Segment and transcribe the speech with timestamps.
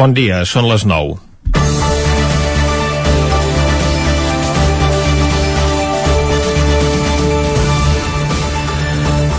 [0.00, 1.18] Bon dia, són les 9.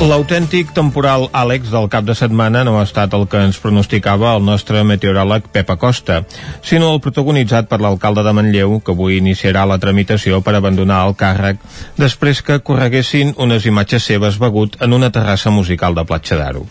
[0.06, 4.46] L'autèntic temporal Àlex del cap de setmana no ha estat el que ens pronosticava el
[4.46, 6.20] nostre meteoròleg Pep Acosta,
[6.62, 11.18] sinó el protagonitzat per l'alcalde de Manlleu, que avui iniciarà la tramitació per abandonar el
[11.18, 11.58] càrrec
[11.98, 16.68] després que correguessin unes imatges seves begut en una terrassa musical de Platja d'Aro.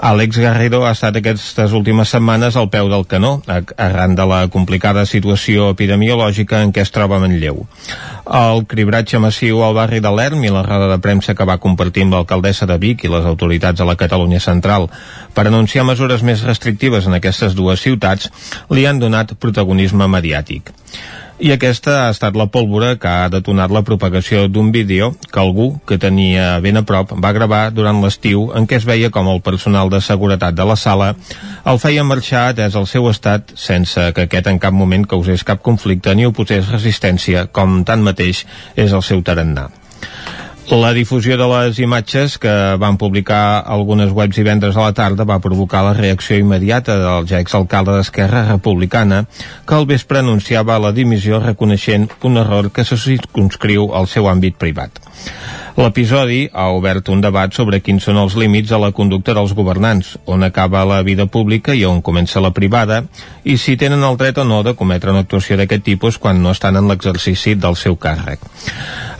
[0.00, 3.42] Àlex Garrido ha estat aquestes últimes setmanes al peu del canó,
[3.76, 7.66] arran de la complicada situació epidemiològica en què es troba Manlleu.
[8.40, 12.06] El cribratge massiu al barri de l'Erm i la roda de premsa que va compartir
[12.06, 14.88] amb l'alcaldessa de Vic i les autoritats de la Catalunya Central
[15.36, 18.32] per anunciar mesures més restrictives en aquestes dues ciutats
[18.72, 20.72] li han donat protagonisme mediàtic.
[21.40, 25.70] I aquesta ha estat la pólvora que ha detonat la propagació d'un vídeo que algú
[25.88, 29.40] que tenia ben a prop va gravar durant l'estiu en què es veia com el
[29.40, 31.14] personal de seguretat de la sala
[31.64, 35.64] el feia marxar atès el seu estat sense que aquest en cap moment causés cap
[35.64, 38.44] conflicte ni oposés resistència com tanmateix
[38.76, 39.70] és el seu tarannà.
[40.70, 45.40] La difusió de les imatges que van publicar algunes webs divendres a la tarda va
[45.42, 49.24] provocar la reacció immediata del ja exalcalde d'Esquerra Republicana
[49.66, 54.62] que al vespre anunciava la dimissió reconeixent un error que se circunscriu al seu àmbit
[54.62, 55.02] privat.
[55.80, 60.16] L'episodi ha obert un debat sobre quins són els límits a la conducta dels governants,
[60.26, 63.04] on acaba la vida pública i on comença la privada,
[63.44, 66.52] i si tenen el dret o no de cometre una actuació d'aquest tipus quan no
[66.52, 68.42] estan en l'exercici del seu càrrec.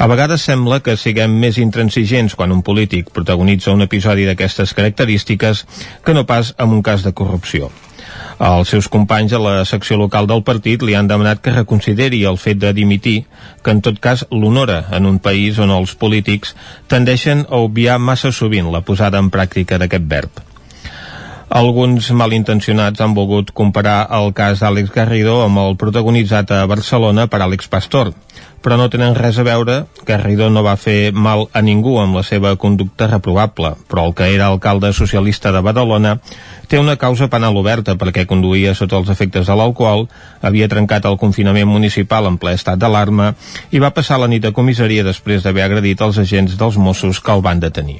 [0.01, 5.65] A vegades sembla que siguem més intransigents quan un polític protagonitza un episodi d'aquestes característiques
[6.05, 7.71] que no pas en un cas de corrupció.
[8.41, 12.39] Els seus companys a la secció local del partit li han demanat que reconsideri el
[12.41, 13.17] fet de dimitir,
[13.63, 16.55] que en tot cas l'honora en un país on els polítics
[16.89, 20.50] tendeixen a obviar massa sovint la posada en pràctica d'aquest verb.
[21.51, 27.41] Alguns malintencionats han volgut comparar el cas d'Àlex Garrido amb el protagonitzat a Barcelona per
[27.43, 28.13] Àlex Pastor,
[28.63, 29.81] però no tenen res a veure.
[30.07, 34.29] Garrido no va fer mal a ningú amb la seva conducta reprovable, però el que
[34.31, 36.21] era alcalde socialista de Badalona
[36.71, 40.07] té una causa penal oberta perquè conduïa sota els efectes de l'alcohol,
[40.47, 43.33] havia trencat el confinament municipal en ple estat d'alarma
[43.75, 47.35] i va passar la nit a comissaria després d'haver agredit els agents dels Mossos que
[47.35, 47.99] el van detenir.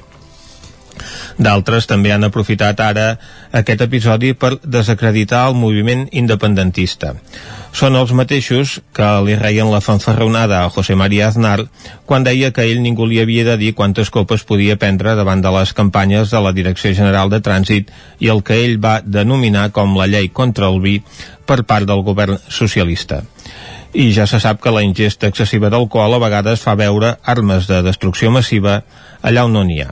[1.41, 3.05] D'altres també han aprofitat ara
[3.57, 7.15] aquest episodi per desacreditar el moviment independentista.
[7.73, 11.63] Són els mateixos que li reien la fanfarronada a José María Aznar
[12.05, 15.53] quan deia que ell ningú li havia de dir quantes copes podia prendre davant de
[15.55, 19.97] les campanyes de la Direcció General de Trànsit i el que ell va denominar com
[19.97, 20.99] la llei contra el vi
[21.47, 23.23] per part del govern socialista
[23.93, 27.81] i ja se sap que la ingesta excessiva d'alcohol a vegades fa veure armes de
[27.87, 28.83] destrucció massiva
[29.21, 29.91] allà on no n'hi ha.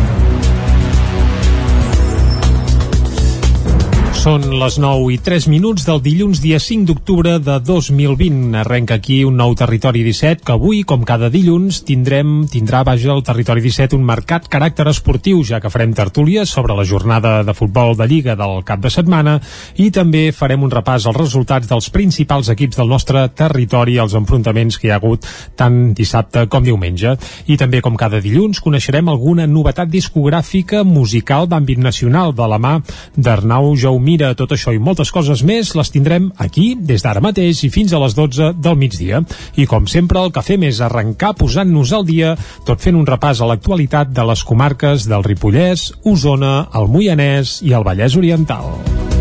[4.21, 8.51] Són les 9 i 3 minuts del dilluns dia 5 d'octubre de 2020.
[8.59, 13.23] Arrenca aquí un nou Territori 17 que avui, com cada dilluns, tindrem, tindrà, vaja, el
[13.25, 17.95] Territori 17 un marcat caràcter esportiu, ja que farem tertúlies sobre la jornada de futbol
[17.97, 19.39] de Lliga del cap de setmana
[19.81, 24.77] i també farem un repàs als resultats dels principals equips del nostre territori, els enfrontaments
[24.77, 25.25] que hi ha hagut
[25.57, 27.15] tant dissabte com diumenge.
[27.49, 32.77] I també, com cada dilluns, coneixerem alguna novetat discogràfica musical d'àmbit nacional de la mà
[33.17, 37.63] d'Arnau Jaumí mira tot això i moltes coses més les tindrem aquí des d'ara mateix
[37.63, 39.21] i fins a les 12 del migdia.
[39.55, 42.35] I com sempre el que fem és arrencar posant-nos al dia
[42.67, 47.75] tot fent un repàs a l'actualitat de les comarques del Ripollès, Osona, el Moianès i
[47.77, 49.20] el Vallès Oriental.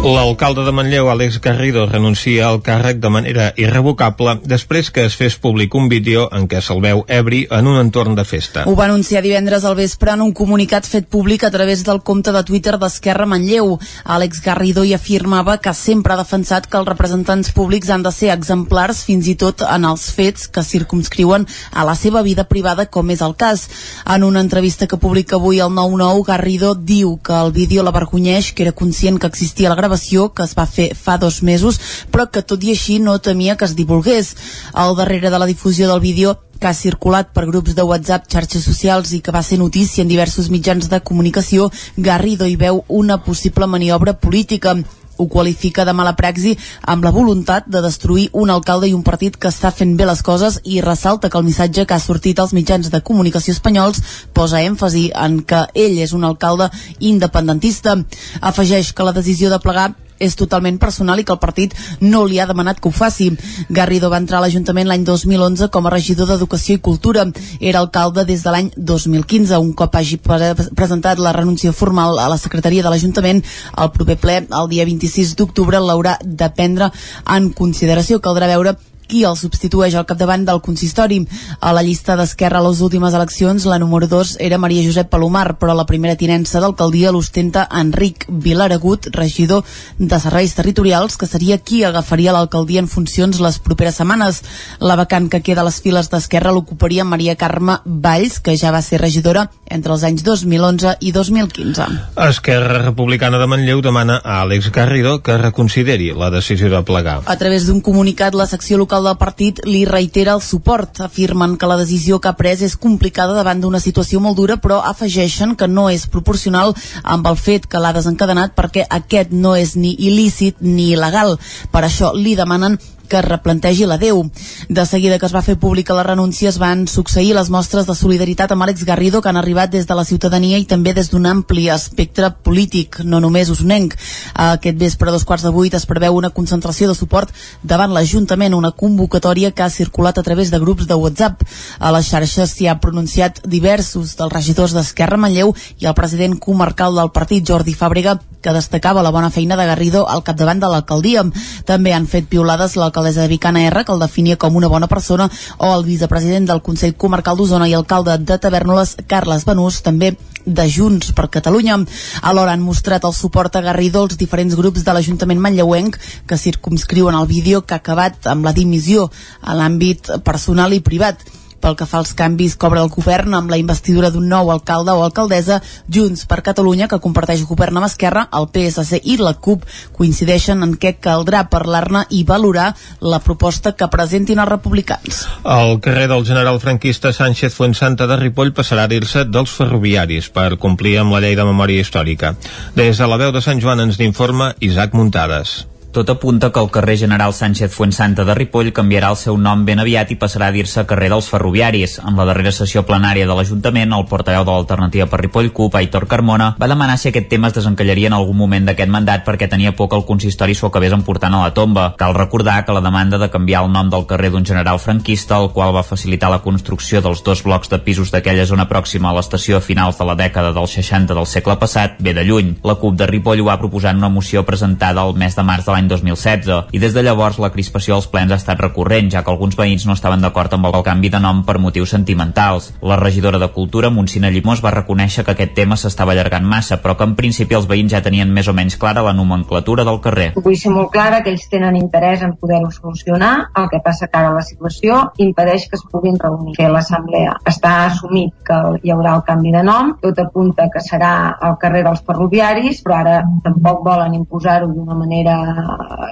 [0.00, 5.34] L'alcalde de Manlleu, Àlex Garrido, renuncia al càrrec de manera irrevocable després que es fes
[5.36, 8.62] públic un vídeo en què se'l veu ebri en un entorn de festa.
[8.64, 12.32] Ho va anunciar divendres al vespre en un comunicat fet públic a través del compte
[12.32, 13.76] de Twitter d'Esquerra Manlleu.
[14.04, 18.32] Àlex Garrido hi afirmava que sempre ha defensat que els representants públics han de ser
[18.32, 23.12] exemplars fins i tot en els fets que circumscriuen a la seva vida privada com
[23.12, 23.68] és el cas.
[24.08, 28.64] En una entrevista que publica avui el 9-9, Garrido diu que el vídeo l'avergonyeix, que
[28.64, 32.28] era conscient que existia la gravació gravació que es va fer fa dos mesos, però
[32.30, 34.36] que tot i així no temia que es divulgués.
[34.72, 38.64] Al darrere de la difusió del vídeo que ha circulat per grups de WhatsApp, xarxes
[38.64, 43.18] socials i que va ser notícia en diversos mitjans de comunicació, Garrido hi veu una
[43.24, 44.76] possible maniobra política
[45.20, 49.36] ho qualifica de mala praxi amb la voluntat de destruir un alcalde i un partit
[49.36, 52.56] que està fent bé les coses i ressalta que el missatge que ha sortit als
[52.56, 54.02] mitjans de comunicació espanyols
[54.32, 57.98] posa èmfasi en que ell és un alcalde independentista.
[58.40, 59.90] Afegeix que la decisió de plegar
[60.20, 63.30] és totalment personal i que el partit no li ha demanat que ho faci.
[63.68, 67.26] Garrido va entrar a l'Ajuntament l'any 2011 com a regidor d'Educació i Cultura.
[67.58, 69.58] Era alcalde des de l'any 2015.
[69.58, 73.42] Un cop hagi pre presentat la renúncia formal a la secretaria de l'Ajuntament,
[73.76, 76.92] el proper ple, el dia 26 d'octubre, l'haurà de prendre
[77.26, 78.20] en consideració.
[78.20, 78.76] Caldrà veure
[79.10, 81.20] qui el substitueix al capdavant del consistori.
[81.60, 85.56] A la llista d'Esquerra a les últimes eleccions, la número 2 era Maria Josep Palomar,
[85.58, 89.64] però la primera tinença d'alcaldia l'ostenta Enric Vilaragut, regidor
[89.98, 94.42] de Serveis Territorials, que seria qui agafaria l'alcaldia en funcions les properes setmanes.
[94.78, 98.82] La vacant que queda a les files d'Esquerra l'ocuparia Maria Carme Valls, que ja va
[98.86, 101.86] ser regidora entre els anys 2011 i 2015.
[102.28, 107.20] Esquerra Republicana de Manlleu demana a Àlex Garrido que reconsideri la decisió de plegar.
[107.26, 111.00] A través d'un comunicat, la secció local del partit li reitera el suport.
[111.04, 114.80] Afirmen que la decisió que ha pres és complicada davant d'una situació molt dura, però
[114.84, 119.76] afegeixen que no és proporcional amb el fet que l'ha desencadenat perquè aquest no és
[119.76, 121.36] ni il·lícit ni il·legal.
[121.70, 122.78] Per això li demanen
[123.10, 124.22] que es replantegi la Déu.
[124.68, 127.96] De seguida que es va fer pública la renúncia es van succeir les mostres de
[127.98, 131.26] solidaritat amb Àlex Garrido que han arribat des de la ciutadania i també des d'un
[131.26, 133.96] ampli espectre polític, no només usonenc.
[134.34, 138.54] Aquest vespre a dos quarts de vuit es preveu una concentració de suport davant l'Ajuntament,
[138.54, 141.42] una convocatòria que ha circulat a través de grups de WhatsApp.
[141.80, 146.94] A les xarxes s'hi ha pronunciat diversos dels regidors d'Esquerra Manlleu i el president comarcal
[146.94, 151.26] del partit, Jordi Fàbrega, que destacava la bona feina de Garrido al capdavant de l'alcaldia.
[151.66, 154.88] També han fet piolades l'alcaldia l'alcaldessa de Vicana R, que el definia com una bona
[154.88, 160.16] persona, o el vicepresident del Consell Comarcal d'Osona i alcalde de Tavernoles, Carles Benús, també
[160.44, 161.78] de Junts per Catalunya.
[162.22, 167.16] Alhora han mostrat el suport a Garrido als diferents grups de l'Ajuntament manlleuenc que circumscriuen
[167.16, 169.10] el vídeo que ha acabat amb la dimissió
[169.40, 171.24] a l'àmbit personal i privat
[171.60, 175.04] pel que fa als canvis obre el govern amb la investidura d'un nou alcalde o
[175.04, 179.64] alcaldessa, Junts per Catalunya, que comparteix govern amb Esquerra, el PSC i la CUP
[179.96, 182.70] coincideixen en què caldrà parlar-ne i valorar
[183.00, 185.24] la proposta que presentin els republicans.
[185.44, 190.54] El carrer del general franquista Sánchez Fuensanta de Ripoll passarà a dir-se dels ferroviaris per
[190.60, 192.34] complir amb la llei de memòria històrica.
[192.76, 195.69] Des de la veu de Sant Joan ens n'informa Isaac Muntades.
[195.92, 199.80] Tot apunta que el carrer General Sánchez Fuensanta de Ripoll canviarà el seu nom ben
[199.82, 201.96] aviat i passarà a dir-se carrer dels Ferroviaris.
[202.06, 206.06] En la darrera sessió plenària de l'Ajuntament, el portaveu de l'Alternativa per Ripoll CUP, Aitor
[206.06, 209.72] Carmona, va demanar si aquest tema es desencallaria en algun moment d'aquest mandat perquè tenia
[209.74, 211.88] por que el consistori s'ho acabés emportant a la tomba.
[211.98, 215.50] Cal recordar que la demanda de canviar el nom del carrer d'un general franquista, el
[215.50, 219.58] qual va facilitar la construcció dels dos blocs de pisos d'aquella zona pròxima a l'estació
[219.58, 222.54] a finals de la dècada dels 60 del segle passat, ve de lluny.
[222.62, 225.66] La CUP de Ripoll ho va proposar en una moció presentada el mes de març
[225.66, 229.22] de l'any 2016 i des de llavors la crispació als plens ha estat recurrent, ja
[229.24, 232.72] que alguns veïns no estaven d'acord amb el canvi de nom per motius sentimentals.
[232.82, 236.96] La regidora de Cultura, Montsina Llimós, va reconèixer que aquest tema s'estava allargant massa, però
[236.96, 240.30] que en principi els veïns ja tenien més o menys clara la nomenclatura del carrer.
[240.36, 244.18] Vull ser molt clara que ells tenen interès en poder-ho solucionar, el que passa que
[244.18, 247.36] ara la situació impedeix que es puguin reunir, fer l'assemblea.
[247.46, 251.12] Està assumit que hi haurà el canvi de nom, tot apunta que serà
[251.48, 255.36] el carrer dels ferroviaris, però ara tampoc volen imposar-ho d'una manera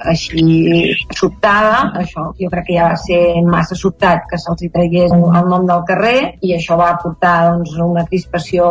[0.09, 5.49] així sobtada, això jo crec que ja va ser massa sobtat que se'ls tragués el
[5.49, 8.67] nom del carrer i això va portar doncs, una crispació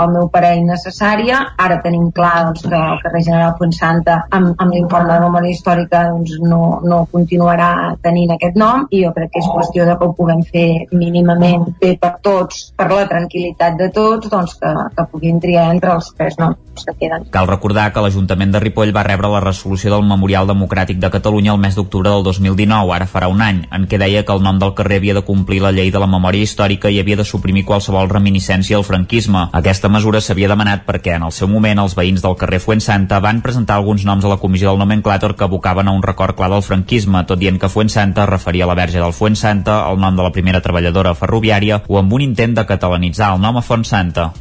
[0.00, 1.42] al meu parer innecessària.
[1.66, 6.04] Ara tenim clar doncs, que el carrer General Fuensanta amb, amb l'informe de memòria històrica
[6.10, 7.70] doncs, no, no continuarà
[8.02, 11.68] tenint aquest nom i jo crec que és qüestió de que ho puguem fer mínimament
[11.80, 16.12] bé per tots, per la tranquil·litat de tots, doncs que, que puguin triar entre els
[16.16, 17.26] tres noms que queden.
[17.32, 21.54] Cal recordar que l'Ajuntament de Ripoll va rebre la resolució del Memorial Democràtic de Catalunya
[21.54, 24.58] el mes d'octubre del 2019, ara farà un any, en què deia que el nom
[24.60, 27.64] del carrer havia de complir la llei de la memòria històrica i havia de suprimir
[27.64, 29.46] qualsevol reminiscència al franquisme.
[29.56, 33.40] Aquesta mesura s'havia demanat perquè en el seu moment els veïns del carrer Fuensanta van
[33.40, 36.66] presentar alguns noms a la comissió del nomenclàtor que abocaven a un record clar del
[36.66, 40.34] franquisme, tot dient que Fuensanta referia a la verge del Fuensanta, el nom de la
[40.34, 44.32] primera treballadora ferroviària o amb un intent de catalanitzar el nom a Fontsanta.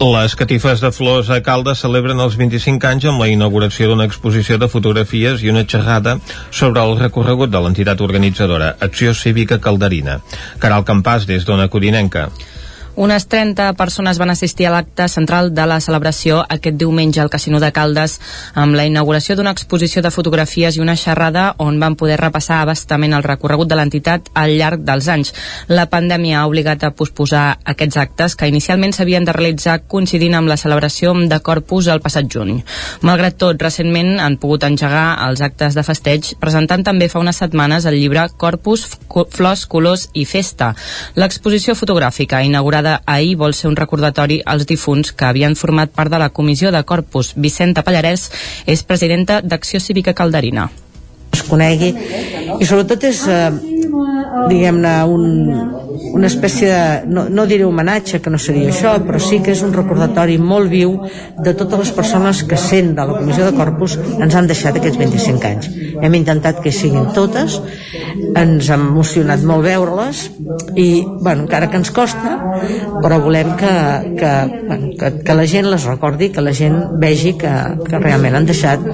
[0.00, 4.56] Les catifes de flors a Caldes celebren els 25 anys amb la inauguració d'una exposició
[4.56, 6.14] de fotografies i una xerrada
[6.60, 10.22] sobre el recorregut de l'entitat organitzadora Acció Cívica Calderina.
[10.58, 12.30] Caral Campàs, des d'Ona Codinenca.
[12.96, 17.60] Unes 30 persones van assistir a l'acte central de la celebració aquest diumenge al Casino
[17.62, 18.16] de Caldes
[18.58, 23.14] amb la inauguració d'una exposició de fotografies i una xerrada on van poder repassar abastament
[23.14, 25.30] el recorregut de l'entitat al llarg dels anys.
[25.68, 30.50] La pandèmia ha obligat a posposar aquests actes que inicialment s'havien de realitzar coincidint amb
[30.50, 32.64] la celebració de Corpus el passat juny.
[33.06, 37.86] Malgrat tot, recentment han pogut engegar els actes de festeig presentant també fa unes setmanes
[37.86, 38.88] el llibre Corpus,
[39.30, 40.74] Flors, Colors i Festa.
[41.14, 46.10] L'exposició fotogràfica inaugurada celebrada ahir vol ser un recordatori als difunts que havien format part
[46.10, 47.34] de la comissió de Corpus.
[47.36, 48.30] Vicenta Pallarès
[48.66, 50.70] és presidenta d'Acció Cívica Calderina.
[51.32, 51.94] Es conegui
[52.58, 53.50] i sobretot és, eh,
[54.50, 55.24] diguem-ne, un,
[56.14, 59.62] una espècie de, no, no diré homenatge, que no seria això, però sí que és
[59.66, 60.96] un recordatori molt viu
[61.44, 65.00] de totes les persones que sent de la Comissió de Corpus ens han deixat aquests
[65.00, 65.70] 25 anys.
[66.00, 67.58] Hem intentat que siguin totes,
[68.36, 70.22] ens ha emocionat molt veure-les
[70.76, 70.88] i,
[71.20, 72.36] bueno, encara que ens costa,
[73.00, 73.74] però volem que,
[74.18, 74.32] que,
[74.66, 77.52] bueno, que, que la gent les recordi, que la gent vegi que,
[77.86, 78.84] que realment han deixat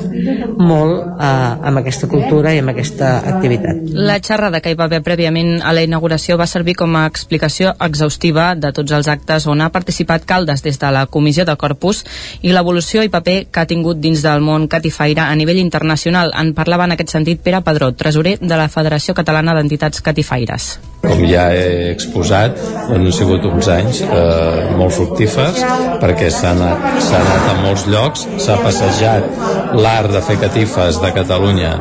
[0.59, 3.83] molt eh, amb aquesta cultura i amb aquesta activitat.
[3.97, 7.75] La xerrada que hi va haver prèviament a la inauguració va servir com a explicació
[7.87, 12.05] exhaustiva de tots els actes on ha participat Caldes des de la Comissió de Corpus
[12.43, 16.33] i l'evolució i paper que ha tingut dins del món catifaire a nivell internacional.
[16.35, 20.77] En parlava en aquest sentit Pere Pedró, tresorer de la Federació Catalana d'Entitats Catifaires.
[21.03, 22.57] Com ja he exposat,
[22.91, 25.61] han sigut uns anys eh, molt fructífers
[26.03, 26.87] perquè s'ha anat,
[27.21, 31.73] anat a molts llocs, s'ha passejat l'art de fer catifes de Catalunya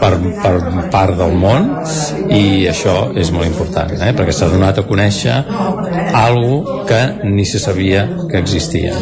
[0.00, 0.54] per, per
[0.92, 1.70] part del món
[2.32, 5.36] i això és molt important, eh, perquè s'ha donat a conèixer
[6.14, 8.92] algo que ni se sabia que existia.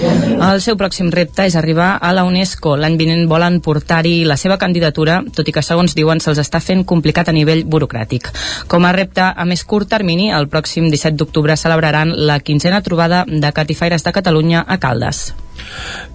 [0.52, 2.76] El seu pròxim repte és arribar a la UNESCO.
[2.80, 6.85] L'any vinent volen portar-hi la seva candidatura, tot i que segons diuen se'ls està fent
[6.88, 8.30] complicat a nivell burocràtic.
[8.68, 13.25] Com a repte, a més curt termini, el pròxim 17 d'octubre celebraran la quinzena trobada
[13.26, 15.32] de catifaires de Catalunya a Caldes.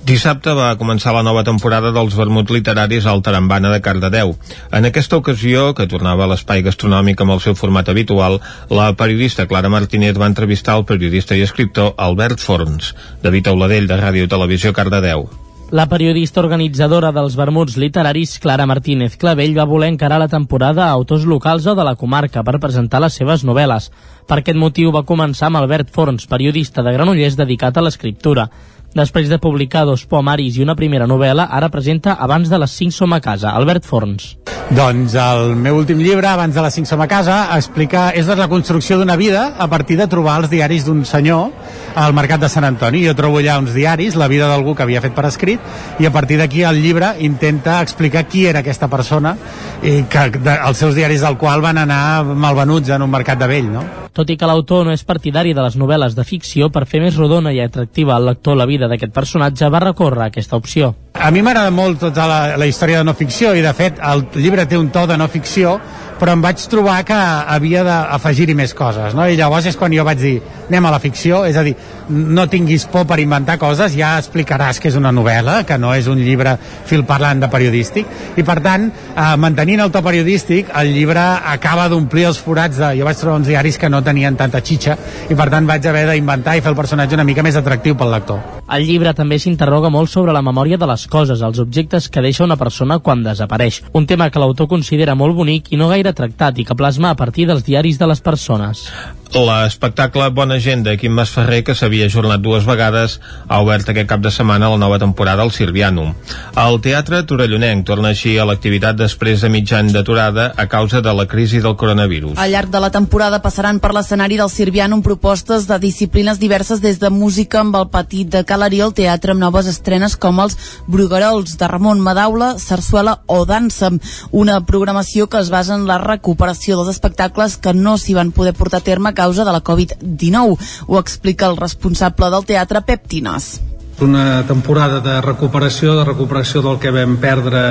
[0.07, 4.35] Dissabte va començar la nova temporada dels vermuts literaris al Tarambana de Cardedeu.
[4.71, 9.47] En aquesta ocasió, que tornava a l'espai gastronòmic amb el seu format habitual, la periodista
[9.47, 14.73] Clara Martínez va entrevistar el periodista i escriptor Albert Forns, David Auladell, de Ràdio Televisió
[14.73, 15.29] Cardedeu.
[15.69, 20.93] La periodista organitzadora dels vermuts literaris Clara Martínez Clavell va voler encarar la temporada a
[20.95, 23.89] autors locals o de la comarca per presentar les seves novel·les.
[24.31, 28.47] Per aquest motiu va començar amb Albert Forns, periodista de Granollers dedicat a l'escriptura.
[28.95, 32.95] Després de publicar dos poemaris i una primera novel·la, ara presenta Abans de les 5
[32.95, 34.37] som a casa, Albert Forns.
[34.67, 38.47] Doncs el meu últim llibre, Abans de les 5 som a casa, explica, és la
[38.47, 41.51] construcció d'una vida a partir de trobar els diaris d'un senyor
[41.95, 43.03] al Mercat de Sant Antoni.
[43.05, 45.59] Jo trobo allà uns diaris, la vida d'algú que havia fet per escrit,
[45.99, 49.35] i a partir d'aquí el llibre intenta explicar qui era aquesta persona
[49.83, 53.51] i que de, els seus diaris del qual van anar malvenuts en un mercat de
[53.51, 54.06] vell, no?
[54.17, 57.19] Tot i que l'autor no és partidari de les novel·les de ficció, per fer més
[57.19, 60.95] rodona i atractiva al lector la vida d'aquest personatge, va recórrer a aquesta opció.
[61.13, 64.25] A mi m'agrada molt tota la, la història de no ficció i, de fet, el
[64.41, 65.75] llibre té un to de no ficció,
[66.19, 69.27] però em vaig trobar que havia d'afegir-hi més coses, no?
[69.27, 70.35] I llavors és quan jo vaig dir,
[70.67, 71.75] anem a la ficció, és a dir,
[72.09, 76.07] no tinguis por per inventar coses, ja explicaràs que és una novel·la, que no és
[76.11, 76.57] un llibre
[76.87, 81.87] fil parlant de periodístic, i per tant, eh, mantenint el to periodístic, el llibre acaba
[81.91, 82.93] d'omplir els forats de...
[82.97, 84.97] Jo vaig trobar uns diaris que no tenien tanta xitxa,
[85.29, 88.13] i per tant vaig haver d'inventar i fer el personatge una mica més atractiu pel
[88.15, 88.41] lector.
[88.67, 92.43] El llibre també s'interroga molt sobre la memòria de les coses, els objectes que deixa
[92.43, 96.59] una persona quan desapareix, un tema que l'autor considera molt bonic i no gaire tractat
[96.59, 98.87] i que plasma a partir dels diaris de les persones.
[99.35, 103.17] L'espectacle Bona Gent de Quim Masferrer, que s'havia ajornat dues vegades,
[103.47, 106.13] ha obert aquest cap de setmana la nova temporada al Sirvianum.
[106.55, 111.13] El Teatre Torellonenc torna així a l'activitat després de mig any d'aturada a causa de
[111.13, 112.37] la crisi del coronavirus.
[112.37, 117.01] Al llarg de la temporada passaran per l'escenari del Sirvianum propostes de disciplines diverses des
[117.03, 120.55] de música amb el petit de Calarí al teatre amb noves estrenes com els
[120.87, 123.91] Bruguerols de Ramon Madaula, Sarsuela o Dansa,
[124.31, 128.55] una programació que es basa en la recuperació dels espectacles que no s'hi van poder
[128.55, 130.57] portar a terme causa de la Covid-19.
[130.87, 133.57] Ho explica el responsable del teatre, Pep Tinas.
[133.99, 137.63] Una temporada de recuperació, de recuperació del que vam perdre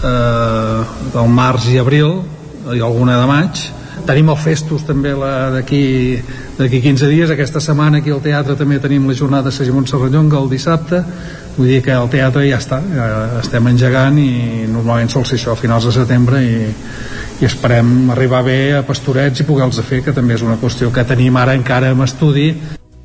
[0.00, 0.80] eh,
[1.12, 2.22] del març i abril
[2.72, 3.62] i alguna de maig.
[4.06, 5.82] Tenim el Festus també d'aquí
[6.56, 10.40] d'aquí 15 dies, aquesta setmana aquí al teatre també tenim la jornada de Segimont Serrallonga
[10.40, 11.02] el dissabte,
[11.56, 13.08] vull dir que el teatre ja està, ja
[13.40, 16.68] estem engegant i normalment sol ser això a finals de setembre i,
[17.40, 21.04] i esperem arribar bé a Pastorets i poder-los fer, que també és una qüestió que
[21.08, 22.52] tenim ara encara en estudi.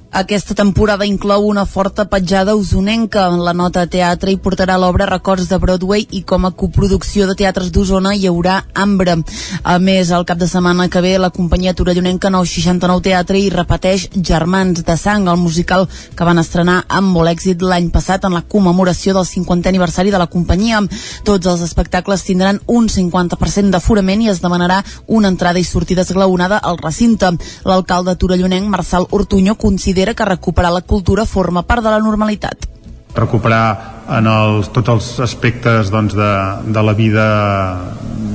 [0.10, 3.28] Aquesta temporada inclou una forta petjada usonenca.
[3.28, 7.74] La nota teatre hi portarà l'obra Records de Broadway i com a coproducció de teatres
[7.76, 9.18] d'Osona hi haurà Ambre.
[9.64, 14.08] A més, el cap de setmana que ve la companyia torellonenca 969 Teatre hi repeteix
[14.16, 18.46] Germans de Sang, el musical que van estrenar amb molt èxit l'any passat en la
[18.48, 20.82] commemoració del 50è aniversari de la companyia.
[21.28, 26.64] Tots els espectacles tindran un 50% d'aforament i es demanarà una entrada i sortida esglaonada
[26.64, 27.36] al recinte.
[27.68, 32.68] L'alcalde torellonenc, Marçal Ortuño, considera que recuperar la cultura forma part de la normalitat
[33.16, 36.32] recuperar en els, tots els aspectes doncs, de,
[36.70, 37.26] de la vida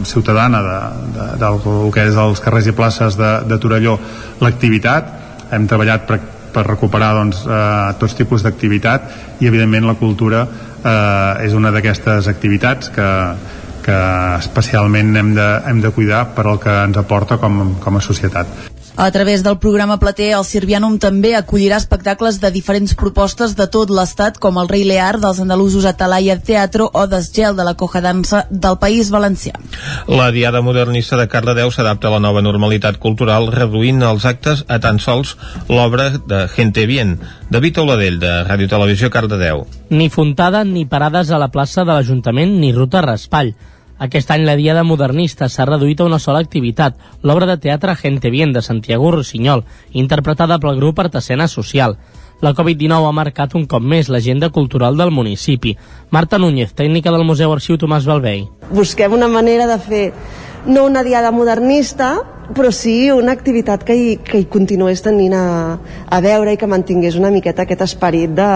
[0.05, 0.79] ciutadana de,
[1.15, 1.61] de, del
[1.95, 3.97] que és els carrers i places de, de Torelló
[4.43, 6.19] l'activitat hem treballat per,
[6.53, 10.43] per recuperar doncs, eh, tots tipus d'activitat i evidentment la cultura
[10.83, 13.09] eh, és una d'aquestes activitats que,
[13.87, 14.03] que
[14.41, 18.72] especialment hem de, hem de cuidar per al que ens aporta com, com a societat.
[18.95, 23.89] A través del programa Plater, el Sirvianum també acollirà espectacles de diferents propostes de tot
[23.91, 28.45] l'estat, com el Rei Lear dels andalusos Atalaya Teatro o Desgel de la Coja Dansa
[28.51, 29.57] del País Valencià.
[30.07, 34.79] La Diada Modernista de Cardedeu s'adapta a la nova normalitat cultural, reduint els actes a
[34.79, 35.39] tan sols
[35.73, 37.17] l'obra de Gente Bien.
[37.49, 39.65] David Oladell, de Ràdio Televisió Cardedeu.
[39.89, 43.57] Ni fontada ni parades a la plaça de l'Ajuntament ni ruta raspall.
[44.03, 48.33] Aquest any la Diada Modernista s'ha reduït a una sola activitat, l'obra de teatre Gente
[48.35, 51.95] Bien de Santiago Rossinyol, interpretada pel grup Artesena Social.
[52.43, 55.77] La Covid-19 ha marcat un cop més l'agenda cultural del municipi.
[56.11, 58.49] Marta Núñez, tècnica del Museu Arxiu Tomàs Balvei.
[58.75, 60.05] Busquem una manera de fer
[60.67, 62.17] no una diada modernista,
[62.51, 65.47] però sí una activitat que hi, que hi continués tenint a,
[65.79, 68.51] a veure i que mantingués una miqueta aquest esperit de,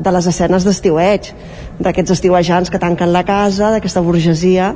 [0.00, 1.32] de les escenes d'estiueig,
[1.78, 4.72] d'aquests estiuejants que tanquen la casa, d'aquesta burgesia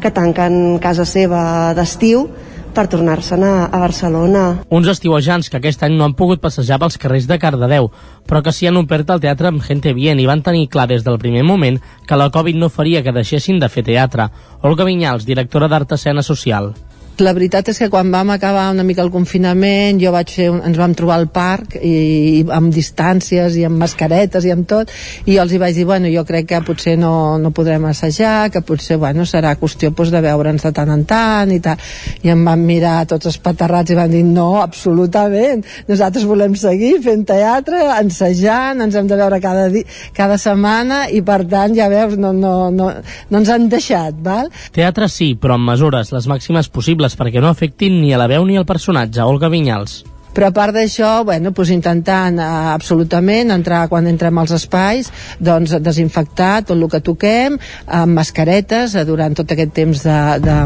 [0.00, 2.28] que tanquen casa seva d'estiu
[2.76, 4.42] per tornar-se'n a, a Barcelona.
[4.68, 7.88] Uns estiuejants que aquest any no han pogut passejar pels carrers de Cardedeu,
[8.28, 11.06] però que s'hi han omplert el teatre amb Gente Bien i van tenir clar des
[11.06, 14.28] del primer moment que la Covid no faria que deixessin de fer teatre.
[14.60, 16.74] Olga Vinyals, directora d'Art Escena Social.
[17.16, 20.76] La veritat és que quan vam acabar una mica el confinament jo vaig fer, ens
[20.76, 21.92] vam trobar al parc i,
[22.36, 24.92] i amb distàncies i amb mascaretes i amb tot
[25.24, 28.60] i els hi vaig dir, bueno, jo crec que potser no, no podrem assajar, que
[28.60, 31.80] potser bueno, serà qüestió pues, de veure'ns de tant en tant i tal,
[32.20, 35.64] i em van mirar tots espaterrats i van dir, no, absolutament.
[35.88, 41.24] Nosaltres volem seguir fent teatre ensajant, ens hem de veure cada, di cada setmana i
[41.24, 42.92] per tant ja veus, no, no, no,
[43.32, 44.52] no ens han deixat val?
[44.76, 48.42] Teatre sí, però amb mesures, les màximes possibles perquè no afectin ni a la veu
[48.48, 50.02] ni al personatge, Olga Vinyals
[50.36, 55.08] però a part d'això, bueno, doncs intentant uh, absolutament entrar quan entrem als espais,
[55.40, 60.56] doncs desinfectar tot el que toquem, amb mascaretes uh, durant tot aquest temps de, de,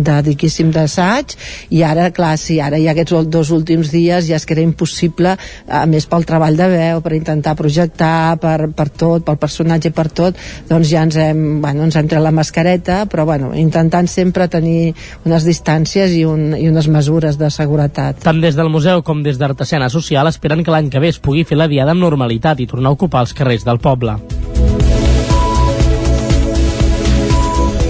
[0.00, 1.34] de diquíssim d'assaig,
[1.76, 5.36] i ara, clar, sí, ara ha aquests dos últims dies ja és que era impossible,
[5.68, 10.08] a més pel treball de veu, per intentar projectar, per, per tot, pel personatge, per
[10.08, 10.40] tot,
[10.70, 14.94] doncs ja ens hem, bueno, ens hem tret la mascareta, però bueno, intentant sempre tenir
[15.28, 18.24] unes distàncies i, un, i unes mesures de seguretat.
[18.24, 21.42] Tant des del museu com des d'Artesana Social esperen que l'any que ve es pugui
[21.44, 24.14] fer la diada amb normalitat i tornar a ocupar els carrers del poble.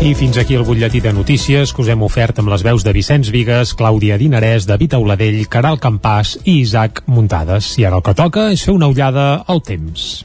[0.01, 2.95] I fins aquí el butlletí de notícies que us hem ofert amb les veus de
[2.97, 7.75] Vicenç Vigues, Clàudia Dinarès, David Auladell, Caral Campàs i Isaac Muntades.
[7.77, 10.25] I ara el que toca és fer una ullada al temps.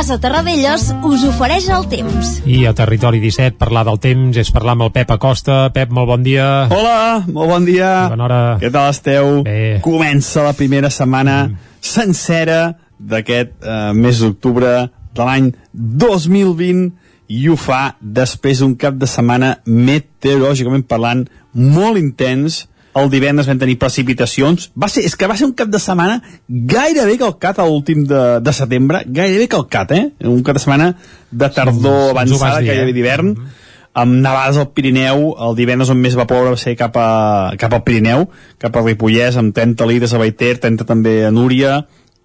[0.00, 2.28] Casa Terradellos us ofereix el temps.
[2.48, 5.58] I a Territori 17 parlar del temps és parlar amb el Pep Acosta.
[5.74, 6.46] Pep, molt bon dia.
[6.72, 7.90] Hola, molt bon dia.
[8.08, 8.38] Bona hora.
[8.62, 9.42] Què tal esteu?
[9.44, 9.82] Bé.
[9.84, 11.68] Comença la primera setmana mm.
[11.84, 12.56] sencera
[12.96, 16.88] d'aquest eh, mes d'octubre de l'any 2020
[17.36, 22.62] i ho fa després d'un cap de setmana meteorològicament parlant molt intens
[22.98, 24.70] el divendres vam tenir precipitacions.
[24.78, 28.24] Va ser, és que va ser un cap de setmana gairebé calcat a l'últim de,
[28.42, 29.04] de setembre.
[29.06, 30.04] Gairebé calcat, eh?
[30.26, 30.92] un cap de setmana
[31.30, 33.34] de tardor sí, avançada, dir, gairebé d'hivern.
[33.34, 33.56] Eh?
[34.00, 37.72] amb nevades al Pirineu el divendres on més va ploure va ser cap, a, cap
[37.74, 38.28] al Pirineu,
[38.62, 41.80] cap a Ripollès amb 30 litres a Baiter, 30 també a Núria.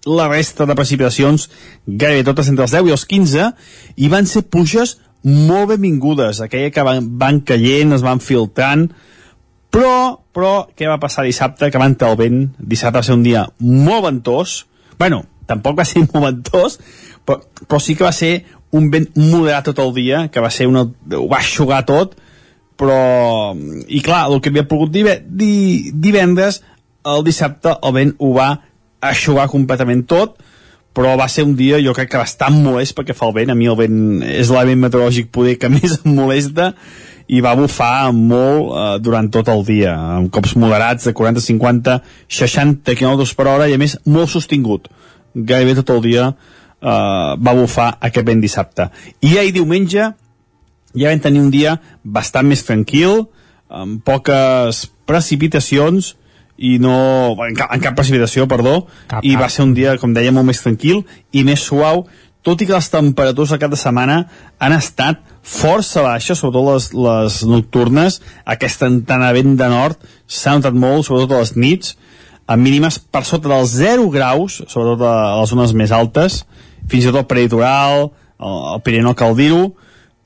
[0.06, 1.48] La resta de precipitacions
[1.86, 3.50] gairebé totes entre els 10 i els 15
[3.98, 4.94] i van ser pluges
[5.26, 8.86] molt benvingudes aquella que van, van caient, es van filtrant
[9.76, 9.96] però,
[10.32, 11.68] però, què va passar dissabte?
[11.68, 12.44] Que va entrar el vent.
[12.56, 14.64] Dissabte va ser un dia molt ventós.
[14.98, 16.78] bueno, tampoc va ser molt ventós,
[17.26, 20.66] però, però sí que va ser un vent moderat tot el dia, que va ser
[20.66, 20.86] una...
[20.86, 22.16] ho va aixugar tot,
[22.80, 23.52] però...
[23.88, 26.62] I clar, el que havia pogut divendres,
[27.06, 28.50] el dissabte el vent ho va
[29.04, 30.40] aixugar completament tot,
[30.96, 33.58] però va ser un dia jo crec que bastant molest perquè fa el vent, a
[33.58, 36.72] mi el vent és l'element meteorològic poder que més em molesta
[37.26, 41.96] i va bufar molt eh, durant tot el dia, amb cops moderats de 40, 50,
[42.40, 44.88] 60 km per hora i a més molt sostingut.
[45.34, 48.90] Gairebé tot el dia eh, va bufar aquest vent dissabte.
[49.20, 50.12] I ahir diumenge
[50.96, 53.26] ja vam tenir un dia bastant més tranquil,
[53.68, 56.14] amb poques precipitacions,
[56.56, 60.14] i no, en cap, en cap precipitació, perdó, cap, i va ser un dia, com
[60.16, 61.02] deia, molt més tranquil
[61.36, 62.06] i més suau,
[62.46, 64.20] tot i que les temperatures al cap de setmana
[64.62, 70.76] han estat força baixes, sobretot les, les nocturnes, aquesta antena vent de nord s'ha notat
[70.78, 71.96] molt, sobretot a les nits,
[72.46, 76.44] amb mínimes per sota dels 0 graus, sobretot a les zones més altes,
[76.86, 79.72] fins i tot el peritoral, el, el Pirineu cal dir-ho,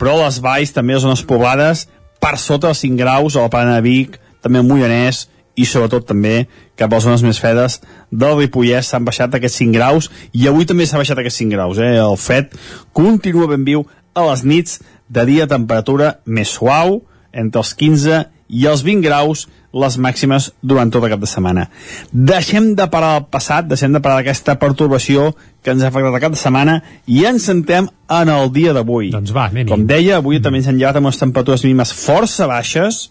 [0.01, 1.87] però les valls, també les zones poblades,
[2.21, 5.25] per sota dels 5 graus, a la Plana de Vic, també al Moianès,
[5.57, 6.45] i sobretot també
[6.81, 7.79] cap a les zones més fredes
[8.11, 11.79] del Ripollès s'han baixat aquests 5 graus i avui també s'ha baixat aquests 5 graus
[11.79, 11.95] eh?
[12.01, 12.57] el fred
[12.97, 17.01] continua ben viu a les nits de dia temperatura més suau
[17.33, 21.69] entre els 15 i els 20 graus les màximes durant tot el cap de setmana.
[22.11, 25.31] Deixem de parar el passat, deixem de parar aquesta pertorbació
[25.63, 29.13] que ens ha afectat el cap de setmana i ens sentem en el dia d'avui.
[29.15, 30.47] Doncs va, anem Com deia, avui mm.
[30.47, 33.05] també ens han llevat amb unes temperatures mínimes força baixes,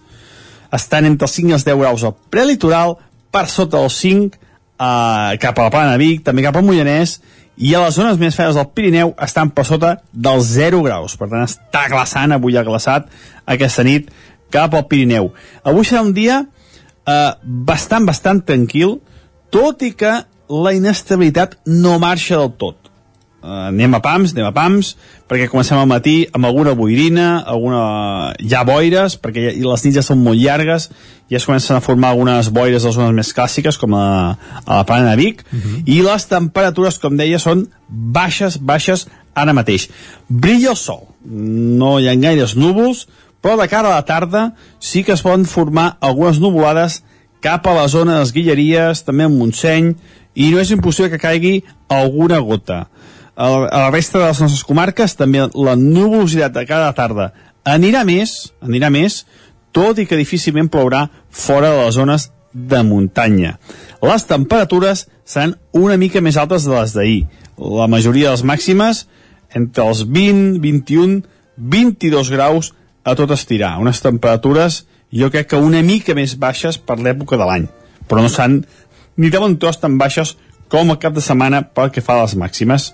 [0.76, 2.98] estan entre els 5 i els 10 graus al prelitoral,
[3.32, 7.20] per sota dels 5 eh, cap a la Plana Vic, també cap al Moianès,
[7.60, 11.18] i a les zones més fredes del Pirineu estan per sota dels 0 graus.
[11.20, 13.10] Per tant, està glaçant, avui ha glaçat
[13.46, 14.08] aquesta nit
[14.54, 15.34] cap al Pirineu.
[15.68, 19.00] Avui serà un dia eh, bastant, bastant tranquil,
[19.52, 22.89] tot i que la inestabilitat no marxa del tot
[23.42, 24.96] uh, anem a pams, anem a pams,
[25.30, 28.34] perquè comencem al matí amb alguna boirina, alguna...
[28.40, 30.90] ja boires, perquè ja, i les nits ja són molt llargues,
[31.30, 34.80] ja es comencen a formar algunes boires a les zones més clàssiques, com a, a
[34.82, 35.62] la plana de Vic, uh Mhm.
[35.62, 35.84] -huh.
[35.86, 39.90] i les temperatures, com deia, són baixes, baixes ara mateix.
[40.28, 43.08] Brilla el sol, no hi ha gaires núvols,
[43.42, 47.04] però de cara a la tarda sí que es poden formar algunes nuvolades
[47.40, 49.96] cap a la zona de les Guilleries, també en Montseny,
[50.36, 52.90] i no és impossible que caigui alguna gota
[53.40, 57.30] a la, resta de les nostres comarques també la nuvolositat de cada tarda
[57.64, 59.24] anirà més, anirà més,
[59.72, 63.56] tot i que difícilment plourà fora de les zones de muntanya.
[64.04, 67.22] Les temperatures seran una mica més altes de les d'ahir.
[67.60, 69.06] La majoria de les màximes
[69.56, 71.22] entre els 20, 21,
[71.56, 72.74] 22 graus
[73.04, 73.78] a tot estirar.
[73.80, 74.84] Unes temperatures
[75.16, 77.68] jo crec que una mica més baixes per l'època de l'any,
[78.10, 78.64] però no s'han
[79.20, 80.36] ni de bon tros tan baixes
[80.70, 82.92] com el cap de setmana pel que fa a les màximes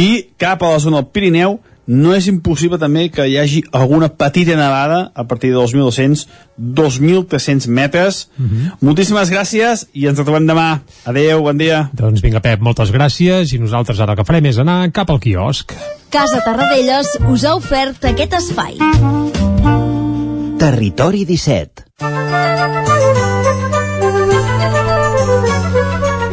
[0.00, 1.58] i cap a la zona del Pirineu
[1.90, 7.66] no és impossible també que hi hagi alguna petita nevada a partir de 2.200 2.300
[7.66, 8.44] metres Mhm.
[8.46, 8.76] mm -hmm.
[8.80, 13.58] moltíssimes gràcies i ens trobem demà adeu, bon dia Doncs vinga, Pep, moltes gràcies i
[13.58, 15.72] nosaltres ara el que farem és anar cap al quiosc.
[16.10, 18.78] Casa Tarradellas us ha ofert aquest espai.
[20.58, 21.84] Territori 17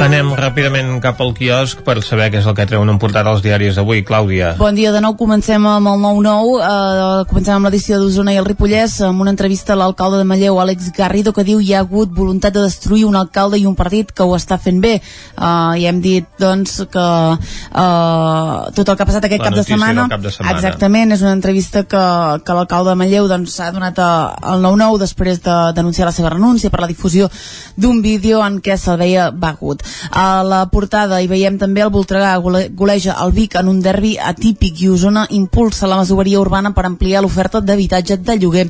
[0.07, 3.41] Anem ràpidament cap al quiosc per saber què és el que treuen en portada els
[3.43, 4.05] diaris d'avui.
[4.07, 4.53] Clàudia.
[4.55, 8.47] Bon dia de nou, comencem amb el 9-9, eh, comencem amb l'edició d'Osona i el
[8.47, 12.13] Ripollès, amb una entrevista a l'alcalde de Manlleu, Àlex Garrido, que diu hi ha hagut
[12.15, 14.93] voluntat de destruir un alcalde i un partit que ho està fent bé.
[15.35, 19.65] Uh, I hem dit, doncs, que uh, tot el que ha passat aquest cap de,
[19.67, 20.55] setmana, cap de setmana.
[20.55, 22.05] exactament, és una entrevista que,
[22.47, 26.71] que l'alcalde de Manlleu doncs, s'ha donat al 9-9 després de denunciar la seva renúncia
[26.71, 27.27] per la difusió
[27.75, 29.83] d'un vídeo en què se'l veia begut.
[30.11, 34.15] A la portada hi veiem també el Voltregà gole- goleja el Vic en un derbi
[34.17, 38.67] atípic i Osona impulsa la masoveria urbana per ampliar l'oferta d'habitatge de lloguer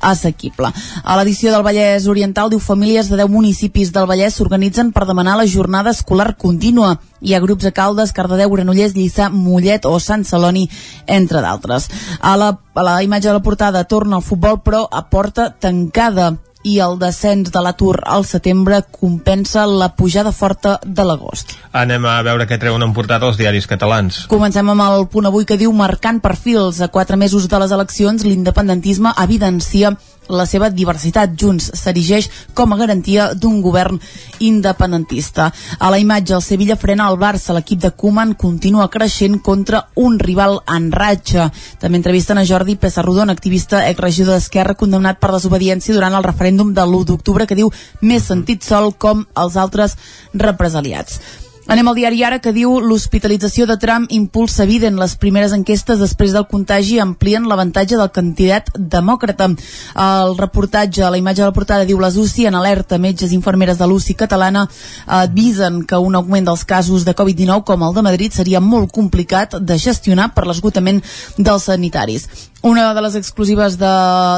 [0.00, 0.72] assequible.
[1.04, 5.36] A l'edició del Vallès Oriental diu famílies de 10 municipis del Vallès s'organitzen per demanar
[5.36, 6.98] la jornada escolar contínua.
[7.20, 10.68] Hi ha grups a Caldes, Cardedeu, Granollers, Lliçà, Mollet o Sant Celoni,
[11.06, 11.90] entre d'altres.
[12.20, 16.36] A la, a la imatge de la portada torna al futbol però a porta tancada
[16.62, 21.56] i el descens de l'atur al setembre compensa la pujada forta de l'agost.
[21.72, 24.24] Anem a veure què treuen en portada els diaris catalans.
[24.30, 26.80] Comencem amb el punt avui que diu marcant perfils.
[26.80, 29.94] A quatre mesos de les eleccions, l'independentisme evidencia
[30.30, 31.34] la seva diversitat.
[31.38, 33.98] Junts s'erigeix com a garantia d'un govern
[34.38, 35.50] independentista.
[35.78, 37.54] A la imatge, el Sevilla frena el Barça.
[37.56, 41.50] L'equip de Koeman continua creixent contra un rival en ratxa.
[41.80, 46.86] També entrevisten a Jordi Pessarrodon, activista exregidor d'Esquerra, condemnat per desobediència durant el referèndum de
[46.86, 49.96] l'1 d'octubre, que diu més sentit sol com els altres
[50.34, 51.20] represaliats.
[51.70, 54.96] Anem al diari ara que diu l'hospitalització de Trump impulsa Biden.
[54.98, 59.46] Les primeres enquestes després del contagi amplien l'avantatge del candidat demòcrata.
[59.94, 62.98] El reportatge, la imatge de la portada diu les UCI en alerta.
[62.98, 64.66] Metges i infermeres de l'UCI catalana
[65.06, 69.60] avisen que un augment dels casos de Covid-19 com el de Madrid seria molt complicat
[69.62, 70.98] de gestionar per l'esgotament
[71.38, 72.26] dels sanitaris.
[72.62, 73.94] Una de les exclusives de,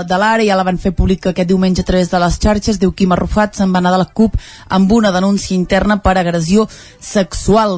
[0.07, 2.79] de l'ara ja la van fer pública aquest diumenge a través de les xarxes.
[2.79, 4.37] Diu Quim Arrufat se'n va anar de la CUP
[4.68, 6.68] amb una denúncia interna per agressió
[7.01, 7.22] sexual.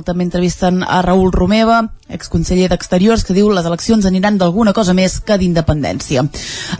[0.05, 5.19] També entrevisten a Raül Romeva, exconseller d'Exteriors, que diu les eleccions aniran d'alguna cosa més
[5.21, 6.25] que d'independència.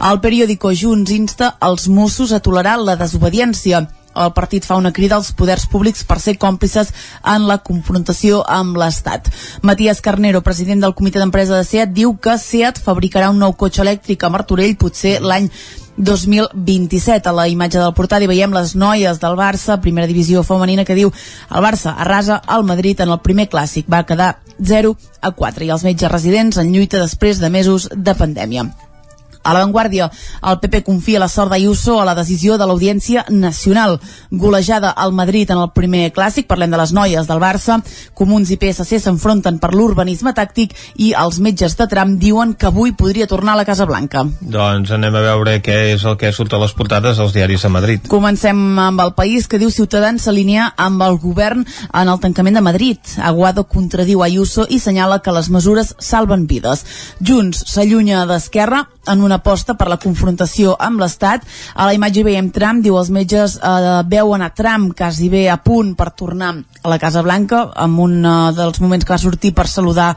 [0.09, 5.19] El periòdico Junts insta els Mossos a tolerar la desobediència el partit fa una crida
[5.19, 6.91] als poders públics per ser còmplices
[7.35, 9.29] en la confrontació amb l'Estat.
[9.61, 13.83] Matías Carnero, president del comitè d'empresa de SEAT, diu que SEAT fabricarà un nou cotxe
[13.83, 15.49] elèctric a Martorell potser l'any
[15.97, 17.29] 2027.
[17.29, 20.97] A la imatge del portal hi veiem les noies del Barça, primera divisió femenina, que
[20.97, 23.87] diu el Barça arrasa el Madrid en el primer clàssic.
[23.91, 28.15] Va quedar 0 a 4 i els metges residents en lluita després de mesos de
[28.15, 28.69] pandèmia.
[29.45, 30.09] A l'avantguàrdia,
[30.49, 33.99] el PP confia la sort d'Ayuso a la decisió de l'Audiència Nacional.
[34.31, 37.79] Golejada al Madrid en el primer clàssic, parlem de les noies del Barça,
[38.15, 42.95] Comuns i PSC s'enfronten per l'urbanisme tàctic i els metges de tram diuen que avui
[42.97, 44.23] podria tornar a la Casa Blanca.
[44.41, 47.73] Doncs anem a veure què és el que surt a les portades dels diaris a
[47.73, 48.07] Madrid.
[48.09, 52.65] Comencem amb el país que diu Ciutadans s'alinea amb el govern en el tancament de
[52.65, 52.99] Madrid.
[53.21, 56.85] Aguado contradiu Ayuso i senyala que les mesures salven vides.
[57.21, 61.45] Junts s'allunya d'Esquerra en una aposta per la confrontació amb l'Estat.
[61.75, 65.57] A la imatge veiem Trump, diu els metges eh, veuen a Trump quasi bé a
[65.57, 69.53] punt per tornar a la Casa Blanca, en un eh, dels moments que va sortir
[69.53, 70.15] per saludar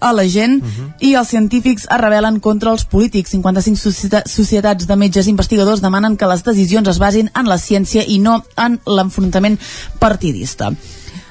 [0.00, 0.92] a la gent uh -huh.
[1.00, 3.30] i els científics es rebel·len contra els polítics.
[3.30, 8.04] 55 societa societats de metges investigadors demanen que les decisions es basin en la ciència
[8.06, 9.58] i no en l'enfrontament
[9.98, 10.72] partidista.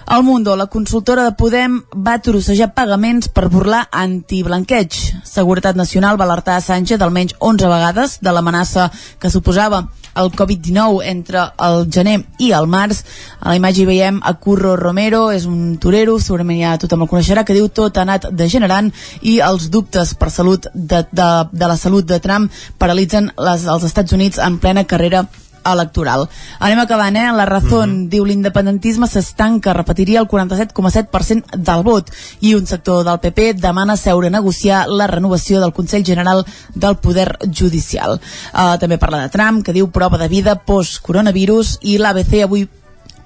[0.09, 4.95] El Mundo, la consultora de Podem va trossejar pagaments per burlar antiblanqueig.
[5.27, 8.85] Seguretat Nacional va alertar a Sánchez almenys 11 vegades de l'amenaça
[9.19, 9.81] que suposava
[10.15, 13.01] el Covid-19 entre el gener i el març.
[13.41, 17.11] A la imatge hi veiem a Curro Romero, és un torero, segurament ja tothom el
[17.11, 18.93] coneixerà, que diu tot ha anat degenerant
[19.27, 22.47] i els dubtes per salut de, de, de la salut de Trump
[22.79, 25.25] paralitzen les, els Estats Units en plena carrera
[25.73, 26.27] electoral.
[26.59, 27.31] Anem acabant, eh?
[27.31, 28.09] La Razón mm -hmm.
[28.09, 34.27] diu l'independentisme s'estanca, repetiria el 47,7% del vot i un sector del PP demana seure
[34.27, 38.19] a negociar la renovació del Consell General del Poder Judicial.
[38.53, 42.67] Uh, també parla de Trump, que diu prova de vida post-coronavirus i l'ABC avui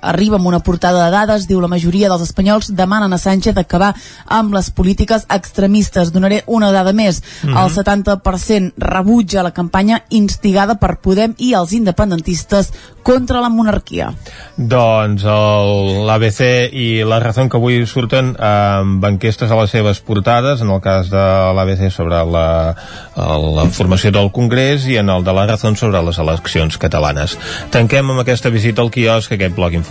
[0.01, 3.93] arriba amb una portada de dades, diu la majoria dels espanyols demanen a Sánchez acabar
[4.25, 6.11] amb les polítiques extremistes.
[6.11, 7.21] Donaré una dada més.
[7.43, 7.63] Mm -hmm.
[7.63, 12.71] El 70% rebutja la campanya instigada per Podem i els independentistes
[13.03, 14.13] contra la monarquia.
[14.55, 20.69] Doncs l'ABC i la Razón que avui surten amb enquestes a les seves portades, en
[20.69, 22.75] el cas de l'ABC sobre la,
[23.17, 27.37] la formació del Congrés i en el de la Razón sobre les eleccions catalanes.
[27.73, 29.90] Tanquem amb aquesta visita al quiosc aquest bloc informatiu.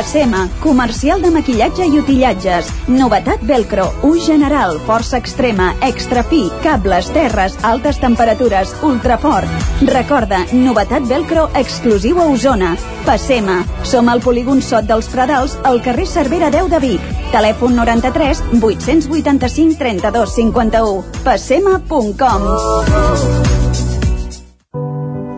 [0.00, 2.70] Facema, comercial de maquillatge i utillatges.
[2.88, 9.44] Novetat Velcro, ús general, força extrema, extra fi, cables, terres, altes temperatures, ultrafort.
[9.84, 12.78] Recorda, novetat Velcro exclusiu a Osona.
[13.04, 13.58] Passema.
[13.84, 17.08] Som al polígon Sot dels Pradals, al carrer Cervera 10 de Vic.
[17.36, 21.04] Telèfon 93 885 32 51.
[21.28, 22.48] Passema.com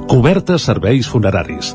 [0.06, 1.74] Coberta serveis funeraris.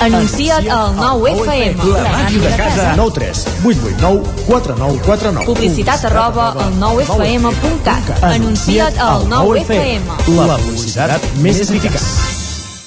[0.00, 1.82] Anuncia't al 9FM.
[1.92, 2.92] La màquina de casa.
[2.96, 5.46] 9 3 8 8 9 4 9 4 9.
[5.46, 8.22] Publicitat arroba al 9FM.cat.
[8.22, 10.06] Anuncia't al 9FM.
[10.46, 12.06] La publicitat més eficaç.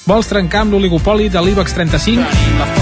[0.08, 2.81] Vols trencar amb l'oligopoli de l'IBEX 35?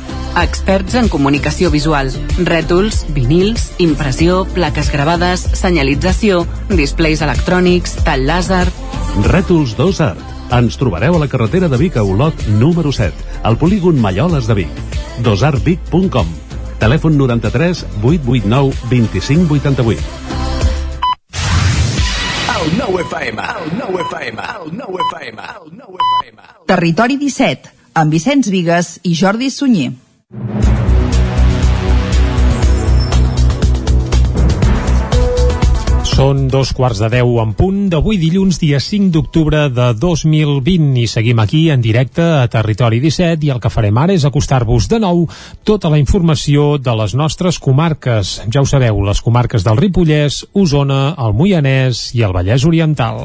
[0.39, 2.11] Experts en comunicació visual.
[2.47, 8.67] Rètols, vinils, impressió, plaques gravades, senyalització, displays electrònics, tall làser...
[9.27, 10.29] Rètols 2 Art.
[10.55, 13.11] Ens trobareu a la carretera de Vic a Olot número 7,
[13.43, 14.79] al polígon Malloles de Vic.
[15.23, 16.31] dosartvic.com
[16.81, 20.01] Telèfon 93 889 2588.
[22.61, 26.41] El 9 FM, el 9 FM, el 9 FM, el 9 FM.
[26.67, 29.91] Territori 17, amb Vicenç Vigues i Jordi Sunyer.
[36.11, 41.07] Són dos quarts de deu en punt d'avui dilluns, dia 5 d'octubre de 2020 i
[41.11, 45.01] seguim aquí en directe a Territori 17 i el que farem ara és acostar-vos de
[45.03, 45.25] nou
[45.67, 48.37] tota la informació de les nostres comarques.
[48.47, 53.19] Ja ho sabeu, les comarques del Ripollès, Osona, el Moianès i el Vallès Oriental.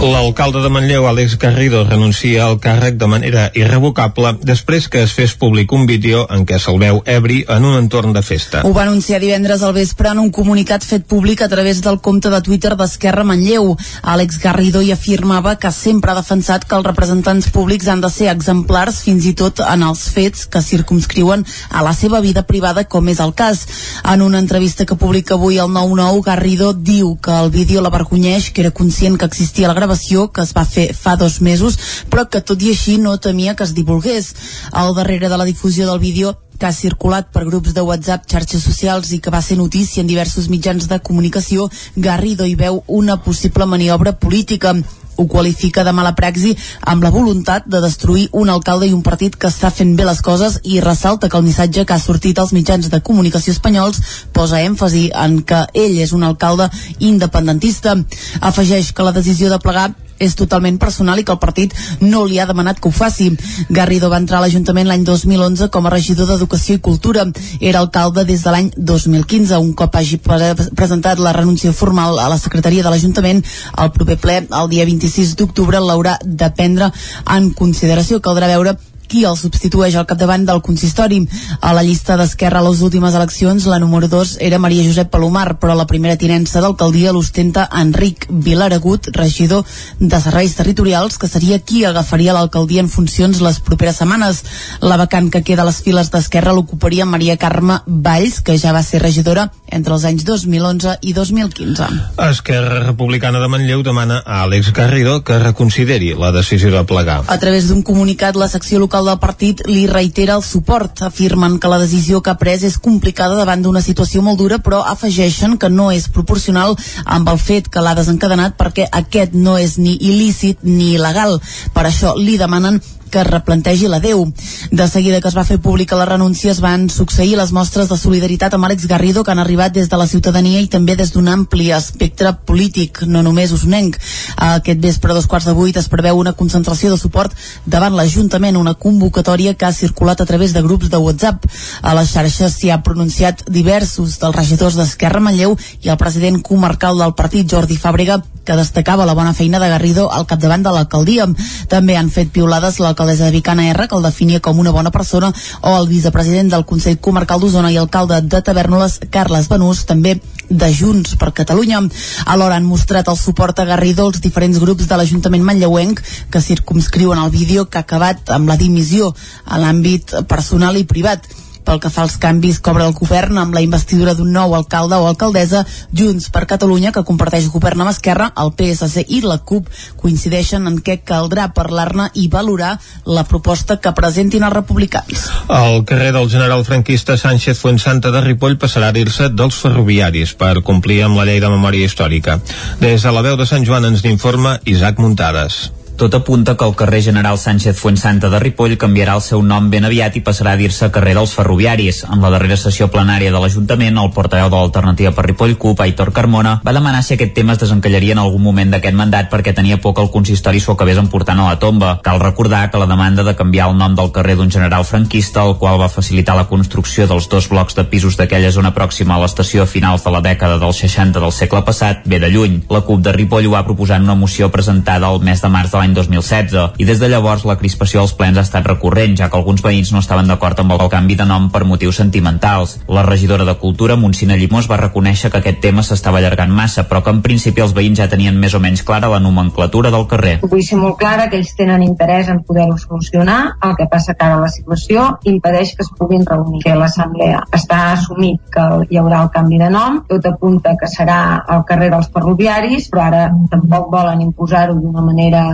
[0.00, 5.34] L'alcalde de Manlleu, Àlex Garrido, renuncia al càrrec de manera irrevocable després que es fes
[5.36, 8.62] públic un vídeo en què se'l veu ebri en un entorn de festa.
[8.64, 12.32] Ho va anunciar divendres al vespre en un comunicat fet públic a través del compte
[12.32, 13.74] de Twitter d'Esquerra Manlleu.
[14.00, 18.30] Àlex Garrido hi afirmava que sempre ha defensat que els representants públics han de ser
[18.32, 23.12] exemplars fins i tot en els fets que circumscriuen a la seva vida privada com
[23.12, 23.66] és el cas.
[24.08, 28.64] En una entrevista que publica avui el 9-9, Garrido diu que el vídeo l'avergonyeix, que
[28.64, 29.89] era conscient que existia la gravació
[30.32, 31.78] que es va fer fa dos mesos,
[32.10, 34.34] però que tot i així no temia que es divulgués.
[34.72, 38.62] Al darrere de la difusió del vídeo que ha circulat per grups de WhatsApp, xarxes
[38.62, 43.16] socials i que va ser notícia en diversos mitjans de comunicació, Garrido hi veu una
[43.24, 44.74] possible maniobra política
[45.20, 46.54] ho qualifica de mala praxi
[46.92, 50.22] amb la voluntat de destruir un alcalde i un partit que està fent bé les
[50.24, 54.00] coses i ressalta que el missatge que ha sortit als mitjans de comunicació espanyols
[54.32, 57.98] posa èmfasi en que ell és un alcalde independentista.
[58.40, 62.38] Afegeix que la decisió de plegar és totalment personal i que el partit no li
[62.38, 63.30] ha demanat que ho faci.
[63.70, 67.24] Garrido va entrar a l'Ajuntament l'any 2011 com a regidor d'Educació i Cultura.
[67.58, 69.56] Era alcalde des de l'any 2015.
[69.58, 73.42] Un cop hagi pre presentat la renúncia formal a la secretaria de l'Ajuntament,
[73.80, 76.90] el proper ple, el dia 26 d'octubre, l'haurà de prendre
[77.26, 78.20] en consideració.
[78.20, 78.76] Caldrà veure
[79.10, 81.20] qui el substitueix al capdavant del consistori.
[81.60, 85.58] A la llista d'Esquerra a les últimes eleccions, la número 2 era Maria Josep Palomar,
[85.58, 89.66] però la primera tinença d'alcaldia l'ostenta Enric Vilaragut, regidor
[89.98, 94.44] de Serveis Territorials, que seria qui agafaria l'alcaldia en funcions les properes setmanes.
[94.80, 98.84] La vacant que queda a les files d'Esquerra l'ocuparia Maria Carme Valls, que ja va
[98.86, 101.88] ser regidora entre els anys 2011 i 2015.
[102.30, 107.22] Esquerra Republicana de Manlleu demana a Àlex Garrido que reconsideri la decisió de plegar.
[107.26, 111.02] A través d'un comunicat, la secció local del partit li reitera el suport.
[111.06, 114.82] Afirmen que la decisió que ha pres és complicada davant d'una situació molt dura, però
[114.86, 119.78] afegeixen que no és proporcional amb el fet que l'ha desencadenat perquè aquest no és
[119.78, 121.38] ni il·lícit ni il·legal.
[121.74, 124.24] Per això li demanen que replantegi la Déu.
[124.70, 127.98] De seguida que es va fer pública la renúncia es van succeir les mostres de
[127.98, 131.28] solidaritat amb Àlex Garrido que han arribat des de la ciutadania i també des d'un
[131.28, 133.98] ampli espectre polític, no només usonenc.
[134.36, 137.34] Aquest vespre a dos quarts de vuit es preveu una concentració de suport
[137.66, 141.46] davant l'Ajuntament, una convocatòria que ha circulat a través de grups de WhatsApp.
[141.82, 146.98] A les xarxes s'hi ha pronunciat diversos dels regidors d'Esquerra Manlleu i el president comarcal
[146.98, 151.26] del partit, Jordi Fàbrega, que destacava la bona feina de Garrido al capdavant de l'alcaldia.
[151.68, 155.32] També han fet piulades l'alcaldessa de Vicana R, que el definia com una bona persona,
[155.62, 160.18] o el vicepresident del Consell Comarcal d'Osona i alcalde de Tavernoles, Carles Benús, també
[160.50, 161.80] de Junts per Catalunya.
[162.26, 167.18] Alhora han mostrat el suport a Garrido els diferents grups de l'Ajuntament manlleuenc que circumscriuen
[167.18, 169.14] el vídeo que ha acabat amb la dimissió
[169.46, 171.24] a l'àmbit personal i privat.
[171.64, 174.98] Pel que fa als canvis que obre el govern amb la investidura d'un nou alcalde
[174.98, 175.64] o alcaldessa,
[175.96, 179.68] Junts per Catalunya, que comparteix govern amb Esquerra, el PSC i la CUP
[180.00, 185.26] coincideixen en què caldrà parlar-ne i valorar la proposta que presentin els republicans.
[185.48, 190.54] El carrer del general franquista Sánchez Fuensanta de Ripoll passarà a dir-se dels ferroviaris per
[190.66, 192.40] complir amb la llei de memòria històrica.
[192.80, 195.60] Des de la veu de Sant Joan ens n'informa Isaac Muntades.
[196.00, 199.84] Tot apunta que el carrer General Sánchez Fuensanta de Ripoll canviarà el seu nom ben
[199.84, 201.98] aviat i passarà a dir-se carrer dels Ferroviaris.
[202.08, 206.14] En la darrera sessió plenària de l'Ajuntament, el portaveu de l'Alternativa per Ripoll CUP, Aitor
[206.16, 209.76] Carmona, va demanar si aquest tema es desencallaria en algun moment d'aquest mandat perquè tenia
[209.76, 211.98] por que el consistori s'ho acabés emportant a la tomba.
[212.00, 215.58] Cal recordar que la demanda de canviar el nom del carrer d'un general franquista, el
[215.60, 219.68] qual va facilitar la construcció dels dos blocs de pisos d'aquella zona pròxima a l'estació
[219.68, 222.62] a finals de la dècada dels 60 del segle passat, ve de lluny.
[222.72, 225.76] La CUP de Ripoll ho va proposar en una moció presentada el mes de març
[225.76, 229.30] de l'any 2016 i des de llavors la crispació als plens ha estat recurrent, ja
[229.30, 232.78] que alguns veïns no estaven d'acord amb el canvi de nom per motius sentimentals.
[232.88, 237.02] La regidora de Cultura, Montsina Llimós, va reconèixer que aquest tema s'estava allargant massa, però
[237.04, 240.38] que en principi els veïns ja tenien més o menys clara la nomenclatura del carrer.
[240.42, 244.26] Vull ser molt clara que ells tenen interès en poder-ho solucionar, el que passa que
[244.26, 247.42] ara la situació impedeix que es puguin reunir a l'assemblea.
[247.56, 251.20] Està assumit que hi haurà el canvi de nom, tot apunta que serà
[251.56, 253.22] el carrer dels ferroviaris, però ara
[253.52, 255.44] tampoc volen imposar-ho d'una manera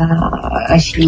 [0.73, 1.07] així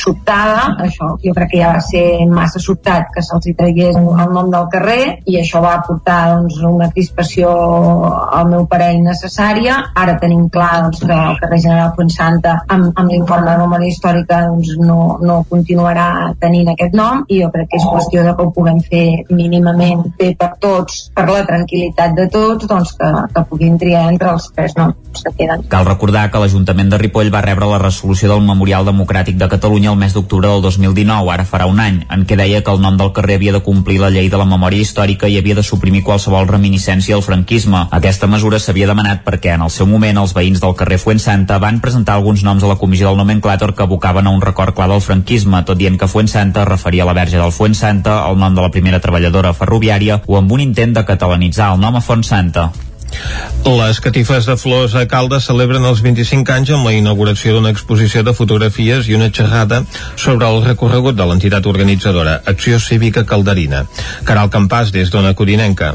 [0.00, 4.50] sobtada, això jo crec que ja va ser massa sobtat que se'ls tragués el nom
[4.52, 7.50] del carrer i això va portar doncs, una crispació
[8.38, 9.78] al meu parer innecessària.
[9.94, 14.42] Ara tenim clar doncs, que el carrer General Fuensanta amb, amb l'informe de memòria històrica
[14.48, 18.46] doncs, no, no continuarà tenint aquest nom i jo crec que és qüestió de que
[18.46, 23.44] ho puguem fer mínimament bé per tots, per la tranquil·litat de tots, doncs que, que
[23.50, 25.64] puguin triar entre els tres noms que queden.
[25.72, 29.92] Cal recordar que l'Ajuntament de Ripoll va rebre la resolució del Memorial Democràtic de Catalunya
[29.92, 32.98] el mes d'octubre del 2019, ara farà un any, en què deia que el nom
[33.00, 36.02] del carrer havia de complir la llei de la memòria històrica i havia de suprimir
[36.02, 37.86] qualsevol reminiscència al franquisme.
[37.90, 41.80] Aquesta mesura s'havia demanat perquè en el seu moment els veïns del carrer Fuensanta van
[41.80, 45.04] presentar alguns noms a la comissió del nomenclàtor que abocaven a un record clar del
[45.04, 48.72] franquisme, tot dient que Fuensanta referia a la verge del Fuensanta, el nom de la
[48.74, 52.70] primera treballadora ferroviària o amb un intent de catalanitzar el nom a Fontsanta.
[53.66, 58.22] Les catifes de flors a Caldes celebren els 25 anys amb la inauguració d'una exposició
[58.26, 59.82] de fotografies i una xerrada
[60.14, 63.84] sobre el recorregut de l'entitat organitzadora Acció Cívica Calderina.
[64.24, 65.94] Caral Campàs, des d'Ona Codinenca.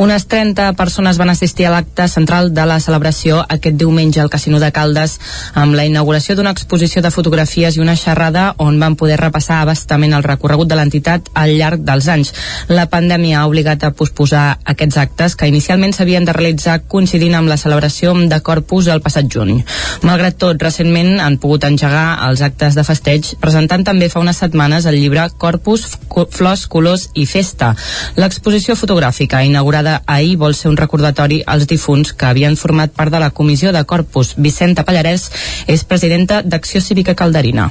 [0.00, 4.56] Unes 30 persones van assistir a l'acte central de la celebració aquest diumenge al Casino
[4.58, 5.18] de Caldes
[5.52, 10.16] amb la inauguració d'una exposició de fotografies i una xerrada on van poder repassar abastament
[10.16, 12.32] el recorregut de l'entitat al llarg dels anys.
[12.72, 17.52] La pandèmia ha obligat a posposar aquests actes que inicialment s'havien de realitzar coincidint amb
[17.52, 19.60] la celebració de Corpus el passat juny.
[20.00, 24.88] Malgrat tot, recentment han pogut engegar els actes de festeig presentant també fa unes setmanes
[24.88, 25.84] el llibre Corpus,
[26.32, 27.74] Flors, Colors i Festa.
[28.16, 33.12] L'exposició fotogràfica inaugurada inaugurada ahir vol ser un recordatori als difunts que havien format part
[33.12, 34.34] de la comissió de Corpus.
[34.36, 35.30] Vicenta Pallarès
[35.66, 37.70] és presidenta d'Acció Cívica Calderina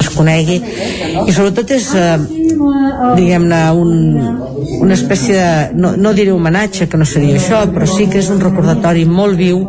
[0.00, 0.60] es conegui.
[1.26, 2.16] I sobretot és eh,
[3.16, 3.92] diguem-ne un,
[4.80, 8.30] una espècie de, no, no diré homenatge que no seria això, però sí que és
[8.32, 9.62] un recordatori molt viu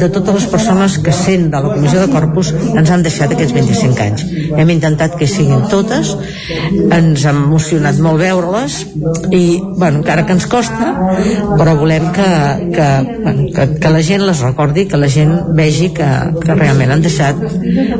[0.00, 3.54] de totes les persones que sent de la Comissió de Corpus ens han deixat aquests
[3.56, 4.26] 25 anys.
[4.58, 6.14] Hem intentat que siguin totes.
[6.94, 8.80] Ens ha emocionat molt veure-les
[9.34, 9.44] i
[9.76, 10.92] bueno, encara que ens costa
[11.58, 12.28] però volem que,
[12.74, 12.88] que,
[13.54, 16.10] que, que la gent les recordi que la gent vegi que,
[16.42, 17.40] que realment han deixat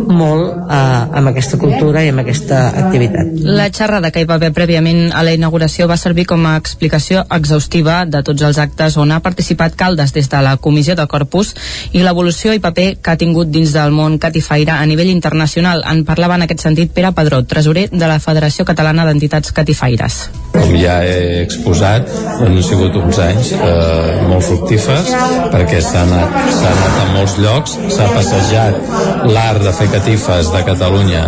[0.08, 3.30] molt eh, amb aquesta cultura i amb aquesta activitat.
[3.44, 7.24] La xerrada que hi va haver prèviament a la inauguració va servir com a explicació
[7.36, 11.54] exhaustiva de tots els actes on ha participat Caldes des de la Comissió de Corpus
[11.92, 15.84] i l'evolució i paper que ha tingut dins del món catifaire a nivell internacional.
[15.90, 20.18] En parlava en aquest sentit Pere Padró, tresorer de la Federació Catalana d'Entitats Catifaires.
[20.54, 22.10] Com ja he exposat,
[22.40, 25.10] han sigut uns anys eh, molt fructífers
[25.52, 26.38] perquè s'ha anat,
[26.70, 31.24] anat a molts llocs, s'ha passejat l'art de fer catifes de Catalunya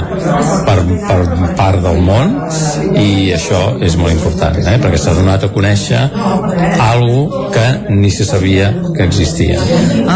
[0.67, 2.35] per, per part del món
[2.99, 4.77] i això és molt important eh?
[4.83, 6.03] perquè s'ha donat a conèixer
[6.83, 9.59] algo que ni se sabia que existia.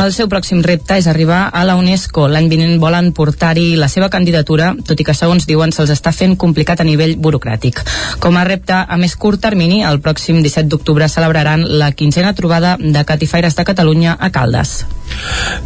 [0.02, 2.26] El seu pròxim repte és arribar a la UNESCO.
[2.28, 6.36] L'any vinent volen portar-hi la seva candidatura, tot i que segons diuen se'ls està fent
[6.40, 7.82] complicat a nivell burocràtic.
[8.20, 12.76] Com a repte a més curt termini, el pròxim 17 d'octubre celebraran la quinzena trobada
[12.80, 14.80] de catifaires de Catalunya a Caldes.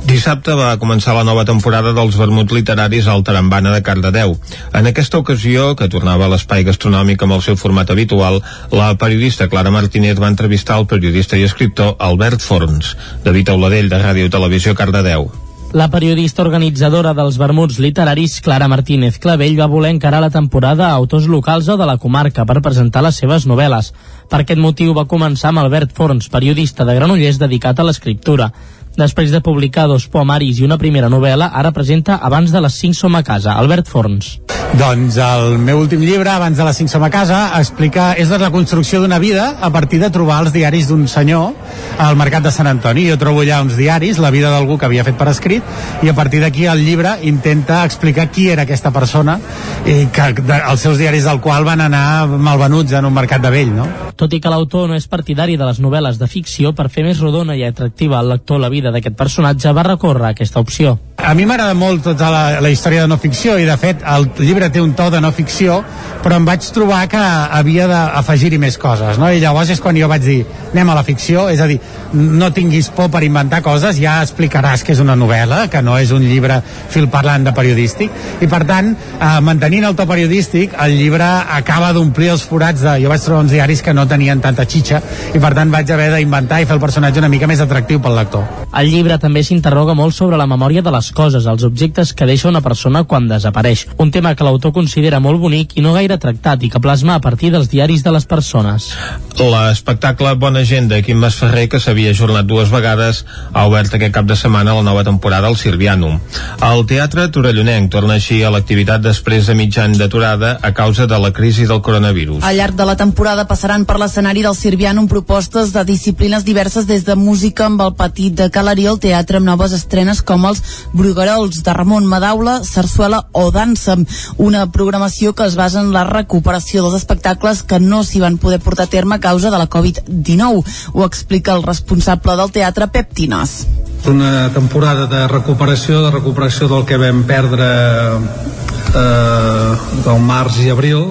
[0.09, 4.37] Dissabte va començar la nova temporada dels vermuts literaris al Tarambana de Cardedeu.
[4.75, 8.41] En aquesta ocasió, que tornava a l'espai gastronòmic amb el seu format habitual,
[8.75, 14.03] la periodista Clara Martínez va entrevistar el periodista i escriptor Albert Forns, David Auladell, de
[14.03, 15.31] Ràdio Televisió Cardedeu.
[15.75, 20.95] La periodista organitzadora dels vermuts literaris, Clara Martínez Clavell, va voler encarar la temporada a
[20.95, 23.89] autors locals o de la comarca per presentar les seves novel·les.
[24.31, 28.53] Per aquest motiu va començar amb Albert Forns, periodista de Granollers dedicat a l'escriptura.
[28.95, 32.95] Després de publicar dos poemaris i una primera novel·la, ara presenta Abans de les 5
[32.95, 34.37] som a casa, Albert Forns.
[34.79, 38.53] Doncs el meu últim llibre, Abans de les 5 som a casa, explica, és la
[38.55, 41.53] construcció d'una vida a partir de trobar els diaris d'un senyor
[41.99, 43.09] al mercat de Sant Antoni.
[43.11, 45.63] Jo trobo allà uns diaris, la vida d'algú que havia fet per escrit,
[46.03, 49.39] i a partir d'aquí el llibre intenta explicar qui era aquesta persona
[49.87, 53.55] i que de, els seus diaris del qual van anar malvenuts en un mercat de
[53.55, 53.87] vell, no?
[54.19, 57.23] Tot i que l'autor no és partidari de les novel·les de ficció, per fer més
[57.23, 60.99] rodona i atractiva al lector la vida d'aquest personatge, va recórrer aquesta opció.
[61.25, 64.27] A mi m'agrada molt tota la, la història de no ficció i de fet el
[64.43, 65.79] llibre té un to de no ficció
[66.25, 69.31] però em vaig trobar que havia d'afegir-hi més coses no?
[69.33, 70.39] i llavors és quan jo vaig dir
[70.75, 71.79] anem a la ficció, és a dir,
[72.13, 76.11] no tinguis por per inventar coses, ja explicaràs que és una novel·la, que no és
[76.17, 76.59] un llibre
[76.93, 81.29] fil parlant de periodístic i per tant, eh, mantenint el to periodístic el llibre
[81.59, 82.97] acaba d'omplir els forats de...
[83.05, 85.01] jo vaig trobar uns diaris que no tenien tanta xitxa
[85.35, 88.19] i per tant vaig haver d'inventar i fer el personatge una mica més atractiu pel
[88.19, 88.49] lector.
[88.75, 92.49] El llibre també s'interroga molt sobre la memòria de les coses, els objectes que deixa
[92.49, 93.87] una persona quan desapareix.
[94.03, 97.23] Un tema que l'autor considera molt bonic i no gaire tractat i que plasma a
[97.23, 98.91] partir dels diaris de les persones.
[99.39, 104.27] L'espectacle Bona gent de Quim Masferrer, que s'havia ajornat dues vegades, ha obert aquest cap
[104.27, 106.19] de setmana la nova temporada al Sirvianum.
[106.63, 111.19] El Teatre Torellonenc torna així a l'activitat després de mig any d'aturada a causa de
[111.19, 112.43] la crisi del coronavirus.
[112.43, 117.07] Al llarg de la temporada passaran per l'escenari del Sirvianum propostes de disciplines diverses des
[117.07, 120.63] de música amb el petit de Calarí al teatre amb noves estrenes com els
[120.97, 123.99] Bruguerols de Ramon Madaula, Sarsuela o Dansa,
[124.41, 128.63] una programació que es basa en la recuperació dels espectacles que no s'hi van poder
[128.65, 130.65] portar a terme a causa de la Covid-19.
[130.95, 133.67] Ho explica el responsable del teatre, Pep Tinas.
[134.09, 137.69] Una temporada de recuperació, de recuperació del que vam perdre
[138.17, 139.71] eh,
[140.09, 141.11] del març i abril,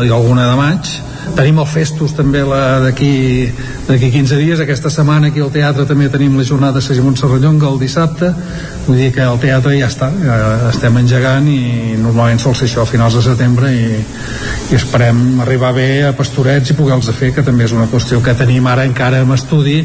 [0.00, 0.90] i alguna de maig,
[1.36, 3.12] tenim el Festus també d'aquí
[3.86, 7.68] d'aquí 15 dies, aquesta setmana aquí al teatre també tenim la jornada de Segimon Serrallonga
[7.68, 8.30] el dissabte,
[8.86, 10.38] vull dir que el teatre ja està, ja
[10.70, 14.00] estem engegant i normalment sol ser això a finals de setembre i,
[14.70, 18.36] i esperem arribar bé a Pastorets i poder-los fer, que també és una qüestió que
[18.38, 19.82] tenim ara encara en estudi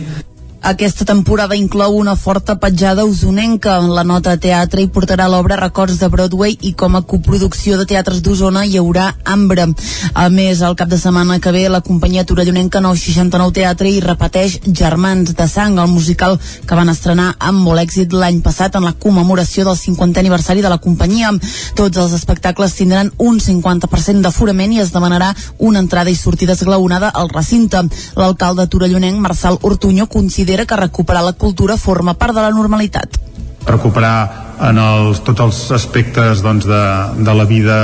[0.68, 3.78] Aquesta temporada inclou una forta petjada usonenca.
[3.80, 7.78] En la nota de teatre hi portarà l'obra Records de Broadway i com a coproducció
[7.80, 9.70] de teatres d'Osona hi haurà Ambre.
[10.14, 14.58] A més, el cap de setmana que ve la companyia torellonenca 969 Teatre hi repeteix
[14.68, 16.36] Germans de Sang, el musical
[16.68, 20.74] que van estrenar amb molt èxit l'any passat en la commemoració del 50è aniversari de
[20.74, 21.32] la companyia.
[21.80, 27.08] Tots els espectacles tindran un 50% d'aforament i es demanarà una entrada i sortida esglaonada
[27.08, 27.88] al recinte.
[28.20, 30.12] L'alcalde torellonenc, Marçal Ortuño,
[30.58, 33.20] considera que recuperar la cultura forma part de la normalitat.
[33.68, 36.84] recuperar en els, tots els aspectes doncs, de,
[37.20, 37.76] de la vida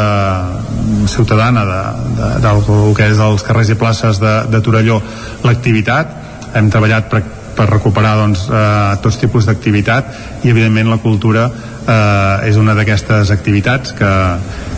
[1.11, 1.81] ciutadana de,
[2.15, 5.01] de, del que és els carrers i places de, de Torelló
[5.43, 7.21] l'activitat hem treballat per,
[7.57, 13.35] per recuperar doncs, eh, tots tipus d'activitat i evidentment la cultura eh, és una d'aquestes
[13.35, 14.13] activitats que,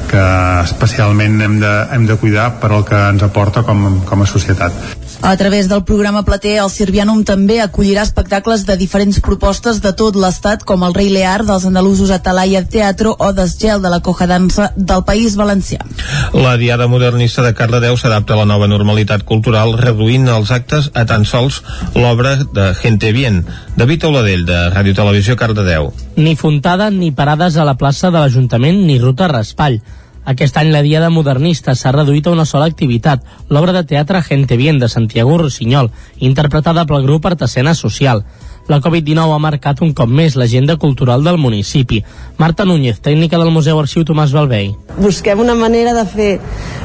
[0.09, 0.27] que
[0.65, 5.04] especialment hem de, hem de cuidar per al que ens aporta com, com a societat.
[5.21, 10.15] A través del programa Plater, el Sirvianum també acollirà espectacles de diferents propostes de tot
[10.19, 14.71] l'estat, com el Rei Lear dels andalusos Atalaya Teatro o Desgel de la Coja Dansa
[14.75, 15.81] del País Valencià.
[16.33, 21.05] La Diada Modernista de Cardedeu s'adapta a la nova normalitat cultural reduint els actes a
[21.09, 21.61] tan sols
[21.95, 23.43] l'obra de Gente Bien.
[23.75, 25.91] David Oladell, de Ràdio Televisió Cardedeu.
[26.15, 29.81] Ni fontada ni parades a la plaça de l'Ajuntament ni ruta raspall.
[30.25, 34.57] Aquest any la Diada Modernista s'ha reduït a una sola activitat, l'obra de teatre Gente
[34.57, 38.23] Bien de Santiago Rossinyol, interpretada pel grup Artesena Social.
[38.67, 41.99] La Covid-19 ha marcat un cop més l'agenda cultural del municipi.
[42.41, 44.73] Marta Núñez, tècnica del Museu Arxiu Tomàs Balvei.
[44.97, 46.39] busquem una manera de fer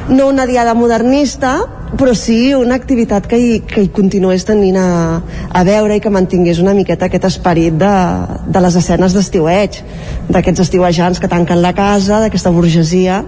[0.09, 1.53] no una diada modernista
[1.97, 6.11] però sí una activitat que hi, que hi continués tenint a, a veure i que
[6.11, 7.93] mantingués una miqueta aquest esperit de,
[8.47, 9.79] de les escenes d'estiueig
[10.29, 13.23] d'aquests estiuejants que tanquen la casa d'aquesta burgesia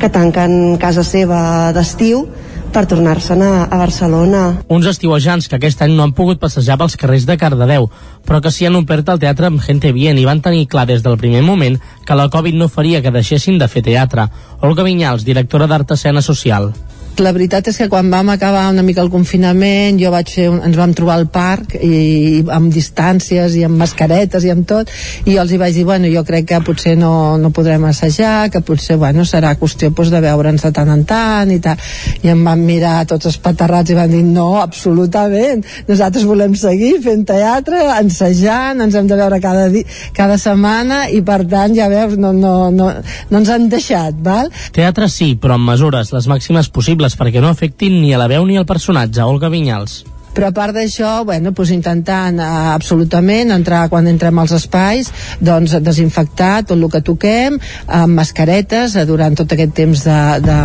[0.00, 2.24] que tanquen casa seva d'estiu
[2.70, 6.96] per tornar-se'n a, a Barcelona Uns estiuejants que aquest any no han pogut passejar pels
[7.00, 7.88] carrers de Cardedeu,
[8.26, 11.02] però que s'hi han omplert al teatre amb Gente Bien i van tenir clar des
[11.06, 14.28] del primer moment que la Covid no faria que deixessin de fer teatre.
[14.60, 16.72] Olga Vinyals, directora d'Art Escena Social.
[17.18, 20.60] La veritat és que quan vam acabar una mica el confinament jo vaig fer, un,
[20.64, 24.90] ens vam trobar al parc i, i amb distàncies i amb mascaretes i amb tot
[25.26, 28.50] i jo els hi vaig dir, bueno, jo crec que potser no, no podrem assajar,
[28.52, 31.80] que potser bueno, serà qüestió pues, de veure'ns de tant en tant i tal,
[32.22, 35.64] i em van mirar tots espaterrats i van dir, no, absolutament.
[35.88, 39.84] Nosaltres volem seguir fent teatre ensajant, ens hem de veure cada, di
[40.16, 42.90] cada setmana i per tant ja veus, no, no, no,
[43.30, 44.50] no ens han deixat val?
[44.76, 48.44] Teatre sí, però amb mesures, les màximes possibles perquè no afectin ni a la veu
[48.46, 49.22] ni al personatge.
[49.24, 54.54] Olga Vinyals però a part d'això, bueno, doncs intentant eh, absolutament entrar quan entrem als
[54.56, 55.10] espais
[55.40, 60.58] doncs desinfectar tot el que toquem amb mascaretes eh, durant tot aquest temps de, de,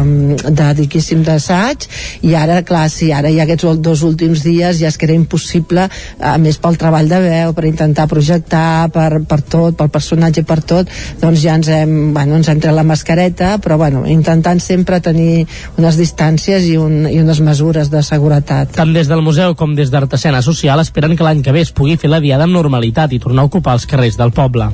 [0.49, 1.88] de diquíssim d'assaig
[2.28, 5.18] i ara, clar, sí, ara hi ha aquests dos últims dies ja és que era
[5.18, 5.88] impossible
[6.20, 10.61] a més pel treball de veu, per intentar projectar per, per tot, pel personatge per
[10.61, 10.91] tot
[11.22, 15.45] doncs ja ens hem, bueno, ens hem tret la mascareta però bueno, intentant sempre tenir
[15.80, 18.76] unes distàncies i, un, i unes mesures de seguretat.
[18.76, 21.97] Tant des del museu com des d'Artesana Social esperen que l'any que ve es pugui
[21.97, 24.70] fer la diada amb normalitat i tornar a ocupar els carrers del poble.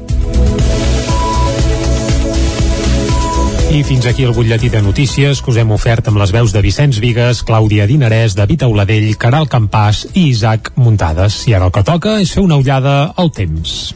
[3.72, 6.60] I fins aquí el butlletí de notícies que us hem ofert amb les veus de
[6.60, 11.46] Vicenç Vigues, Clàudia Dinarès, David Auladell, Caral Campàs i Isaac Muntades.
[11.48, 13.94] I ara el que toca és fer una ullada al temps.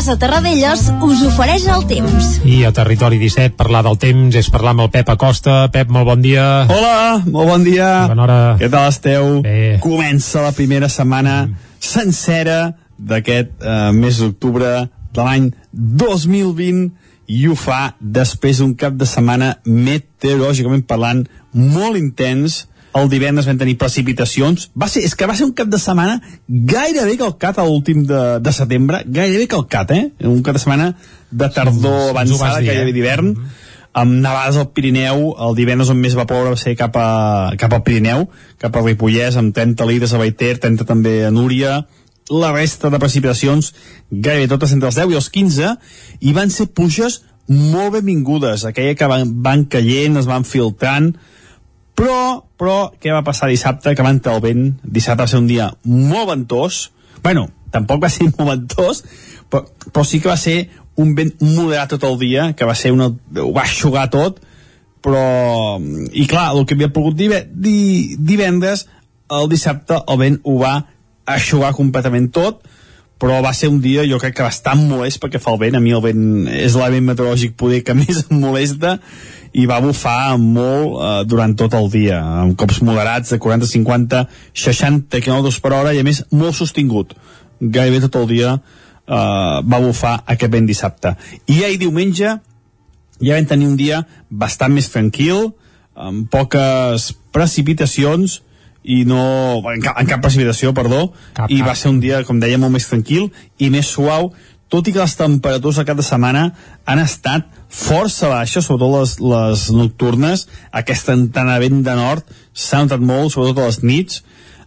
[0.00, 2.28] Casa Terradellos us ofereix el temps.
[2.48, 5.56] I a Territori 17 parlar del temps és parlar amb el Pep Acosta.
[5.74, 6.44] Pep, molt bon dia.
[6.72, 7.88] Hola, molt bon dia.
[8.08, 8.38] Bona hora.
[8.56, 9.28] Què tal esteu?
[9.44, 9.74] Bé.
[9.84, 11.68] Comença la primera setmana mm.
[11.84, 12.56] sencera
[12.96, 16.88] d'aquest eh, mes d'octubre de l'any 2020
[17.36, 22.62] i ho fa després d'un cap de setmana meteorològicament parlant molt intens
[22.96, 24.68] el divendres vam tenir precipitacions.
[24.78, 26.18] Va ser, és que va ser un cap de setmana
[26.48, 29.04] gairebé calcat a l'últim de, de setembre.
[29.06, 30.04] Gairebé calcat, eh?
[30.26, 30.92] un cap de setmana
[31.30, 32.96] de tardor Sí, avançada, dir, gairebé eh?
[32.98, 33.32] d'hivern.
[34.00, 37.72] Amb nevades al Pirineu, el divendres on més va ploure va ser cap, a, cap
[37.74, 38.28] al Pirineu,
[38.62, 41.80] cap a Ripollès, amb 30 litres a Baiter, 30 també a Núria,
[42.30, 43.72] la resta de precipitacions
[44.10, 45.74] gairebé totes entre els 10 i els 15,
[46.22, 51.10] i van ser pluges molt benvingudes, aquella que van, van caient, es van filtrant,
[52.00, 52.20] però,
[52.56, 53.92] però, què va passar dissabte?
[53.94, 54.68] Que va entrar el vent.
[54.82, 56.90] Dissabte va ser un dia molt ventós.
[57.22, 59.02] bueno, tampoc va ser molt ventós,
[59.52, 62.94] però, però sí que va ser un vent moderat tot el dia, que va ser
[62.96, 63.10] una...
[63.12, 64.40] ho va aixugar tot,
[65.04, 65.76] però...
[66.12, 68.86] I clar, el que havia pogut div di, divendres,
[69.30, 70.74] el dissabte el vent ho va
[71.30, 72.64] aixugar completament tot,
[73.20, 75.84] però va ser un dia jo crec que bastant molest perquè fa el vent, a
[75.84, 78.96] mi el vent és l'element meteorològic poder que més em molesta
[79.52, 84.26] i va bufar molt eh, durant tot el dia, amb cops moderats de 40, 50,
[84.54, 87.16] 60 km per hora i a més molt sostingut.
[87.60, 91.16] Gairebé tot el dia eh, va bufar aquest vent dissabte.
[91.50, 92.36] I ahir diumenge
[93.20, 95.50] ja vam tenir un dia bastant més tranquil
[96.00, 98.40] amb poques precipitacions
[98.80, 102.40] i no, en cap, en cap precipitació, perdó, Cap, i va ser un dia, com
[102.40, 103.28] deia, molt més tranquil
[103.60, 104.30] i més suau,
[104.72, 106.46] tot i que les temperatures a cada setmana
[106.88, 112.82] han estat força baixes, sobretot les, les nocturnes, aquesta entrada de vent de nord s'ha
[112.82, 114.22] notat molt, sobretot a les nits,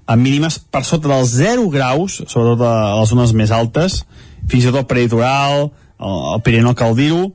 [0.08, 4.02] a mínimes per sota dels 0 graus, sobretot a les zones més altes,
[4.48, 7.30] fins i tot peritoral, el Pirineu cal dir-ho,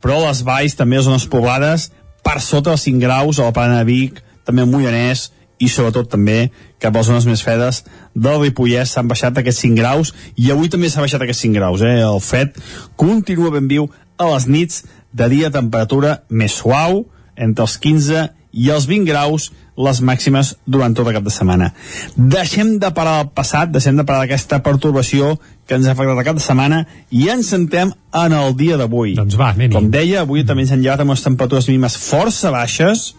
[0.00, 1.90] però a les valls, també a zones poblades,
[2.24, 5.28] per sota dels 5 graus, a la Plana de Vic, també al Moianès,
[5.60, 6.48] i sobretot també
[6.80, 7.82] cap a les zones més fredes
[8.14, 11.84] del Ripollès s'han baixat aquests 5 graus i avui també s'ha baixat aquests 5 graus
[11.84, 11.98] eh?
[12.00, 12.56] el fred
[13.00, 14.80] continua ben viu a les nits
[15.12, 17.04] de dia temperatura més suau
[17.36, 19.50] entre els 15 i els 20 graus
[19.80, 21.70] les màximes durant tot el cap de setmana.
[22.16, 25.36] Deixem de parar el passat, deixem de parar aquesta pertorbació
[25.66, 27.92] que ens ha afectat el cap de setmana i ens centrem
[28.22, 29.14] en el dia d'avui.
[29.18, 32.52] Doncs va, anem Com deia, avui també ens han llevat amb unes temperatures mínimes força
[32.52, 33.14] baixes,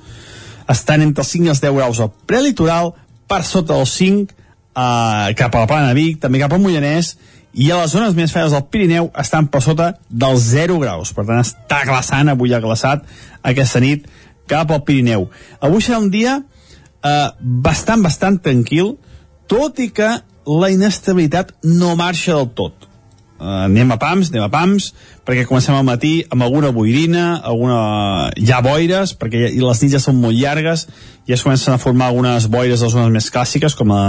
[0.69, 2.93] estan entre els 5 i els 10 graus al prelitoral,
[3.31, 7.15] per sota dels 5 eh, cap a la Plana de Vic, també cap al Moianès,
[7.53, 11.11] i a les zones més fredes del Pirineu estan per sota dels 0 graus.
[11.15, 13.03] Per tant, està glaçant, avui ha glaçat
[13.43, 14.07] aquesta nit
[14.51, 15.27] cap al Pirineu.
[15.59, 18.95] Avui serà un dia eh, bastant, bastant tranquil,
[19.51, 20.13] tot i que
[20.47, 22.87] la inestabilitat no marxa del tot.
[23.41, 24.91] Uh, anem a pams, anem a pams,
[25.25, 28.29] perquè comencem al matí amb alguna boirina, alguna...
[28.37, 30.83] ja boires, perquè i les nits ja són molt llargues,
[31.25, 34.03] ja es comencen a formar algunes boires les zones més clàssiques, com a,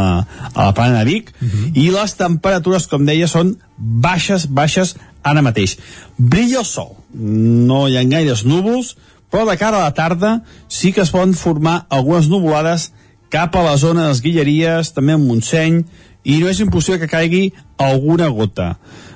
[0.52, 1.32] a la plana de Vic,
[1.72, 5.78] i les temperatures, com deia, són baixes, baixes ara mateix.
[6.18, 8.98] Brilla el sol, no hi ha gaires núvols,
[9.32, 12.90] però de cara a la tarda sí que es poden formar algunes nuvolades
[13.32, 15.86] cap a la zona de les Guilleries, també en Montseny,
[16.22, 17.46] i no és impossible que caigui
[17.80, 18.74] alguna gota.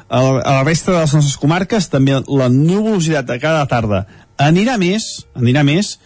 [0.08, 4.04] A la, resta de les nostres comarques també la nuvolositat de cada tarda
[4.38, 5.96] anirà més, anirà més,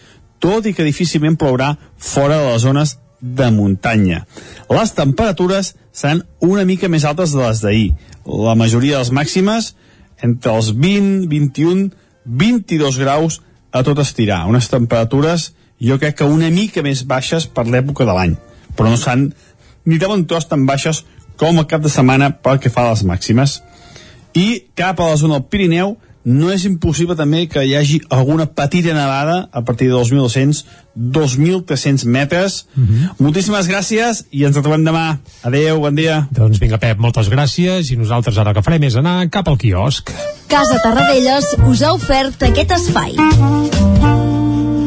[0.40, 4.24] tot i que difícilment plourà fora de les zones de muntanya.
[4.72, 7.90] Les temperatures seran una mica més altes de les d'ahir.
[8.24, 9.74] La majoria de les màximes
[10.24, 11.90] entre els 20, 21,
[12.24, 13.40] 22 graus
[13.72, 14.46] a tot estirar.
[14.48, 18.36] Unes temperatures jo crec que una mica més baixes per l'època de l'any,
[18.76, 19.30] però no s'han
[19.88, 21.04] ni de bon tros tan baixes
[21.40, 23.60] com el cap de setmana pel que fa a les màximes.
[24.34, 28.44] I cap a la zona del Pirineu no és impossible també que hi hagi alguna
[28.46, 30.64] petita nevada a partir de 2.200,
[30.94, 32.66] 2.300 metres.
[32.76, 33.10] Uh -huh.
[33.18, 35.18] Moltíssimes gràcies i ens trobem demà.
[35.42, 36.28] Adeu, bon dia.
[36.30, 40.10] Doncs vinga, Pep, moltes gràcies i nosaltres ara que farem és anar cap al quiosc.
[40.46, 43.16] Casa Tarradellas us ha ofert aquest espai.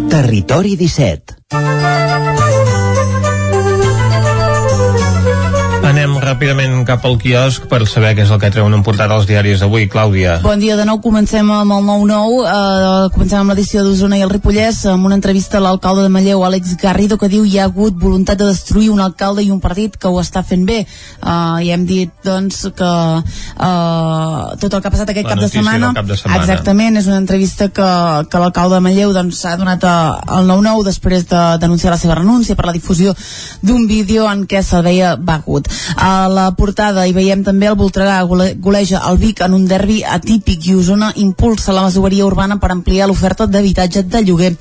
[0.09, 2.72] Territori 17
[6.33, 9.61] ràpidament cap al quiosc per saber què és el que treuen en portada als diaris
[9.61, 9.85] d'avui.
[9.93, 10.39] Clàudia.
[10.41, 14.31] Bon dia de nou, comencem amb el 9-9, uh, comencem amb l'edició d'Osona i el
[14.31, 17.99] Ripollès, amb una entrevista a l'alcalde de Manlleu, Àlex Garrido, que diu hi ha hagut
[17.99, 20.79] voluntat de destruir un alcalde i un partit que ho està fent bé.
[21.21, 25.51] Uh, I hem dit, doncs, que uh, tot el que ha passat aquest cap de,
[25.51, 26.41] setmana, cap de setmana.
[26.41, 27.91] exactament, és una entrevista que,
[28.31, 32.57] que l'alcalde de Manlleu doncs, s'ha donat al 9-9 després de denunciar la seva renúncia
[32.57, 33.13] per la difusió
[33.61, 35.69] d'un vídeo en què se'l veia begut.
[36.23, 39.97] A la portada hi veiem també el Voltregà gole- goleja el Vic en un derbi
[40.07, 44.53] atípic i Osona impulsa la masoveria urbana per ampliar l'oferta d'habitatge de lloguer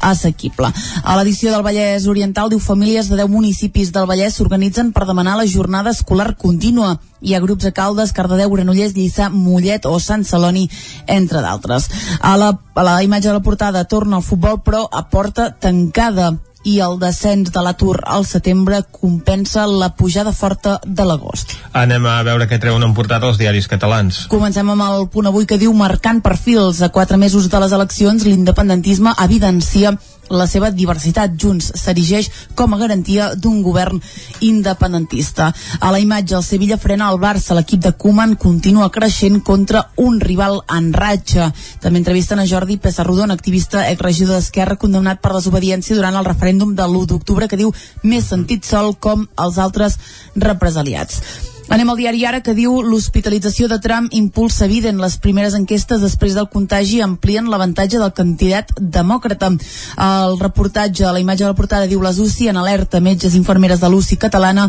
[0.00, 0.70] assequible.
[1.04, 5.36] A l'edició del Vallès Oriental diu famílies de 10 municipis del Vallès s'organitzen per demanar
[5.36, 6.96] la jornada escolar contínua.
[7.20, 10.70] Hi ha grups a Caldes, Cardedeu, Granollers, Lliçà, Mollet o Sant Celoni,
[11.06, 11.90] entre d'altres.
[12.20, 16.38] A la, a la imatge de la portada torna al futbol però a porta tancada
[16.64, 21.56] i el descens de l'atur al setembre compensa la pujada forta de l'agost.
[21.72, 24.26] Anem a veure què treuen en portada els diaris catalans.
[24.32, 28.26] Comencem amb el punt avui que diu marcant perfils a quatre mesos de les eleccions
[28.28, 29.96] l'independentisme evidencia
[30.30, 31.34] la seva diversitat.
[31.40, 34.00] Junts s'erigeix com a garantia d'un govern
[34.40, 35.50] independentista.
[35.80, 37.54] A la imatge, el Sevilla frena el Barça.
[37.58, 41.50] L'equip de Koeman continua creixent contra un rival en ratxa.
[41.82, 46.86] També entrevisten a Jordi Pessarrodon, activista exregidor d'Esquerra, condemnat per desobediència durant el referèndum de
[46.86, 49.98] l'1 d'octubre, que diu més sentit sol com els altres
[50.36, 51.49] represaliats.
[51.70, 54.96] Anem al diari Ara que diu l'hospitalització de Trump impulsa Biden.
[54.98, 59.52] Les primeres enquestes després del contagi amplien l'avantatge del candidat demòcrata.
[60.02, 62.98] El reportatge, la imatge de la portada diu les UCI en alerta.
[62.98, 64.64] Metges i infermeres de l'UCI catalana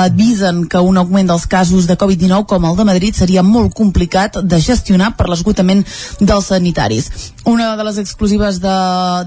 [0.00, 4.40] avisen que un augment dels casos de Covid-19 com el de Madrid seria molt complicat
[4.42, 5.86] de gestionar per l'esgotament
[6.18, 7.30] dels sanitaris.
[7.46, 8.74] Una de les exclusives de,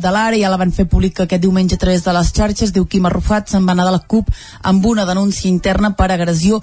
[0.04, 2.76] de l'Ara ja la van fer pública aquest diumenge a través de les xarxes.
[2.76, 4.28] Diu Quim Arrufat se'n va anar de la CUP
[4.62, 6.60] amb una denúncia interna per agressió.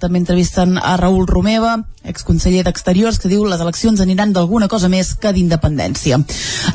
[0.00, 5.14] També entrevisten a Raül Romeva, exconseller d'Exteriors, que diu les eleccions aniran d'alguna cosa més
[5.14, 6.20] que d'independència.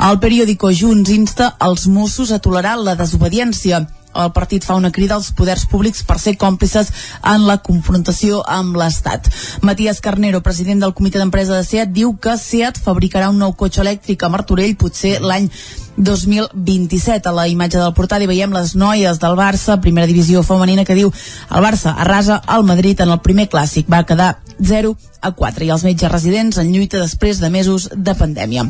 [0.09, 3.85] El periòdico Junts insta els Mossos a tolerar la desobediència
[4.15, 6.91] el partit fa una crida als poders públics per ser còmplices
[7.33, 9.29] en la confrontació amb l'Estat.
[9.61, 13.81] Matías Carnero, president del comitè d'empresa de SEAT, diu que SEAT fabricarà un nou cotxe
[13.85, 15.49] elèctric a Martorell potser l'any
[15.97, 17.29] 2027.
[17.29, 20.97] A la imatge del portal hi veiem les noies del Barça, primera divisió femenina, que
[20.97, 23.89] diu el Barça arrasa el Madrid en el primer clàssic.
[23.91, 28.15] Va quedar 0 a 4 i els metges residents en lluita després de mesos de
[28.17, 28.69] pandèmia.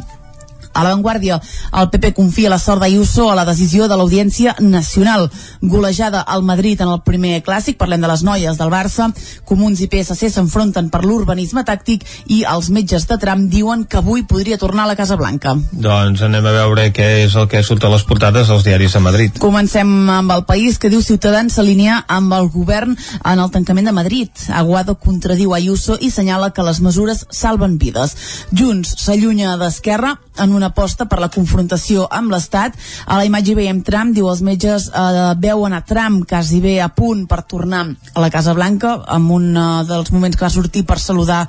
[0.73, 1.39] A l'avantguàrdia,
[1.81, 5.29] el PP confia la sort d'Ayuso a la decisió de l'Audiència Nacional.
[5.61, 9.11] Golejada al Madrid en el primer clàssic, parlem de les noies del Barça,
[9.45, 14.23] Comuns i PSC s'enfronten per l'urbanisme tàctic i els metges de tram diuen que avui
[14.27, 15.55] podria tornar a la Casa Blanca.
[15.71, 19.03] Doncs anem a veure què és el que surt a les portades dels diaris de
[19.03, 19.39] Madrid.
[19.41, 23.95] Comencem amb el país que diu Ciutadans s'alinea amb el govern en el tancament de
[23.97, 24.29] Madrid.
[24.53, 28.15] Aguado contradiu Ayuso i senyala que les mesures salven vides.
[28.51, 32.77] Junts s'allunya d'Esquerra en una aposta per la confrontació amb l'Estat.
[33.07, 36.89] A la imatge veiem Trump, diu els metges eh, veuen a Trump quasi bé a
[36.89, 40.85] punt per tornar a la Casa Blanca amb un eh, dels moments que va sortir
[40.87, 41.45] per saludar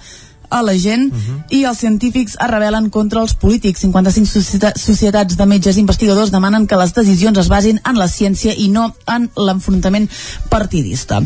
[0.53, 1.43] a la gent uh -huh.
[1.57, 3.81] i els científics es rebel·len contra els polítics.
[3.81, 8.55] 55 societa societats de metges investigadors demanen que les decisions es basin en la ciència
[8.57, 10.09] i no en l'enfrontament
[10.49, 11.23] partidista.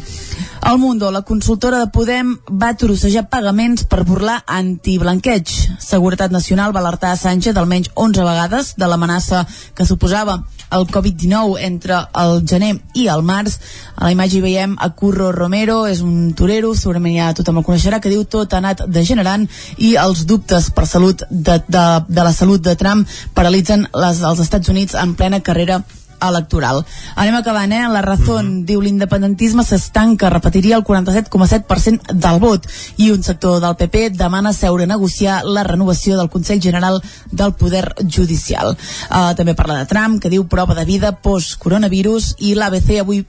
[0.70, 5.52] El Mundo, la consultora de Podem va trossejar pagaments per burlar antiblanqueig.
[5.78, 11.60] Seguretat Nacional va alertar a Sánchez almenys 11 vegades de l'amenaça que suposava el Covid-19
[11.60, 13.58] entre el gener i el març.
[13.94, 17.66] A la imatge hi veiem a Curro Romero, és un torero, segurament ja tothom el
[17.68, 18.82] coneixerà, que diu tot ha anat
[19.16, 19.48] degenerant
[19.78, 24.40] i els dubtes per salut de, de, de la salut de Trump paralitzen les, els
[24.40, 25.82] Estats Units en plena carrera
[26.16, 26.80] electoral.
[27.14, 27.82] Anem acabant, eh?
[27.92, 28.64] La Razón mm -hmm.
[28.64, 34.84] diu l'independentisme s'estanca, repetiria el 47,7% del vot i un sector del PP demana seure
[34.84, 38.76] a negociar la renovació del Consell General del Poder Judicial.
[39.10, 43.26] Uh, també parla de Trump, que diu prova de vida post-coronavirus i l'ABC avui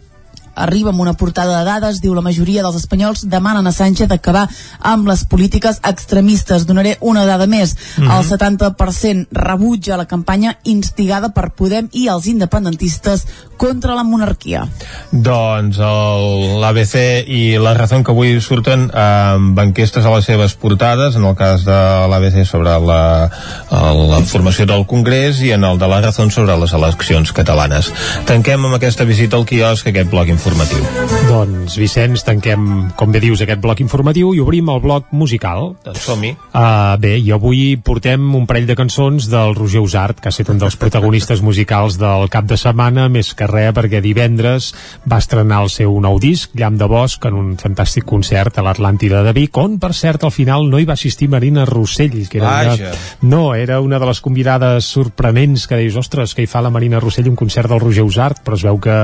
[0.58, 4.48] arriba amb una portada de dades, diu la majoria dels espanyols demanen a Sánchez acabar
[4.80, 6.66] amb les polítiques extremistes.
[6.66, 7.76] Donaré una dada més.
[7.98, 8.18] Mm -hmm.
[8.18, 13.26] El 70% rebutja la campanya instigada per Podem i els independentistes
[13.58, 14.68] contra la monarquia.
[15.12, 16.96] Doncs l'ABC
[17.28, 21.64] i la Razón que avui surten amb enquestes a les seves portades, en el cas
[21.66, 23.30] de l'ABC sobre la,
[23.72, 27.94] la formació del Congrés i en el de la Razón sobre les eleccions catalanes.
[28.26, 30.84] Tanquem amb aquesta visita al quiosc aquest bloc informatiu informatiu.
[31.28, 32.62] Doncs, Vicenç, tanquem,
[32.96, 35.74] com bé dius, aquest bloc informatiu i obrim el bloc musical.
[35.84, 36.32] Doncs som-hi.
[36.54, 40.52] Uh, bé, i avui portem un parell de cançons del Roger Usart, que ha estat
[40.54, 44.72] un dels protagonistes musicals del cap de setmana, més que res perquè divendres
[45.10, 49.24] va estrenar el seu nou disc, Llamp de Bosc, en un fantàstic concert a l'Atlàntida
[49.26, 52.54] de Vic, on, per cert, al final no hi va assistir Marina Rossell, que era
[52.70, 52.94] Vaja.
[52.94, 56.72] una, no, era una de les convidades sorprenents que deies, ostres, que hi fa la
[56.72, 58.98] Marina Rossell un concert del Roger Usart, però es veu que,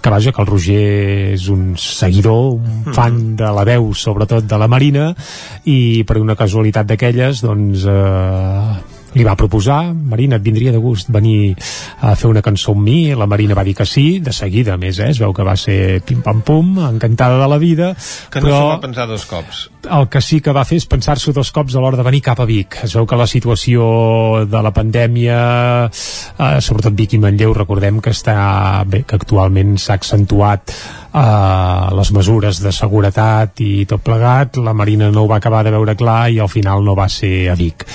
[0.00, 4.58] que vaja, que el Roger és un seguidor, un fan de la veu, sobretot de
[4.60, 5.10] la Marina,
[5.64, 7.88] i per una casualitat d'aquelles, doncs...
[7.90, 11.54] Eh, li va proposar, Marina, et vindria de gust venir
[12.04, 14.80] a fer una cançó amb mi, la Marina va dir que sí, de seguida, a
[14.80, 15.10] més, eh?
[15.14, 17.94] es veu que va ser pim-pam-pum, encantada de la vida,
[18.30, 19.62] Que no però s'ho va pensar dos cops.
[19.86, 22.40] el que sí que va fer és pensar-s'ho dos cops a l'hora de venir cap
[22.42, 22.80] a Vic.
[22.84, 25.38] Es veu que la situació de la pandèmia,
[25.86, 30.74] eh, sobretot Vic i Manlleu, recordem que està bé, que actualment s'ha accentuat
[31.14, 35.72] eh, les mesures de seguretat i tot plegat, la Marina no ho va acabar de
[35.74, 37.86] veure clar i al final no va ser a Vic.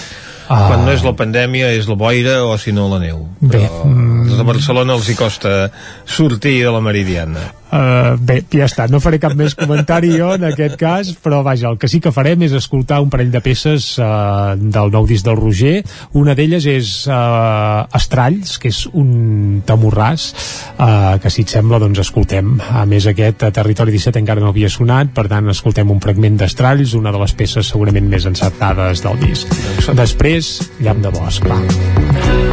[0.52, 0.66] Ah.
[0.68, 3.24] Quan no és la pandèmia és la boira o si no la neu.
[3.40, 5.56] Bé, Però als de Barcelona els hi costa
[6.04, 7.48] sortir de la Meridiana.
[7.72, 11.70] Uh, bé, ja està, no faré cap més comentari jo en aquest cas, però vaja,
[11.72, 15.24] el que sí que farem és escoltar un parell de peces uh, del nou disc
[15.28, 15.78] del Roger,
[16.20, 20.28] una d'elles és uh, Estralls, que és un tamorràs
[20.76, 24.52] uh, que si et sembla, doncs escoltem a més aquest a Territori 17 encara no
[24.52, 29.04] havia sonat, per tant escoltem un fragment d'Estralls una de les peces segurament més encertades
[29.06, 29.60] del disc.
[29.96, 32.51] Després, Llamp de Bosc, va.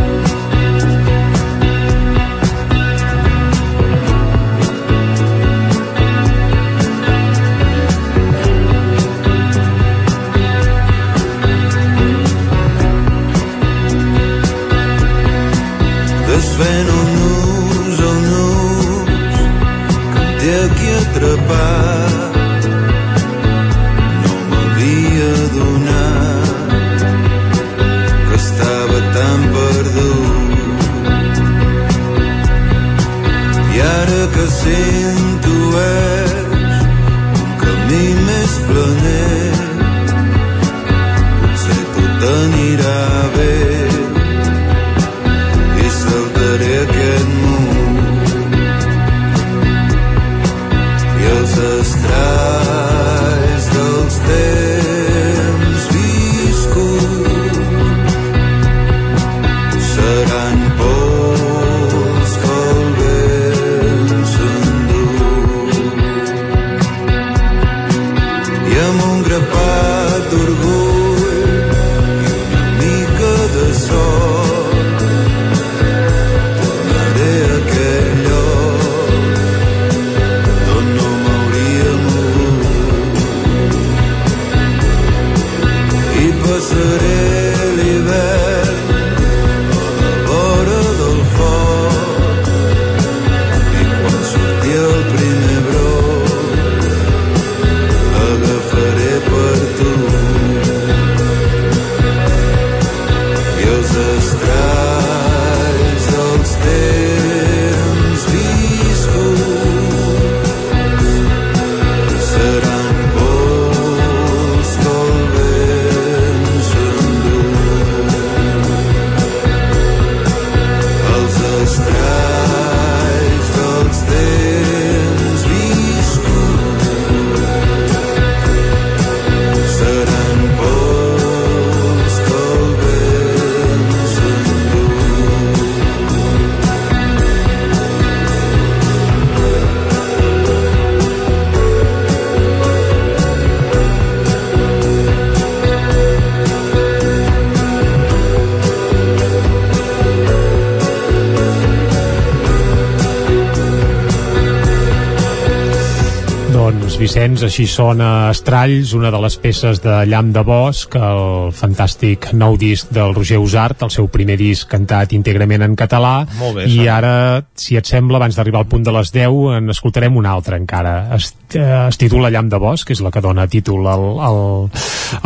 [157.19, 162.55] Vicenç, així sona Estralls, una de les peces de Llamp de Bosc, el fantàstic nou
[162.55, 166.13] disc del Roger Usart, el seu primer disc cantat íntegrament en català,
[166.55, 170.15] bé, i ara, si et sembla, abans d'arribar al punt de les 10, en escoltarem
[170.15, 171.09] un altre encara.
[171.17, 174.41] Es, eh, es titula Llamp de Bosc, que és la que dona títol al, al,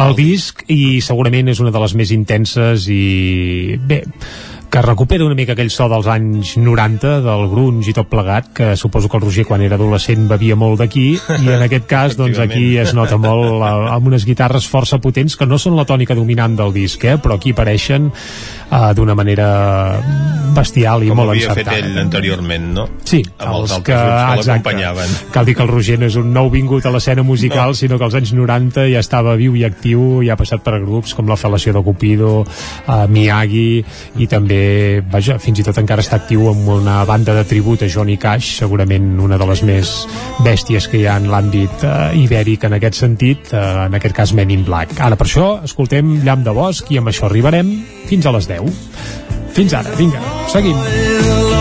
[0.01, 3.77] al disc, i segurament és una de les més intenses i...
[3.77, 4.01] bé,
[4.73, 8.71] que recupera una mica aquell so dels anys 90 del grunge i tot plegat que
[8.81, 12.41] suposo que el Roger quan era adolescent bevia molt d'aquí i en aquest cas doncs
[12.41, 16.17] aquí es nota molt eh, amb unes guitarres força potents que no són la tònica
[16.17, 19.51] dominant del disc eh, però aquí apareixen eh, d'una manera
[20.57, 22.89] bestial i Com molt havia fet encertada ell anteriorment, no?
[23.13, 25.11] Sí, amb els, els que- que l'acompanyaven.
[25.35, 27.75] Cal dir que el Roger no és un nou vingut a l'escena musical, no.
[27.77, 31.13] sinó que als anys 90 ja estava viu i actiu, i ha passat per grups
[31.15, 33.85] com la Fal·lació de Cupido, uh, Miyagi,
[34.17, 37.89] i també, vaja, fins i tot encara està actiu amb una banda de tribut a
[37.93, 39.93] Johnny Cash, segurament una de les més
[40.43, 44.33] bèsties que hi ha en l'àmbit uh, ibèric en aquest sentit, uh, en aquest cas
[44.33, 44.97] Men in Black.
[45.01, 47.75] Ara, per això, escoltem Llamp de Bosc, i amb això arribarem
[48.09, 48.73] fins a les 10.
[49.53, 51.52] Fins ara, vinga, seguim.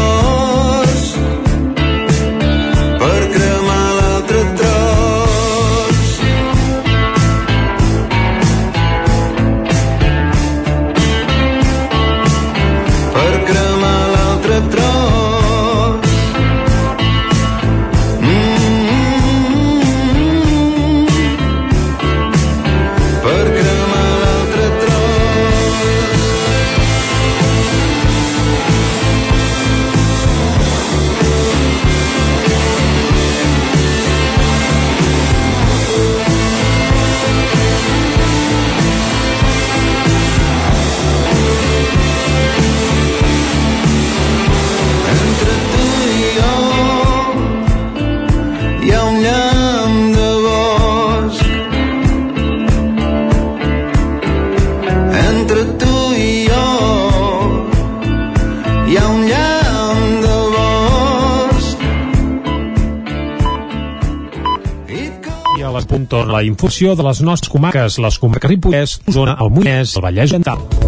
[66.62, 70.81] La infusió de les nostres comarques, les comarques Ripollès, Osona, el Moiès, el Vallès Oriental.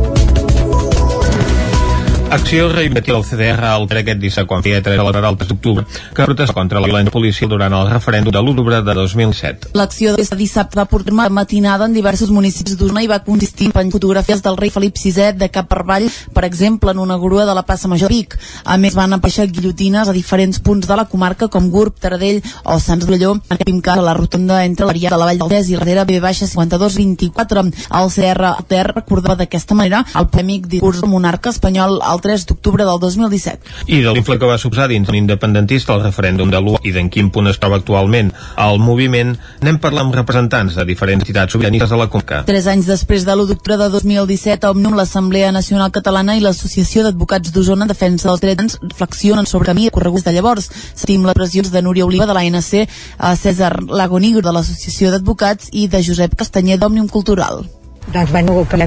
[2.34, 5.84] Acció reivindicativa del CDR al aquest dissabte quan feia 3 a l'hora del 3 d'octubre
[6.17, 9.67] que protesta contra la violència policial durant el referèndum de l'1 de 2007.
[9.77, 13.91] L'acció de dissabte va portar una matinada en diversos municipis d'Osona i va consistir en
[13.91, 17.53] fotografies del rei Felip VI de cap per avall, per exemple, en una grua de
[17.53, 18.34] la plaça Major Vic.
[18.65, 22.79] A més, van aparèixer guillotines a diferents punts de la comarca, com Gurb, Taradell o
[22.79, 25.69] Sants d'Ulló, en aquest cas a la rotonda entre l'àrea de la Vall del Des
[25.69, 27.67] i darrere B baixa 5224.
[28.01, 32.88] El CR Ter recordava d'aquesta manera el polèmic discurs del monarca espanyol el 3 d'octubre
[32.88, 33.74] del 2017.
[33.88, 37.30] I de l'infle que va suposar dins l'independentista el referèndum de l'1 i d'en quin
[37.34, 38.32] punt es troba actualment
[38.63, 42.43] el moviment, n'hem parlat amb representants de diferents entitats sobiranistes de la Conca.
[42.47, 47.53] Tres anys després de l'1 d'octubre de 2017, Òmnium, l'Assemblea Nacional Catalana i l'Associació d'Advocats
[47.53, 50.69] d'Osona en Defensa dels Drets reflexionen sobre camí correguts de llavors.
[50.95, 55.88] Sentim les pressions de Núria Oliva de l'ANC, a César Lagonigro de l'Associació d'Advocats i
[55.88, 57.63] de Josep Castanyer d'Òmnium Cultural.
[58.12, 58.78] Doncs bueno, que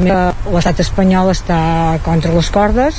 [0.53, 1.59] l'estat espanyol està
[2.05, 2.99] contra les cordes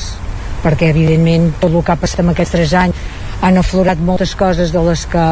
[0.64, 3.04] perquè evidentment tot el que ha passat en aquests tres anys
[3.42, 5.26] han aflorat moltes coses de les que,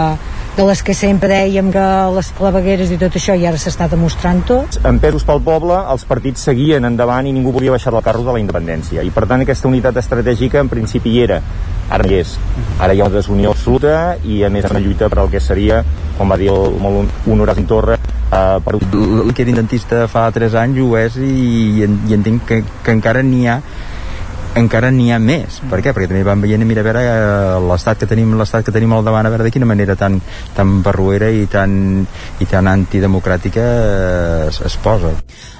[0.55, 1.85] de les que sempre dèiem que
[2.15, 4.79] les clavegueres i tot això i ara s'està demostrant tot.
[4.85, 8.35] En pesos pel poble, els partits seguien endavant i ningú volia baixar del carro de
[8.35, 9.03] la independència.
[9.03, 11.41] I per tant aquesta unitat estratègica en principi hi era.
[11.95, 12.35] Ara hi és.
[12.79, 15.83] Ara hi ha una desunió absoluta i a més una lluita per al que seria,
[16.17, 18.77] com va dir el molt honorat Torra, uh, per...
[18.77, 23.23] El que era indentista fa 3 anys ho és i, i entenc que, que encara
[23.25, 23.59] n'hi ha
[24.55, 25.59] encara n'hi ha més.
[25.69, 25.91] Per què?
[25.91, 29.03] Perquè també van veient, mira, a veure eh, l'estat que tenim l'estat que tenim al
[29.05, 30.21] davant, a veure de quina manera tan,
[30.55, 32.05] tan barruera i tan,
[32.39, 35.11] i tan antidemocràtica eh, es, es posa.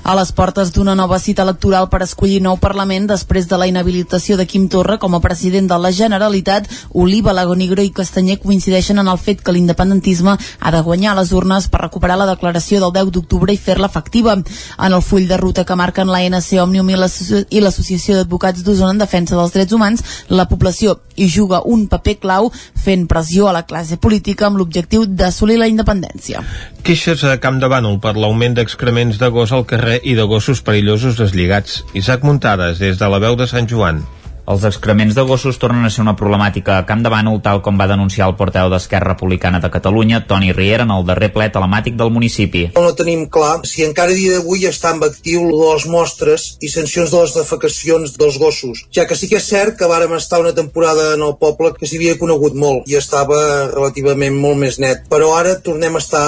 [0.05, 4.37] A les portes d'una nova cita electoral per escollir nou Parlament després de la inhabilitació
[4.37, 9.09] de Quim Torra com a president de la Generalitat, Oliva, Lagonigro i Castanyer coincideixen en
[9.09, 13.11] el fet que l'independentisme ha de guanyar les urnes per recuperar la declaració del 10
[13.17, 14.37] d'octubre i fer-la efectiva.
[14.37, 17.01] En el full de ruta que marquen l'ANC Òmnium i
[17.49, 22.17] i l'Associació d'Advocats d'Osona en defensa dels drets humans, la població hi juga un paper
[22.23, 22.51] clau
[22.85, 26.43] fent pressió a la classe política amb l'objectiu d'assolir la independència.
[26.85, 30.61] Queixes a Camp de Bànol per l'augment d'excrements de gos al carrer i de gossos
[30.61, 31.83] perillosos deslligats.
[31.93, 34.03] Isaac Muntades, des de la veu de Sant Joan.
[34.45, 37.79] Els excrements de gossos tornen a ser una problemàtica a Camp de Bànol, tal com
[37.81, 41.97] va denunciar el porteu d'Esquerra Republicana de Catalunya, Toni Riera, en el darrer ple telemàtic
[41.97, 42.67] del municipi.
[42.77, 43.55] No tenim clar.
[43.65, 48.37] Si encara dia d'avui està en actiu les mostres i sancions de les defecacions dels
[48.41, 51.73] gossos, ja que sí que és cert que vàrem estar una temporada en el poble
[51.79, 53.39] que s'hi havia conegut molt i estava
[53.73, 56.27] relativament molt més net, però ara tornem a estar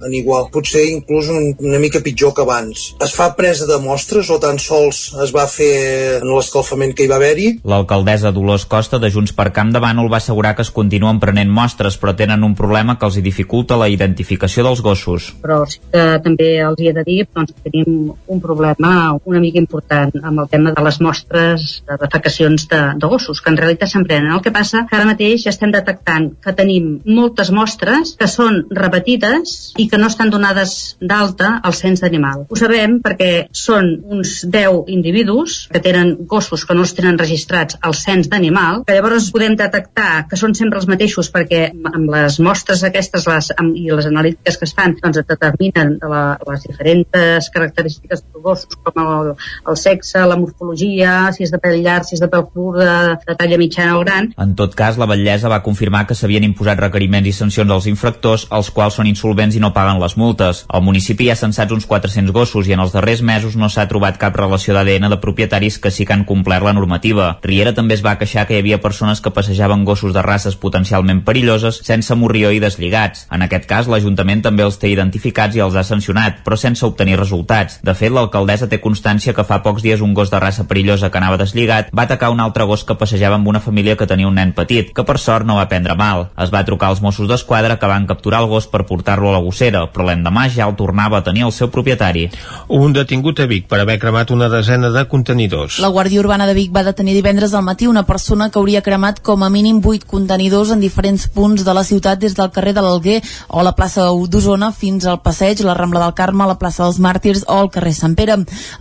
[0.00, 2.90] en igual, potser inclús un, una mica pitjor que abans.
[3.04, 7.10] Es fa presa de mostres o tan sols es va fer en l'escalfament que hi
[7.10, 7.60] va haver-hi?
[7.64, 11.50] L'alcaldessa Dolors Costa de Junts per Camp de Bànol va assegurar que es continuen prenent
[11.50, 15.30] mostres, però tenen un problema que els hi dificulta la identificació dels gossos.
[15.42, 18.92] Però sí que també els hi he de dir doncs, que tenim un problema
[19.24, 23.52] una mica important amb el tema de les mostres de defecacions de, de gossos, que
[23.52, 24.32] en realitat se'n prenen.
[24.34, 29.72] El que passa que ara mateix estem detectant que tenim moltes mostres que són repetides
[29.78, 32.46] i que no estan donades d'alta al cens d'animal.
[32.50, 37.78] Ho sabem perquè són uns 10 individus que tenen gossos que no els tenen registrats
[37.86, 42.38] al cens d'animal, que llavors podem detectar que són sempre els mateixos perquè amb les
[42.42, 46.66] mostres aquestes les, amb, i les analítiques que es fan doncs et determinen la, les
[46.66, 49.32] diferents característiques dels gossos com el,
[49.68, 53.16] el sexe, la morfologia, si és de pèl llarg, si és de pèl curt, de,
[53.26, 54.30] de talla mitjana o gran.
[54.40, 58.46] En tot cas, la Batllesa va confirmar que s'havien imposat requeriments i sancions als infractors,
[58.56, 60.64] els quals són insolvents i no paguen les multes.
[60.68, 64.18] Al municipi ha censats uns 400 gossos i en els darrers mesos no s'ha trobat
[64.20, 67.09] cap relació d'ADN de propietaris que sí que han complert la normativa.
[67.42, 71.24] Riera també es va queixar que hi havia persones que passejaven gossos de races potencialment
[71.26, 73.26] perilloses sense morrió i deslligats.
[73.32, 77.18] En aquest cas, l'Ajuntament també els té identificats i els ha sancionat, però sense obtenir
[77.18, 77.80] resultats.
[77.82, 81.18] De fet, l'alcaldessa té constància que fa pocs dies un gos de raça perillosa que
[81.18, 84.38] anava deslligat va atacar un altre gos que passejava amb una família que tenia un
[84.38, 86.28] nen petit, que per sort no va prendre mal.
[86.38, 89.42] Es va trucar als Mossos d'Esquadra que van capturar el gos per portar-lo a la
[89.44, 92.28] gossera, però l'endemà ja el tornava a tenir el seu propietari.
[92.68, 95.80] Un detingut a Vic per haver cremat una desena de contenidors.
[95.80, 99.20] La Guàrdia Urbana de Vic va detenir divendres al matí una persona que hauria cremat
[99.24, 102.82] com a mínim 8 contenidors en diferents punts de la ciutat des del carrer de
[102.84, 106.98] l'Alguer o la plaça d'Osona fins al passeig, la Rambla del Carme, la plaça dels
[107.00, 108.36] Màrtirs o el carrer Sant Pere.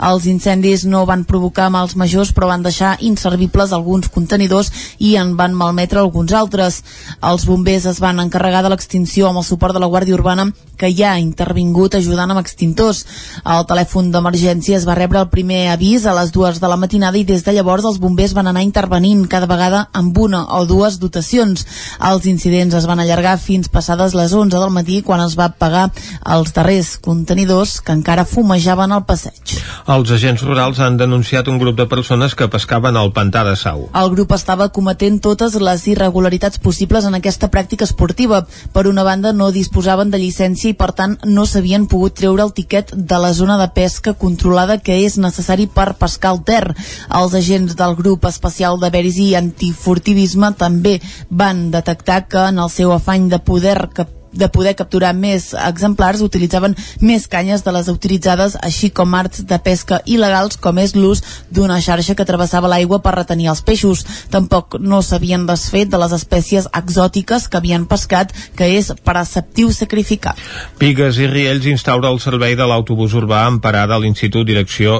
[0.09, 5.37] Els incendis no van provocar mals majors però van deixar inservibles alguns contenidors i en
[5.39, 6.83] van malmetre alguns altres.
[7.23, 10.91] Els bombers es van encarregar de l'extinció amb el suport de la Guàrdia Urbana que
[10.95, 13.05] ja ha intervingut ajudant amb extintors.
[13.45, 17.19] El telèfon d'emergència es va rebre el primer avís a les dues de la matinada
[17.19, 20.99] i des de llavors els bombers van anar intervenint cada vegada amb una o dues
[20.99, 21.65] dotacions.
[21.99, 25.89] Els incidents es van allargar fins passades les 11 del matí quan es va pagar
[26.25, 29.57] els darrers contenidors que encara fumejaven al passeig.
[29.87, 33.89] Els agents rurals han denunciat un grup de persones que pescaven al pantà de Sau.
[33.93, 38.45] El grup estava cometent totes les irregularitats possibles en aquesta pràctica esportiva.
[38.73, 42.53] Per una banda, no disposaven de llicència i, per tant, no s'havien pogut treure el
[42.53, 46.63] tiquet de la zona de pesca controlada que és necessari per pescar el ter.
[47.09, 50.97] Els agents del grup especial de veris i antifurtivisme també
[51.29, 56.21] van detectar que en el seu afany de poder cap de poder capturar més exemplars
[56.21, 61.23] utilitzaven més canyes de les utilitzades així com arts de pesca il·legals com és l'ús
[61.49, 64.05] d'una xarxa que travessava l'aigua per retenir els peixos.
[64.31, 70.35] Tampoc no s'havien desfet de les espècies exòtiques que havien pescat que és preceptiu sacrificar.
[70.79, 74.99] Pigues i Riells instaura el servei de l'autobús urbà en parada a l'Institut Direcció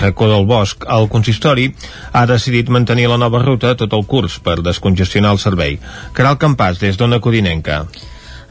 [0.00, 0.86] Racó del Bosc.
[0.88, 1.70] El consistori
[2.12, 5.78] ha decidit mantenir la nova ruta tot el curs per descongestionar el servei.
[6.16, 7.84] Caral Campàs, des d'Ona Codinenca.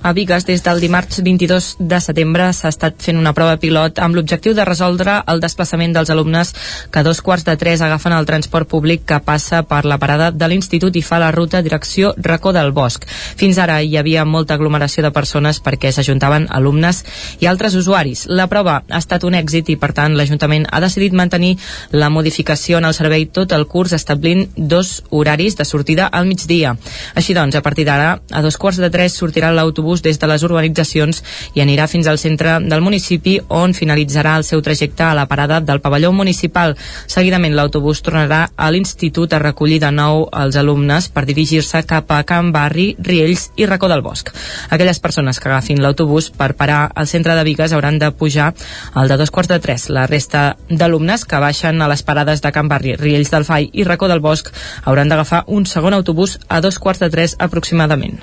[0.01, 4.15] A Vigues, des del dimarts 22 de setembre, s'ha estat fent una prova pilot amb
[4.15, 6.53] l'objectiu de resoldre el desplaçament dels alumnes
[6.87, 10.47] que dos quarts de tres agafen el transport públic que passa per la parada de
[10.47, 13.03] l'Institut i fa la ruta direcció Racó del Bosc.
[13.35, 17.03] Fins ara hi havia molta aglomeració de persones perquè s'ajuntaven alumnes
[17.43, 18.23] i altres usuaris.
[18.29, 21.57] La prova ha estat un èxit i, per tant, l'Ajuntament ha decidit mantenir
[21.91, 26.77] la modificació en el servei tot el curs establint dos horaris de sortida al migdia.
[27.19, 30.27] Així doncs, a partir d'ara, a dos quarts de tres sortirà l'autobús autobús des de
[30.27, 31.23] les urbanitzacions
[31.55, 35.59] i anirà fins al centre del municipi on finalitzarà el seu trajecte a la parada
[35.61, 36.75] del pavelló municipal.
[37.07, 42.23] Seguidament l'autobús tornarà a l'institut a recollir de nou els alumnes per dirigir-se cap a
[42.23, 44.29] Can Barri, Riells i Racó del Bosc.
[44.69, 48.53] Aquelles persones que agafin l'autobús per parar al centre de Vigues hauran de pujar
[48.93, 49.89] al de dos quarts de tres.
[49.89, 53.83] La resta d'alumnes que baixen a les parades de Can Barri, Riells del Fai i
[53.87, 54.53] Racó del Bosc
[54.85, 58.19] hauran d'agafar un segon autobús a dos quarts de tres aproximadament.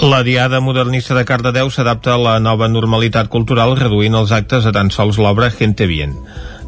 [0.00, 4.70] La Diada Modernista de Cardedeu s'adapta a la nova normalitat cultural reduint els actes a
[4.70, 6.12] tan sols l'obra Gente Bien.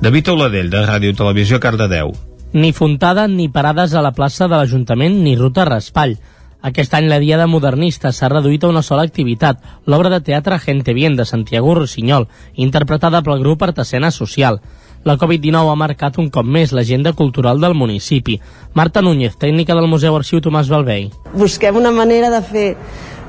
[0.03, 2.11] David Oladell, de Ràdio Televisió Cardedeu.
[2.53, 6.16] Ni fontada ni parades a la plaça de l'Ajuntament ni ruta raspall.
[6.61, 10.93] Aquest any la Diada Modernista s'ha reduït a una sola activitat, l'obra de teatre Gente
[10.93, 12.26] Bien de Santiago Rossinyol,
[12.57, 14.59] interpretada pel grup Artesena Social.
[15.05, 18.35] La Covid-19 ha marcat un cop més l'agenda cultural del municipi.
[18.74, 21.09] Marta Núñez, tècnica del Museu Arxiu Tomàs Balvei.
[21.33, 22.66] Busquem una manera de fer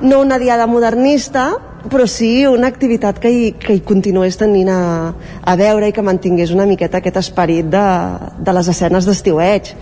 [0.02, 1.52] no una diada modernista,
[1.90, 4.82] però sí una activitat que hi, que hi continués tenint a,
[5.42, 7.84] a veure i que mantingués una miqueta aquest esperit de,
[8.38, 9.72] de les escenes d'estiueig,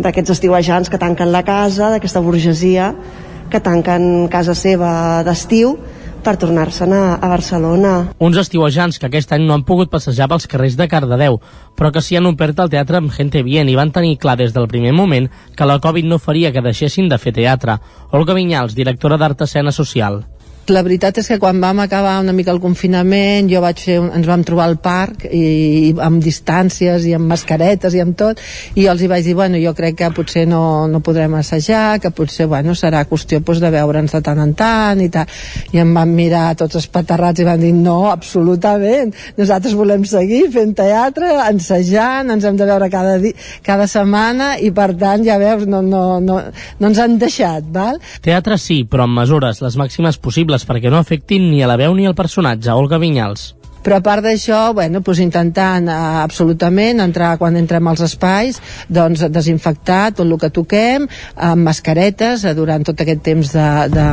[0.00, 2.94] d'aquests estiuejants que tanquen la casa, d'aquesta burgesia
[3.50, 4.92] que tanquen casa seva
[5.26, 5.74] d'estiu
[6.24, 7.92] per tornar-se'n a, a Barcelona.
[8.18, 11.40] Uns estiuejants que aquest any no han pogut passejar pels carrers de Cardedeu,
[11.76, 14.54] però que s'hi han omplert al teatre amb Gente Bien i van tenir clar des
[14.56, 17.78] del primer moment que la Covid no faria que deixessin de fer teatre.
[18.10, 20.22] Olga Vinyals, directora d'Art Escena Social.
[20.70, 24.26] La veritat és que quan vam acabar una mica el confinament jo vaig fer, ens
[24.28, 28.38] vam trobar al parc i, i amb distàncies i amb mascaretes i amb tot
[28.78, 32.12] i els hi vaig dir, bueno, jo crec que potser no, no podrem assajar, que
[32.14, 35.32] potser bueno, serà qüestió pues, de veure'ns de tant en tant i tal,
[35.74, 39.10] i em van mirar tots espaterrats i van dir, no, absolutament.
[39.40, 43.34] Nosaltres volem seguir fent teatre ensajant, ens hem de veure cada, di
[43.66, 46.38] cada setmana i per tant ja veus, no, no, no,
[46.78, 47.98] no ens han deixat val?
[48.22, 51.94] Teatre sí, però amb mesures, les màximes possibles perquè no afectin ni a la veu
[51.94, 52.72] ni al personatge.
[52.72, 58.02] Olga Vinyals però a part d'això, bueno, doncs intentant eh, absolutament entrar quan entrem als
[58.04, 63.68] espais doncs desinfectar tot el que toquem amb mascaretes eh, durant tot aquest temps de,
[63.92, 64.06] de,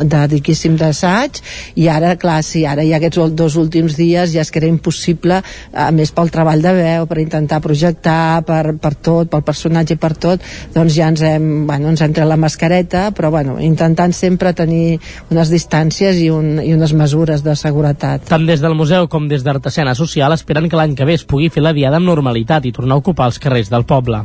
[0.00, 1.40] de diguéssim d'assaig
[1.80, 5.40] i ara, clar, sí, ara ha aquests dos últims dies ja és que era impossible
[5.72, 10.14] a més pel treball de veu, per intentar projectar per, per tot, pel personatge per
[10.16, 10.44] tot
[10.74, 14.98] doncs ja ens hem, bueno, ens hem la mascareta però bueno, intentant sempre tenir
[15.30, 18.26] unes distàncies i, un, i unes mesures de seguretat.
[18.30, 21.50] Tant des del museu com des d'Artesana Social esperen que l'any que ve es pugui
[21.52, 24.24] fer la diada amb normalitat i tornar a ocupar els carrers del poble.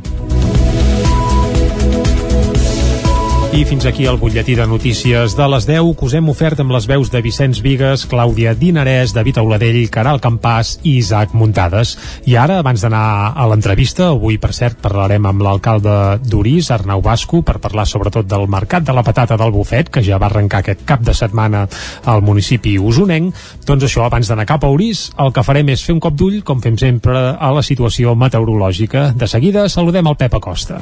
[3.56, 6.74] I fins aquí el butlletí de notícies de les 10 que us hem ofert amb
[6.76, 11.94] les veus de Vicenç Vigues, Clàudia Dinarès, David Auladell, Caral Campàs i Isaac Muntades.
[12.28, 17.40] I ara, abans d'anar a l'entrevista, avui, per cert, parlarem amb l'alcalde d'Urís, Arnau Basco,
[17.48, 20.84] per parlar sobretot del mercat de la patata del bufet, que ja va arrencar aquest
[20.84, 21.64] cap de setmana
[22.04, 23.40] al municipi usonenc.
[23.64, 26.42] Doncs això, abans d'anar cap a Urís, el que farem és fer un cop d'ull,
[26.44, 29.14] com fem sempre, a la situació meteorològica.
[29.16, 30.82] De seguida, saludem el Pep Acosta.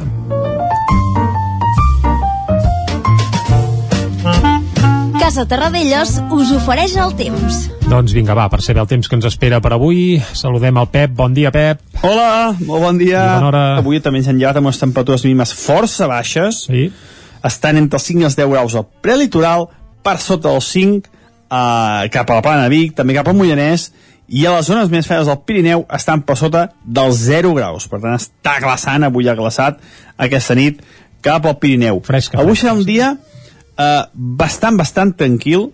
[5.24, 7.62] Casa Terradellos us ofereix el temps.
[7.88, 11.14] Doncs vinga, va, per saber el temps que ens espera per avui, saludem el Pep.
[11.16, 11.80] Bon dia, Pep.
[12.04, 13.22] Hola, molt bon dia.
[13.22, 13.62] I bona hora.
[13.80, 16.66] Avui també ens han llevat amb unes temperatures mínimes força baixes.
[16.68, 16.90] Sí.
[17.40, 19.70] Estan entre els 5 i els 10 graus al prelitoral,
[20.04, 23.94] per sota dels 5, eh, cap a la plana Vic, també cap al Mollanès,
[24.28, 27.88] i a les zones més fredes del Pirineu estan per sota dels 0 graus.
[27.88, 29.80] Per tant, està glaçant, avui ha glaçat
[30.18, 30.84] aquesta nit
[31.24, 32.04] cap al Pirineu.
[32.04, 33.16] Fresca, avui serà un dia
[33.78, 35.72] eh, bastant, bastant tranquil,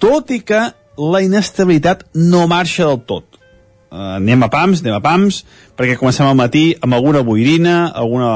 [0.00, 0.68] tot i que
[1.00, 3.26] la inestabilitat no marxa del tot.
[3.90, 5.40] Uh, anem a pams, anem a pams,
[5.74, 8.28] perquè comencem al matí amb alguna boirina, alguna...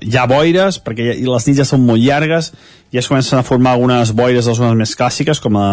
[0.00, 2.54] ha boires, perquè ja, les nits ja són molt llargues,
[2.88, 5.68] ja es comencen a formar algunes boires de les zones més clàssiques, com a,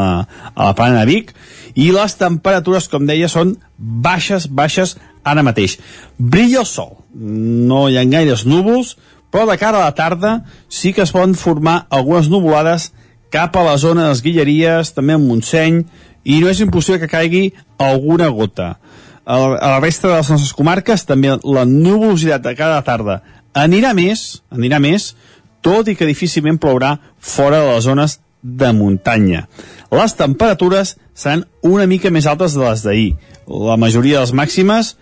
[0.52, 1.32] a la plana de Vic,
[1.80, 5.78] i les temperatures, com deia, són baixes, baixes ara mateix.
[6.20, 8.98] Brilla el sol, no hi ha gaires núvols,
[9.32, 12.92] però de cara a la tarda sí que es poden formar algunes nuvolades
[13.32, 15.82] cap a la zona de les Guilleries, també en Montseny,
[16.28, 17.46] i no és impossible que caigui
[17.80, 18.76] alguna gota.
[19.26, 23.22] A la, resta de les nostres comarques també la nuvolositat de cada tarda
[23.56, 25.14] anirà més, anirà més,
[25.62, 29.46] tot i que difícilment plourà fora de les zones de muntanya.
[29.94, 33.12] Les temperatures seran una mica més altes de les d'ahir.
[33.48, 34.96] La majoria de les màximes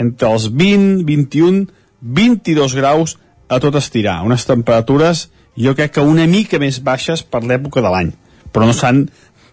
[0.00, 1.66] entre els 20, 21,
[2.00, 3.16] 22 graus
[3.48, 4.22] a tot estirar.
[4.26, 8.12] Unes temperatures jo crec que una mica més baixes per l'època de l'any,
[8.52, 9.06] però no s'han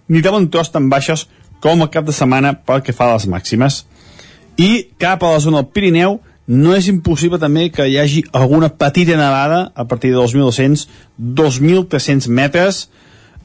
[0.10, 1.28] ni de bon tros tan baixes
[1.64, 3.84] com el cap de setmana pel que fa a les màximes.
[4.60, 8.70] I cap a la zona del Pirineu no és impossible també que hi hagi alguna
[8.70, 10.88] petita nevada a partir de 2.200,
[11.18, 12.90] 2.300 metres,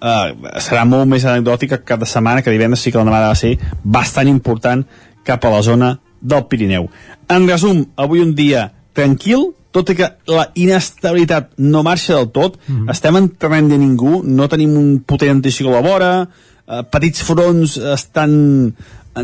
[0.02, 3.30] eh, serà molt més anecdòtica que cap de setmana, que divendres sí que la nevada
[3.30, 3.54] va ser
[3.84, 4.84] bastant important
[5.24, 6.88] cap a la zona del Pirineu.
[7.30, 12.58] En resum, avui un dia tranquil, tot i que la inestabilitat no marxa del tot,
[12.66, 12.90] mm -hmm.
[12.90, 16.28] estem en terreny de ningú, no tenim un potent anticicló a la vora,
[16.68, 18.74] eh, petits fronts estan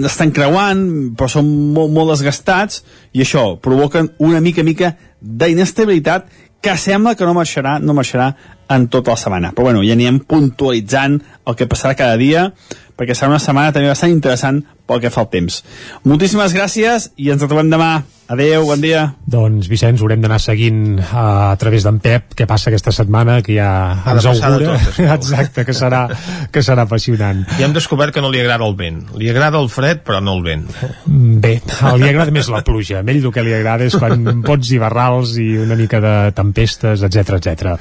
[0.02, 6.26] estan creuant, però són molt, molt desgastats, i això provoquen una mica mica d'inestabilitat
[6.60, 8.34] que sembla que no marxarà, no marxarà
[8.68, 9.52] en tota la setmana.
[9.52, 12.48] Però bueno, ja anirem puntualitzant el que passarà cada dia,
[12.96, 15.62] perquè serà una setmana també bastant interessant pel que fa al temps.
[16.04, 18.02] Moltíssimes gràcies i ens trobem demà.
[18.24, 19.02] Adéu, bon dia.
[19.28, 23.52] Doncs, Vicenç, haurem d'anar seguint uh, a través d'en Pep què passa aquesta setmana, que
[23.58, 23.66] ja
[24.00, 24.78] Ha ens augura.
[24.78, 25.00] tot.
[25.04, 26.06] Exacte, que serà,
[26.52, 27.42] que serà apassionant.
[27.60, 29.02] I hem descobert que no li agrada el vent.
[29.20, 30.64] Li agrada el fred, però no el vent.
[31.04, 31.52] Mm, Bé,
[32.00, 33.02] li agrada més la pluja.
[33.02, 36.14] A ell el que li agrada és quan pots i barrals i una mica de
[36.36, 37.74] tempestes, etc etc.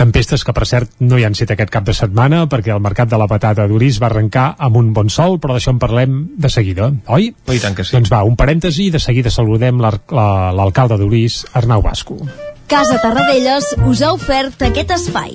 [0.00, 3.10] Tempestes que, per cert, no hi han set aquest cap de setmana perquè el mercat
[3.10, 6.52] de la patata d'Uris va arrencar amb un bon sol, però d'això en parlem de
[6.52, 7.30] seguida, oi?
[7.30, 7.96] I tant que sí.
[7.96, 12.20] Doncs va, un parèntesi i de seguida saludem l'alcalde d'Uris, Arnau Basco.
[12.70, 15.34] Casa Tarradellas us ha ofert aquest espai.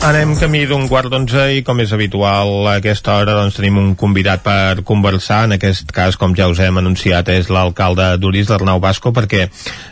[0.00, 3.90] Anem camí d'un quart d'onze i com és habitual a aquesta hora doncs tenim un
[4.00, 8.80] convidat per conversar, en aquest cas com ja us hem anunciat és l'alcalde d'Uris d'Arnau
[8.80, 9.50] Basco perquè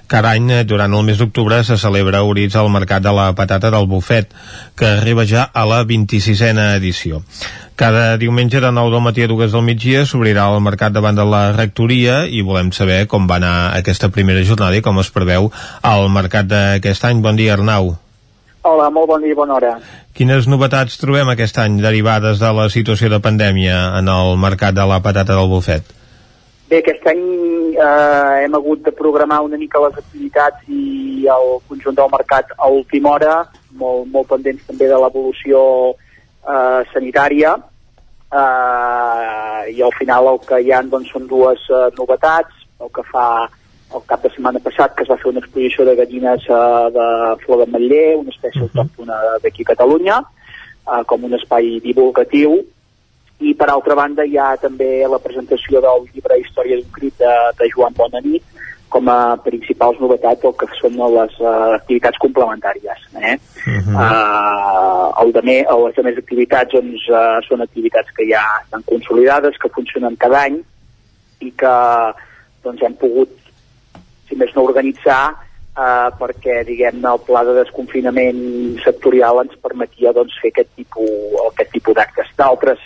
[0.09, 3.71] cada any eh, durant el mes d'octubre se celebra Uris el Mercat de la Patata
[3.71, 4.33] del Bufet
[4.81, 7.21] que arriba ja a la 26a edició.
[7.77, 11.29] Cada diumenge de 9 del matí a 2 del migdia s'obrirà el mercat davant de
[11.29, 15.53] la rectoria i volem saber com va anar aquesta primera jornada i com es preveu
[15.85, 17.21] el mercat d'aquest any.
[17.21, 17.99] Bon dia, Arnau.
[18.67, 19.77] Hola, molt bon dia i bona hora.
[20.19, 24.87] Quines novetats trobem aquest any derivades de la situació de pandèmia en el mercat de
[24.89, 25.95] la patata del bufet?
[26.69, 27.23] Bé, aquest any
[27.79, 32.69] eh, hem hagut de programar una mica les activitats i el conjunt del mercat a
[32.69, 33.37] última hora,
[33.79, 35.63] molt, molt pendents també de l'evolució
[35.95, 37.55] eh, sanitària,
[38.33, 43.07] eh, i al final el que hi ha doncs, són dues eh, novetats, el que
[43.15, 43.29] fa
[43.95, 47.07] el cap de setmana passat que es va fer una exposició de gallines eh, de
[47.45, 52.59] flor de Matller, una espècie autòctona d'aquí a Catalunya, eh, com un espai divulgatiu,
[53.39, 57.35] i per altra banda hi ha també la presentació del llibre Història d'un crit de,
[57.61, 58.57] de Joan Bonanit
[58.89, 63.05] com a principals novetats el que són les uh, activitats complementàries.
[63.21, 63.35] Eh?
[63.37, 63.95] Uh -huh.
[63.95, 69.59] uh, el de me, les altres activitats doncs, uh, són activitats que ja estan consolidades,
[69.59, 70.63] que funcionen cada any
[71.41, 71.75] i que
[72.65, 73.29] doncs, hem pogut,
[74.29, 78.41] si més no, organitzar uh, perquè, diguem-ne, el pla de desconfinament
[78.85, 82.33] sectorial ens permetia doncs, fer aquest tipus, aquest tipus d'actes.
[82.39, 82.81] D'altres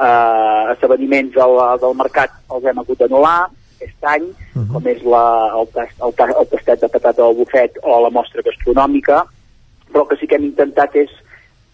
[0.00, 3.50] eh, esdeveniments del, del mercat els hem hagut d'anul·lar
[3.82, 4.72] aquest any, uh -huh.
[4.72, 5.24] com és la,
[5.58, 9.24] el, tast, el, el tastet de patata del bufet o la mostra gastronòmica,
[9.90, 11.10] però el que sí que hem intentat és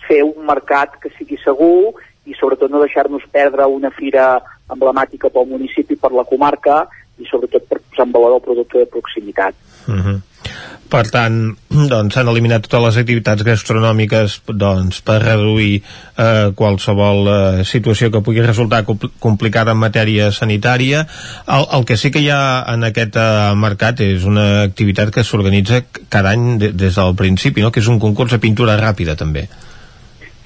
[0.09, 1.93] fer un mercat que sigui segur
[2.25, 4.41] i sobretot no deixar-nos perdre una fira
[4.71, 6.89] emblemàtica pel municipi, per la comarca
[7.19, 9.55] i sobretot per posar en valor el producte de proximitat.
[9.89, 10.19] Uh -huh.
[10.89, 11.35] Per tant,
[11.69, 18.23] doncs s'han eliminat totes les activitats gastronòmiques doncs, per reduir eh, qualsevol eh, situació que
[18.25, 21.05] pugui resultar compl complicada en matèria sanitària.
[21.45, 25.27] El, el que sí que hi ha en aquest eh, mercat és una activitat que
[25.29, 27.71] s'organitza cada any de, des del principi, no?
[27.71, 29.45] que és un concurs de pintura ràpida també.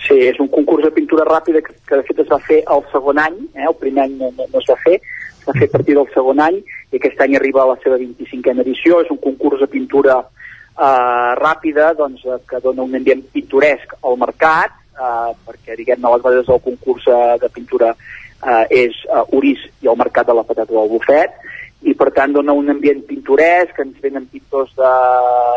[0.03, 2.83] Sí, és un concurs de pintura ràpida que, que de fet es va fer el
[2.91, 3.69] segon any, eh?
[3.69, 4.99] el primer any no, no, no es va fer,
[5.43, 7.99] es va fer a partir del segon any i aquest any arriba a la seva
[7.99, 13.97] 25a edició, és un concurs de pintura eh, ràpida doncs, que dona un ambient pintoresc
[14.03, 19.25] al mercat, eh, perquè diguem-ne les bases del concurs eh, de pintura eh, és eh,
[19.37, 21.35] Uris i el mercat de la patata del bufet,
[21.83, 24.93] i per tant dona un ambient pintoresc, ens venen pintors de,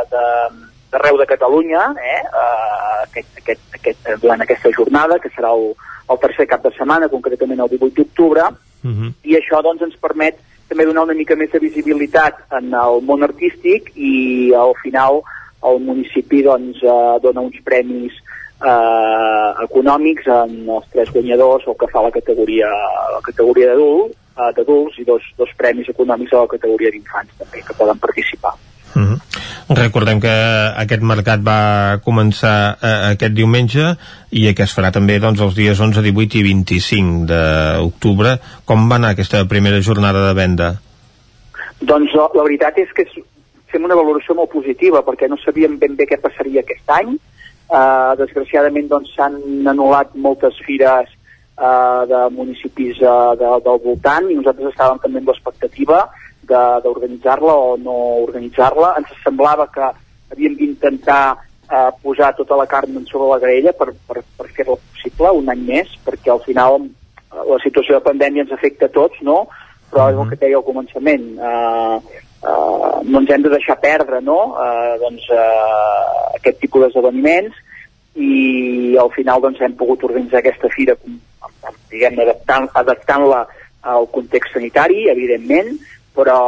[0.09, 0.23] de,
[0.89, 5.75] d'arreu de Catalunya eh, eh, aquest, aquest, aquest, durant aquesta jornada, que serà el,
[6.09, 8.49] el tercer cap de setmana, concretament el 18 d'octubre,
[8.85, 9.13] Uh -huh.
[9.23, 10.37] i això doncs, ens permet
[10.69, 15.21] també donar una mica més de visibilitat en el món artístic i al final
[15.63, 18.13] el municipi doncs, eh, dona uns premis
[18.61, 22.69] eh, econòmics en els tres guanyadors el que fa la categoria,
[23.13, 27.77] la categoria eh, d'adults i dos, dos premis econòmics a la categoria d'infants també que
[27.77, 28.53] poden participar.
[28.95, 29.75] Uh -huh.
[29.75, 30.31] Recordem que
[30.77, 33.97] aquest mercat va començar eh, aquest diumenge
[34.31, 38.39] i que es farà també doncs, els dies 11, 18 i 25 d'octubre.
[38.65, 40.75] Com va anar aquesta primera jornada de venda?
[41.81, 43.05] Doncs la, veritat és que
[43.67, 47.17] fem una valoració molt positiva perquè no sabíem ben bé què passaria aquest any.
[47.65, 51.09] Uh, desgraciadament doncs, s'han anul·lat moltes fires
[51.57, 56.05] uh, de municipis uh, de, del voltant i nosaltres estàvem també amb l'expectativa
[56.49, 57.95] d'organitzar-la o no
[58.25, 58.95] organitzar-la.
[59.01, 59.85] Ens semblava que
[60.31, 65.09] havíem d'intentar eh, posar tota la carn sobre la graella per, per, per fer-la possi-
[65.09, 68.93] possible, un any més, perquè al final eh, la situació de pandèmia ens afecta a
[68.95, 69.45] tots, no?
[69.91, 74.21] Però és el que deia al començament, eh, eh, no ens hem de deixar perdre,
[74.21, 74.39] no?
[74.63, 77.61] Eh, doncs, eh, aquest tipus d'esdeveniments
[78.15, 80.95] i al final doncs, hem pogut organitzar aquesta fira
[81.91, 83.45] diguem adaptant- adaptant-la
[83.85, 85.75] al context sanitari, evidentment,
[86.15, 86.39] però,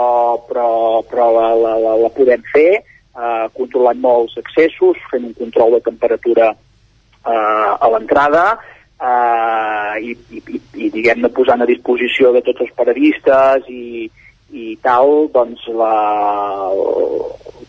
[0.48, 0.69] però,
[1.10, 5.84] però la, la, la, la podem fer eh, controlant molts accessos, fent un control de
[5.89, 12.65] temperatura eh, a l'entrada eh, i, i, i, i diguem-ne posant a disposició de tots
[12.65, 14.07] els paradistes i,
[14.56, 15.94] i tal, doncs la,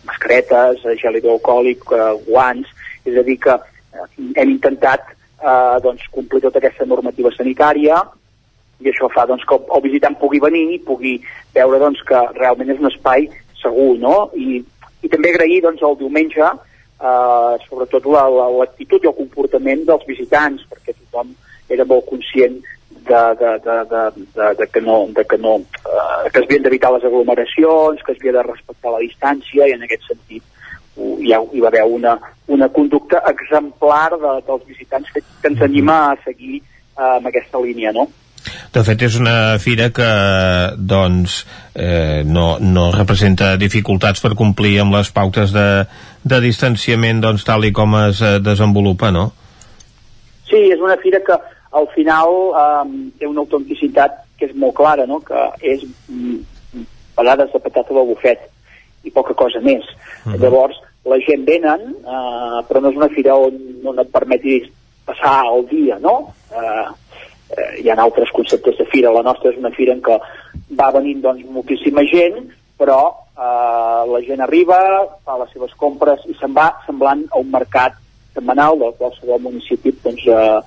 [0.07, 2.69] mascaretes, gel hidroalcohòlic, eh, guants,
[3.05, 8.01] és a dir que eh, hem intentat eh, doncs, complir tota aquesta normativa sanitària
[8.79, 11.17] i això fa doncs, que el, visitant pugui venir i pugui
[11.55, 13.27] veure doncs, que realment és un espai
[13.61, 14.29] segur, no?
[14.35, 14.61] I,
[15.03, 20.05] i també agrair doncs, el diumenge eh, sobretot la- la- l'actitud i el comportament dels
[20.07, 21.33] visitants, perquè tothom
[21.69, 22.59] era molt conscient
[23.09, 24.03] de, de, de, de,
[24.35, 28.19] de, de que no, de que, no eh, que es d'evitar les aglomeracions, que es
[28.19, 30.43] havia de respectar la distància i en aquest sentit
[30.99, 35.61] hi, ha, hi va haver una, una conducta exemplar de, dels visitants que, que ens
[35.61, 38.07] anima a seguir eh, amb aquesta línia, no?
[38.73, 40.09] De fet, és una fira que
[40.77, 41.41] doncs,
[41.75, 45.67] eh, no, no representa dificultats per complir amb les pautes de,
[46.23, 49.29] de distanciament doncs, tal i com es eh, desenvolupa, no?
[50.49, 51.37] Sí, és una fira que
[51.77, 55.19] al final um, té una autenticitat que és molt clara, no?
[55.21, 56.85] que és mm,
[57.17, 58.47] pelades de patata del bufet
[59.05, 59.85] i poca cosa més.
[60.25, 60.39] Uh -huh.
[60.41, 63.55] Llavors, la gent venen, uh, però no és una fira on,
[63.85, 64.69] on et permetis
[65.05, 66.33] passar el dia, no?
[66.49, 66.89] Uh,
[67.57, 69.11] eh, hi ha altres conceptes de fira.
[69.15, 70.17] La nostra és una fira en què
[70.79, 72.41] va venint doncs, moltíssima gent,
[72.79, 72.99] però
[73.37, 74.77] eh, la gent arriba,
[75.25, 77.97] fa les seves compres i se'n va semblant a un mercat
[78.33, 80.59] setmanal de qualsevol municipi doncs, eh,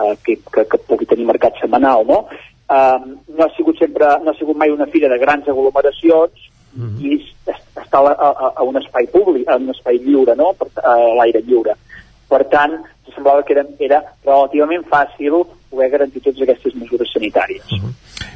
[0.00, 2.06] eh, que, que, que pugui tenir mercat setmanal.
[2.08, 2.22] No?
[2.70, 2.98] Eh,
[3.34, 6.48] no, ha sigut sempre, no ha sigut mai una fira de grans aglomeracions
[7.02, 7.16] i
[7.50, 10.52] es- està a, a, a un espai públic, a un espai lliure, no?
[10.54, 11.74] per, a l'aire lliure.
[12.30, 12.76] Per tant,
[13.10, 15.40] semblava que era, era relativament fàcil
[15.70, 17.74] poder garantir totes aquestes mesures sanitàries.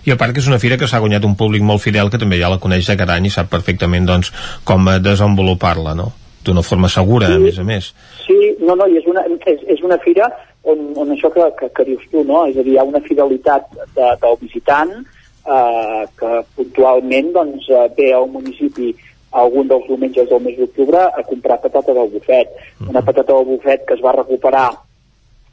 [0.05, 2.21] I a part que és una fira que s'ha guanyat un públic molt fidel que
[2.21, 4.31] també ja la coneix de cada any i sap perfectament doncs,
[4.69, 6.13] com eh, desenvolupar-la, no?
[6.45, 7.89] D'una forma segura, a més a més.
[8.27, 10.29] Sí, no, no, i és una, és, és una fira
[10.69, 12.45] on, on això que, que, que dius tu, no?
[12.51, 17.89] És a dir, hi ha una fidelitat de, del visitant eh, que puntualment doncs, eh,
[17.97, 18.93] ve al municipi
[19.35, 22.53] algun dels diumenges del mes d'octubre a comprar patata del bufet.
[22.87, 24.69] Una patata del bufet que es va recuperar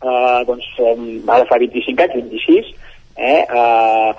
[0.02, 0.68] eh, doncs,
[1.28, 2.73] ara fa 25 anys, 26,
[3.18, 4.11] eh, eh,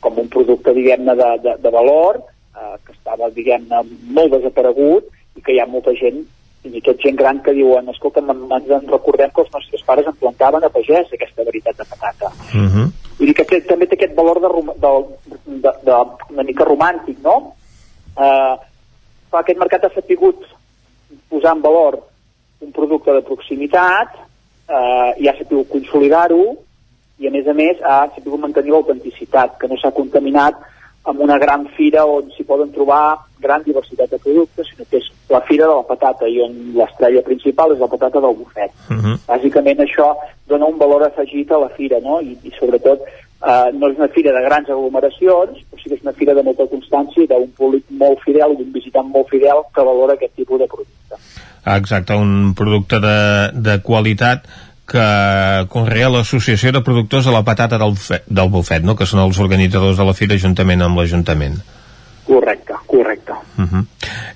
[0.00, 2.22] com un producte, diguem-ne, de, de, de valor,
[2.54, 3.82] eh, que estava, diguem-ne,
[4.16, 6.22] molt desaparegut i que hi ha molta gent,
[6.64, 10.16] i tot gent gran que diuen, escolta, ens en recordem que els nostres pares en
[10.20, 12.30] plantaven a pagès aquesta veritat de patata.
[12.54, 12.86] Uh -huh.
[13.18, 14.48] Vull dir que té, també té aquest valor de,
[14.84, 14.92] de,
[15.60, 15.96] de, de,
[16.30, 17.54] una mica romàntic, no?
[18.16, 18.54] Eh,
[19.32, 20.40] aquest mercat ha sapigut
[21.28, 21.98] posar en valor
[22.60, 24.08] un producte de proximitat
[24.68, 26.44] eh, i ha sapigut consolidar-ho
[27.18, 30.58] i a més a més ha sapigut mantenir l'autenticitat, que no s'ha contaminat
[31.04, 35.10] amb una gran fira on s'hi poden trobar gran diversitat de productes, sinó que és
[35.28, 38.72] la fira de la patata i on l'estrella principal és la patata del bufet.
[38.88, 39.16] Uh -huh.
[39.28, 40.14] Bàsicament això
[40.48, 42.20] dona un valor afegit a la fira, no?
[42.20, 43.00] I, i sobretot
[43.44, 46.44] eh, no és una fira de grans aglomeracions, però sí que és una fira de
[46.46, 50.62] molta constància i d'un públic molt fidel d'un visitant molt fidel que valora aquest tipus
[50.62, 51.20] de producte.
[51.76, 53.18] Exacte, un producte de,
[53.54, 54.48] de qualitat
[54.84, 55.04] que
[55.72, 57.94] conrea l'Associació de Productors de la Patata del
[58.26, 58.96] del Bufet no?
[58.96, 61.56] que són els organitzadors de la fira juntament amb l'Ajuntament.
[62.24, 63.32] Correcte, correcte.
[63.56, 63.84] Uh -huh.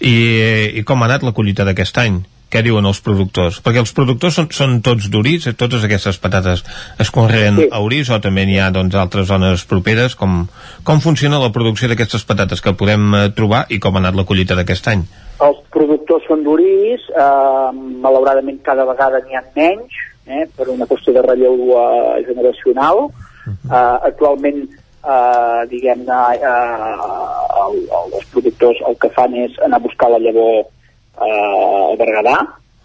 [0.01, 2.23] I, I com ha anat la collita d'aquest any?
[2.49, 3.59] Què diuen els productors?
[3.61, 5.55] Perquè els productors són, són tots d'Orís, eh?
[5.59, 6.63] totes aquestes patates
[7.05, 7.67] es conreen sí.
[7.69, 10.17] a Orís o també n'hi ha doncs, altres zones properes?
[10.17, 10.47] Com,
[10.89, 14.25] com funciona la producció d'aquestes patates que podem eh, trobar i com ha anat la
[14.29, 15.05] collita d'aquest any?
[15.45, 17.69] Els productors són d'Orís, eh,
[18.07, 23.11] malauradament cada vegada n'hi ha menys, eh, per una qüestió de relleu eh, generacional.
[23.49, 24.65] Eh, actualment,
[25.05, 27.13] eh, diguem-ne, eh,
[27.67, 30.65] el, el, els productors el que fan és anar a buscar la llavor
[31.21, 32.39] eh, al Berguedà,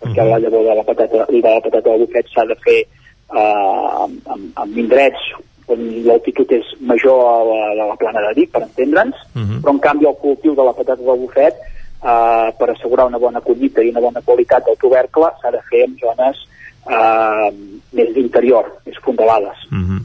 [0.03, 4.03] perquè la llavor de la patata, de la patata del bufet s'ha de fer eh,
[4.03, 5.31] amb, amb, amb indrets
[5.71, 9.15] on l'altitud és major a la, a la plana de Vic, per entendre'ns,
[9.63, 11.55] però en canvi el cultiu de la patata del bufet
[12.03, 15.85] eh, per assegurar una bona collita i una bona qualitat del tubercle s'ha de fer
[15.87, 16.43] en zones
[16.89, 17.49] eh,
[17.93, 19.57] més d'interior, més fondalades.
[19.71, 20.01] Uh -huh.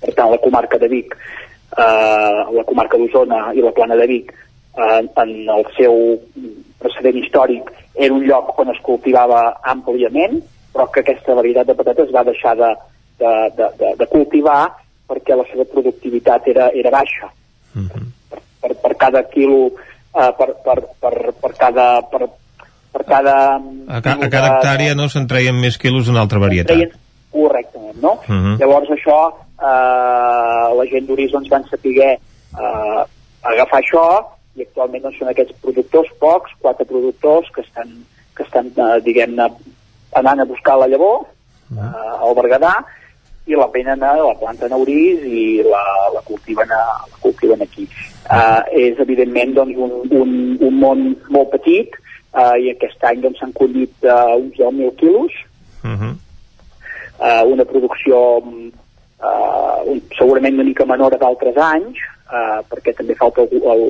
[0.00, 1.16] Per tant, la comarca de Vic,
[1.76, 4.32] eh, la comarca d'Osona i la plana de Vic,
[4.76, 6.20] eh, en el seu
[6.80, 10.40] precedent històric, era un lloc on es cultivava àmpliament,
[10.72, 12.70] però que aquesta varietat de patates va deixar de,
[13.20, 14.62] de, de, de, de cultivar
[15.10, 17.30] perquè la seva productivitat era, era baixa.
[18.30, 19.72] per, per, per cada quilo,
[20.14, 21.88] eh, per, per, per, per cada...
[22.10, 22.28] Per,
[22.90, 26.72] per cada A, ca a cada hectàrea no se'n treien més quilos d'una altra varietat.
[26.74, 26.90] treien
[27.30, 28.16] correctament, no?
[28.26, 28.56] Uh -huh.
[28.58, 29.18] Llavors això,
[29.62, 33.00] eh, la gent d'Uris doncs, van saber eh,
[33.42, 34.02] agafar això
[34.60, 37.92] i actualment doncs, són aquests productors, pocs, quatre productors que estan,
[38.36, 39.48] que estan eh, diguem-ne,
[40.20, 42.74] anant a buscar la llavor eh, al Berguedà
[43.50, 45.82] i la venen a la planta a Uris i la,
[46.14, 47.88] la, cultiven, a, la cultiven aquí.
[48.30, 51.00] Uh, és evidentment doncs, un, un, un món
[51.34, 51.96] molt petit
[52.36, 55.46] uh, i aquest any doncs, s'han collit uh, uns 10.000 quilos,
[55.80, 56.12] Uh -huh.
[57.24, 61.96] uh, una producció uh, un, segurament una mica menor d'altres anys,
[62.30, 63.84] uh, perquè també falta el, el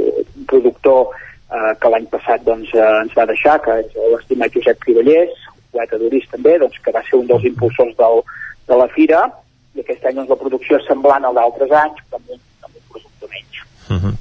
[0.50, 5.46] productor uh, que l'any passat doncs, uh, ens va deixar, que és l'estimat Josep Crivellers,
[5.70, 8.22] poeta d'Uris també, doncs, que va ser un dels impulsors del,
[8.68, 9.24] de la fira,
[9.76, 12.74] i aquest any doncs, la producció és semblant al d'altres anys, però amb un, amb
[12.74, 13.62] un producte menys.
[13.90, 14.14] Uh -huh.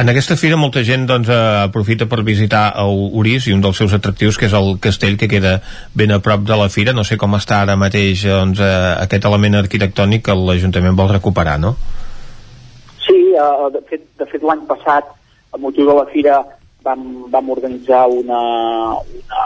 [0.00, 1.34] En aquesta fira molta gent doncs, eh,
[1.66, 5.26] aprofita per visitar a Uris i un dels seus atractius que és el castell que
[5.26, 5.60] queda
[5.94, 6.92] ben a prop de la fira.
[6.92, 11.58] No sé com està ara mateix doncs, eh, aquest element arquitectònic que l'Ajuntament vol recuperar,
[11.58, 11.76] no?
[13.10, 15.08] Sí, uh, de fet, de fet l'any passat,
[15.50, 16.36] a motiu de la fira,
[16.86, 17.00] vam,
[17.32, 18.38] vam organitzar una,
[19.02, 19.40] una,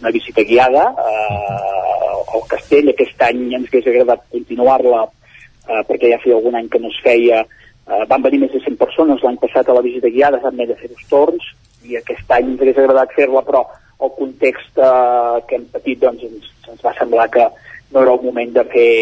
[0.00, 2.88] una visita guiada uh, al castell.
[2.88, 6.96] Aquest any ens hauria agradat continuar-la uh, perquè ja feia algun any que no es
[7.04, 7.44] feia.
[7.84, 10.80] Uh, van venir més de 100 persones l'any passat a la visita guiada, s'han de
[10.80, 11.52] fer dos torns
[11.84, 13.66] i aquest any ens hauria agradat fer-la, però
[14.00, 17.44] el context uh, que hem patit doncs, ens, ens va semblar que
[17.92, 18.92] no era el moment de fer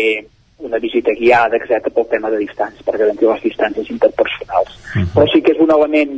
[0.64, 4.72] una visita guiada, etc pel tema de distància, per garantir les distàncies interpersonals.
[4.74, 5.06] Uh -huh.
[5.14, 6.12] Però sí que és un element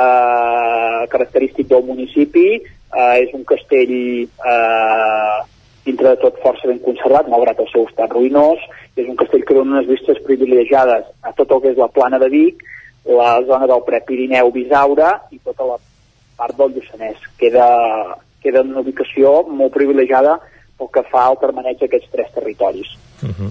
[0.00, 3.94] eh, característic del municipi, eh, és un castell
[4.52, 5.38] eh,
[5.84, 8.60] dintre de tot força ben conservat, malgrat el seu estat ruïnós,
[8.96, 12.18] és un castell que dona unes vistes privilegiades a tot el que és la plana
[12.18, 12.62] de Vic,
[13.04, 15.78] la zona del Prepirineu-Bisaure i tota la
[16.38, 17.18] part del Lluçanès.
[17.38, 17.66] Queda,
[18.42, 20.38] queda en una ubicació molt privilegiada
[20.78, 22.94] pel que fa al permaneig d'aquests tres territoris.
[23.22, 23.50] Uh -huh.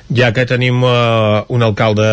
[0.11, 2.03] Ja que tenim uh, un alcalde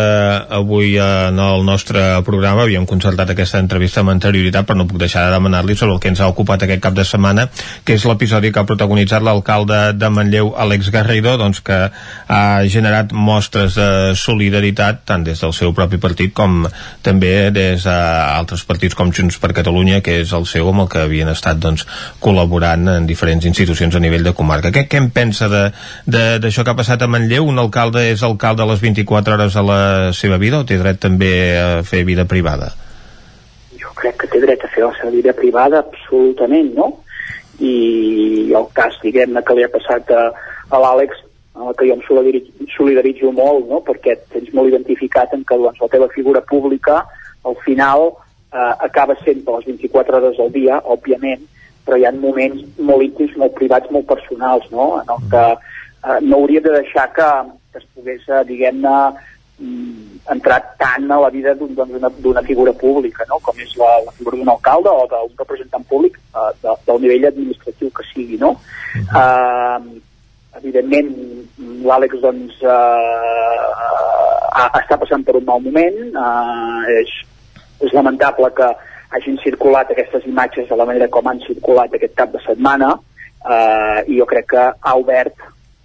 [0.55, 5.01] avui uh, en el nostre programa, havíem concertat aquesta entrevista amb anterioritat, però no puc
[5.01, 7.49] deixar de demanar-li sobre el que ens ha ocupat aquest cap de setmana,
[7.83, 13.11] que és l'episodi que ha protagonitzat l'alcalde de Manlleu, Àlex Garrido, doncs que ha generat
[13.11, 16.69] mostres de solidaritat tant des del seu propi partit com
[17.03, 21.03] també des d'altres partits com Junts per Catalunya, que és el seu amb el que
[21.03, 21.83] havien estat doncs,
[22.23, 24.71] col·laborant en diferents institucions a nivell de comarca.
[24.71, 27.51] Què, què en pensa d'això que ha passat a Manlleu?
[27.51, 29.81] Un alcalde és alcalde a les 24 hores de la
[30.13, 32.71] seva vida o té dret també a fer vida privada?
[33.79, 36.91] Jo crec que té dret a fer la seva vida privada absolutament, no?
[37.59, 40.29] I el cas, diguem-ne, que li ha passat a,
[40.69, 41.25] a l'Àlex,
[41.59, 43.81] amb el que jo em solidaritzo, solidaritzo molt, no?
[43.83, 47.01] perquè tens molt identificat en que doncs, la teva figura pública
[47.47, 48.13] al final
[48.53, 51.43] eh, acaba sent per les 24 hores al dia, òbviament,
[51.85, 54.91] però hi ha moments molt íntims, molt privats, molt personals, no?
[55.01, 57.29] en el que eh, no hauria de deixar que,
[57.71, 58.95] que es pogués, eh, diguem-ne,
[59.59, 63.39] mm, entrar tant a la vida d'una un, doncs, figura pública, no?
[63.43, 67.29] com és la, la figura d'un alcalde o d'un representant públic eh, de, del nivell
[67.31, 68.37] administratiu que sigui.
[68.37, 68.51] No?
[68.51, 68.59] Uh
[69.13, 69.23] -huh.
[69.23, 70.01] eh,
[70.59, 71.09] evidentment,
[71.85, 73.69] l'Àlex doncs, eh,
[74.81, 77.11] està passant per un mal moment, eh, és,
[77.85, 78.69] és lamentable que
[79.09, 83.99] hagin circulat aquestes imatges de la manera com han circulat aquest cap de setmana eh,
[84.07, 85.33] i jo crec que ha obert,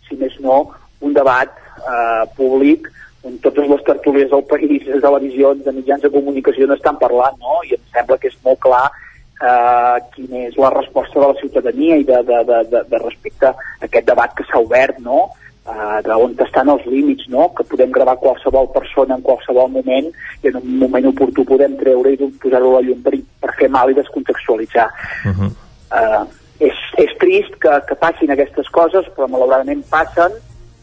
[0.09, 0.59] si més no,
[1.01, 2.91] un debat eh, públic
[3.25, 7.63] on totes les tertúlies del país, de televisions, de mitjans de comunicació n'estan parlant, no?
[7.65, 11.97] I em sembla que és molt clar eh, quina és la resposta de la ciutadania
[11.97, 13.57] i de, de, de, de, de respecte a
[13.89, 15.31] aquest debat que s'ha obert, no?
[15.65, 17.47] Uh, d'on estan els límits, no?
[17.57, 20.11] que podem gravar qualsevol persona en qualsevol moment
[20.45, 23.71] i en un moment oportú podem treure i posar-ho a la llum per, per fer
[23.73, 24.91] mal i descontextualitzar.
[25.25, 25.49] Uh -huh.
[25.97, 26.27] uh,
[26.61, 30.37] és, és trist que, que passin aquestes coses, però malauradament passen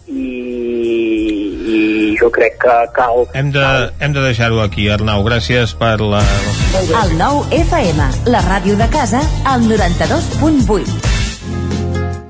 [0.08, 0.28] i,
[1.76, 1.80] i
[2.20, 3.26] jo crec que cal...
[3.38, 3.66] Hem de,
[4.00, 5.24] hem de deixar-ho aquí, Arnau.
[5.28, 6.24] Gràcies per la...
[7.04, 11.21] El nou FM, la ràdio de casa, al 92.8.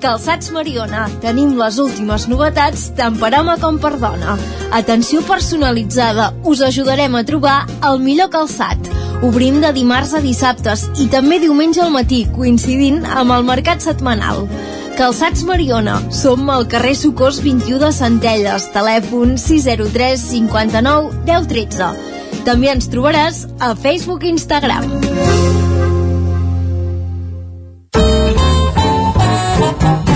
[0.01, 1.05] Calçats Mariona.
[1.21, 4.35] Tenim les últimes novetats tant per home com per dona.
[4.73, 6.31] Atenció personalitzada.
[6.43, 8.89] Us ajudarem a trobar el millor calçat.
[9.21, 14.47] Obrim de dimarts a dissabtes i també diumenge al matí, coincidint amb el mercat setmanal.
[14.97, 15.99] Calçats Mariona.
[16.09, 18.71] Som al carrer Socors 21 de Centelles.
[18.73, 21.91] Telèfon 603 59 10 13.
[22.47, 25.70] També ens trobaràs a Facebook i Instagram.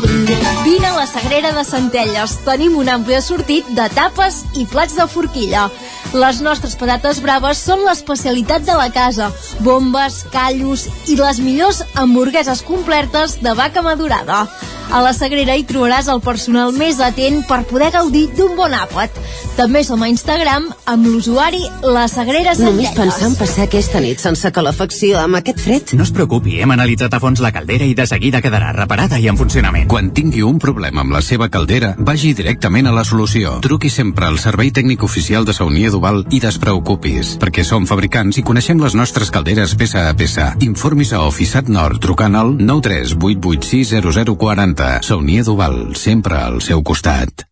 [0.00, 0.62] cocodrilo.
[0.64, 2.38] Vine a la Sagrera de Centelles.
[2.44, 5.68] Tenim un ampli assortit de tapes i plats de forquilla.
[6.10, 9.28] Les nostres patates braves són l'especialitat de la casa.
[9.62, 14.42] Bombes, callos i les millors hamburgueses completes de vaca madurada.
[14.90, 19.14] A la Sagrera hi trobaràs el personal més atent per poder gaudir d'un bon àpat.
[19.54, 21.60] També som a Instagram amb l'usuari
[21.94, 22.96] La Sagrera Només Centelles.
[22.96, 25.92] pensar en passar aquesta nit sense calefacció amb aquest fred.
[25.94, 29.28] No es preocupi, hem analitzat a fons la caldera i de seguida quedarà reparada i
[29.28, 29.86] en funcionament.
[29.86, 33.60] Quan tingui un problema amb la seva caldera, vagi directament a la solució.
[33.62, 38.42] Truqui sempre al servei tècnic oficial de Saunier Duval i despreocupis, perquè som fabricants i
[38.46, 40.56] coneixem les nostres calderes peça a peça.
[40.64, 45.04] Informis a Oficiat Nord trucant al 938860040.
[45.04, 47.44] Saunier Duval, sempre al seu costat.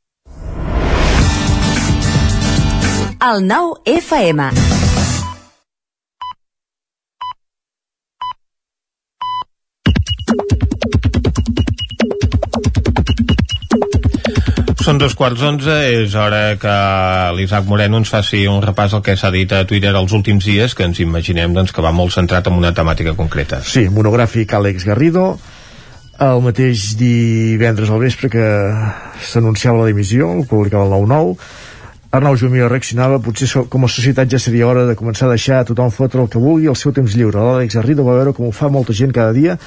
[3.21, 4.49] El 9 FM.
[14.89, 16.75] Són dos quarts d'onze, és hora que
[17.37, 20.73] l'Isaac Moreno ens faci un repàs al que s'ha dit a Twitter els últims dies,
[20.73, 23.59] que ens imaginem doncs, que va molt centrat en una temàtica concreta.
[23.61, 25.27] Sí, monogràfic Àlex Garrido,
[26.25, 28.47] el mateix divendres al vespre que
[29.29, 31.37] s'anunciava la dimissió, el publicava el 9-9,
[32.09, 35.67] Arnau Jumia reaccionava, potser com a societat ja seria hora de començar a deixar a
[35.69, 37.37] tothom fotre el que vulgui al seu temps lliure.
[37.37, 39.59] L'Àlex Garrido va veure com ho fa molta gent cada dia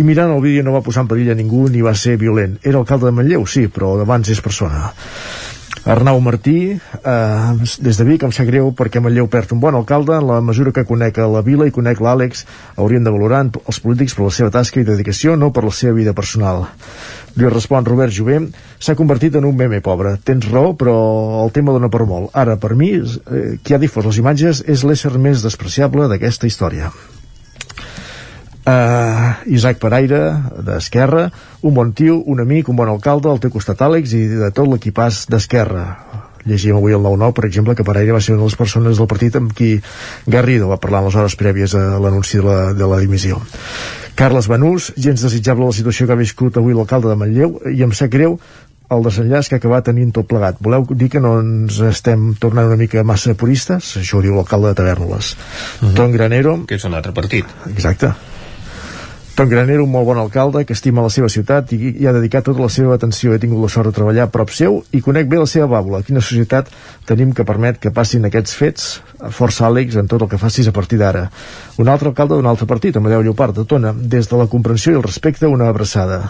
[0.00, 2.56] i mirant el vídeo no va posar en perill a ningú ni va ser violent.
[2.64, 4.88] Era alcalde de Manlleu, sí, però d'abans és persona.
[5.84, 10.16] Arnau Martí, eh, des de Vic, em sap greu perquè Manlleu perd un bon alcalde
[10.16, 12.44] en la mesura que conec a la vila i conec l'Àlex,
[12.76, 15.96] haurien de valorar els polítics per la seva tasca i dedicació, no per la seva
[15.96, 16.66] vida personal.
[17.38, 18.40] Li respon Robert Jové,
[18.78, 20.16] s'ha convertit en un meme pobre.
[20.24, 20.96] Tens raó, però
[21.44, 22.34] el tema dona per molt.
[22.34, 26.90] Ara, per mi, eh, qui ha difós les imatges és l'ésser més despreciable d'aquesta història.
[28.60, 31.30] Uh, Isaac Pereira, d'Esquerra,
[31.64, 34.68] un bon tio, un amic, un bon alcalde, al teu costat Àlex i de tot
[34.68, 35.86] l'equipàs d'Esquerra.
[36.44, 39.08] Llegíem avui el 9-9, per exemple, que Pereira va ser una de les persones del
[39.08, 39.72] partit amb qui
[40.26, 43.40] Garrido va parlar en les hores prèvies a l'anunci de, la, de la dimissió.
[44.20, 47.94] Carles Banús, gens desitjable la situació que ha viscut avui l'alcalde de Manlleu, i em
[47.96, 48.34] sap greu
[48.92, 50.58] el desenllaç que ha acabat tenint tot plegat.
[50.60, 53.94] Voleu dir que no ens estem tornant una mica massa puristes?
[53.96, 55.30] Això ho diu l'alcalde de Tavernoles.
[55.32, 55.94] Uh -huh.
[55.96, 56.58] Ton Granero...
[56.66, 57.46] Que és un altre partit.
[57.72, 58.12] Exacte.
[59.40, 62.44] Ton Granero, un molt bon alcalde que estima la seva ciutat i, i ha dedicat
[62.44, 63.32] tota la seva atenció.
[63.32, 66.02] He tingut la sort de treballar a prop seu i conec bé la seva bàbula.
[66.04, 66.68] Quina societat
[67.08, 68.90] tenim que permet que passin aquests fets?
[69.38, 71.24] Força Àlex en tot el que facis a partir d'ara.
[71.80, 73.96] Un altre alcalde d'un altre partit, Amadeu Llopart, de Tona.
[73.96, 76.20] Des de la comprensió i el respecte, una abraçada.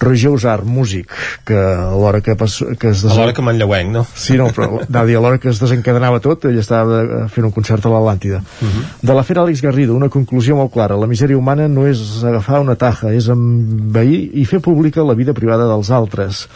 [0.00, 1.10] Roger Usar, músic,
[1.44, 3.04] que a l'hora que, pas, que es...
[3.04, 4.04] A l'hora que manlleuenc, no?
[4.14, 7.54] Sí, no, però anava a l'hora que es desencadenava tot, ell estava eh, fent un
[7.54, 8.38] concert a l'Atlàntida.
[8.38, 8.84] Uh -huh.
[9.02, 10.96] De l'afer Àlex Garrido, una conclusió molt clara.
[10.96, 15.32] La misèria humana no és agafar una taja, és envair i fer pública la vida
[15.32, 16.48] privada dels altres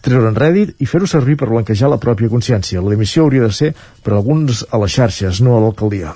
[0.00, 2.80] treure'n rèdit i fer-ho servir per blanquejar la pròpia consciència.
[2.80, 6.14] La dimissió hauria de ser per alguns a les xarxes, no a l'alcaldia.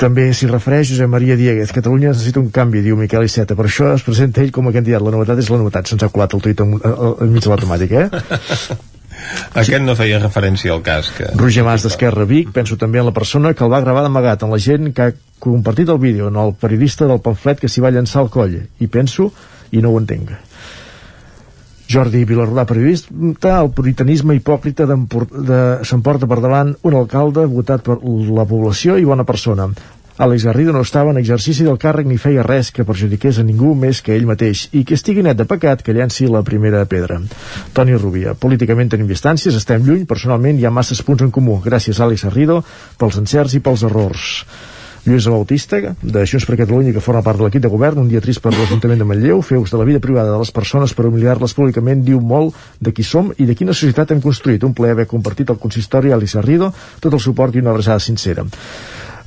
[0.00, 1.72] També s'hi refereix Josep Maria Dieguez.
[1.76, 3.54] Catalunya necessita un canvi, diu Miquel Iceta.
[3.58, 5.02] Per això es presenta ell com a candidat.
[5.04, 5.90] La novetat és la novetat.
[5.90, 8.76] Se'ns ha colat el tuit en- en- enmig de la temàtica, eh?
[9.60, 11.26] Aquest no feia referència al cas que...
[11.36, 14.50] Roger Mas d'Esquerra Vic, penso també en la persona que el va gravar d'amagat, en
[14.54, 17.90] la gent que ha compartit el vídeo, en el periodista del pamflet que s'hi va
[17.92, 18.56] llançar al coll.
[18.80, 19.28] I penso,
[19.76, 20.32] i no ho entenc.
[21.90, 27.96] Jordi Vilarrodà, periodista, el puritanisme hipòcrita s'emporta per davant un alcalde votat per
[28.36, 29.66] la població i bona persona.
[30.20, 33.72] Àlex Garrido no estava en exercici del càrrec ni feia res que perjudiqués a ningú
[33.74, 37.16] més que ell mateix i que estigui net de pecat que llenci la primera pedra.
[37.72, 41.58] Toni Rubia, políticament tenim distàncies, estem lluny, personalment hi ha masses punts en comú.
[41.64, 42.60] Gràcies, Àlex Garrido,
[43.00, 44.44] pels encerts i pels errors.
[45.06, 48.20] Lluís Bautista, de Junts per Catalunya, que forma part de l'equip de govern, un dia
[48.20, 51.06] trist per l'Ajuntament de Manlleu, fer ús de la vida privada de les persones per
[51.08, 54.64] humiliar-les públicament diu molt de qui som i de quina societat hem construït.
[54.66, 58.44] Un plaer haver compartit el consistori Alice Garrido, tot el suport i una abraçada sincera.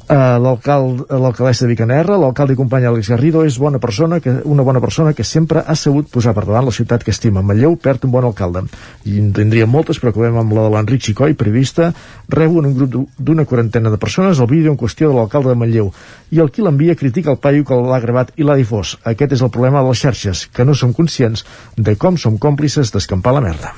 [0.04, 4.82] Uh, l'alcaldessa de Vicanerra, l'alcalde i company Àlex Garrido és bona persona que, una bona
[4.84, 7.40] persona que sempre ha sabut posar per davant la ciutat que estima.
[7.40, 8.66] Manlleu perd un bon alcalde.
[9.08, 11.94] I en tindríem moltes, però acabem amb la de l'Enric Xicoi, periodista,
[12.28, 15.62] rebo en un grup d'una quarantena de persones el vídeo en qüestió de l'alcalde de
[15.64, 15.94] Manlleu
[16.36, 18.98] i el qui l'envia critica el paio que l'ha gravat i l'ha difós.
[19.08, 21.48] Aquest és el problema de les xarxes, que no som conscients
[21.78, 23.76] de com som còmplices d'escampar la merda.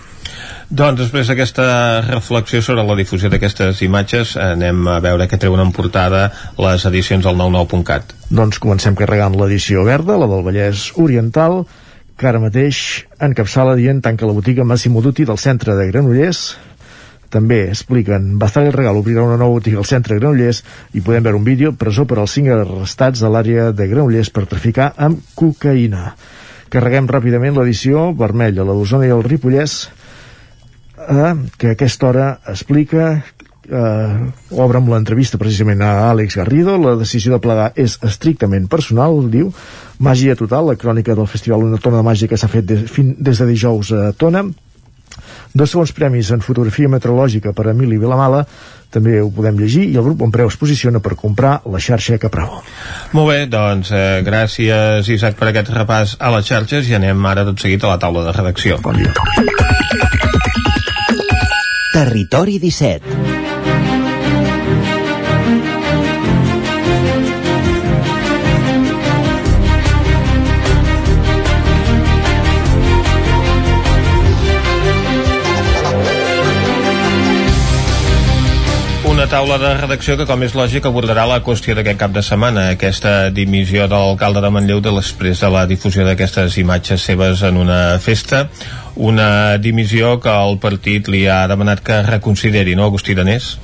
[0.70, 1.66] Doncs després d'aquesta
[2.08, 7.26] reflexió sobre la difusió d'aquestes imatges anem a veure què treuen en portada les edicions
[7.26, 8.16] del 99.cat.
[8.34, 11.62] Doncs comencem carregant l'edició verda, la del Vallès Oriental,
[12.18, 16.56] que ara mateix encapçala dient tanca la botiga Massimo Dutti del centre de Granollers,
[17.30, 20.62] també expliquen bastant el regal obrirà una nova botiga al centre de Granollers
[20.96, 24.48] i podem veure un vídeo presó per als cinc arrestats a l'àrea de Granollers per
[24.50, 26.14] traficar amb cocaïna.
[26.74, 29.76] Carreguem ràpidament l'edició vermella, la d'Osona i el Ripollès,
[31.10, 33.07] eh, que a aquesta hora explica
[33.69, 34.18] eh,
[34.52, 39.52] obre amb l'entrevista precisament a Àlex Garrido la decisió de plegar és estrictament personal diu,
[39.99, 43.15] màgia total la crònica del festival Una tona de màgia que s'ha fet des, fin,
[43.19, 44.45] des de dijous a Tona
[45.56, 48.44] dos segons premis en fotografia meteorològica per a Emili Vilamala
[48.95, 52.19] també ho podem llegir i el grup on preu es posiciona per comprar la xarxa
[52.22, 52.61] Capravo.
[53.18, 57.48] Molt bé, doncs eh, gràcies Isaac per aquest repàs a les xarxes i anem ara
[57.49, 58.80] tot seguit a la taula de redacció.
[58.84, 60.23] Bon dia.
[61.96, 63.24] Territori 17
[79.26, 82.68] una taula de redacció que, com és lògic, abordarà la qüestió d'aquest cap de setmana,
[82.76, 87.57] aquesta dimissió de l'alcalde de Manlleu de després de la difusió d'aquestes imatges seves en
[87.57, 88.43] una festa,
[88.93, 93.56] una dimissió que el partit li ha demanat que reconsideri, no, Agustí Danés?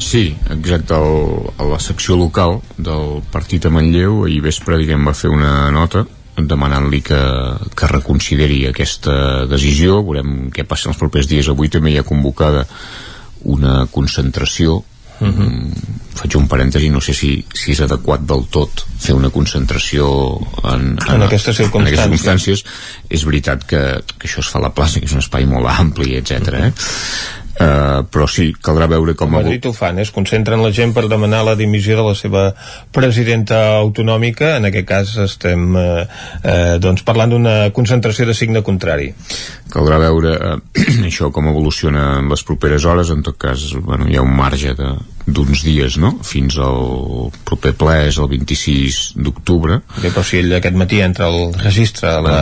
[0.00, 5.12] Sí, exacte, el, a la secció local del partit a Manlleu ahir vespre diguem, va
[5.12, 6.06] fer una nota
[6.38, 7.20] demanant-li que,
[7.76, 10.00] que reconsideri aquesta decisió.
[10.06, 11.50] Veurem què passa els propers dies.
[11.50, 12.62] Avui també hi ha convocada
[13.56, 14.82] una concentració
[15.18, 15.34] Uh mhm.
[15.34, 15.50] -huh.
[15.50, 15.72] Mm,
[16.14, 20.94] faig un parèntesi, no sé si, si és adequat del tot fer una concentració en,
[20.94, 21.74] en, en, aquestes, circumstàncies.
[21.74, 22.64] en aquestes circumstàncies
[23.10, 23.82] és veritat que,
[24.18, 26.30] que això es fa a la plaça que és un espai molt ampli, etc.
[26.30, 26.72] Uh eh?
[27.58, 29.32] Uh, però sí, caldrà veure com...
[29.34, 30.04] A Madrid ho fan, eh?
[30.06, 32.42] es concentren la gent per demanar la dimissió de la seva
[32.94, 39.10] presidenta autonòmica, en aquest cas estem uh, uh, doncs parlant d'una concentració de signe contrari.
[39.72, 40.58] Caldrà veure uh,
[41.08, 44.74] això com evoluciona en les properes hores, en tot cas bueno, hi ha un marge
[45.28, 46.14] d'uns dies, no?
[46.24, 49.80] Fins al proper ple és el 26 d'octubre.
[50.00, 52.38] Però si ell aquest matí entra al registre la,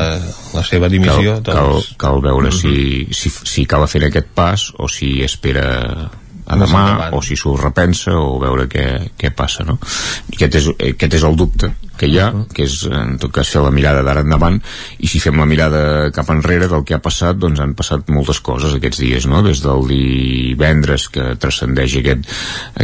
[0.55, 1.90] la seva dimissió, cal, doncs...
[1.97, 2.61] Cal, cal veure uh -huh.
[2.61, 6.11] si, si, si cal fer aquest pas o si espera
[6.47, 6.82] a demà
[7.16, 8.86] o si s'ho repensa o veure què,
[9.18, 9.78] què passa no?
[9.81, 13.62] aquest, és, aquest és el dubte que hi ha, que és en tot cas fer
[13.64, 14.59] la mirada d'ara endavant
[15.02, 15.81] i si fem la mirada
[16.14, 19.43] cap enrere del que ha passat doncs han passat moltes coses aquests dies no?
[19.47, 22.28] des del divendres que transcendeix aquest,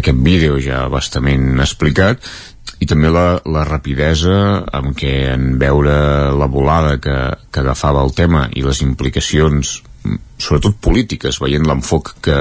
[0.01, 2.25] aquest vídeo ja bastament explicat
[2.83, 4.35] i també la, la rapidesa
[4.75, 5.95] amb què en veure
[6.35, 7.17] la volada que,
[7.53, 9.79] que agafava el tema i les implicacions
[10.43, 12.39] sobretot polítiques, veient l'enfoc que,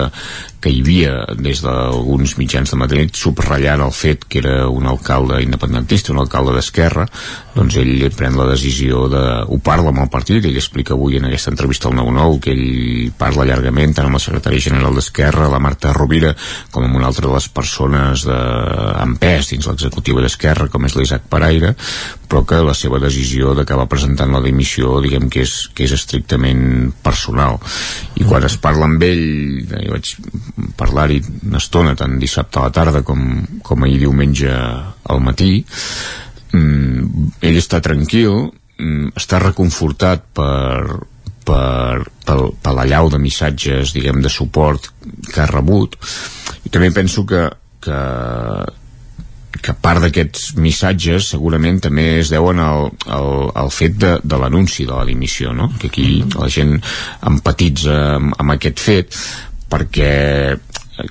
[0.61, 5.41] que hi havia des d'alguns mitjans de Madrid, subratllant el fet que era un alcalde
[5.43, 7.07] independentista, un alcalde d'Esquerra,
[7.55, 9.23] doncs ell pren la decisió de...
[9.47, 13.11] ho parla amb el partit, ell explica avui en aquesta entrevista al 9-9 que ell
[13.17, 16.35] parla llargament tant amb la secretària general d'Esquerra, la Marta Rovira,
[16.71, 18.39] com amb una altra de les persones de...
[19.01, 21.73] amb pes dins l'executiva d'Esquerra, com és l'Isaac Paraire,
[22.31, 26.93] però que la seva decisió d'acabar presentant la dimissió, diguem que és, que és estrictament
[27.03, 27.59] personal
[28.19, 29.23] i quan es parla amb ell
[29.69, 30.13] jo vaig
[30.79, 33.21] parlar-hi una estona tant dissabte a la tarda com,
[33.63, 35.61] com ahir diumenge al matí.
[36.51, 40.99] Mm, ell està tranquil mm, està reconfortat per,
[41.45, 44.91] per, per, per la llau de missatges diguem de suport
[45.31, 45.97] que ha rebut.
[46.65, 47.47] I també penso que,
[47.81, 47.99] que
[49.61, 53.31] que part d'aquests missatges segurament també es deuen al, al,
[53.63, 55.69] al fet de, de l'anunci de la dimissió no?
[55.79, 56.77] que aquí la gent
[57.29, 59.21] empatitza amb, amb aquest fet
[59.71, 60.11] perquè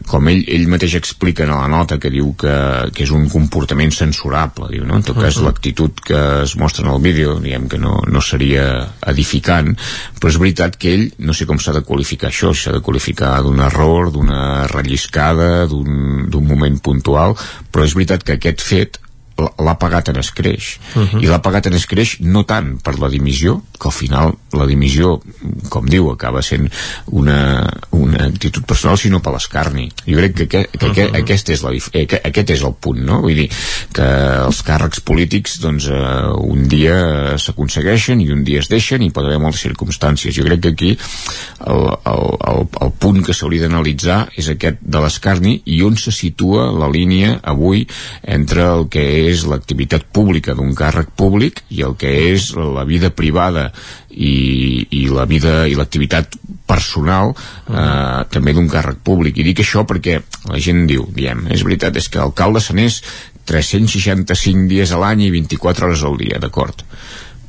[0.06, 2.54] com ell, ell mateix explica en la nota que diu que,
[2.94, 5.00] que és un comportament censurable diu, no?
[5.00, 5.46] en tot cas uh -huh.
[5.48, 9.76] l'actitud que es mostra en el vídeo diguem que no, no seria edificant
[10.20, 13.42] però és veritat que ell no sé com s'ha de qualificar això s'ha de qualificar
[13.42, 17.36] d'un error d'una relliscada d'un moment puntual
[17.72, 19.00] però és veritat que aquest fet
[19.40, 21.22] l'ha pagat en escreix uh -huh.
[21.22, 25.20] i l'ha pagat en escreix no tant per la dimissió que al final la dimissió
[25.68, 26.68] com diu acaba sent
[27.06, 31.20] una, una actitud personal sinó per l'escarni jo crec que, que, que, que uh -huh.
[31.22, 33.20] aquest, és la, eh, que aquest és el punt no?
[33.20, 33.50] vull dir
[33.92, 34.06] que
[34.46, 39.24] els càrrecs polítics doncs eh, un dia s'aconsegueixen i un dia es deixen i pot
[39.24, 40.98] haver moltes circumstàncies jo crec que aquí
[41.66, 46.12] el, el, el, el punt que s'hauria d'analitzar és aquest de l'escarni i on se
[46.12, 47.86] situa la línia avui
[48.22, 52.84] entre el que és és l'activitat pública d'un càrrec públic i el que és la
[52.88, 53.70] vida privada
[54.10, 56.36] i, i la vida i l'activitat
[56.70, 59.38] personal eh, també d'un càrrec públic.
[59.38, 60.20] I dic això perquè
[60.50, 63.00] la gent diu diem, és veritat, és que l'alcalde se n'és
[63.50, 66.84] 365 dies a l'any i 24 hores al dia, d'acord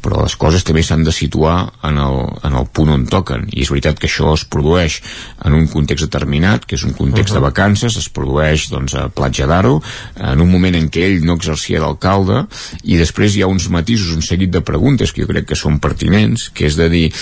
[0.02, 1.56] però les coses també s'han de situar
[1.88, 2.18] en el,
[2.48, 5.00] en el punt on toquen i és veritat que això es produeix
[5.46, 7.42] en un context determinat, que és un context uh -huh.
[7.42, 9.82] de vacances es produeix doncs, a Platja d'Aro
[10.16, 12.48] en un moment en què ell no exercia d'alcalde
[12.84, 15.80] i després hi ha uns matisos un seguit de preguntes que jo crec que són
[15.80, 17.14] pertinents que és de dir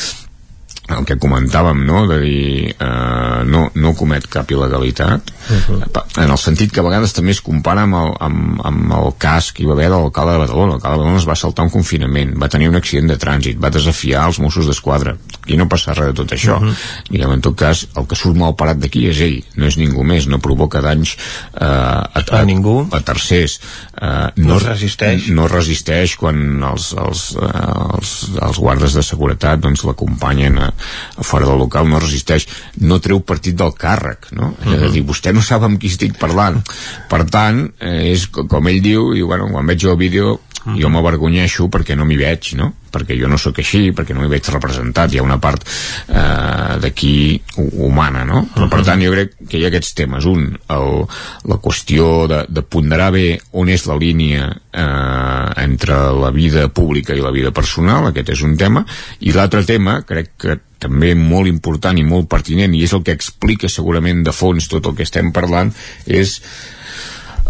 [0.98, 5.36] el que comentàvem, no?, de dir eh, no, no comet cap il·legalitat.
[5.50, 6.04] Uh -huh.
[6.24, 9.52] en el sentit que a vegades també es compara amb el, amb, amb el cas
[9.52, 10.72] que hi va haver de l'alcalde de Badalona.
[10.74, 13.70] L'alcalde de Badalona es va saltar un confinament va tenir un accident de trànsit, va
[13.70, 15.16] desafiar els Mossos d'Esquadra.
[15.48, 16.60] I no passa res de tot això.
[16.62, 16.76] Uh -huh.
[17.10, 20.04] diguem, en tot cas, el que surt mal parat d'aquí és ell, no és ningú
[20.04, 21.18] més no provoca danys
[21.60, 22.88] eh, a, a, a ningú?
[22.92, 23.60] a tercers.
[24.02, 25.28] Eh, no, no resisteix?
[25.30, 30.74] no resisteix quan els, els, eh, els, els guardes de seguretat doncs l'acompanyen a,
[31.22, 32.48] fora del local no resisteix,
[32.82, 34.54] no treu partit del càrrec, no?
[34.54, 34.76] Uh -huh.
[34.76, 36.62] És a dir, vostè no sap amb qui estic parlant.
[37.10, 40.78] Per tant, eh, és com ell diu, i bueno, quan veig el vídeo -huh.
[40.82, 42.74] jo m'avergonyeixo perquè no m'hi veig no?
[42.90, 45.64] perquè jo no sóc així, perquè no m'hi veig representat hi ha una part
[46.10, 48.48] eh, d'aquí humana no?
[48.54, 51.06] però per tant jo crec que hi ha aquests temes un, el,
[51.46, 57.14] la qüestió de, de ponderar bé on és la línia eh, entre la vida pública
[57.14, 58.86] i la vida personal, aquest és un tema
[59.20, 63.16] i l'altre tema, crec que també molt important i molt pertinent i és el que
[63.16, 65.74] explica segurament de fons tot el que estem parlant
[66.08, 66.40] és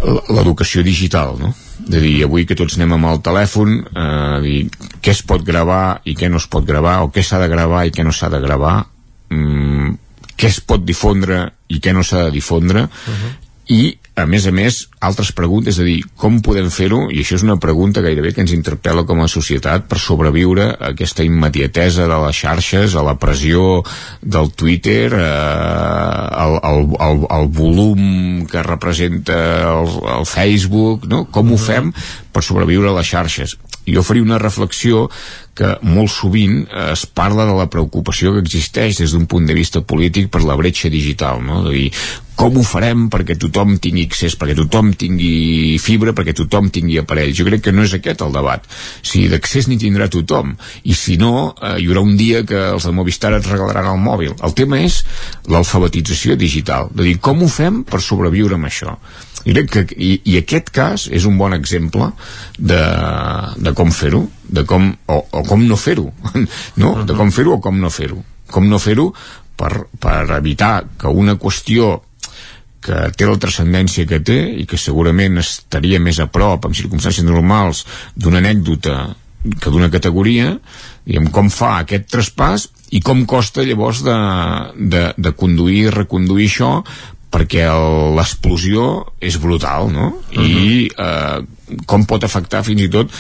[0.02, 1.54] l'educació digital, no?
[1.80, 4.60] De dir, avui que tots anem amb el telèfon, eh, dir,
[5.02, 7.86] què es pot gravar i què no es pot gravar, o què s'ha de gravar
[7.88, 8.86] i què no s'ha de gravar,
[9.30, 9.94] mm,
[10.36, 13.32] què es pot difondre i què no s'ha de difondre, uh -huh.
[13.70, 17.04] I a més a més, altres preguntes, és a dir, com podem fer-ho?
[17.14, 20.90] I això és una pregunta gairebé que ens interpel·la com a societat per sobreviure a
[20.90, 23.84] aquesta immediatesa de les xarxes, a la pressió
[24.22, 25.24] del Twitter, eh,
[26.44, 28.04] el, el, el, el volum
[28.50, 29.40] que representa
[29.70, 31.24] el, el Facebook, no?
[31.32, 31.94] Com ho fem
[32.34, 33.56] per sobreviure a les xarxes?
[33.90, 35.08] Jo faria una reflexió
[35.60, 39.84] que molt sovint es parla de la preocupació que existeix des d'un punt de vista
[39.84, 41.62] polític per la bretxa digital, no?
[41.68, 41.90] De dir,
[42.40, 47.34] com ho farem perquè tothom tingui accés, perquè tothom tingui fibra, perquè tothom tingui aparell.
[47.36, 48.64] Jo crec que no és aquest el debat.
[49.04, 50.54] Si d'accés n'hi tindrà tothom,
[50.88, 54.00] i si no, eh, hi haurà un dia que els de Movistar et regalaran el
[54.00, 54.38] mòbil.
[54.40, 55.02] El tema és
[55.52, 58.96] l'alfabetització digital, de dir, com ho fem per sobreviure amb això?
[59.46, 62.12] I, crec que, i, i aquest cas és un bon exemple
[62.58, 62.82] de,
[63.58, 66.10] de com fer-ho, de com, o, o com no fer-ho,
[66.82, 66.94] no?
[67.08, 68.20] De com fer-ho o com no fer-ho.
[68.50, 69.12] Com no fer-ho
[69.60, 71.98] per, per evitar que una qüestió
[72.84, 77.28] que té la transcendència que té i que segurament estaria més a prop en circumstàncies
[77.28, 77.84] normals
[78.16, 79.02] d'una anècdota
[79.60, 80.54] que d'una categoria
[81.06, 84.18] diguem, com fa aquest traspàs i com costa llavors de,
[84.92, 86.72] de, de conduir i reconduir això
[87.30, 87.68] perquè
[88.18, 90.08] l'explosió és brutal, no?
[90.34, 90.46] Uh -huh.
[90.46, 91.40] I eh,
[91.86, 93.12] com pot afectar fins i tot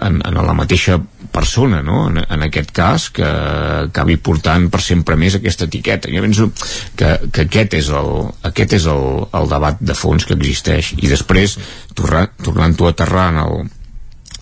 [0.00, 1.00] en, en la mateixa
[1.32, 2.08] persona, no?
[2.08, 6.12] En, en aquest cas, que acabi portant per sempre més aquesta etiqueta.
[6.12, 6.50] Jo penso
[6.96, 8.10] que, que aquest és el,
[8.42, 10.94] aquest és el, el debat de fons que existeix.
[11.00, 11.58] I després,
[11.94, 13.68] tornant-ho a aterrar en el,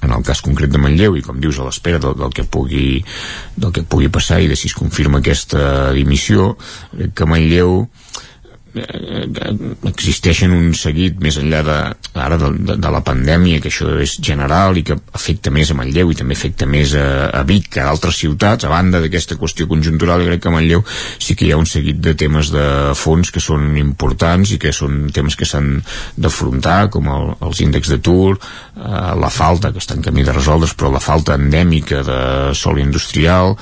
[0.03, 3.05] en el cas concret de Manlleu i com dius a l'espera del, del, que pugui
[3.57, 6.57] del que pugui passar i de si es confirma aquesta dimissió
[7.15, 8.02] que Manlleu eh,
[8.73, 11.78] existeixen un seguit més enllà de,
[12.24, 15.77] ara de, de, de la pandèmia, que això és general i que afecta més a
[15.77, 19.36] Manlleu i també afecta més a, a Vic que a altres ciutats, a banda d'aquesta
[19.40, 22.66] qüestió conjuntural, crec que a Manlleu sí que hi ha un seguit de temes de
[22.99, 25.74] fons que són importants i que són temes que s'han
[26.16, 30.77] d'afrontar, com el, els índexs d'atur, eh, la falta, que està en camí de resoldre's,
[30.78, 32.20] però la falta endèmica de
[32.57, 33.57] sol industrial,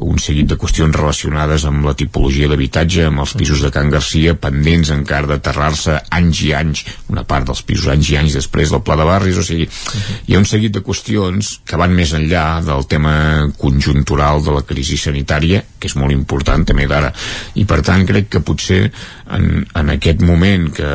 [0.00, 4.34] un seguit de qüestions relacionades amb la tipologia d'habitatge, amb els pisos de Can Garcia,
[4.54, 8.82] pendents encara d'aterrar-se anys i anys, una part dels pisos anys i anys després del
[8.86, 12.62] Pla de Barris, o sigui, hi ha un seguit de qüestions que van més enllà
[12.64, 13.14] del tema
[13.58, 17.10] conjuntural de la crisi sanitària, que és molt important també d'ara,
[17.58, 20.90] i per tant crec que potser en, en aquest moment que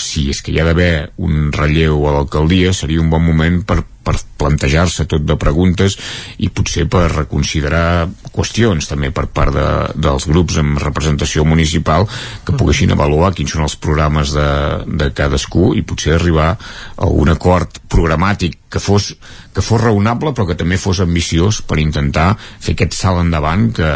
[0.00, 0.92] si és que hi ha d'haver
[1.24, 5.96] un relleu a l'alcaldia seria un bon moment per per plantejar-se tot de preguntes
[6.44, 12.06] i potser per reconsiderar qüestions també per part de, dels grups amb representació municipal
[12.44, 14.48] que poguessin avaluar quins són els programes de,
[14.86, 19.12] de cadascú i potser arribar a un acord programàtic que fos,
[19.54, 23.90] que fos raonable però que també fos ambiciós per intentar fer aquest salt endavant que,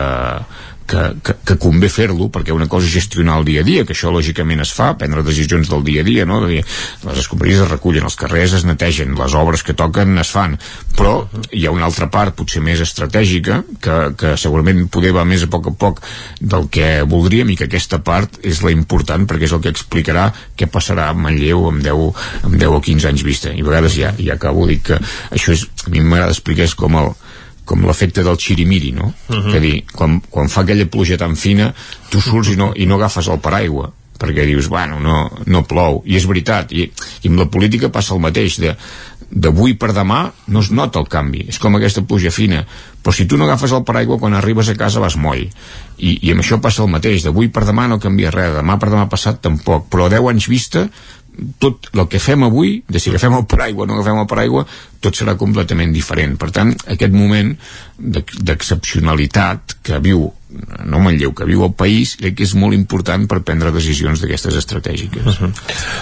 [0.89, 3.95] que, que, que convé fer-lo perquè una cosa és gestionar el dia a dia que
[3.95, 6.41] això lògicament es fa, prendre decisions del dia a dia no?
[6.45, 6.63] de dir,
[7.05, 10.57] les escombraries es recullen els carrers es netegen, les obres que toquen es fan
[10.97, 15.45] però hi ha una altra part potser més estratègica que, que segurament poder va més
[15.45, 16.03] a poc a poc
[16.41, 20.31] del que voldríem i que aquesta part és la important perquè és el que explicarà
[20.59, 23.99] què passarà a Manlleu amb 10, amb 10 o 15 anys vista i a vegades
[23.99, 24.99] ja, ja acabo dir que
[25.35, 27.13] això és, a mi m'agrada explicar és com el,
[27.69, 29.13] com l'efecte del xirimiri, no?
[29.29, 29.53] Uh -huh.
[29.53, 31.75] Que dir, quan, quan fa aquella pluja tan fina,
[32.09, 36.03] tu surts i no, i no agafes el paraigua perquè dius, bueno, no, no plou
[36.05, 36.91] i és veritat, i,
[37.23, 38.75] i amb la política passa el mateix de,
[39.31, 42.65] d'avui per demà no es nota el canvi, és com aquesta pluja fina
[43.03, 46.33] però si tu no agafes el paraigua quan arribes a casa vas moll i, i
[46.33, 49.41] amb això passa el mateix, d'avui per demà no canvia res demà per demà passat
[49.45, 50.89] tampoc però a 10 anys vista
[51.63, 54.65] tot el que fem avui, de si agafem el paraigua o no agafem el paraigua,
[55.05, 56.37] tot serà completament diferent.
[56.41, 57.55] Per tant, aquest moment
[57.99, 63.43] d'excepcionalitat que viu no Manlleu, que viu el país crec que és molt important per
[63.45, 65.27] prendre decisions d'aquestes estratègiques.
[65.27, 65.53] Uh -huh.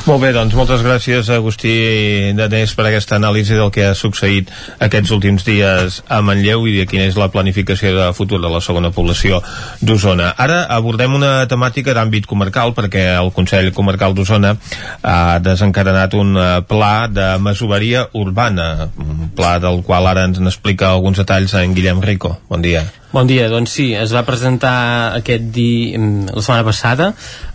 [0.07, 5.11] Molt bé, doncs moltes gràcies Agustí Danés per aquesta anàlisi del que ha succeït aquests
[5.11, 8.91] últims dies a Manlleu i de quina és la planificació de futur de la segona
[8.91, 9.43] població
[9.81, 10.35] d'Osona.
[10.37, 14.57] Ara abordem una temàtica d'àmbit comarcal perquè el Consell Comarcal d'Osona
[15.03, 20.91] ha desencadenat un eh, pla de masoveria urbana, un pla del qual ara ens n'explica
[20.91, 22.39] alguns detalls en Guillem Rico.
[22.49, 22.87] Bon dia.
[23.13, 24.77] Bon dia, doncs sí, es va presentar
[25.21, 27.13] aquest dia, la setmana passada.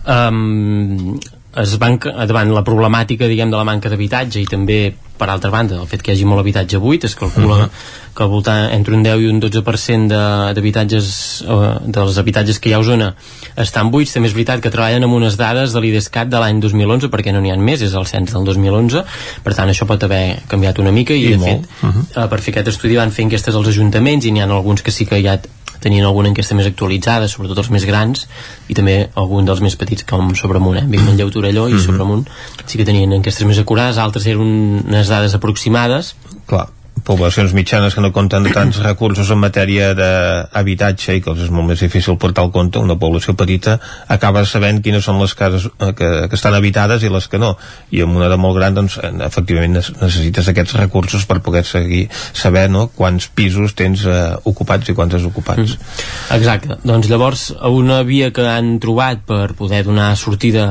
[0.08, 1.18] Um,
[1.62, 4.78] es van, davant la problemàtica diguem de la manca d'habitatge i també
[5.18, 7.62] per altra banda el fet que hi hagi molt habitatge buit es calcula uh.
[7.62, 7.70] -huh.
[8.16, 10.08] que al voltant entre un 10 i un 12%
[10.54, 13.14] d'habitatges uh, dels habitatges que hi ha a Osona
[13.56, 17.08] estan buits, també és veritat que treballen amb unes dades de l'IDESCAT de l'any 2011
[17.08, 19.04] perquè no n'hi ha més, és el cens del 2011
[19.42, 21.50] per tant això pot haver canviat una mica i, I de molt.
[21.50, 22.24] fet uh -huh.
[22.24, 24.90] uh, per fer aquest estudi van fer enquestes als ajuntaments i n'hi ha alguns que
[24.90, 25.38] sí que ja
[25.82, 28.26] tenien alguna enquesta més actualitzada, sobretot els més grans,
[28.70, 30.84] i també algun dels més petits, com Sobremunt, eh?
[30.88, 31.86] Vic, Manlleu, Torelló i mm -hmm.
[31.86, 32.28] Sobremunt,
[32.66, 36.14] sí que tenien enquestes més acurades, altres eren unes dades aproximades.
[36.46, 36.70] Clar
[37.02, 41.50] poblacions mitjanes que no compten de tants recursos en matèria d'habitatge i que els és
[41.50, 45.66] molt més difícil portar al compte, una població petita acaba sabent quines són les cases
[45.66, 47.56] eh, que, que estan habitades i les que no
[47.90, 52.68] i en una de molt gran doncs efectivament necessites aquests recursos per poder seguir saber
[52.70, 56.00] no, quants pisos tens eh, ocupats i quants desocupats mm.
[56.38, 60.70] Exacte, doncs llavors una via que han trobat per poder donar sortida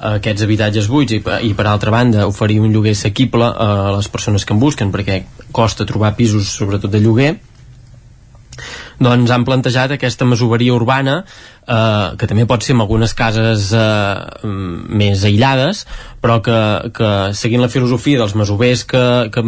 [0.00, 4.46] aquests habitatges buits i, i per altra banda oferir un lloguer assequible a les persones
[4.46, 5.22] que en busquen perquè
[5.52, 7.34] costa trobar pisos sobretot de lloguer
[9.00, 14.48] doncs han plantejat aquesta masoveria urbana eh, que també pot ser en algunes cases eh,
[15.00, 15.86] més aïllades
[16.20, 16.56] però que,
[16.92, 19.44] que seguint la filosofia dels masovers que, que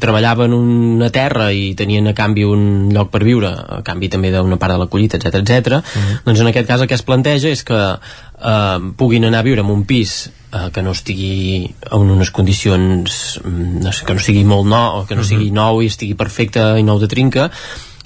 [0.00, 2.62] treballaven una terra i tenien a canvi un
[2.94, 5.82] lloc per viure a canvi també d'una part de la collita, etc etc.
[5.82, 6.22] Mm.
[6.24, 9.60] doncs en aquest cas el que es planteja és que eh, puguin anar a viure
[9.60, 14.46] en un pis eh, que no estigui en unes condicions no sé, que no sigui
[14.48, 17.50] molt nou que no sigui nou i estigui perfecte i nou de trinca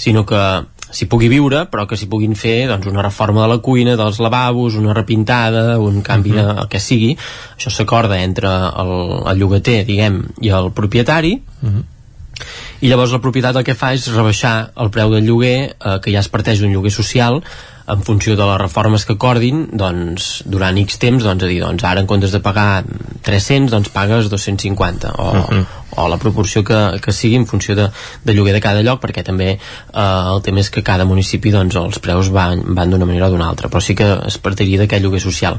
[0.00, 0.42] sinó que
[0.90, 4.20] s'hi pugui viure, però que s'hi puguin fer doncs, una reforma de la cuina, dels
[4.22, 7.14] lavabos, una repintada, un canvi de el que sigui.
[7.56, 8.92] Això s'acorda entre el,
[9.30, 11.82] el llogater, diguem, i el propietari, uh -huh.
[12.80, 16.12] i llavors la propietat el que fa és rebaixar el preu del lloguer, eh, que
[16.12, 17.42] ja es parteix un lloguer social,
[17.90, 21.84] en funció de les reformes que acordin doncs, durant X temps, doncs, a dir, doncs,
[21.84, 22.84] ara en comptes de pagar
[23.26, 25.66] 300 doncs pagues 250 o, uh -huh.
[25.96, 27.88] O la proporció que, que sigui en funció de,
[28.24, 29.60] de lloguer de cada lloc perquè també eh,
[30.00, 33.48] el tema és que cada municipi doncs, els preus van, van d'una manera o d'una
[33.50, 35.58] altra però sí que es partiria d'aquest lloguer social.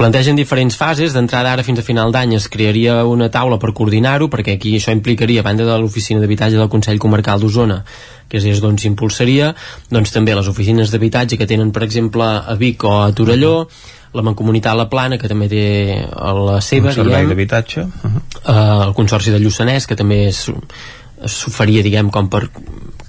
[0.00, 1.12] Plantegen diferents fases.
[1.12, 4.94] D'entrada ara fins a final d'any es crearia una taula per coordinar-ho perquè aquí això
[4.96, 7.82] implicaria a banda de l'oficina d'habitatge del Consell Comarcal d'Osona
[8.30, 9.50] que és d'on s'impulsaria
[9.90, 13.66] doncs també les oficines d'habitatge que tenen per exemple a Vic o a Torelló
[14.12, 15.64] la Mancomunitat La Plana, que també té
[16.10, 18.22] la seva, un servei d'habitatge uh -huh.
[18.44, 22.48] uh, el Consorci de Lluçanès, que també s'oferia, diguem, com per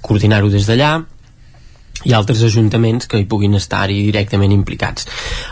[0.00, 1.04] coordinar-ho des d'allà,
[2.04, 5.06] i altres ajuntaments que hi puguin estar-hi directament implicats.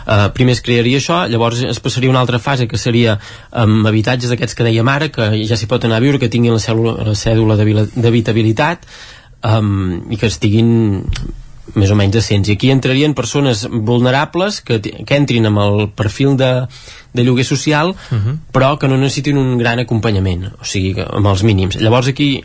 [0.05, 3.19] Uh, primer es crearia això, llavors es passaria una altra fase que seria
[3.51, 6.29] amb um, habitatges d'aquests que dèiem ara, que ja s'hi pot anar a viure, que
[6.29, 7.57] tinguin la cèdula, la cèdula
[7.95, 8.85] d'habitabilitat
[9.43, 11.03] um, i que estiguin
[11.75, 16.35] més o menys decents i aquí entrarien persones vulnerables que, que entrin amb el perfil
[16.39, 16.51] de,
[17.13, 18.37] de lloguer social uh -huh.
[18.51, 22.43] però que no necessitin un gran acompanyament o sigui, amb els mínims llavors aquí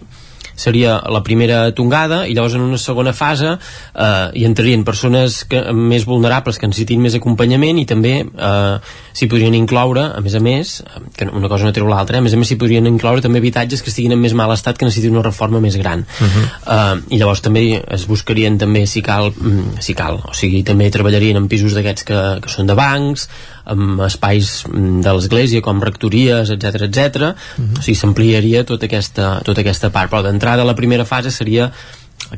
[0.56, 5.60] seria la primera tongada i llavors en una segona fase eh, hi entrarien persones que,
[5.72, 8.76] més vulnerables que necessitin més acompanyament i també eh,
[9.16, 10.76] s'hi podrien incloure a més a més,
[11.16, 13.42] que una cosa no treu l'altra eh, a més a més s'hi podrien incloure també
[13.44, 16.46] habitatges que estiguin en més mal estat que necessitin una reforma més gran uh -huh.
[16.76, 20.90] eh, i llavors també es buscarien també si cal, mm, si cal o sigui també
[20.90, 23.28] treballarien en pisos d'aquests que, que són de bancs
[23.66, 26.96] amb espais mm, de l'església com rectories, etc etc.
[26.96, 27.78] Uh -huh.
[27.78, 31.72] o sigui, s'ampliaria tota aquesta, tota aquesta part, però d'entrada la primera fase seria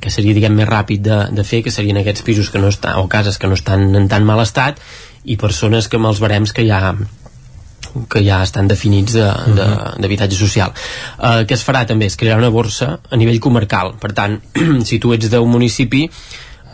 [0.01, 2.99] que seria diguem més ràpid de, de fer que serien aquests pisos que no estan,
[2.99, 4.81] o cases que no estan en tan mal estat
[5.25, 6.97] i persones que amb els barems que ja
[8.13, 10.47] que ja estan definits d'habitatge de, uh -huh.
[10.47, 10.73] social.
[11.19, 12.07] Uh, què es farà també?
[12.07, 13.95] Es crearà una borsa a nivell comarcal.
[13.99, 14.41] Per tant,
[14.85, 16.11] si tu ets d'un municipi,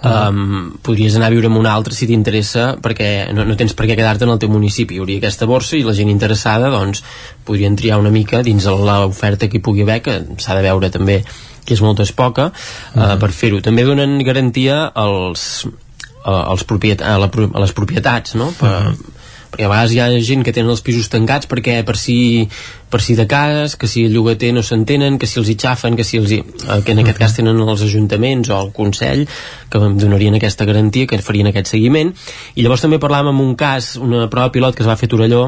[0.05, 3.89] um, podries anar a viure en un altre si t'interessa perquè no, no tens per
[3.89, 4.97] què quedar-te en el teu municipi.
[4.97, 7.03] Hi hauria aquesta borsa i la gent interessada doncs
[7.49, 11.23] podrien triar una mica dins l'oferta que hi pugui haver que s'ha de veure també
[11.65, 13.63] que és molta és poca uh, uh, per fer-ho.
[13.65, 18.53] També donen garantia als, uh, als propiet a, la, a les propietats no?
[18.61, 19.14] per, uh -huh
[19.55, 22.49] perquè a vegades hi ha gent que tenen els pisos tancats perquè per si,
[22.91, 25.95] per si de cas, que si el llogater no s'entenen, que si els hi xafen,
[25.95, 29.27] que si els hi, eh, que en aquest cas tenen els ajuntaments o el Consell
[29.71, 32.11] que donarien aquesta garantia, que farien aquest seguiment
[32.55, 35.15] i llavors també parlàvem amb un cas una prova pilot que es va fer a
[35.15, 35.45] Torelló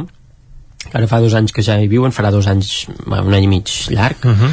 [0.86, 3.50] que ara fa dos anys que ja hi viuen, farà dos anys un any i
[3.50, 4.52] mig llarg uh -huh.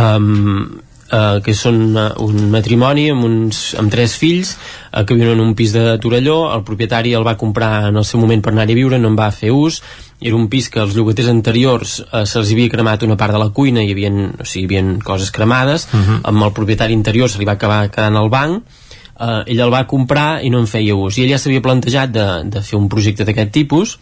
[0.00, 5.34] um, eh, que són uh, un matrimoni amb, uns, amb tres fills eh, que viuen
[5.34, 6.38] en un pis de Torelló.
[6.54, 9.18] El propietari el va comprar en el seu moment per anar-hi a viure, no en
[9.18, 9.80] va fer ús.
[10.24, 13.50] Era un pis que els llogaters anteriors eh, se'ls havia cremat una part de la
[13.54, 15.88] cuina i hi havia, o sigui, hi havia coses cremades.
[15.92, 16.20] Uh -huh.
[16.22, 18.62] amb el propietari interior se li va acabar quedant al banc.
[19.20, 21.18] Eh, ell el va comprar i no en feia ús.
[21.18, 23.98] I ell ja s'havia plantejat de, de fer un projecte d'aquest tipus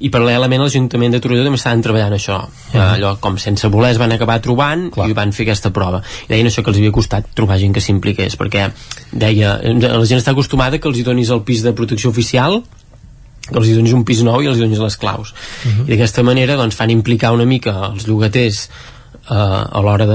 [0.00, 2.84] i paral·lelament l'Ajuntament de Torelló també estaven treballant això uh -huh.
[2.96, 5.08] allò com sense voler es van acabar trobant Clar.
[5.08, 7.80] i van fer aquesta prova i deien això que els havia costat trobar gent que
[7.80, 8.70] s'impliqués perquè
[9.12, 12.62] deia, la gent està acostumada que els hi donis el pis de protecció oficial
[13.50, 15.84] que els hi donis un pis nou i els hi donis les claus uh -huh.
[15.86, 18.70] i d'aquesta manera doncs fan implicar una mica els llogaters
[19.28, 20.06] uh, a l'hora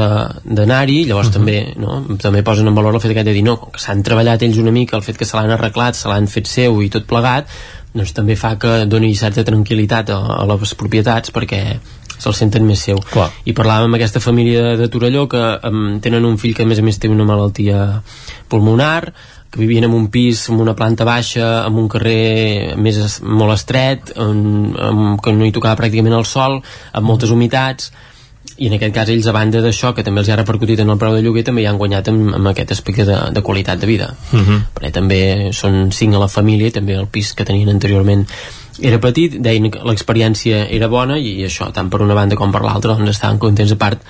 [0.43, 1.37] d'anar-hi llavors uh -huh.
[1.37, 4.57] també, no, també posen en valor el fet de dir no, que s'han treballat ells
[4.57, 7.45] una mica el fet que se l'han arreglat, se l'han fet seu i tot plegat
[7.95, 11.61] doncs també fa que doni certa tranquil·litat a, a les propietats perquè
[12.15, 13.29] se'l senten més seu Clar.
[13.47, 16.79] i parlàvem amb aquesta família de Torelló que um, tenen un fill que a més
[16.79, 18.01] a més té una malaltia
[18.51, 19.11] pulmonar
[19.51, 24.15] que vivien en un pis amb una planta baixa amb un carrer més molt estret
[24.15, 27.91] amb, amb, que no hi tocava pràcticament el sol amb moltes humitats
[28.57, 30.99] i en aquest cas ells a banda d'això que també els ha repercutit en el
[30.99, 33.87] preu de lloguer també hi han guanyat amb, amb aquest aspecte de, de qualitat de
[33.87, 34.45] vida uh mhm.
[34.45, 34.61] -huh.
[34.75, 38.25] perquè també són cinc a la família i també el pis que tenien anteriorment
[38.81, 42.61] era petit, deien que l'experiència era bona i això, tant per una banda com per
[42.61, 44.01] l'altra doncs estaven contents a part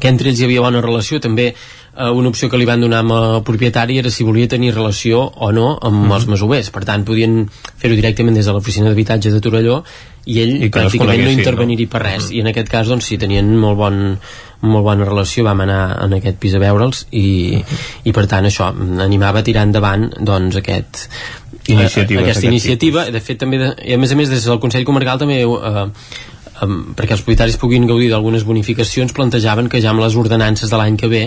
[0.00, 1.54] que entre ells hi havia bona relació també
[1.96, 5.52] eh, una opció que li van donar el propietari era si volia tenir relació o
[5.52, 6.14] no amb mm -hmm.
[6.14, 9.82] els masovers, per tant podien fer-ho directament des de l'oficina d'habitatge de Torelló
[10.24, 11.90] i ell I pràcticament no, interveniria no?
[11.90, 12.36] per res mm -hmm.
[12.36, 14.18] i en aquest cas doncs sí, tenien molt bon
[14.60, 17.78] molt bona relació, vam anar en aquest pis a veure'ls i, mm -hmm.
[18.04, 21.08] i per tant això, animava a tirar endavant doncs aquest
[21.66, 23.12] iniciativa aquesta iniciativa, tipus.
[23.12, 25.88] de fet també de, i a més a més des del Consell Comarcal també eh,
[26.62, 30.78] um, perquè els propietaris puguin gaudir d'algunes bonificacions plantejaven que ja amb les ordenances de
[30.78, 31.22] l'any que ve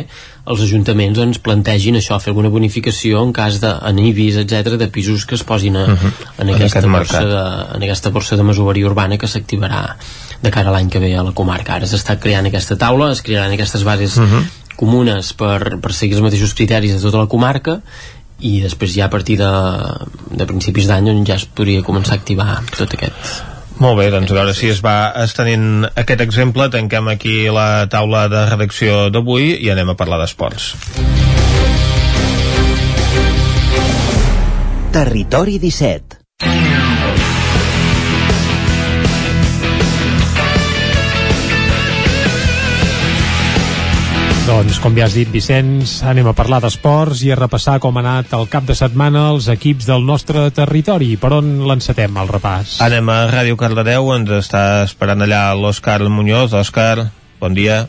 [0.45, 5.35] els ajuntaments doncs, plantegin això, fer alguna bonificació en cas de etc de pisos que
[5.35, 6.11] es posin a, uh -huh.
[6.39, 9.95] en, aquesta en, borsa de, en aquesta borsa de masoveria urbana que s'activarà
[10.41, 11.75] de cara a l'any que ve a la comarca.
[11.75, 14.43] Ara s'està creant aquesta taula, es crearan aquestes bases uh -huh.
[14.75, 17.81] comunes per, per seguir els mateixos criteris de tota la comarca
[18.39, 19.51] i després ja a partir de,
[20.31, 24.37] de principis d'any ja es podria començar a activar tot aquest Molt bé, doncs a
[24.37, 26.69] veure si es va estenent aquest exemple.
[26.71, 30.73] Tanquem aquí la taula de redacció d'avui i anem a parlar d'esports.
[34.95, 36.24] Territori 17
[44.45, 48.01] Doncs, com ja has dit, Vicenç, anem a parlar d'esports i a repassar com ha
[48.03, 51.15] anat el cap de setmana els equips del nostre territori.
[51.17, 52.75] Per on l'encetem, el repàs?
[52.85, 56.53] Anem a Ràdio Cardedeu, ens està esperant allà l'Òscar Muñoz.
[56.61, 57.07] Òscar,
[57.41, 57.87] bon dia.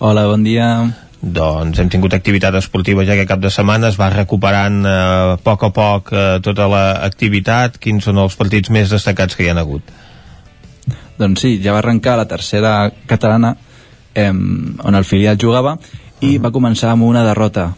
[0.00, 0.72] Hola, bon dia.
[1.20, 4.98] Doncs hem tingut activitat esportiva ja que cap de setmana es va recuperant eh,
[5.36, 7.76] a poc a poc eh, tota l'activitat.
[7.76, 9.92] Quins són els partits més destacats que hi han hagut?
[11.20, 13.58] Doncs sí, ja va arrencar la tercera catalana
[14.14, 15.76] eh, on el filial jugava
[16.20, 17.70] i va començar amb una derrota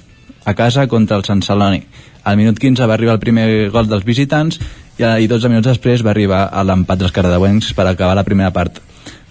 [0.45, 1.83] a casa contra el Sant Celoni.
[2.25, 4.59] Al minut 15 va arribar el primer gol dels visitants
[4.99, 8.53] i, i 12 minuts després va arribar a l'empat dels cardedeuencs per acabar la primera
[8.55, 8.81] part.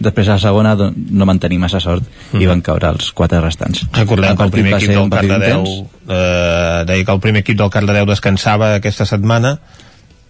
[0.02, 2.42] Després a la segona no van tenir massa sort mm.
[2.42, 3.86] i van caure els quatre restants.
[3.94, 8.10] Recordem que el primer equip del Cardedeu eh, deia que el primer equip del Cardedeu
[8.10, 9.60] descansava aquesta setmana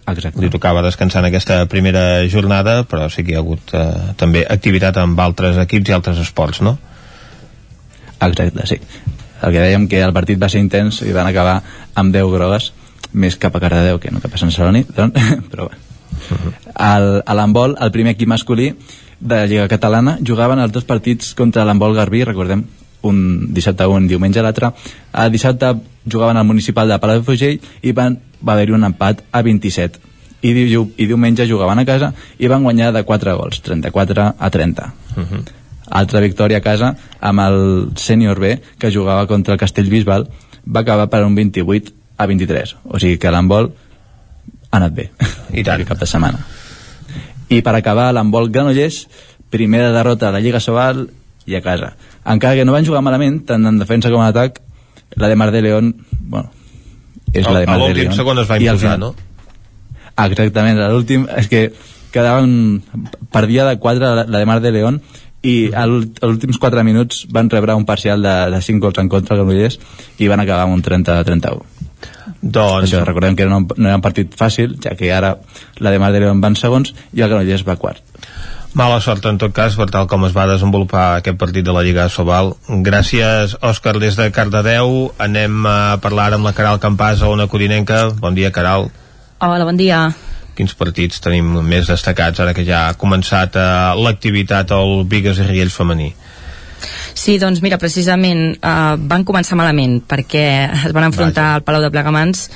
[0.06, 0.40] Exacte.
[0.42, 4.42] li tocava descansar en aquesta primera jornada però sí que hi ha hagut eh, també
[4.42, 6.76] activitat amb altres equips i altres esports no?
[8.22, 8.80] Exacte, sí
[9.42, 11.60] el que dèiem que el partit va ser intens i van acabar
[11.94, 12.72] amb 10 grogues
[13.12, 16.52] més cap a Cardedeu que no cap a Sant Celoni doncs, però bé uh -huh.
[16.96, 18.74] el, a l'handbol, el primer equip masculí
[19.20, 22.64] de la Lliga Catalana jugaven els dos partits contra l'handbol Garbí, recordem
[23.02, 24.72] un dissabte un, diumenge l'altre
[25.12, 25.74] el dissabte
[26.06, 30.00] jugaven al municipal de Palafrugell i van, va haver-hi un empat a 27
[30.42, 34.50] i, diu, i diumenge jugaven a casa i van guanyar de 4 gols 34 a
[34.50, 34.86] 30
[35.16, 35.42] uh -huh.
[35.90, 40.28] altra victòria a casa amb el sènior B que jugava contra el Castellbisbal
[40.66, 43.72] va acabar per un 28 a 23 o sigui que l'handbol
[44.72, 45.10] ha anat bé.
[45.52, 45.84] I tant.
[45.88, 46.40] Cap de setmana.
[47.52, 49.06] I per acabar l'handbol Granollers
[49.52, 51.04] primera derrota a la Lliga Sobal
[51.44, 51.92] i a casa.
[52.24, 54.62] Encara que no van jugar malament tant en defensa com en atac
[55.20, 56.48] la de Mar de León bueno,
[57.32, 59.14] és el, la de l'últim segon es va imposar, no?
[60.22, 61.66] Exactament, l'últim és que
[62.12, 62.82] quedaven
[63.32, 65.00] per dia de 4 la, la de Mar de León
[65.42, 69.36] i als últims 4 minuts van rebre un parcial de, de 5 gols en contra
[69.36, 69.78] del Granollers
[70.18, 71.64] i van acabar amb un 30-31
[72.42, 72.86] doncs...
[72.86, 75.36] Això, recordem que no, no era un partit fàcil ja que ara
[75.82, 78.04] la de Mar de León van segons i el Granollers va quart
[78.72, 81.82] Mala sort en tot cas per tal com es va desenvolupar aquest partit de la
[81.84, 82.54] Lliga Sobal.
[82.86, 85.10] Gràcies, Òscar, des de Cardedeu.
[85.20, 88.06] Anem a parlar amb la Caral Campàs a una codinenca.
[88.16, 88.88] Bon dia, Caral.
[89.44, 90.06] Hola, bon dia.
[90.56, 93.68] Quins partits tenim més destacats ara que ja ha començat eh,
[94.00, 96.08] l'activitat al Vigues i Riells femení?
[97.14, 100.44] Sí, doncs mira, precisament eh, van començar malament perquè
[100.86, 101.60] es van enfrontar Vaja.
[101.60, 102.48] al Palau de Plegamans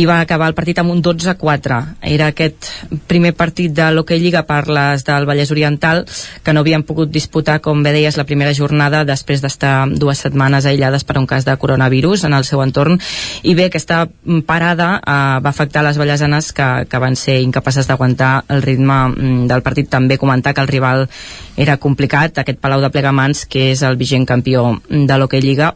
[0.00, 1.80] i va acabar el partit amb un 12-4.
[2.02, 2.70] Era aquest
[3.10, 6.04] primer partit de l'Hockey Lliga per les del Vallès Oriental
[6.42, 10.66] que no havien pogut disputar, com bé deies, la primera jornada després d'estar dues setmanes
[10.66, 12.98] aïllades per un cas de coronavirus en el seu entorn
[13.42, 14.04] i bé, aquesta
[14.46, 19.46] parada eh, va afectar les ballasanes que, que van ser incapaces d'aguantar el ritme mm,
[19.50, 19.88] del partit.
[19.90, 21.06] També comentar que el rival
[21.60, 25.74] era complicat, aquest Palau de Plegamans que és el vigent campió de l'Hockey Lliga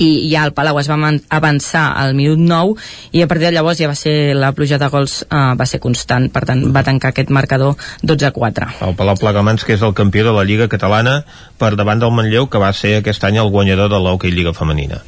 [0.00, 0.96] i ja el Palau es va
[1.28, 2.74] avançar al minut 9
[3.12, 5.80] i a partir de llavors ja va ser la pluja de gols uh, va ser
[5.80, 8.70] constant, per tant va tancar aquest marcador 12 a 4.
[8.88, 11.20] El Palau Plegamans que és el campió de la Lliga Catalana
[11.58, 15.02] per davant del Manlleu que va ser aquest any el guanyador de l'Hockey Lliga Femenina.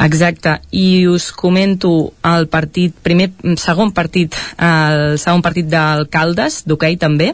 [0.00, 3.28] Exacte, i us comento el partit, primer,
[3.60, 7.32] segon partit, el segon partit d'Alcaldes, d'hoquei també,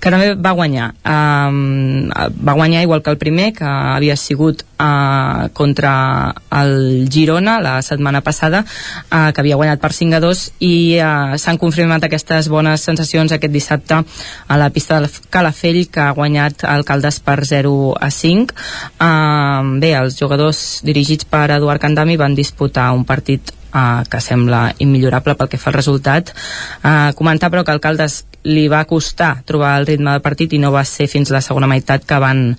[0.00, 0.90] que també va guanyar.
[1.06, 7.76] Um, va guanyar igual que el primer, que havia sigut uh, contra el Girona la
[7.82, 12.50] setmana passada, uh, que havia guanyat per 5 a 2, i uh, s'han confirmat aquestes
[12.50, 17.94] bones sensacions aquest dissabte a la pista del Calafell, que ha guanyat Alcaldes per 0
[18.00, 18.58] a 5.
[18.98, 24.20] Uh, bé, els jugadors dirigits per Eduard Eduard Candami van disputar un partit uh, que
[24.20, 26.32] sembla immillorable pel que fa al resultat.
[26.80, 30.72] Uh, comentar però que Alcaldes li va costar trobar el ritme del partit i no
[30.72, 32.54] va ser fins la segona meitat que van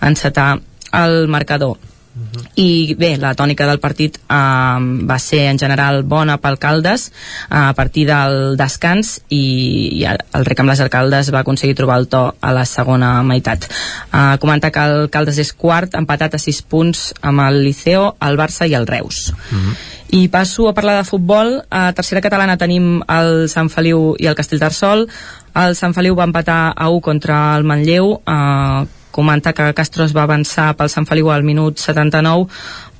[0.00, 0.60] encetar
[0.92, 1.78] el marcador.
[2.14, 2.44] Uh -huh.
[2.56, 4.78] i bé, la tònica del partit eh,
[5.10, 7.10] va ser en general bona pel Caldes
[7.50, 11.96] uh, a partir del descans i, i el rec amb les alcaldes va aconseguir trobar
[11.98, 13.64] el to a la segona meitat
[14.12, 18.36] uh, comentar que el Caldes és quart empatat a 6 punts amb el Liceo, el
[18.36, 19.74] Barça i el Reus uh -huh.
[20.10, 24.34] i passo a parlar de futbol a tercera catalana tenim el Sant Feliu i el
[24.34, 25.08] Castellterçol
[25.54, 30.16] el Sant Feliu va empatar a 1 contra el Manlleu eh, comentar que Castro es
[30.16, 32.48] va avançar pel Sant Feliu al minut 79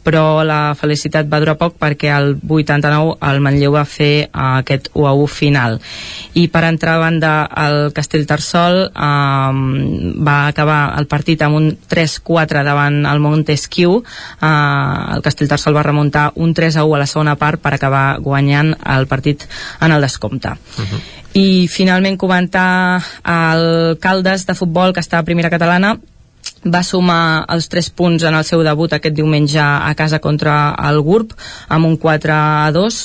[0.02, 4.90] però la felicitat va durar poc perquè al 89 el Manlleu va fer uh, aquest
[4.94, 5.78] 1 a 1 final.
[6.34, 7.32] I per entrar a banda
[7.64, 9.62] el Castellterçol um,
[10.26, 14.02] va acabar el partit amb un 3-4 davant el Montesquieu.
[14.02, 18.18] Uh, el Castellterçol va remuntar un 3 a 1 a la segona part per acabar
[18.20, 19.46] guanyant el partit
[19.80, 20.52] en el descompte.
[20.52, 21.00] Uh -huh.
[21.34, 25.96] i finalment comentar el Caldes de futbol que està a primera catalana
[26.64, 31.00] va sumar els 3 punts en el seu debut aquest diumenge a casa contra el
[31.02, 31.34] GURB
[31.68, 33.00] amb un 4 a 2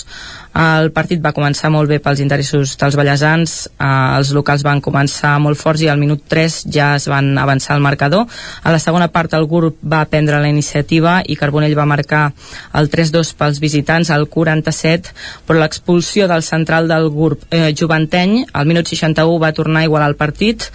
[0.56, 5.36] el partit va començar molt bé pels interessos dels ballesans, eh, els locals van començar
[5.40, 8.26] molt forts i al minut 3 ja es van avançar al marcador.
[8.64, 12.32] A la segona part el grup va prendre la iniciativa i Carbonell va marcar
[12.74, 15.14] el 3-2 pels visitants al 47,
[15.46, 20.10] però l'expulsió del central del grup eh, Joventeny al minut 61 va tornar a igualar
[20.10, 20.72] el partit.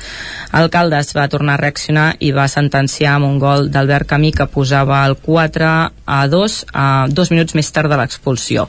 [0.53, 4.47] El Caldes va tornar a reaccionar i va sentenciar amb un gol d'Albert Camí que
[4.47, 5.73] posava el 4
[6.13, 8.67] a 2 a dos minuts més tard de l'expulsió.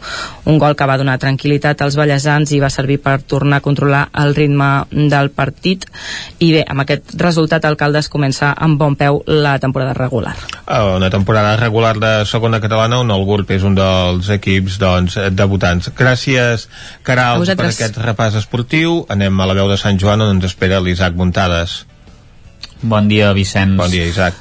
[0.50, 4.04] Un gol que va donar tranquil·litat als ballesans i va servir per tornar a controlar
[4.24, 5.86] el ritme del partit
[6.40, 10.36] i bé, amb aquest resultat Alcaldes comença amb bon peu la temporada regular.
[10.68, 15.92] Una temporada regular de segona catalana on el GURB és un dels equips doncs, debutants.
[15.98, 16.68] Gràcies,
[17.04, 19.02] Caral, per aquest repàs esportiu.
[19.14, 21.84] Anem a la veu de Sant Joan on ens espera l'Isaac Muntades.
[22.84, 23.78] Bon dia, Vicenç.
[23.80, 24.36] Bon dia, Isaac.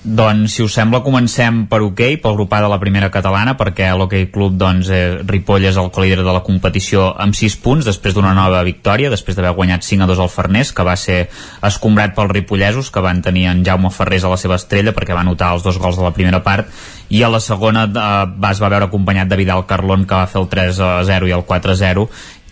[0.00, 4.30] Doncs, si us sembla, comencem per hoquei, pel grupà de la primera catalana, perquè l'Hockey
[4.32, 8.32] Club, doncs, eh, Ripoll és el líder de la competició amb 6 punts, després d'una
[8.32, 11.28] nova victòria, després d'haver guanyat 5 a 2 al Farners, que va ser
[11.60, 15.22] escombrat pels ripollesos, que van tenir en Jaume Ferrés a la seva estrella, perquè va
[15.22, 16.72] notar els dos gols de la primera part,
[17.10, 20.40] i a la segona eh, es va veure acompanyat de Vidal Carlón, que va fer
[20.40, 22.08] el 3 a 0 i el 4 a 0,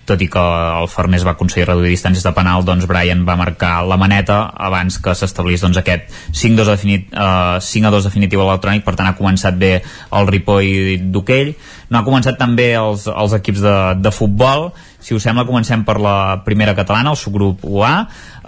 [0.09, 3.82] tot i que el Farners va aconseguir reduir distàncies de penal, doncs Brian va marcar
[3.86, 8.85] la maneta abans que s'establís doncs, aquest 5-2 definit, uh, 5 a 2 definitiu electrònic,
[8.86, 11.55] per tant ha començat bé el Ripoll d'Uquell,
[11.89, 14.70] no ha començat també els, els equips de, de futbol,
[15.01, 17.93] si us sembla comencem per la primera catalana, el subgrup UA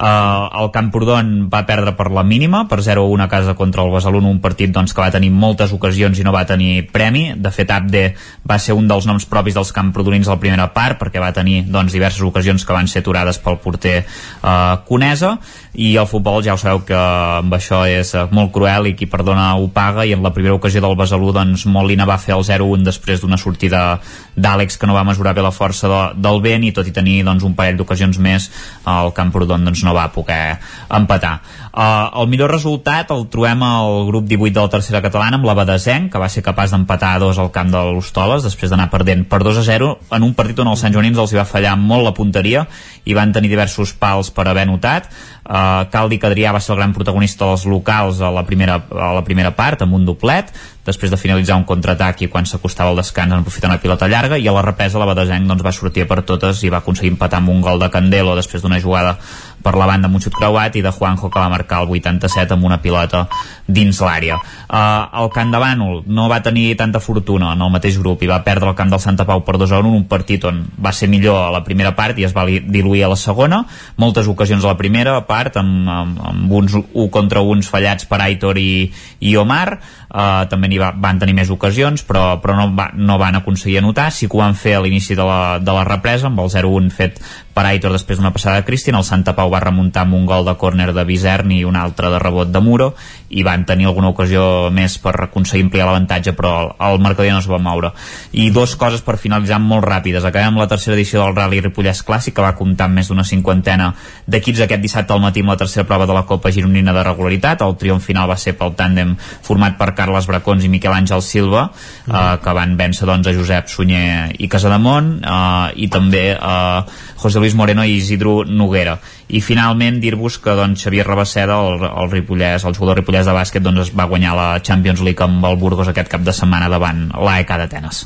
[0.00, 4.22] Uh, el Camprodon va perdre per la mínima, per 0-1 a casa contra el Besalú,
[4.24, 7.26] un partit doncs, que va tenir moltes ocasions i no va tenir premi.
[7.36, 8.06] De fet, Abde
[8.48, 11.66] va ser un dels noms propis dels camprodonins a la primera part, perquè va tenir
[11.68, 15.34] doncs, diverses ocasions que van ser aturades pel porter uh, Conesa,
[15.74, 19.06] i el futbol ja ho sabeu que amb això és uh, molt cruel i qui
[19.10, 22.42] perdona ho paga, i en la primera ocasió del Besalú, doncs, Molina va fer el
[22.46, 24.00] 0-1 després d'una sortida
[24.34, 27.20] d'Àlex que no va mesurar bé la força de, del vent, i tot i tenir
[27.26, 28.50] doncs, un parell d'ocasions més,
[28.90, 30.58] el Camprodon doncs, no va poder
[30.90, 31.38] empatar.
[31.70, 35.54] Uh, el millor resultat el trobem al grup 18 de la tercera catalana amb la
[35.54, 39.22] Badesenc, que va ser capaç d'empatar a dos al camp de l'Hostoles després d'anar perdent
[39.30, 41.76] per 2 a 0 en un partit on els Sant Joanins els hi va fallar
[41.78, 42.66] molt la punteria
[43.04, 45.08] i van tenir diversos pals per haver notat.
[45.50, 49.24] Uh, Caldi Cadrià va ser el gran protagonista dels locals a la primera, a la
[49.26, 50.52] primera part amb un doblet
[50.86, 54.38] després de finalitzar un contraatac i quan s'acostava el descans en aprofitar una pilota llarga
[54.38, 57.40] i a la represa la Badesenc doncs, va sortir per totes i va aconseguir empatar
[57.42, 59.16] amb un gol de Candelo després d'una jugada
[59.62, 62.56] per la banda amb un xut creuat i de Juanjo que va marcar el 87
[62.56, 63.26] amb una pilota
[63.66, 64.38] dins l'àrea.
[64.68, 68.30] Uh, el Camp de Bànol no va tenir tanta fortuna en el mateix grup i
[68.30, 70.92] va perdre el camp del Santa Pau per 2 a 1 un partit on va
[70.96, 73.62] ser millor a la primera part i es va diluir a la segona
[74.00, 78.20] moltes ocasions a la primera part amb, amb, amb uns 1 contra uns fallats per
[78.24, 79.80] Aitor i, i Omar
[80.10, 83.78] uh, també n'hi va, van tenir més ocasions però, però no, va, no van aconseguir
[83.80, 84.10] anotar.
[84.14, 86.90] Sí que ho van fer a l'inici de, la, de la represa amb el 0-1
[86.94, 87.20] fet
[87.54, 90.46] per Aitor després d'una passada de Cristian, el Santa Pau va remuntar amb un gol
[90.46, 92.92] de córner de Bizern i un altre de rebot de Muro
[93.30, 97.38] i van tenir alguna ocasió més per aconseguir ampliar l'avantatge però el, el marcador no
[97.38, 97.92] es va moure.
[98.32, 100.26] I dos coses per finalitzar molt ràpides.
[100.26, 103.92] Acabem la tercera edició del Rally Ripollès Clàssic que va comptar amb més d'una cinquantena
[104.26, 107.62] d'equips aquest dissabte al matí amb la tercera prova de la Copa Gironina de regularitat.
[107.62, 109.14] El triomf final va ser pel tàndem
[109.46, 112.10] format per Carles Bracons i Miquel Àngel Silva mm.
[112.10, 117.38] eh, que van vèncer doncs, a Josep Sunyer i Casademont eh, i també eh, José
[117.38, 118.98] Luis Moreno i Isidro Noguera
[119.30, 123.64] i finalment dir-vos que doncs, Xavier Rabasseda el, el Ripollès, el jugador Ripollès de bàsquet
[123.64, 127.06] doncs, es va guanyar la Champions League amb el Burgos aquest cap de setmana davant
[127.14, 128.02] l'AEK d'Atenes.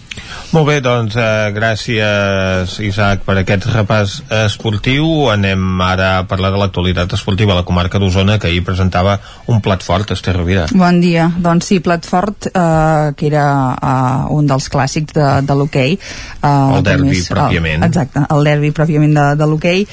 [0.55, 5.29] Molt bé, doncs eh, gràcies Isaac per aquest repàs esportiu.
[5.33, 9.19] Anem ara a parlar de l'actualitat esportiva a la comarca d'Osona que ahir presentava
[9.51, 10.67] un plat fort, Esther Rovira.
[10.75, 15.59] Bon dia, doncs sí, plat fort eh, que era eh, un dels clàssics de, de
[15.59, 17.83] l'hoquei eh, el derbi més, pròpiament.
[17.83, 19.85] El, exacte, el derbi pròpiament de, de l'hoquei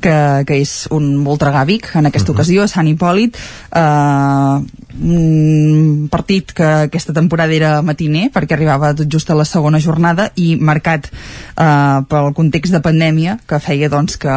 [0.00, 0.16] que,
[0.48, 2.40] que és un voltregàvic en aquesta uh mhm.
[2.40, 2.40] -huh.
[2.40, 3.36] ocasió, Sant Hipòlit
[3.74, 4.58] eh,
[5.00, 10.30] un partit que aquesta temporada era matiner perquè arribava tot just a la segona jornada
[10.36, 14.36] i marcat eh, pel context de pandèmia que feia doncs que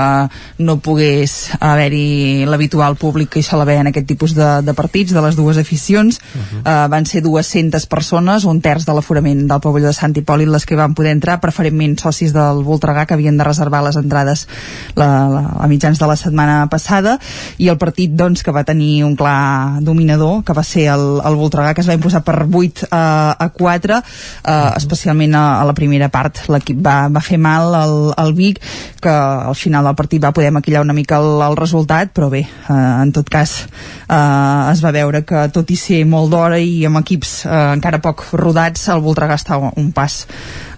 [0.60, 5.14] no pogués haver-hi l'habitual públic que hi sol haver en aquest tipus de, de partits
[5.14, 6.62] de les dues aficions uh -huh.
[6.64, 10.66] eh, van ser 200 persones, un terç de l'aforament del pavelló de Sant Hipòlit les
[10.66, 14.48] que van poder entrar, preferentment socis del Voltregà que havien de reservar les entrades
[14.96, 16.33] la, la, a mitjans de la setmana
[16.70, 17.18] passada
[17.58, 21.38] i el partit doncs que va tenir un clar dominador que va ser el, el
[21.40, 25.74] Voltregà que es va imposar per 8 a, a 4 eh, especialment a, a la
[25.74, 26.46] primera part.
[26.50, 28.62] L'equip va, va fer mal al, al Vic
[29.04, 32.46] que al final del partit va poder maquillar una mica el, el resultat però bé,
[32.48, 36.84] eh, en tot cas eh, es va veure que tot i ser molt d'hora i
[36.88, 40.24] amb equips eh, encara poc rodats el Voltregà està un pas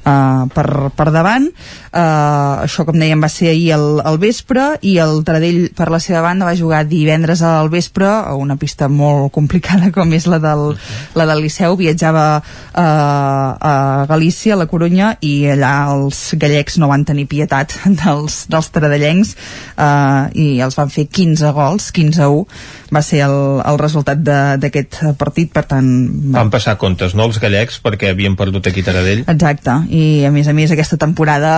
[0.06, 1.50] uh, per, per davant.
[1.90, 6.00] Uh, això com dèiem va ser ahir al, al vespre i el Taradell per la
[6.04, 10.40] seva banda va jugar divendres al vespre a una pista molt complicada com és la
[10.44, 10.76] del,
[11.18, 11.78] la del Liceu.
[11.80, 13.76] Viatjava uh, a
[14.10, 19.36] Galícia, a la Corunya i allà els gallecs no van tenir pietat dels, dels taradellencs
[19.76, 23.36] uh, i els van fer 15 gols 15 a 1 va ser el,
[23.66, 25.90] el resultat d'aquest partit per tant...
[26.32, 26.40] Va.
[26.40, 30.48] Van passar comptes, no els gallecs perquè havien perdut aquí Taradell exacte, i a més
[30.48, 31.54] a més aquesta temporada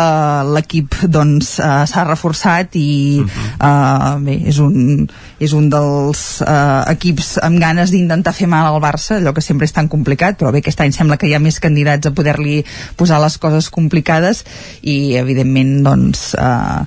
[0.47, 3.49] l'equip doncs uh, s'ha reforçat i uh -huh.
[3.61, 5.07] uh, bé, és un,
[5.39, 9.67] és un dels uh, equips amb ganes d'intentar fer mal al Barça, allò que sempre
[9.69, 12.63] és tan complicat però bé, aquest any sembla que hi ha més candidats a poder-li
[12.97, 14.43] posar les coses complicades
[14.81, 16.83] i evidentment doncs uh,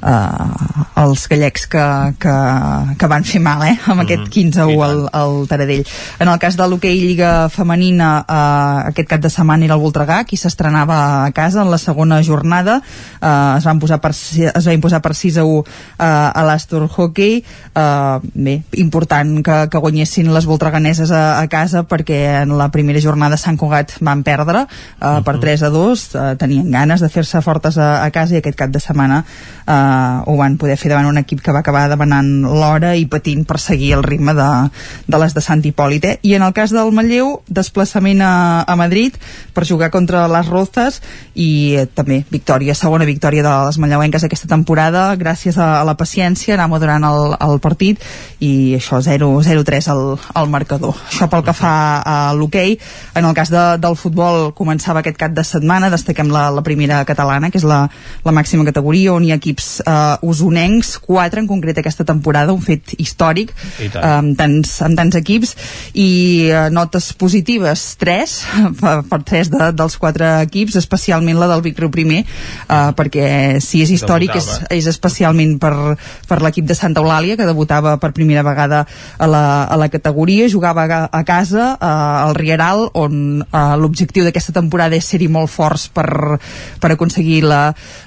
[0.00, 1.86] uh, els gallecs que,
[2.20, 2.36] que,
[3.00, 4.04] que van fer mal eh, amb uh -huh.
[4.04, 5.84] aquest 15-1 al, al Taradell.
[6.18, 10.22] En el cas de l'hoquei Lliga Femenina uh, aquest cap de setmana era el Voltregà
[10.28, 12.80] qui s'estrenava a casa en la segona jornada.
[13.20, 16.86] Eh, es, van posar per, es va imposar per 6 a 1 eh, a l'Astor
[16.88, 17.40] Hockey.
[17.40, 17.80] Eh,
[18.34, 23.38] bé, important que, que guanyessin les voltreganeses a, a casa perquè en la primera jornada
[23.40, 25.24] Sant Cugat van perdre eh, uh -huh.
[25.24, 28.56] per 3 a 2 eh, tenien ganes de fer-se fortes a, a casa i aquest
[28.56, 29.24] cap de setmana
[29.66, 33.44] eh, ho van poder fer davant un equip que va acabar demanant l'hora i patint
[33.44, 34.70] per seguir el ritme de,
[35.06, 36.18] de les de Sant Hipòlit eh?
[36.22, 39.14] i en el cas del Manlleu desplaçament a, a Madrid
[39.52, 41.02] per jugar contra les Rozas
[41.34, 45.96] i eh, també victòria, segona victòria de les manlleuenques aquesta temporada gràcies a, a la
[45.96, 47.83] paciència, anar durant el, el partit
[48.44, 50.02] i això 0-3 al,
[50.34, 50.96] al marcador.
[51.10, 52.76] Això pel que fa a l'hoquei.
[53.14, 57.02] En el cas de, del futbol començava aquest cap de setmana, destaquem la, la primera
[57.08, 57.84] catalana que és la,
[58.24, 62.62] la màxima categoria on hi ha equips eh, usonencs quatre en concret aquesta temporada, un
[62.64, 65.54] fet històric eh, amb, tants, amb tants equips
[65.94, 66.08] i
[66.50, 68.36] eh, notes positives 3
[68.80, 73.60] per, per 3 de, dels quatre equips, especialment la del Vic Riu primer, eh, perquè
[73.64, 75.74] si és històric és, és especialment per,
[76.28, 78.84] per l'equip de Santa Eulàlia que debutava per primera vegada
[79.18, 84.24] a la, a la categoria, jugava a, a casa eh, al Rieral on eh, l'objectiu
[84.26, 86.38] d'aquesta temporada és ser-hi molt forts per,
[86.80, 87.62] per aconseguir la,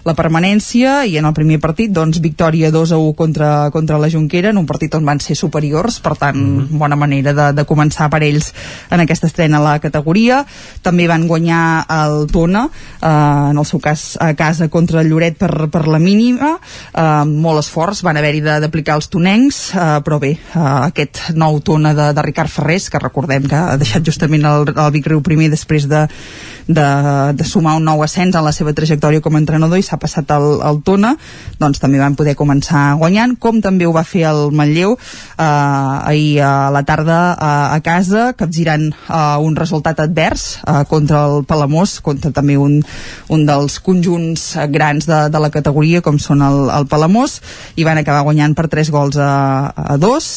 [0.05, 4.11] la permanència i en el primer partit doncs victòria 2 a 1 contra, contra la
[4.11, 6.77] Junquera en un partit on van ser superiors per tant mm -hmm.
[6.77, 8.53] bona manera de, de començar per ells
[8.89, 10.45] en aquesta estrena a la categoria
[10.81, 12.69] també van guanyar el Tona
[13.01, 16.57] eh, en el seu cas a casa contra el Lloret per, per la mínima
[16.93, 21.93] eh, molt esforç, van haver-hi d'aplicar els tonencs, eh, però bé eh, aquest nou tona
[21.97, 25.49] de, de Ricard Ferrés que recordem que ha deixat justament el, el Vic Riu primer
[25.51, 26.05] després de,
[26.67, 26.87] de,
[27.33, 30.31] de sumar un nou ascens en la seva trajectòria com a entrenador i s'ha passat
[30.35, 31.13] al, al Tona
[31.59, 36.41] doncs també van poder començar guanyant com també ho va fer el Manlleu eh, ahir
[36.43, 41.97] a la tarda a, a casa capgirant eh, un resultat advers eh, contra el Palamós
[42.05, 42.81] contra també un,
[43.33, 47.39] un dels conjunts grans de, de la categoria com són el, el Palamós
[47.75, 49.31] i van acabar guanyant per 3 gols a,
[49.75, 50.27] a 2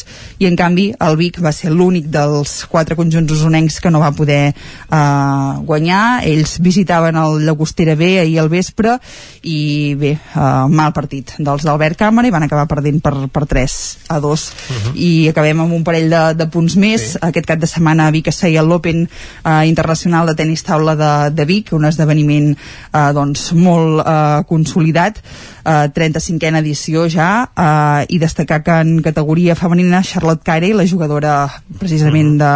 [0.41, 4.11] i en canvi el Vic va ser l'únic dels quatre conjunts usonencs que no va
[4.15, 8.97] poder eh, guanyar ells visitaven el Llagostera B ahir al vespre
[9.43, 13.77] i bé, eh, mal partit dels d'Albert Càmera i van acabar perdent per, per 3
[14.09, 14.95] a 2 uh -huh.
[14.95, 17.17] i acabem amb un parell de, de punts més sí.
[17.21, 21.35] aquest cap de setmana a Vic es feia l'Open eh, Internacional de Tenis Taula de,
[21.35, 22.51] de Vic un esdeveniment
[22.93, 25.21] eh, doncs molt eh, consolidat
[25.65, 31.35] eh, 35a edició ja eh, i destacar que en categoria femenina Charlotte Carey, la jugadora
[31.79, 32.51] precisament de,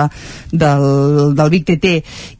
[0.52, 1.94] del, del Vic TT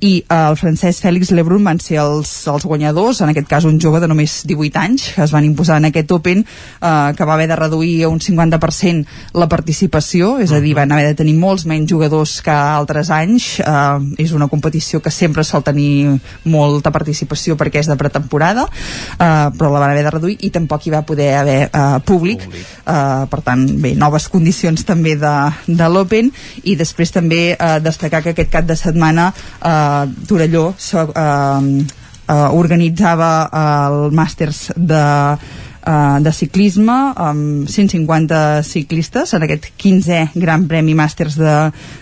[0.06, 3.80] i eh, el francès Fèlix Lebrun van ser els, els guanyadors, en aquest cas un
[3.82, 7.36] jove de només 18 anys, que es van imposar en aquest Open eh, que va
[7.36, 11.36] haver de reduir a un 50% la participació, és a dir, van haver de tenir
[11.40, 16.20] molts menys jugadors que altres anys eh, és una competició que sempre sol tenir
[16.50, 20.88] molta participació perquè és de pretemporada eh, però la van haver de reduir i tampoc
[20.88, 22.72] hi va poder haver uh, públic, públic.
[22.86, 25.36] Uh, per tant, bé, noves condicions també de,
[25.68, 26.32] de l'Open
[26.64, 31.62] i després també uh, destacar que aquest cap de setmana uh, Torelló so, uh,
[32.28, 35.04] uh, organitzava uh, el Màsters de
[35.86, 41.56] eh, de ciclisme amb 150 ciclistes en aquest 15è Gran Premi Màsters de,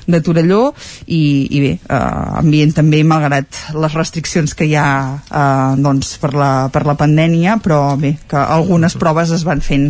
[0.07, 0.71] de Torelló
[1.05, 4.87] i, i bé, eh, ambient també malgrat les restriccions que hi ha
[5.19, 9.89] eh, doncs per, la, per la pandèmia però bé, que algunes proves es van fent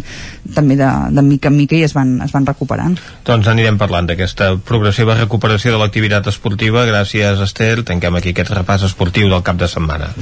[0.55, 2.97] també de, de mica en mica i es van, es van recuperant.
[3.27, 6.87] Doncs anirem parlant d'aquesta progressiva recuperació de l'activitat esportiva.
[6.89, 7.85] Gràcies, Estel.
[7.87, 10.13] Tanquem aquí aquest repàs esportiu del cap de setmana.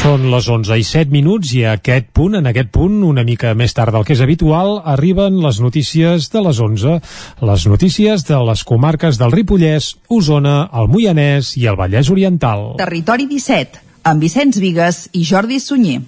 [0.00, 3.50] Són les 11 i 7 minuts i a aquest punt, en aquest punt, una mica
[3.52, 6.94] més tard del que és habitual, arriben les notícies de les 11.
[7.44, 12.80] Les notícies de les comarques del Ripollès, Osona, el Moianès i el Vallès Oriental.
[12.80, 16.00] Territori 17, amb Vicenç Vigues i Jordi Sunyer.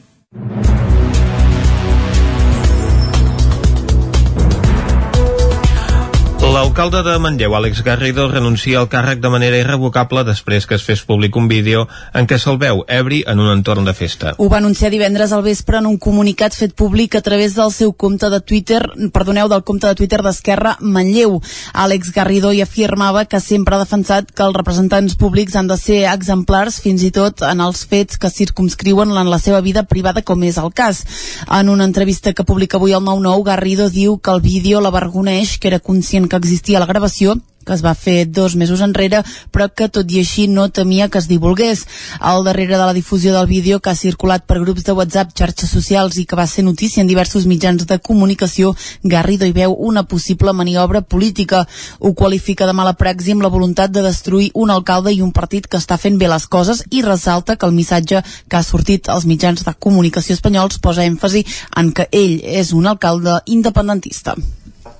[6.62, 11.00] L'alcalde de Manlleu, Àlex Garrido, renuncia al càrrec de manera irrevocable després que es fes
[11.02, 14.36] públic un vídeo en què se'l veu ebri en un entorn de festa.
[14.38, 17.90] Ho va anunciar divendres al vespre en un comunicat fet públic a través del seu
[17.92, 18.78] compte de Twitter,
[19.10, 21.40] perdoneu, del compte de Twitter d'Esquerra Manlleu.
[21.74, 26.04] Àlex Garrido hi afirmava que sempre ha defensat que els representants públics han de ser
[26.12, 30.46] exemplars fins i tot en els fets que circumscriuen en la seva vida privada com
[30.46, 31.02] és el cas.
[31.50, 35.74] En una entrevista que publica avui el 9-9, Garrido diu que el vídeo l'avergoneix, que
[35.74, 39.22] era conscient que existia la gravació que es va fer dos mesos enrere,
[39.52, 41.86] però que tot i així no temia que es divulgués.
[42.18, 45.70] Al darrere de la difusió del vídeo que ha circulat per grups de WhatsApp, xarxes
[45.70, 50.04] socials i que va ser notícia en diversos mitjans de comunicació, Garrido hi veu una
[50.04, 51.66] possible maniobra política.
[51.98, 55.66] Ho qualifica de mala praxi amb la voluntat de destruir un alcalde i un partit
[55.66, 59.26] que està fent bé les coses i ressalta que el missatge que ha sortit als
[59.26, 61.46] mitjans de comunicació espanyols posa èmfasi
[61.76, 64.36] en que ell és un alcalde independentista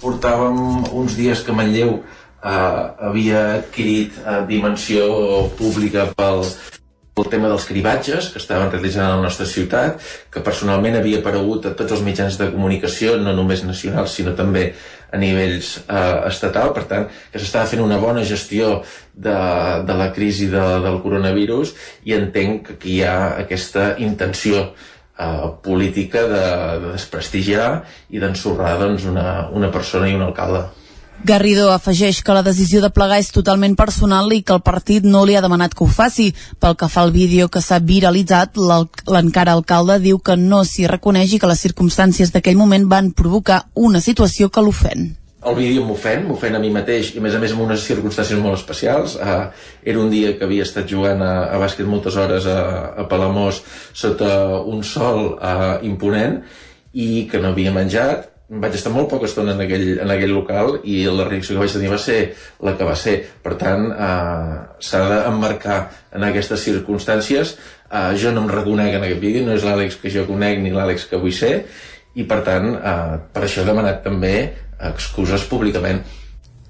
[0.03, 0.59] portàvem
[0.91, 5.07] uns dies que Manlleu eh, havia adquirit eh, dimensió
[5.59, 6.45] pública pel,
[7.13, 10.01] pel tema dels cribatges que estaven realitzant a la nostra ciutat,
[10.33, 14.71] que personalment havia aparegut a tots els mitjans de comunicació, no només nacionals, sinó també
[15.13, 18.79] a nivells eh, estatal, per tant, que s'estava fent una bona gestió
[19.13, 19.37] de,
[19.87, 21.75] de la crisi de, del coronavirus
[22.09, 24.71] i entenc que hi ha aquesta intenció
[25.23, 26.45] eh, política de,
[26.85, 30.67] de desprestigiar i d'ensorrar doncs, una, una persona i un alcalde.
[31.25, 35.23] Garrido afegeix que la decisió de plegar és totalment personal i que el partit no
[35.23, 36.33] li ha demanat que ho faci.
[36.59, 41.37] Pel que fa al vídeo que s'ha viralitzat, l'encara alcalde diu que no s'hi reconeix
[41.37, 45.13] i que les circumstàncies d'aquell moment van provocar una situació que l'ofèn
[45.51, 48.39] el vídeo m'ofèn, m'ofèn a mi mateix i a més a més en unes circumstàncies
[48.39, 49.49] molt especials uh,
[49.83, 52.59] era un dia que havia estat jugant a, a bàsquet moltes hores a,
[53.03, 53.63] a Palamós
[53.93, 56.39] sota un sol uh, imponent
[56.93, 60.75] i que no havia menjat vaig estar molt poca estona en aquell, en aquell local
[60.85, 62.19] i la reacció que vaig tenir va ser
[62.61, 63.15] la que va ser.
[63.41, 65.79] Per tant, eh, s'ha d'emmarcar
[66.13, 67.55] en aquestes circumstàncies.
[67.89, 70.75] Eh, jo no em reconec en aquest vídeo, no és l'Àlex que jo conec ni
[70.75, 71.65] l'Àlex que vull ser,
[72.15, 74.35] i per tant, eh, per això he demanat també
[74.83, 76.03] excuses públicament.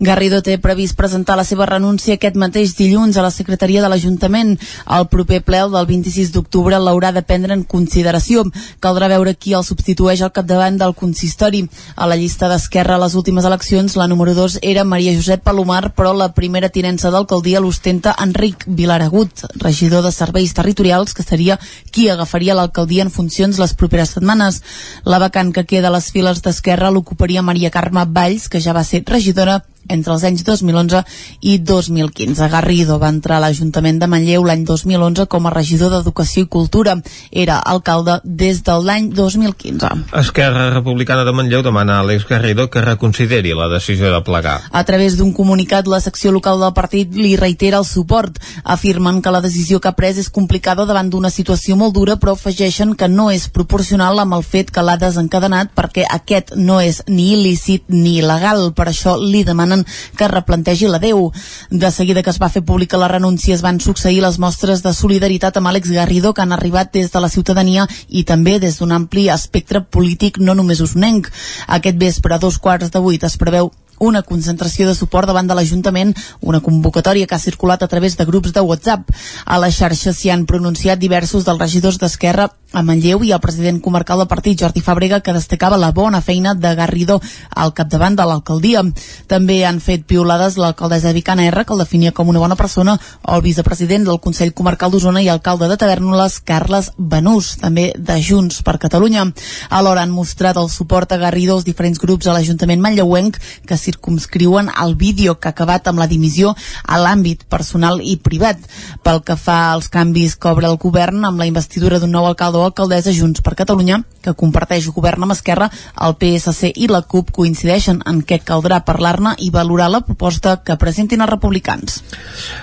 [0.02, 4.56] Garrido té previst presentar la seva renúncia aquest mateix dilluns a la secretaria de l'Ajuntament.
[4.96, 8.42] El proper ple, el del 26 d'octubre, l'haurà de prendre en consideració.
[8.82, 11.62] Caldrà veure qui el substitueix al capdavant del consistori.
[11.94, 15.92] A la llista d'Esquerra a les últimes eleccions, la número 2 era Maria Josep Palomar,
[15.94, 21.60] però la primera tinença d'alcaldia l'ostenta Enric Vilaragut, regidor de Serveis Territorials, que seria
[21.92, 24.64] qui agafaria l'alcaldia en funcions les properes setmanes.
[25.04, 28.82] La vacant que queda a les files d'Esquerra l'ocuparia Maria Carme Valls, que ja va
[28.82, 31.02] ser regidora entre els anys 2011
[31.40, 32.48] i 2015.
[32.52, 36.96] Garrido va entrar a l'Ajuntament de Manlleu l'any 2011 com a regidor d'Educació i Cultura.
[37.30, 39.90] Era alcalde des de l'any 2015.
[40.20, 44.60] Esquerra Republicana de Manlleu demana a Àlex Garrido que reconsideri la decisió de plegar.
[44.70, 48.38] A través d'un comunicat, la secció local del partit li reitera el suport.
[48.64, 52.36] Afirmen que la decisió que ha pres és complicada davant d'una situació molt dura, però
[52.36, 57.02] afegeixen que no és proporcional amb el fet que l'ha desencadenat perquè aquest no és
[57.08, 58.72] ni il·lícit ni il·legal.
[58.76, 59.86] Per això li demanen demanen
[60.16, 61.32] que replantegi la Déu.
[61.70, 64.92] De seguida que es va fer pública la renúncia es van succeir les mostres de
[64.92, 68.92] solidaritat amb Àlex Garrido que han arribat des de la ciutadania i també des d'un
[68.92, 71.30] ampli espectre polític no només usonenc.
[71.68, 73.72] Aquest vespre a dos quarts de vuit es preveu
[74.02, 78.26] una concentració de suport davant de l'Ajuntament, una convocatòria que ha circulat a través de
[78.26, 79.12] grups de WhatsApp.
[79.46, 83.80] A la xarxa s'hi han pronunciat diversos dels regidors d'Esquerra a Manlleu i el president
[83.84, 87.20] comarcal del partit, Jordi Fàbrega, que destacava la bona feina de Garrido
[87.50, 88.82] al capdavant de l'alcaldia.
[89.28, 93.36] També han fet piolades l'alcaldessa Vicana R, que el definia com una bona persona, o
[93.36, 98.62] el vicepresident del Consell Comarcal d'Osona i alcalde de Tavernoles, Carles Benús, també de Junts
[98.64, 99.26] per Catalunya.
[99.70, 103.38] Alhora han mostrat el suport a Garrido els diferents grups a l'Ajuntament manlleuenc
[103.68, 106.54] que circumscriuen el vídeo que ha acabat amb la dimissió
[106.84, 108.58] a l'àmbit personal i privat.
[109.02, 112.61] Pel que fa als canvis que obre el govern amb la investidura d'un nou alcalde
[112.66, 115.68] alcaldessa Junts per Catalunya, que comparteix govern amb Esquerra,
[116.06, 120.78] el PSC i la CUP coincideixen en què caldrà parlar-ne i valorar la proposta que
[120.78, 122.00] presentin els republicans.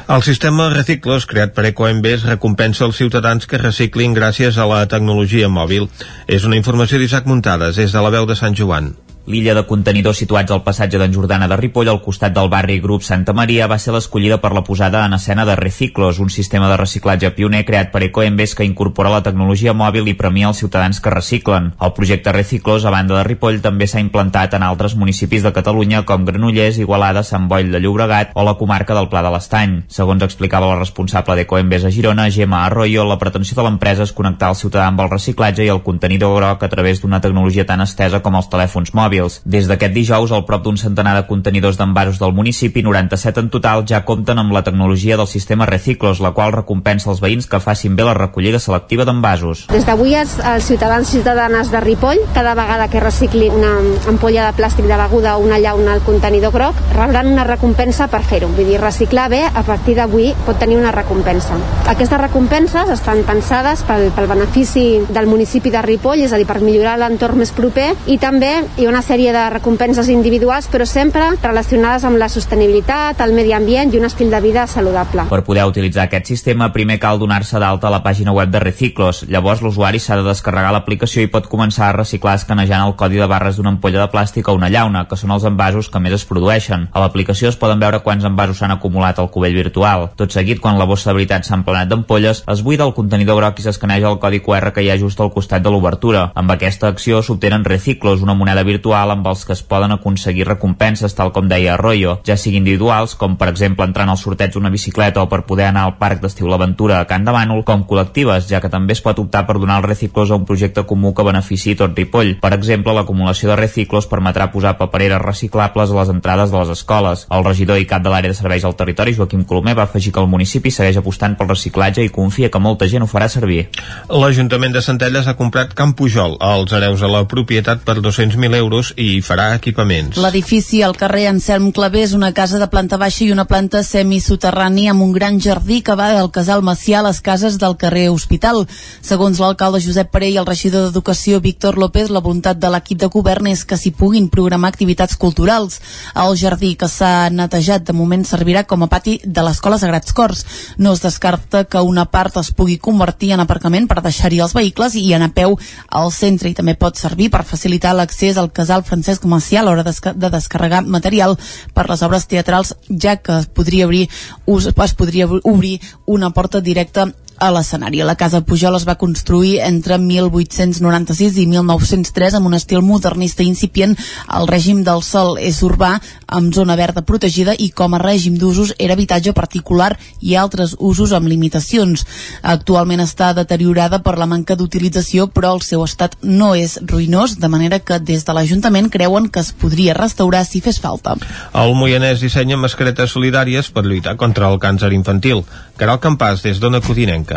[0.07, 5.49] El sistema Reciclos, creat per Ecoembes, recompensa els ciutadans que reciclin gràcies a la tecnologia
[5.49, 5.89] mòbil.
[6.27, 8.93] És una informació d'Isaac Muntades, és de la veu de Sant Joan.
[9.27, 13.03] L'illa de contenidors situats al passatge d'en Jordana de Ripoll al costat del barri Grup
[13.03, 16.77] Santa Maria va ser l'escollida per la posada en escena de Reciclos, un sistema de
[16.79, 21.13] reciclatge pioner creat per Ecoembes que incorpora la tecnologia mòbil i premia els ciutadans que
[21.13, 21.73] reciclen.
[21.81, 26.05] El projecte Reciclos, a banda de Ripoll, també s'ha implantat en altres municipis de Catalunya
[26.07, 29.83] com Granollers, Igualada, Sant Boll de Llobregat o la comarca del Pla de l'Estany.
[29.93, 34.55] Segons explicava la responsable d'Ecoembes a Girona, Gemma Arroyo, la pretensió de l'empresa és connectar
[34.55, 38.23] el ciutadà amb el reciclatge i el contenidor groc a través d'una tecnologia tan estesa
[38.25, 39.41] com els telèfons mòbils mòbils.
[39.45, 43.85] Des d'aquest dijous, al prop d'un centenar de contenidors d'envasos del municipi, 97 en total,
[43.87, 47.95] ja compten amb la tecnologia del sistema Reciclos, la qual recompensa els veïns que facin
[47.95, 49.65] bé la recollida selectiva d'envasos.
[49.73, 53.73] Des d'avui els, els ciutadans i ciutadanes de Ripoll, cada vegada que recicli una
[54.07, 58.21] ampolla de plàstic de beguda o una llauna al contenidor groc, rebran una recompensa per
[58.23, 58.51] fer-ho.
[58.53, 61.57] Vull dir, reciclar bé, a partir d'avui pot tenir una recompensa.
[61.89, 66.59] Aquestes recompenses estan pensades pel, pel benefici del municipi de Ripoll, és a dir, per
[66.61, 71.29] millorar l'entorn més proper, i també hi ha una sèrie de recompenses individuals, però sempre
[71.41, 75.25] relacionades amb la sostenibilitat, el medi ambient i un estil de vida saludable.
[75.29, 79.23] Per poder utilitzar aquest sistema, primer cal donar-se d'alta a la pàgina web de Reciclos.
[79.29, 83.27] Llavors, l'usuari s'ha de descarregar l'aplicació i pot començar a reciclar escanejant el codi de
[83.27, 86.25] barres d'una ampolla de plàstic o una llauna, que són els envasos que més es
[86.27, 86.89] produeixen.
[86.91, 90.09] A l'aplicació es poden veure quants envasos s'han acumulat al cubell virtual.
[90.19, 93.59] Tot seguit, quan la bossa de veritat s'ha emplenat d'ampolles, es buida el contenidor groc
[93.59, 96.29] i s'escaneja el codi QR que hi ha just al costat de l'obertura.
[96.35, 101.15] Amb aquesta acció s'obtenen Reciclos, una moneda virtual amb els que es poden aconseguir recompenses,
[101.15, 104.71] tal com deia Arroyo, ja sigui individuals, com per exemple entrar en el sorteig d'una
[104.73, 108.47] bicicleta o per poder anar al parc d'estiu l'Aventura a Can de Bànol, com col·lectives,
[108.49, 111.25] ja que també es pot optar per donar els reciclos a un projecte comú que
[111.25, 112.35] benefici tot Ripoll.
[112.41, 117.25] Per exemple, l'acumulació de reciclos permetrà posar papereres reciclables a les entrades de les escoles.
[117.29, 120.23] El regidor i cap de l'àrea de serveis al territori, Joaquim Colomer, va afegir que
[120.23, 123.67] el municipi segueix apostant pel reciclatge i confia que molta gent ho farà servir.
[124.09, 128.78] L'Ajuntament de Centelles ha comprat Camp Pujol als hereus a la propietat per 200.000 euros
[128.95, 130.17] i farà equipaments.
[130.21, 134.87] L'edifici al carrer Anselm Clavé és una casa de planta baixa i una planta semisoterrani
[134.89, 138.65] amb un gran jardí que va del casal Macià a les cases del carrer Hospital.
[139.01, 143.09] Segons l'alcalde Josep Parell i el regidor d'Educació Víctor López, la voluntat de l'equip de
[143.11, 145.81] govern és que s'hi puguin programar activitats culturals.
[146.15, 150.45] El jardí que s'ha netejat de moment servirà com a pati de l'Escola Sagrats Cors.
[150.77, 154.95] No es descarta que una part es pugui convertir en aparcament per deixar-hi els vehicles
[154.95, 155.57] i anar a peu
[155.89, 159.83] al centre i també pot servir per facilitar l'accés al casal Francesc Macià a l'hora
[159.83, 161.37] de descarregar material
[161.73, 164.07] per les obres teatrals, ja que es podria obrir,
[164.47, 167.09] es podria obrir una porta directa
[167.39, 168.01] a l'escenari.
[168.03, 173.95] La casa Pujol es va construir entre 1896 i 1903 amb un estil modernista incipient.
[174.35, 175.95] El règim del sol és urbà,
[176.27, 181.13] amb zona verda protegida i com a règim d'usos era habitatge particular i altres usos
[181.15, 182.05] amb limitacions.
[182.43, 187.49] Actualment està deteriorada per la manca d'utilització, però el seu estat no és ruïnós, de
[187.49, 191.15] manera que des de l'Ajuntament creuen que es podria restaurar si fes falta.
[191.53, 195.45] El Moianès dissenya mascaretes solidàries per lluitar contra el càncer infantil.
[195.79, 197.28] Caral Campàs, des d'Ona Codinenca.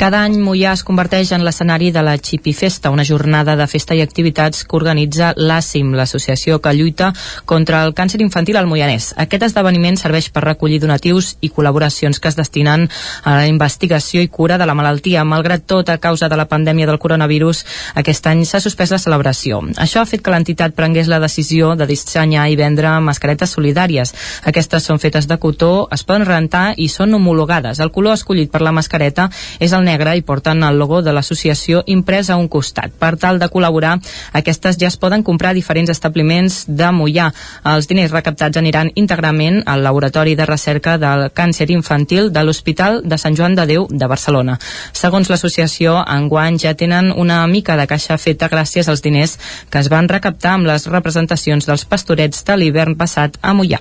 [0.00, 3.92] Cada any Mollà es converteix en l'escenari de la Xipi Festa, una jornada de festa
[3.92, 7.10] i activitats que organitza l'ASIM, l'associació que lluita
[7.44, 9.10] contra el càncer infantil al Moianès.
[9.20, 12.86] Aquest esdeveniment serveix per recollir donatius i col·laboracions que es destinen
[13.24, 15.26] a la investigació i cura de la malaltia.
[15.28, 17.60] Malgrat tot, a causa de la pandèmia del coronavirus,
[18.00, 19.60] aquest any s'ha suspès la celebració.
[19.76, 24.16] Això ha fet que l'entitat prengués la decisió de dissenyar i vendre mascaretes solidàries.
[24.48, 27.84] Aquestes són fetes de cotó, es poden rentar i són homologades.
[27.84, 29.19] El color escollit per la mascareta
[29.58, 32.92] és el negre i porten el logo de l'associació imprès a un costat.
[32.96, 33.96] Per tal de col·laborar,
[34.32, 37.30] aquestes ja es poden comprar a diferents establiments de Mollà.
[37.74, 43.18] Els diners recaptats aniran íntegrament al Laboratori de Recerca del Càncer Infantil de l'Hospital de
[43.18, 44.58] Sant Joan de Déu de Barcelona.
[44.92, 49.36] Segons l'associació, enguany ja tenen una mica de caixa feta gràcies als diners
[49.70, 53.80] que es van recaptar amb les representacions dels pastorets de l'hivern passat a Mollà.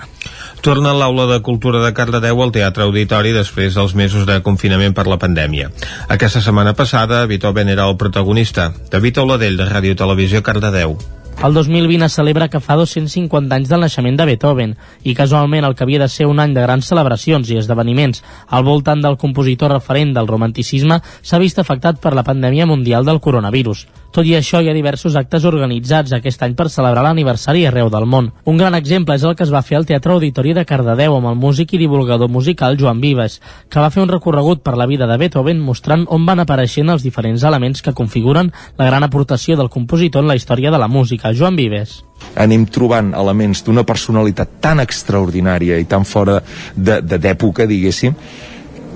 [0.62, 4.96] Torna a l'aula de Cultura de Cardedeu al Teatre Auditori després dels mesos de confinament
[4.96, 5.70] per la pandèmia pandèmia.
[6.10, 8.74] Aquesta setmana passada, Beethoven era el protagonista.
[8.92, 10.98] David Oladell, de Ràdio Televisió, Cardedeu.
[11.40, 14.74] El 2020 es celebra que fa 250 anys del naixement de Beethoven
[15.08, 18.20] i casualment el que havia de ser un any de grans celebracions i esdeveniments
[18.50, 23.22] al voltant del compositor referent del romanticisme s'ha vist afectat per la pandèmia mundial del
[23.24, 23.86] coronavirus.
[24.12, 28.08] Tot i això, hi ha diversos actes organitzats aquest any per celebrar l'aniversari arreu del
[28.10, 28.32] món.
[28.50, 31.30] Un gran exemple és el que es va fer al Teatre Auditori de Cardedeu amb
[31.30, 33.38] el músic i divulgador musical Joan Vives,
[33.70, 37.06] que va fer un recorregut per la vida de Beethoven mostrant on van apareixent els
[37.06, 38.50] diferents elements que configuren
[38.82, 41.34] la gran aportació del compositor en la història de la música.
[41.34, 42.00] Joan Vives
[42.36, 46.42] anem trobant elements d'una personalitat tan extraordinària i tan fora
[46.76, 48.16] d'època, diguéssim,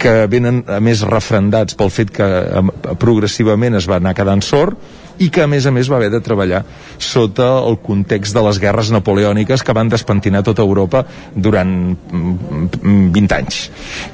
[0.03, 2.27] que venen a més refrendats pel fet que
[2.99, 4.75] progressivament es va anar quedant sort
[5.21, 6.63] i que a més a més va haver de treballar
[6.97, 11.03] sota el context de les guerres napoleòniques que van despentinar tota Europa
[11.35, 11.73] durant
[12.11, 13.59] 20 mm, anys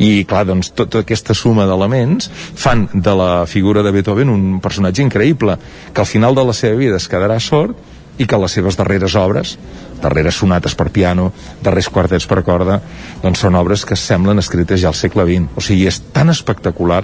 [0.03, 5.05] i clar, doncs tota aquesta suma d'elements fan de la figura de Beethoven un personatge
[5.05, 5.57] increïble
[5.93, 7.77] que al final de la seva vida es quedarà sort
[8.19, 9.55] i que les seves darreres obres
[9.99, 11.29] darreres sonates per piano,
[11.63, 12.79] darrers quartets per corda,
[13.23, 15.51] doncs són obres que semblen escrites ja al segle XX.
[15.59, 17.03] O sigui, és tan espectacular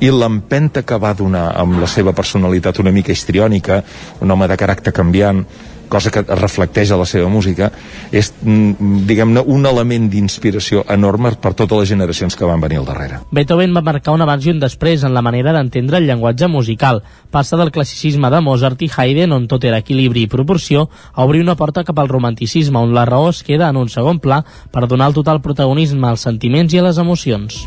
[0.00, 3.82] i l'empenta que va donar amb la seva personalitat una mica histriònica,
[4.20, 5.44] un home de caràcter canviant,
[5.88, 7.70] cosa que reflecteix a la seva música,
[8.12, 12.84] és, mm, diguem-ne, un element d'inspiració enorme per totes les generacions que van venir al
[12.84, 13.20] darrere.
[13.30, 17.02] Beethoven va marcar un abans i un després en la manera d'entendre el llenguatge musical.
[17.30, 21.40] Passa del classicisme de Mozart i Haydn, on tot era equilibri i proporció, a obrir
[21.40, 24.86] una porta cap al romanticisme, on la raó es queda en un segon pla per
[24.88, 27.66] donar el total protagonisme als sentiments i a les emocions.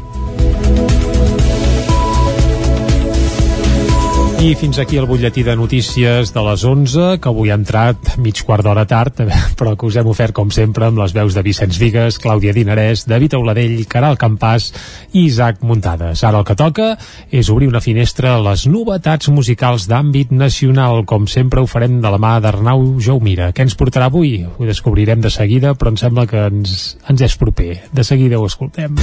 [4.39, 8.39] I fins aquí el butlletí de notícies de les 11, que avui ha entrat mig
[8.47, 9.17] quart d'hora tard,
[9.59, 13.03] però que us hem ofert, com sempre, amb les veus de Vicenç Vigues, Clàudia Dinarès,
[13.03, 14.69] David Auladell, Caral Campàs
[15.11, 16.23] i Isaac Muntades.
[16.23, 16.93] Ara el que toca
[17.27, 21.03] és obrir una finestra a les novetats musicals d'àmbit nacional.
[21.03, 23.51] Com sempre ho farem de la mà d'Arnau Jaumira.
[23.51, 24.37] Què ens portarà avui?
[24.55, 27.73] Ho descobrirem de seguida, però em sembla que ens, ens és proper.
[27.91, 28.95] De seguida ho escoltem.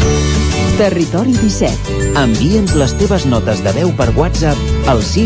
[0.81, 2.11] Territori 17.
[2.21, 5.26] Envia'ns les teves notes de veu per WhatsApp al 6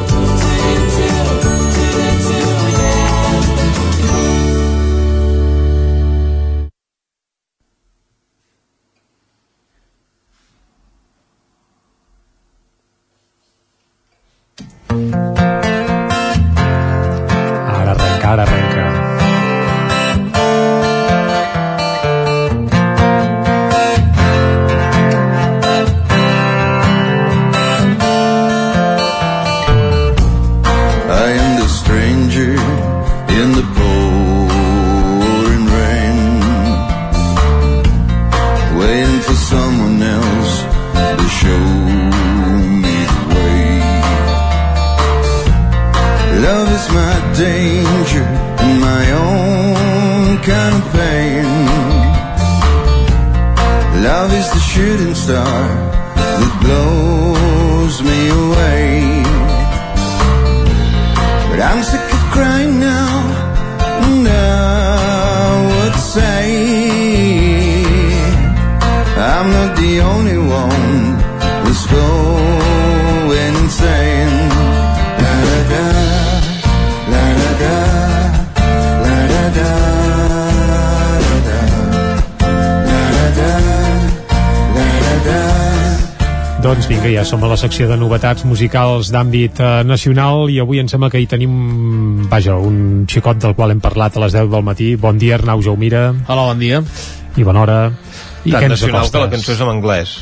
[18.31, 18.70] árabe.
[55.31, 55.60] sun.
[86.71, 91.19] Som a la secció de novetats musicals d'àmbit eh, nacional i avui em sembla que
[91.19, 94.95] hi tenim, vaja, un xicot del qual hem parlat a les 10 del matí.
[94.95, 96.13] Bon dia, Arnau Jaumira.
[96.27, 96.79] Hola, bon dia.
[97.35, 97.91] I bona hora.
[98.45, 100.15] I Tan nacional que la cançó és en anglès.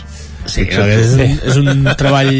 [0.49, 2.33] Sí, és, un, és un treball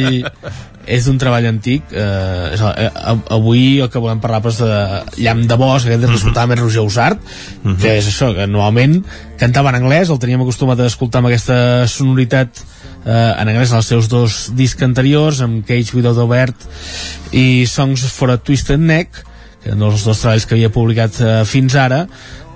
[0.90, 2.90] és un treball antic eh, és, eh,
[3.36, 6.82] avui el que volem parlar doncs, de Llamp de Bosc aquest ens escoltàvem en Roger
[6.82, 7.78] Usart uh -huh.
[7.78, 9.04] que és això, que normalment
[9.38, 12.66] cantava en anglès el teníem acostumat a escoltar amb aquesta sonoritat
[13.06, 16.68] eh, en anglès els seus dos discs anteriors amb Cage Without Obert
[17.32, 19.24] i Songs for a Twisted Neck
[19.60, 22.06] que eren els dos treballs que havia publicat eh, fins ara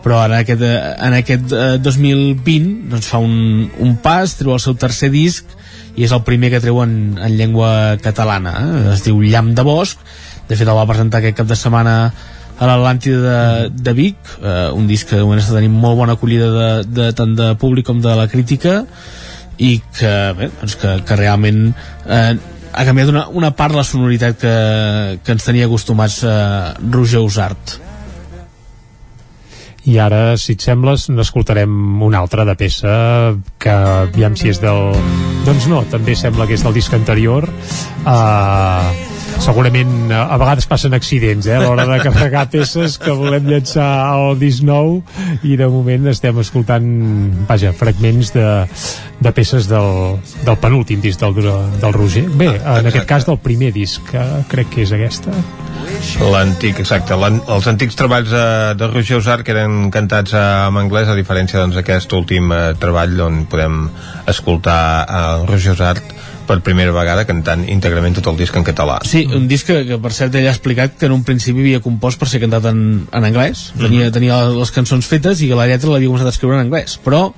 [0.04, 4.64] però en aquest, eh, en aquest eh, 2020 doncs fa un, un pas, treu el
[4.64, 5.48] seu tercer disc
[5.96, 8.86] i és el primer que treu en, en llengua catalana eh?
[8.96, 10.00] es diu Llamp de Bosc
[10.50, 11.98] de fet el va presentar aquest cap de setmana
[12.54, 16.18] a l'Atlàntida de, de Vic eh, un disc que de moment està tenint molt bona
[16.18, 18.84] acollida de, de, tant de públic com de la crítica
[19.58, 21.66] i que, bé, doncs que, que realment
[22.08, 22.34] eh,
[22.74, 24.54] ha canviat una, una part la sonoritat que,
[25.24, 26.36] que ens tenia acostumats eh,
[26.94, 27.80] Roger Usart
[29.84, 31.72] i ara, si et sembles, n'escoltarem
[32.06, 32.94] una altra de peça
[33.60, 34.94] que aviam si és del...
[35.44, 37.50] Doncs no, també sembla que és del disc anterior.
[38.08, 43.88] Uh, segurament a vegades passen accidents eh, a l'hora de carregar peces que volem llançar
[44.06, 45.00] al disc nou
[45.44, 46.86] i de moment estem escoltant
[47.50, 48.48] vaja, fragments de,
[49.24, 51.38] de peces del, del penúltim disc del,
[51.82, 55.34] del Roger bé, en aquest cas del primer disc que crec que és aquesta
[56.34, 57.16] L'antic, exacte.
[57.16, 58.46] Els antics treballs de,
[58.80, 63.20] de Roger Usar que eren cantats en anglès, a diferència d'aquest doncs, últim eh, treball
[63.24, 63.88] on podem
[64.30, 65.96] escoltar a Roger Usar
[66.48, 69.00] per primera vegada cantant íntegrament tot el disc en català.
[69.08, 71.82] Sí, un disc que, que per cert ell ha explicat que en un principi havia
[71.84, 72.80] compost per ser cantat en,
[73.12, 74.14] en anglès, tenia, mm -hmm.
[74.14, 77.32] tenia les cançons fetes i que la lletra l'havia començat a escriure en anglès, però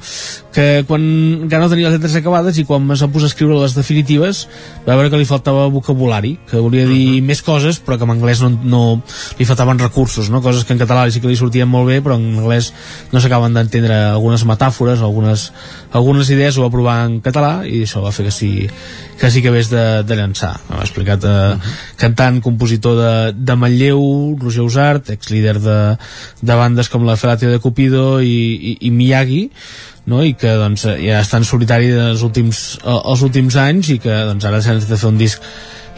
[0.56, 1.02] que quan
[1.44, 4.48] encara no tenia les lletres acabades i quan es va posar a escriure les definitives
[4.88, 7.28] va veure que li faltava vocabulari, que volia dir mm -hmm.
[7.28, 9.02] més coses però que en anglès no, no
[9.38, 10.42] li faltaven recursos, no?
[10.42, 12.74] coses que en català sí que li sortien molt bé però en anglès
[13.12, 15.52] no s'acaben d'entendre algunes metàfores, algunes,
[15.96, 18.52] algunes idees ho va provar en català i això va fer que sí
[19.20, 21.74] que sí que ves de, de llançar m'ha explicat eh, uh -huh.
[21.98, 25.98] cantant, compositor de, de Manlleu, Roger Usart ex-líder de,
[26.42, 28.28] de bandes com la Felatio de Cupido i,
[28.72, 29.50] i, i Miyagi
[30.06, 30.24] no?
[30.24, 34.46] i que doncs, ja està en solitari els últims, els últims anys i que doncs,
[34.46, 35.42] ara s'ha de fer un disc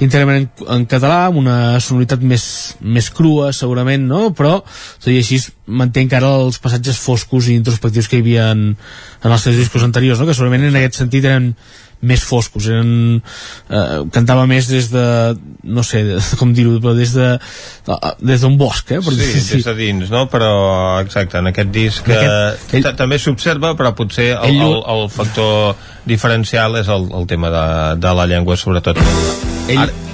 [0.03, 2.45] íntegrament en, en català, amb una sonoritat més,
[2.81, 4.29] més crua, segurament, no?
[4.37, 8.69] però tot i així manté encara els passatges foscos i introspectius que hi havia en,
[9.23, 10.29] en els seus discos anteriors, no?
[10.29, 11.53] que segurament en aquest sentit eren
[12.01, 12.67] més foscos.
[12.69, 13.21] Eren,
[13.69, 15.05] eh, cantava més des de
[15.67, 17.29] no sé, de, com dir-ho però des de
[18.21, 20.25] des d'un bosc eh, per sí, dir, des de dins, no?
[20.31, 20.51] però
[21.01, 25.77] exacte, en aquest disc aquest, ell, també s'observa però potser el, ell, el, el factor
[26.07, 27.65] diferencial és el, el tema de,
[28.03, 28.99] de la llengua sobretot.
[29.67, 30.06] Ell, Ara,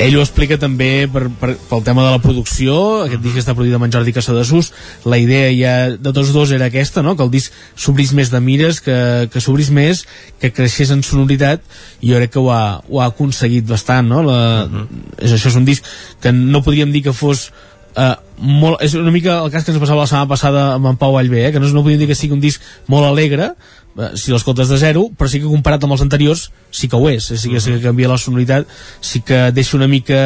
[0.00, 3.76] ell ho explica també per, per, pel tema de la producció, aquest disc està produït
[3.76, 4.70] amb en Jordi Casadesús,
[5.04, 7.16] la idea ja de tots dos era aquesta, no?
[7.18, 8.96] que el disc s'obrís més de mires, que,
[9.32, 10.04] que s'obrís més,
[10.40, 11.64] que creixés en sonoritat,
[12.00, 14.22] i jo crec que ho ha, ho ha aconseguit bastant, no?
[14.24, 14.86] La, uh -huh.
[15.18, 15.84] és, això és un disc
[16.20, 17.50] que no podríem dir que fos
[17.90, 20.96] Uh, molt, és una mica el cas que ens passava la setmana passada amb en
[20.96, 21.52] Pau Vallvé, eh?
[21.52, 23.79] que no, no podríem dir que sigui un disc molt alegre, Eh,
[24.14, 27.26] si l'escoltes de zero, però sí que comparat amb els anteriors sí que ho és,
[27.26, 28.68] sí que, sí que canvia la sonoritat,
[29.02, 30.20] sí que deixa una mica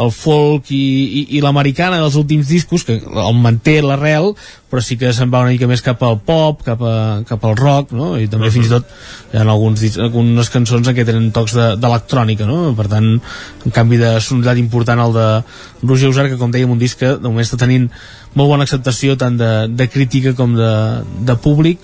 [0.00, 4.32] el folk i, i, i l'americana dels últims discos, que el manté l'arrel,
[4.72, 6.96] però sí que se'n va una mica més cap al pop, cap, a,
[7.28, 8.14] cap al rock, no?
[8.16, 8.54] i també uh -huh.
[8.56, 8.88] fins i tot
[9.34, 12.74] hi ha alguns, algunes cançons en què tenen tocs d'electrònica, no?
[12.74, 13.20] per tant,
[13.64, 15.28] un canvi de sonoritat important el de
[15.82, 17.90] Roger Usar, que com dèiem, un disc que de moment està tenint
[18.34, 21.78] molt bona acceptació tant de, de crítica com de, de públic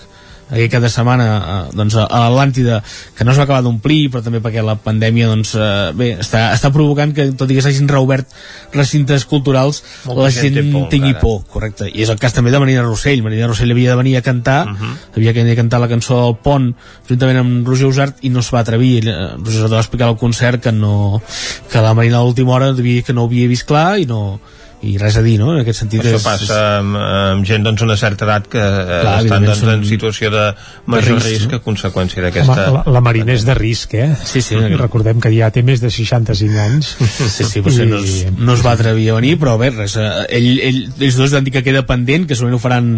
[0.51, 2.81] aquí cada setmana eh, doncs, a l'Atlàntida
[3.17, 6.71] que no s'ha acabat d'omplir però també perquè la pandèmia doncs, eh, bé, està, està
[6.75, 8.29] provocant que tot i que s'hagin reobert
[8.75, 11.89] recintes culturals Molta la gent, gent por, tingui por correcte.
[11.89, 14.61] i és el cas també de Marina Rossell Marina Rossell havia de venir a cantar
[14.67, 14.93] uh -huh.
[15.15, 16.73] havia de venir a cantar la cançó del Pont
[17.09, 20.61] juntament amb Roger Usart i no es va atrevir Roger Usart va explicar al concert
[20.61, 21.21] que, no,
[21.71, 24.39] que la Marina a l'última hora devia, que no ho havia vist clar i no,
[24.81, 25.51] i res a dir, no?
[25.53, 29.13] En aquest sentit Això és, passa amb, amb gent doncs una certa edat que Clar,
[29.21, 30.45] estan doncs, en situació de
[30.89, 31.59] major de risc, risc no?
[31.59, 32.65] a conseqüència d'aquesta...
[32.73, 34.09] La, la Marina és de risc, eh?
[34.25, 34.57] Sí, sí.
[34.79, 36.95] Recordem que ja té més de 65 anys.
[37.31, 37.87] Sí, sí, però I...
[37.87, 41.19] no, es, no es va atrevir a venir, però bé, res, eh, ell, ell, ells
[41.19, 42.89] dos han dit que queda pendent, que segurament ho faran,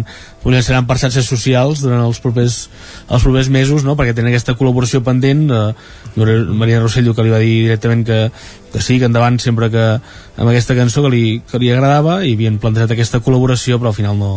[0.42, 2.58] ho llançaran per xarxes socials durant els propers,
[3.04, 3.94] els propers mesos, no?
[3.98, 5.46] perquè tenen aquesta col·laboració pendent.
[5.52, 8.18] Eh, Maria Rossell que li va dir directament que,
[8.74, 12.34] que sí, que endavant sempre que amb aquesta cançó que li, que li agradava i
[12.36, 14.32] havien plantejat aquesta col·laboració però al final no,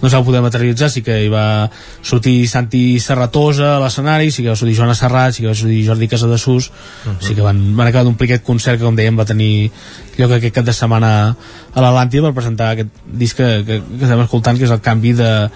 [0.00, 1.70] no s'ha poder materialitzar sí que hi va
[2.02, 5.84] sortir Santi Serratosa a l'escenari, sí que va sortir Joana Serrat sí que va sortir
[5.86, 7.16] Jordi Casadesús uh -huh.
[7.20, 9.70] sí que van, van acabar d'omplir aquest concert que com dèiem va tenir
[10.18, 11.36] lloc aquest cap de setmana
[11.74, 15.12] a l'Atlàntida per presentar aquest disc que, que, que estem escoltant que és el canvi
[15.12, 15.50] de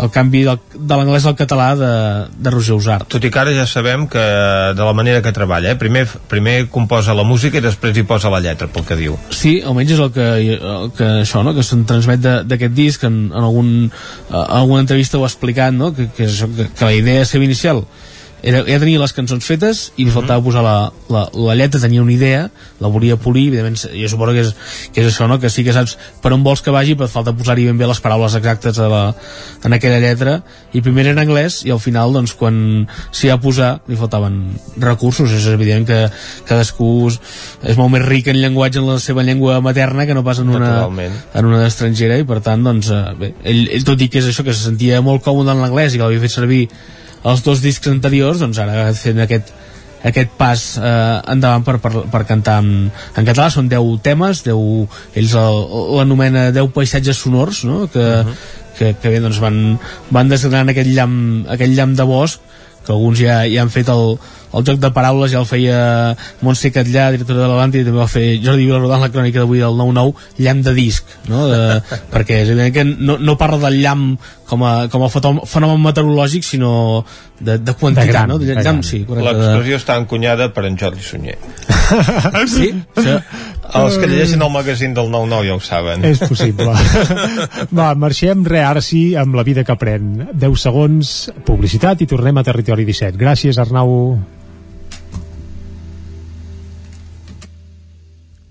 [0.00, 1.90] el canvi del, de l'anglès al català de,
[2.32, 3.08] de Roger Usart.
[3.12, 4.22] Tot i que ara ja sabem que
[4.76, 5.78] de la manera que treballa, eh?
[5.78, 9.18] primer, primer composa la música i després hi posa la lletra, pel que diu.
[9.34, 11.52] Sí, almenys és el que, el que això, no?
[11.56, 15.92] que se'n transmet d'aquest disc, en, en, algun, en alguna entrevista ho ha explicat, no?
[15.96, 17.84] que, que, això, que, que la idea seva inicial
[18.42, 20.76] era, ja tenia les cançons fetes i li faltava posar la,
[21.12, 22.48] la, la lletra, tenia una idea
[22.82, 24.52] la volia polir, evidentment jo suposo que és,
[24.92, 25.38] que és això, no?
[25.38, 27.86] que sí que saps per on vols que vagi però et falta posar-hi ben bé
[27.86, 29.02] les paraules exactes a la,
[29.62, 30.40] en aquella lletra.
[30.74, 32.56] I primer en anglès i al final doncs quan
[33.14, 34.40] s'hi ha a posar li faltaven
[34.82, 36.00] recursos, és evident que
[36.48, 40.42] cadascú és molt més ric en llenguatge en la seva llengua materna que no pas
[40.42, 42.18] en una, en una estrangera.
[42.18, 44.66] I per tant doncs eh, bé, ell, ell tot i que és això que se
[44.66, 46.66] sentia molt còmode en l'anglès i que l'havia fet servir
[47.24, 49.52] els dos discs anteriors doncs ara fent aquest,
[50.08, 54.98] aquest pas eh, endavant per, per, per cantar en, en català són 10 temes 10,
[55.22, 57.86] ells l'anomena 10 paisatges sonors no?
[57.92, 58.36] que, uh -huh.
[58.78, 59.78] que, que bé, doncs van,
[60.10, 62.40] van desgranant aquest llamp, aquest llamp de bosc
[62.84, 64.18] que alguns ja, ja han fet el,
[64.52, 65.78] el joc de paraules ja el feia
[66.44, 69.62] Montse Catllà, directora de l'Avanti i també va fer Jordi Vilarrodà en la crònica d'avui
[69.62, 71.46] del 9-9 llamp de disc no?
[71.50, 71.80] de,
[72.12, 74.16] perquè és evident que no, no parla del llamp
[74.52, 76.72] com a, com a fenomen meteorològic sinó
[77.40, 78.38] de, de quantitat de gran, no?
[78.38, 78.82] de, de gran.
[78.84, 81.38] sí, l'expressió està encunyada per en Jordi Sunyer
[82.56, 82.68] sí?
[82.92, 83.16] Això...
[83.80, 86.68] els que llegeixen el magazín del 9-9 ja ho saben és possible
[87.78, 91.16] va, marxem re ara sí amb la vida que pren 10 segons,
[91.48, 93.96] publicitat i tornem a Territori 17 gràcies Arnau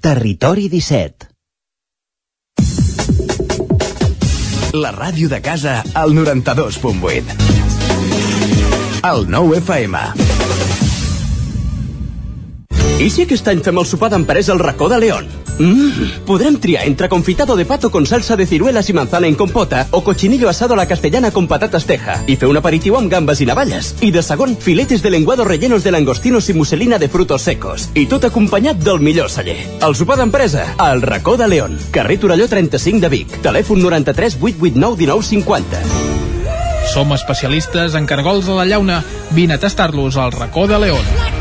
[0.01, 1.27] Territori 17
[4.81, 7.38] La ràdio de casa al 92.8
[9.11, 10.01] El 9 FM
[13.01, 15.30] I si aquest any fem el sopar d'empresa al racó de León?
[15.58, 19.88] Mm, podrem triar entre confitado de pato con salsa de ciruelas y manzana en compota
[19.92, 23.42] o cochinillo asado a la castellana con patatas teja i fer un aperitiu amb gambes
[23.42, 23.95] i navalles.
[24.01, 27.90] I de segon, filetes de lenguado rellenos de langostinos i muselina de frutos secos.
[27.93, 29.60] I tot acompanyat del millor celler.
[29.82, 31.77] El sopar d'empresa, al racó de León.
[31.92, 33.38] Carrer Torelló 35 de Vic.
[33.42, 35.82] Telèfon 93 889 1950.
[36.93, 39.03] Som especialistes en cargols a la llauna.
[39.32, 41.41] Vine a tastar-los al racó de León.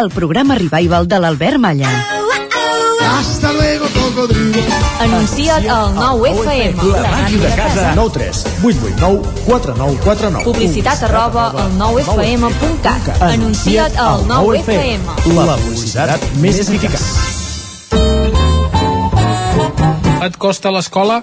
[0.00, 1.88] el programa revival de l'Albert Malla.
[3.18, 4.60] Hasta luego, cocodrilo.
[5.00, 6.82] Anuncia't al 9 FM.
[6.92, 7.92] La màquina de casa.
[7.94, 10.44] 9 3 8 8 9 4 9 4 9.
[10.44, 13.22] Publicitat arroba al 9fm.cat.
[13.22, 15.04] Anuncia't al 9 FM.
[15.36, 17.00] La publicitat més eficaç.
[20.24, 21.22] Et costa l'escola?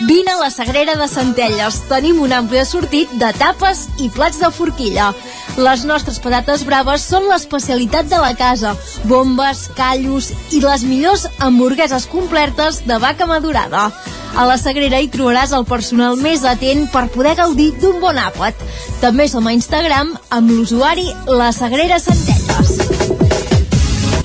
[0.00, 1.76] Vine a la Sagrera de Centelles.
[1.88, 5.12] Tenim un ampli assortit de tapes i plats de forquilla.
[5.56, 8.74] Les nostres patates braves són l'especialitat de la casa.
[9.06, 13.86] Bombes, callos i les millors hamburgueses completes de vaca madurada.
[14.34, 18.58] A la Sagrera hi trobaràs el personal més atent per poder gaudir d'un bon àpat.
[19.00, 22.74] També som a Instagram amb l'usuari La Sagrera Centelles.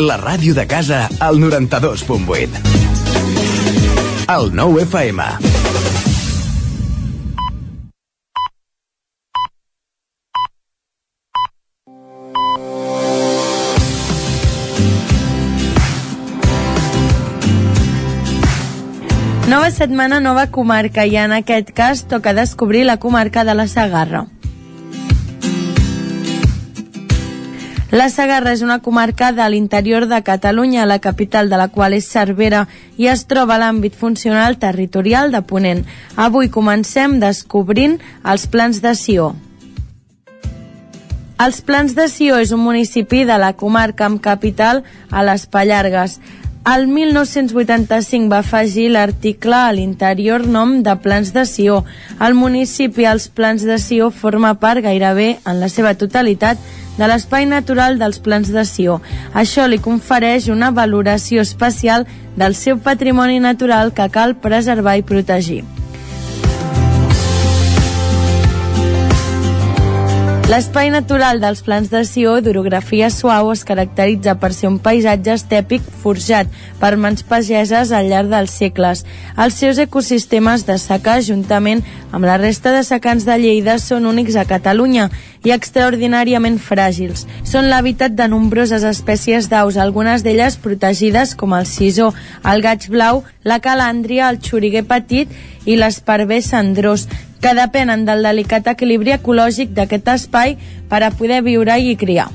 [0.02, 2.99] La ràdio de casa al 92.8.
[4.30, 5.24] El 9 FM.
[19.48, 24.28] Nova setmana, nova comarca i en aquest cas toca descobrir la comarca de la Sagarra.
[27.90, 32.06] La Sagarra és una comarca de l'interior de Catalunya, la capital de la qual és
[32.06, 32.68] Cervera
[33.02, 35.82] i es troba a l'àmbit funcional territorial de Ponent.
[36.14, 39.32] Avui comencem descobrint els plans de Sió.
[41.40, 46.20] Els Plans de Sió és un municipi de la comarca amb capital a les Pallargues.
[46.68, 51.86] El 1985 va afegir l'article a l'interior nom de Plans de Sió.
[52.20, 56.60] El municipi als Plans de Sió forma part gairebé en la seva totalitat
[57.00, 59.00] de l'espai natural dels Plans de Sió.
[59.34, 62.06] Això li confereix una valoració especial
[62.36, 65.64] del seu patrimoni natural que cal preservar i protegir.
[70.50, 75.86] L'espai natural dels plans de Sió, d'orografia suau, es caracteritza per ser un paisatge estèpic
[76.02, 79.04] forjat per mans pageses al llarg dels segles.
[79.38, 84.40] Els seus ecosistemes de secà, juntament amb la resta de secans de Lleida, són únics
[84.42, 85.12] a Catalunya
[85.46, 87.26] i extraordinàriament fràgils.
[87.48, 92.12] Són l'hàbitat de nombroses espècies d'aus, algunes d'elles protegides com el sisó,
[92.44, 95.32] el gaig blau, la calàndria, el xuriguer petit
[95.66, 97.08] i l'esparver cendrós,
[97.40, 100.58] que depenen del delicat equilibri ecològic d'aquest espai
[100.92, 102.28] per a poder viure i criar.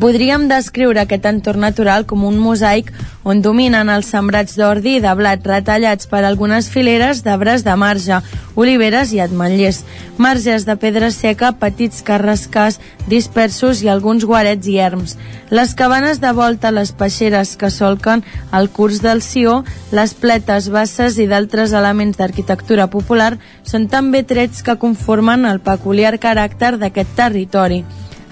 [0.00, 2.88] Podríem descriure aquest entorn natural com un mosaic
[3.22, 8.18] on dominen els sembrats d'ordi i de blat retallats per algunes fileres d'arbres de marge,
[8.58, 9.84] oliveres i ametllers,
[10.18, 15.16] marges de pedra seca, petits carrascars dispersos i alguns guarets i erms.
[15.54, 19.62] Les cabanes de volta, les peixeres que solquen el curs del Sió,
[19.94, 26.18] les pletes, basses i d'altres elements d'arquitectura popular són també trets que conformen el peculiar
[26.18, 27.84] caràcter d'aquest territori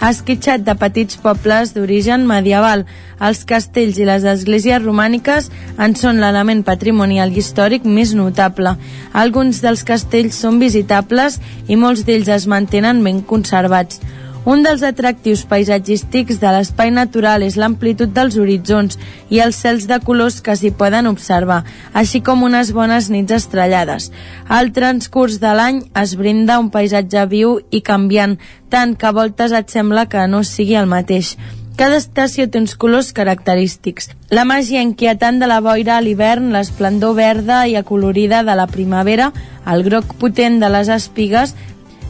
[0.09, 2.85] esquitxat de petits pobles d'origen medieval.
[3.23, 8.75] Els castells i les esglésies romàniques en són l'element patrimonial i històric més notable.
[9.13, 14.01] Alguns dels castells són visitables i molts d'ells es mantenen ben conservats.
[14.45, 18.99] Un dels atractius paisatgístics de l'espai natural és l'amplitud dels horitzons
[19.31, 21.61] i els cels de colors que s'hi poden observar,
[21.95, 24.11] així com unes bones nits estrellades.
[24.51, 28.35] Al transcurs de l'any es brinda un paisatge viu i canviant,
[28.69, 31.37] tant que a voltes et sembla que no sigui el mateix.
[31.79, 34.11] Cada estació té uns colors característics.
[34.29, 39.31] La màgia inquietant de la boira a l'hivern, l'esplendor verda i acolorida de la primavera,
[39.71, 41.55] el groc potent de les espigues,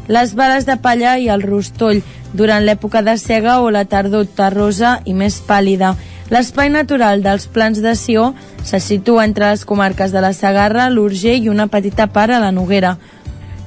[0.08, 5.00] les bales de palla i el rostoll, durant l'època de cega o la tardor terrosa
[5.04, 5.94] i més pàl·lida.
[6.32, 8.30] L'espai natural dels Plans de Sió
[8.64, 12.52] se situa entre les comarques de la Sagarra, l'Urgell i una petita part a la
[12.56, 12.96] Noguera.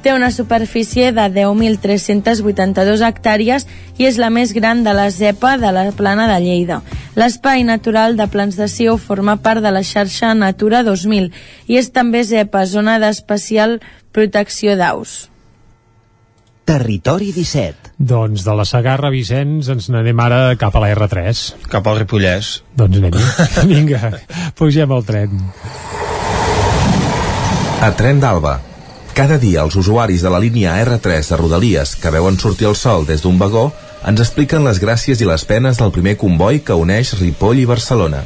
[0.01, 5.71] Té una superfície de 10.382 hectàrees i és la més gran de la ZEPA de
[5.73, 6.81] la plana de Lleida.
[7.17, 11.31] L'espai natural de Plans de Sió forma part de la xarxa Natura 2000
[11.67, 13.79] i és també ZEPA, zona d'especial
[14.13, 15.34] protecció d'aus.
[16.65, 17.91] Territori 17.
[18.01, 21.43] Doncs de la Sagarra, Vicenç, ens n'anem ara cap a la R3.
[21.69, 22.55] Cap al Ripollès.
[22.73, 23.13] Doncs anem
[23.71, 24.09] Vinga,
[24.57, 25.35] pugem al tren.
[27.85, 28.55] A Tren d'Alba.
[29.15, 33.05] Cada dia els usuaris de la línia R3 de Rodalies que veuen sortir el sol
[33.05, 33.69] des d'un vagó
[34.09, 38.25] ens expliquen les gràcies i les penes del primer comboi que uneix Ripoll i Barcelona.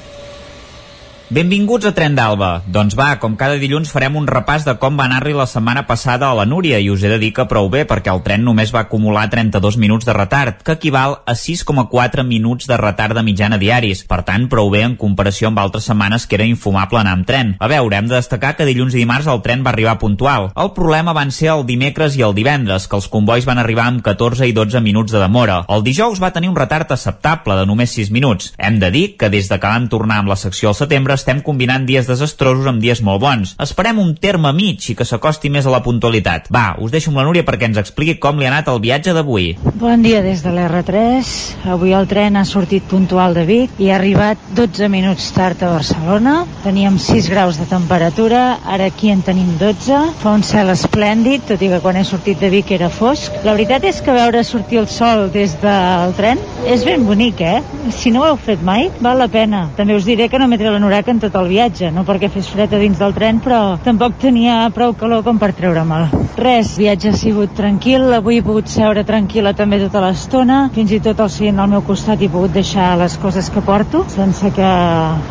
[1.29, 2.63] Benvinguts a Tren d'Alba.
[2.73, 6.25] Doncs va, com cada dilluns farem un repàs de com va anar-li la setmana passada
[6.25, 8.71] a la Núria i us he de dir que prou bé perquè el tren només
[8.73, 13.59] va acumular 32 minuts de retard, que equival a 6,4 minuts de retard de mitjana
[13.61, 14.01] diaris.
[14.09, 17.53] Per tant, prou bé en comparació amb altres setmanes que era infumable anar amb tren.
[17.59, 20.49] A veure, hem de destacar que dilluns i dimarts el tren va arribar puntual.
[20.57, 24.01] El problema van ser el dimecres i el divendres, que els convois van arribar amb
[24.01, 25.61] 14 i 12 minuts de demora.
[25.69, 28.49] El dijous va tenir un retard acceptable de només 6 minuts.
[28.57, 31.43] Hem de dir que des de que vam tornar amb la secció al setembre estem
[31.45, 33.53] combinant dies desastrosos amb dies molt bons.
[33.59, 36.47] Esperem un terme mig i que s'acosti més a la puntualitat.
[36.53, 39.13] Va, us deixo amb la Núria perquè ens expliqui com li ha anat el viatge
[39.15, 39.51] d'avui.
[39.81, 41.33] Bon dia des de l'R3.
[41.75, 45.73] Avui el tren ha sortit puntual de Vic i ha arribat 12 minuts tard a
[45.75, 46.45] Barcelona.
[46.63, 49.99] Teníem 6 graus de temperatura, ara aquí en tenim 12.
[50.23, 53.35] Fa un cel esplèndid, tot i que quan he sortit de Vic era fosc.
[53.43, 56.39] La veritat és que veure sortir el sol des del tren
[56.69, 57.59] és ben bonic, eh?
[57.95, 59.67] Si no ho heu fet mai, val la pena.
[59.77, 62.49] També us diré que no m'he tret l'anorac en tot el viatge, no perquè fes
[62.51, 66.09] fred a dins del tren, però tampoc tenia prou calor com per treure-me'l.
[66.39, 71.01] Res, viatge ha sigut tranquil, avui he pogut seure tranquil·la també tota l'estona, fins i
[71.03, 74.69] tot al seient al meu costat he pogut deixar les coses que porto, sense que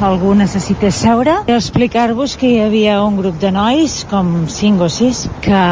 [0.04, 1.38] algú necessités seure.
[1.48, 5.62] I explicar-vos que hi havia un grup de nois, com 5 o 6, que,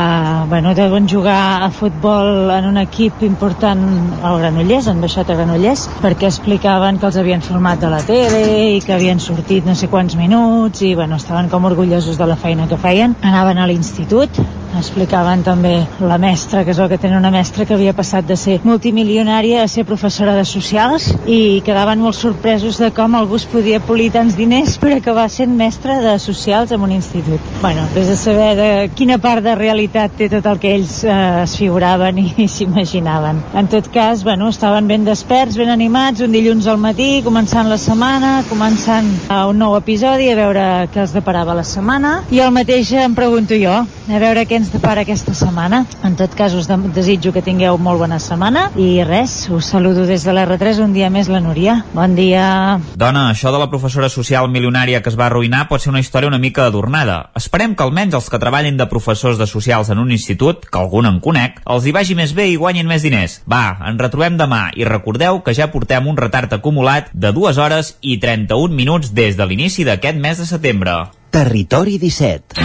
[0.48, 3.84] bueno, deuen jugar a futbol en un equip important
[4.22, 8.42] al Granollers, han baixat a Granollers, perquè explicaven que els havien filmat de la tele
[8.76, 12.36] i que havien sortit no sé quants minuts i bueno, estaven com orgullosos de la
[12.36, 13.16] feina que feien.
[13.24, 14.42] Anaven a l'institut,
[14.76, 15.72] explicaven també
[16.04, 19.62] la mestra, que és el que tenen una mestra que havia passat de ser multimilionària
[19.62, 24.10] a ser professora de socials i quedaven molt sorpresos de com algú es podia polir
[24.12, 27.40] tants diners per acabar sent mestra de socials en un institut.
[27.62, 28.68] Bueno, des de saber de
[28.98, 33.40] quina part de realitat té tot el que ells eh, es figuraven i, i s'imaginaven.
[33.56, 37.80] En tot cas, bueno, estaven ben desperts, ben animats, un dilluns al matí, començant la
[37.80, 42.50] setmana, començant a un nou episodi, a veure què els deparava la setmana, i el
[42.50, 45.84] mateix em pregunto jo, a veure què ens depara aquesta setmana.
[46.02, 50.02] En tot cas, us de desitjo que tingueu molt bona setmana, i res, us saludo
[50.08, 51.76] des de l'R3 un dia més la Núria.
[51.94, 52.80] Bon dia.
[52.98, 56.32] Dona, això de la professora social milionària que es va arruïnar pot ser una història
[56.32, 57.30] una mica adornada.
[57.38, 61.06] Esperem que almenys els que treballin de professors de socials en un institut, que algun
[61.06, 63.38] en conec, els hi vagi més bé i guanyin més diners.
[63.46, 67.94] Va, ens retrobem demà i recordeu que ja portem un retard acumulat de 2 hores
[68.02, 70.92] i 31 minuts des de l'inici d'aquest mes de setembre.
[71.34, 72.62] Territori 17.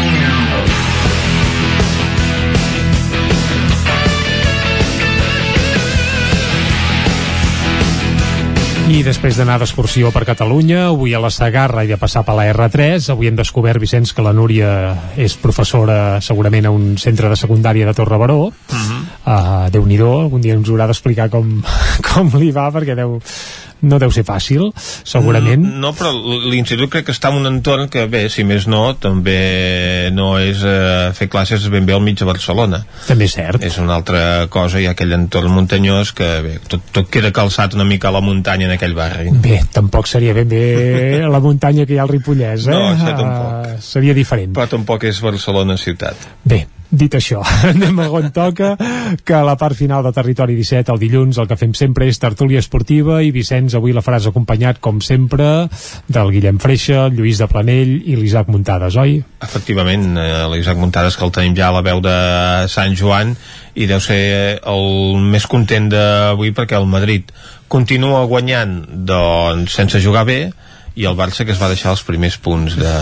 [8.91, 12.45] I després d'anar d'excursió per Catalunya, avui a la Sagarra i de passar per la
[12.51, 14.69] R3, avui hem descobert, Vicenç, que la Núria
[15.15, 18.51] és professora segurament a un centre de secundària de Torre Baró.
[18.51, 18.99] Uh -huh.
[19.25, 21.63] uh, Déu-n'hi-do, algun dia ens haurà d'explicar com,
[22.13, 23.21] com li va, perquè deu,
[23.82, 25.64] no deu ser fàcil, segurament.
[25.64, 26.11] No, no però
[26.51, 30.64] l'institut crec que està en un entorn que, bé, si més no, també no és
[30.68, 32.84] eh, fer classes ben bé al mig de Barcelona.
[33.08, 33.64] També és cert.
[33.66, 37.88] És una altra cosa, ha aquell entorn muntanyós que, bé, tot, tot queda calçat una
[37.88, 39.32] mica a la muntanya en aquell barri.
[39.42, 40.66] Bé, tampoc seria ben bé
[41.32, 42.76] la muntanya que hi ha al Ripollès, eh?
[42.76, 43.72] No, això tampoc.
[43.72, 44.53] Uh, seria diferent.
[44.58, 46.30] Però tampoc és Barcelona ciutat.
[46.43, 48.75] Bé, dit això, anem a on toca,
[49.23, 52.19] que a la part final de Territori 17, el dilluns, el que fem sempre és
[52.21, 55.67] tertúlia esportiva i Vicenç, avui la faràs acompanyat, com sempre,
[56.11, 59.17] del Guillem Freixa, Lluís de Planell i l'Isaac Muntades, oi?
[59.41, 62.17] Efectivament, eh, l'Isaac Muntades, que el tenim ja a la veu de
[62.71, 63.35] Sant Joan,
[63.75, 67.31] i deu ser el més content d'avui perquè el Madrid
[67.71, 70.41] continua guanyant doncs, sense jugar bé
[70.99, 72.95] i el Barça que es va deixar els primers punts de,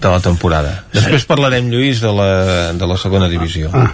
[0.00, 0.72] de la temporada.
[0.92, 2.28] Després parlarem, Lluís, de la,
[2.76, 3.70] de la segona divisió.
[3.74, 3.92] Ah,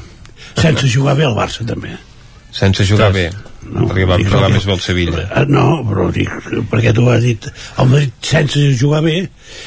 [0.58, 1.94] sense jugar bé el Barça, també.
[2.52, 3.30] Sense jugar bé,
[3.64, 5.22] no, perquè va jugar més bé el Sevilla.
[5.32, 6.28] Ah, no, però dic,
[6.68, 9.14] perquè tu has dit el Madrid sense jugar bé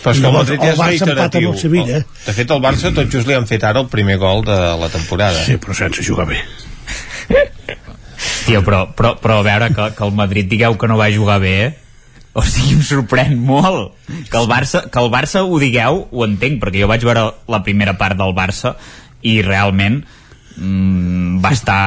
[0.03, 1.47] però és que el Madrid ja és Barça empata reiteratiu.
[1.49, 2.01] amb el Sevilla.
[2.27, 4.91] De fet, el Barça tot just li han fet ara el primer gol de la
[4.93, 5.41] temporada.
[5.47, 6.43] Sí, però sense jugar bé.
[8.45, 11.39] Tio, però, però, però a veure que, que el Madrid digueu que no va jugar
[11.41, 11.73] bé, eh?
[12.35, 13.95] O sigui, em sorprèn molt
[14.29, 17.61] que el, Barça, que el Barça ho digueu, ho entenc, perquè jo vaig veure la
[17.63, 18.75] primera part del Barça
[19.25, 20.01] i realment
[20.59, 21.79] mm, va, estar,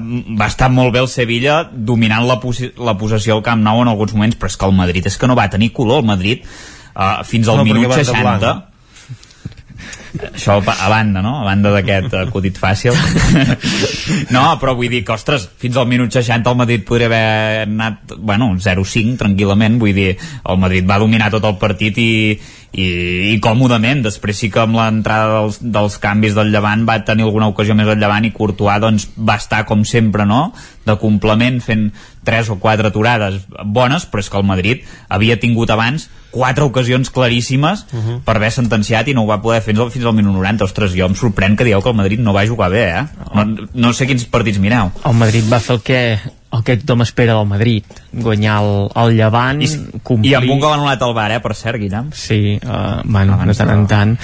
[0.00, 2.40] va estar molt bé el Sevilla dominant la,
[2.88, 5.28] la possessió al Camp Nou en alguns moments, però és que el Madrid és que
[5.28, 8.71] no va tenir color el Madrid uh, fins al No, minut van de 60 blanc.
[10.20, 11.38] Això a banda, no?
[11.40, 12.96] A banda d'aquest acudit fàcil.
[14.34, 18.16] no, però vull dir que, ostres, fins al minut 60 el Madrid podria haver anat,
[18.18, 22.12] bueno, 0-5 tranquil·lament, vull dir, el Madrid va dominar tot el partit i,
[22.72, 22.86] i,
[23.32, 27.50] i còmodament, després sí que amb l'entrada dels, dels canvis del Llevant va tenir alguna
[27.52, 30.50] ocasió més al Llevant i Courtois doncs va estar com sempre, no?
[30.82, 31.90] de complement fent
[32.24, 37.10] tres o quatre aturades bones, però és que el Madrid havia tingut abans quatre ocasions
[37.10, 38.20] claríssimes uh -huh.
[38.24, 40.64] per haver sentenciat i no ho va poder fer fins al, fins al minut 90
[40.64, 43.04] ostres, jo em sorprèn que dieu que el Madrid no va jugar bé eh?
[43.34, 46.18] no, no sé quins partits mireu el Madrid va fer el que
[46.52, 48.72] el que tothom espera del Madrid guanyar el,
[49.02, 49.70] el Llevant I,
[50.04, 50.32] complir...
[50.32, 53.54] i amb un gol anul·lat al bar, eh, per cert, Guillem sí, uh, bueno, Abans
[53.54, 54.16] de tant en tant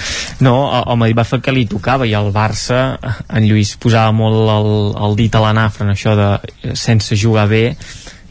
[0.45, 2.83] no, el, el Madrid va fer que li tocava i el Barça,
[3.27, 4.71] en Lluís posava molt el,
[5.07, 7.65] el dit a la nafra en això de eh, sense jugar bé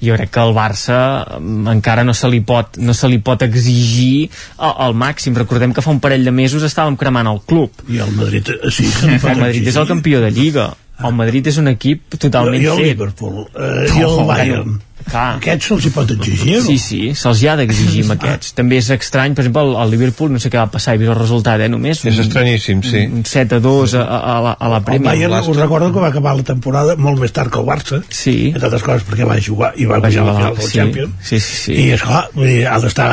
[0.00, 0.98] jo crec que el Barça
[1.38, 5.36] mm, encara no se li pot, no se li pot exigir al, màxim.
[5.38, 7.82] Recordem que fa un parell de mesos estàvem cremant el club.
[7.90, 10.70] I el Madrid, eh, sí, el Madrid és el campió de Lliga.
[10.98, 12.86] El Madrid és un equip totalment I el fet.
[12.96, 14.80] Liverpool, eh, i el Oh, Bayern.
[15.08, 15.36] Clar.
[15.38, 18.50] Aquests se'ls hi pot exigir, Sí, sí, se'ls hi ha d'exigir amb aquests.
[18.58, 21.12] També és estrany, per exemple, el, el Liverpool, no sé què va passar, he vist
[21.14, 22.02] el resultat, eh, només.
[22.04, 23.04] És estranyíssim, sí.
[23.06, 25.12] Un 7 a 2 a, a, a la, a la El Premier.
[25.14, 28.36] Bayern, us recordo que va acabar la temporada molt més tard que el Barça, sí.
[28.52, 30.78] entre altres coses perquè va jugar i va, Va guanyar la jugar, final del sí.
[30.82, 31.14] Champions.
[31.22, 31.72] Sí, sí, sí.
[31.78, 33.10] I, esclar, vull dir, ha d'estar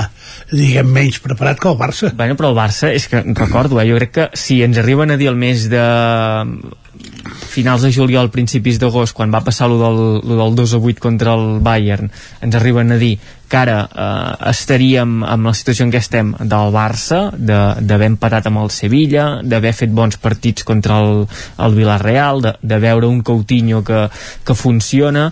[0.51, 2.11] diguem, menys preparat que el Barça.
[2.15, 5.17] Bueno, però el Barça, és que recordo, eh, jo crec que si ens arriben a
[5.17, 5.81] dir el mes de
[7.55, 11.01] finals de juliol, principis d'agost, quan va passar lo del, lo del 2 a 8
[11.01, 13.17] contra el Bayern, ens arriben a dir
[13.47, 18.47] que ara eh, estaríem amb la situació en què estem del Barça, de- d'haver empatat
[18.49, 21.25] amb el Sevilla, d'haver fet bons partits contra el,
[21.61, 24.07] el Villarreal, de, de veure un Coutinho que,
[24.45, 25.27] que funciona,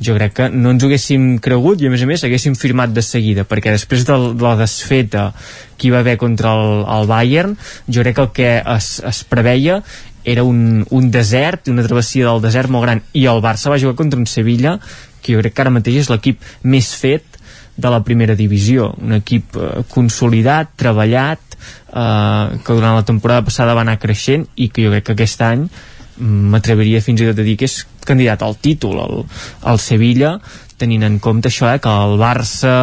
[0.00, 2.94] jo crec que no ens ho haguéssim cregut i a més a més haguéssim firmat
[2.94, 5.28] de seguida perquè després de, la desfeta
[5.76, 7.54] que hi va haver contra el, el Bayern
[7.86, 9.82] jo crec que el que es, es preveia
[10.24, 13.02] era un, un desert, una travessia del desert molt gran.
[13.12, 14.78] I el Barça va jugar contra un Sevilla
[15.22, 17.38] que jo crec que ara mateix és l'equip més fet
[17.76, 18.90] de la primera divisió.
[19.02, 24.70] Un equip eh, consolidat, treballat eh, que durant la temporada passada va anar creixent i
[24.70, 27.82] que jo crec que aquest any mm, m'atreviria fins i tot a dir que és
[28.08, 29.24] candidat al títol el,
[29.70, 30.38] el Sevilla
[30.78, 32.74] tenint en compte això, eh, que el Barça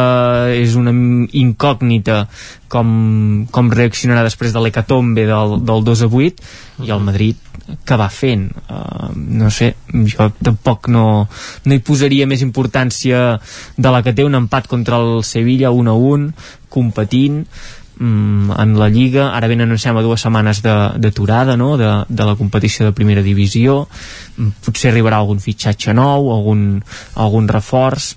[0.56, 2.24] és una incògnita
[2.72, 7.50] com, com reaccionarà després de l'hecatombe del, del 2 a 8 i el Madrid
[7.86, 8.48] que va fent?
[8.66, 11.04] Uh, no sé, jo tampoc no,
[11.64, 13.22] no hi posaria més importància
[13.76, 16.32] de la que té un empat contra el Sevilla 1 a 1,
[16.72, 17.44] competint
[17.98, 21.76] mm, en la Lliga ara venen em sembla dues setmanes d'aturada no?
[21.80, 23.82] de, de la competició de primera divisió
[24.36, 26.82] mm, potser arribarà algun fitxatge nou algun,
[27.14, 28.14] algun reforç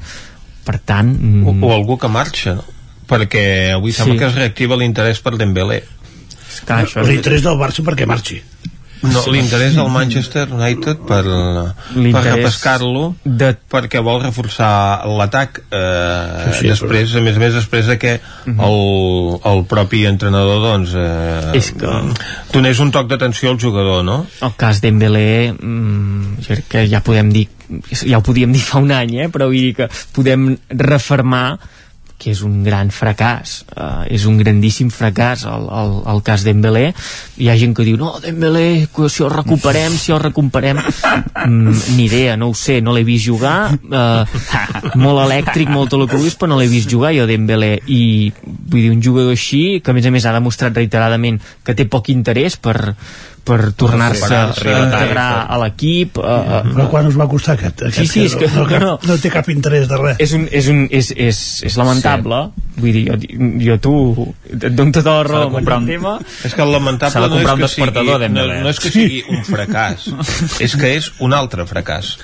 [0.65, 1.11] per tant...
[1.13, 1.43] Mm...
[1.45, 2.65] O, o algú que marxa no?
[3.05, 3.45] perquè
[3.75, 4.01] avui sí.
[4.01, 5.83] sembla que es reactiva l'interès per Dembélé
[7.05, 8.41] l'interès del Barça perquè marxi
[9.11, 11.21] no, l'interès del Manchester United per,
[12.15, 13.51] per repescar-lo de...
[13.71, 17.21] perquè vol reforçar l'atac eh, sí, sí, després, però...
[17.21, 18.59] a més a més després de que uh mhm.
[18.59, 18.69] -huh.
[18.69, 21.93] el, el propi entrenador doncs eh, és que...
[22.53, 24.25] donés un toc d'atenció al jugador no?
[24.41, 27.47] el cas Dembélé mm, que ja podem dir
[27.91, 29.29] ja ho podíem dir fa un any eh?
[29.29, 31.57] però vull dir que podem refermar
[32.17, 36.85] que és un gran fracàs uh, és un grandíssim fracàs el, el, el cas Dembélé
[37.41, 40.79] hi ha gent que diu, no, Dembélé, si el recuperem si el recuperem.
[41.45, 44.23] Mm, ni idea, no ho sé, no l'he vist jugar uh,
[44.95, 48.81] molt elèctric molt el que vulguis, però no l'he vist jugar jo Dembélé i vull
[48.81, 52.09] dir, un jugador així que a més a més ha demostrat reiteradament que té poc
[52.13, 52.95] interès per
[53.45, 54.49] per tornar-se a
[54.81, 58.49] integrar a l'equip uh, però quan us va costar aquest, aquest sí, sí, és que,
[58.55, 60.21] no, no, no, no té cap interès de res?
[60.25, 62.41] És, un, és, un, és, és, és lamentable.
[62.49, 62.65] Sí.
[62.81, 63.95] vull dir, jo, jo tu
[64.49, 66.15] et dono tota la raó amb aquest tema.
[66.47, 70.09] És que el lamentable no és que, sigui, no, no és que sigui un fracàs.
[70.65, 72.15] És que és un altre fracàs.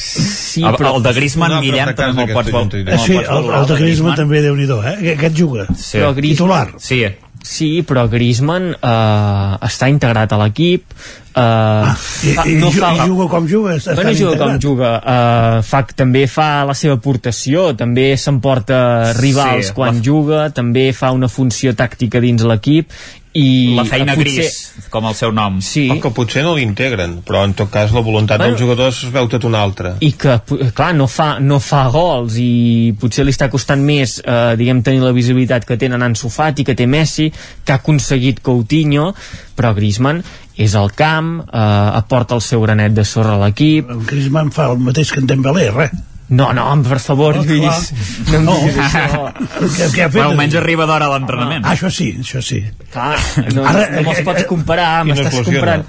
[0.00, 2.76] Sí, però el de Griezmann, Guillem, també me'l pots...
[3.04, 4.94] Sí, el, el de Griezmann també, déu nhi eh?
[5.12, 5.66] Aquest juga.
[5.76, 6.00] Sí.
[6.22, 6.70] Titular.
[6.80, 7.02] Sí,
[7.40, 11.94] Sí, però Griezmann eh, està integrat a l'equip eh, ah,
[12.26, 14.90] i, fa, no i, fa, i juga com juga bueno, juga com juga.
[15.00, 18.80] Eh, fa, també fa la seva aportació també s'emporta
[19.16, 20.04] rivals sí, quan la...
[20.04, 22.92] juga també fa una funció tàctica dins l'equip
[23.38, 24.42] i la feina potser...
[24.42, 25.60] gris, com el seu nom.
[25.62, 25.84] Sí.
[25.92, 29.12] o que potser no l'integren però en tot cas la voluntat bueno, dels jugadors es
[29.14, 30.34] veu tot una altra i que,
[30.74, 35.04] clar, no fa, no fa gols i potser li està costant més eh, diguem, tenir
[35.04, 37.30] la visibilitat que tenen Ansu Fati, que té Messi,
[37.64, 39.10] que ha aconseguit Coutinho,
[39.56, 40.22] però Griezmann
[40.60, 41.64] és al camp, eh,
[42.02, 43.88] aporta el seu granet de sorra a l'equip.
[44.10, 47.90] Griezmann fa el mateix que en Dembélé, res no, no, per favor, no, Lluís,
[48.30, 48.86] no em diguis no.
[48.86, 49.32] això.
[49.34, 50.14] Què, què ha fet?
[50.14, 51.66] Bueno, almenys arriba d'hora a l'entrenament.
[51.66, 52.62] Ah, això sí, això sí.
[52.94, 53.18] Clar,
[53.50, 55.84] no, Ara, no me'ls pots comparar, m'estàs comparant...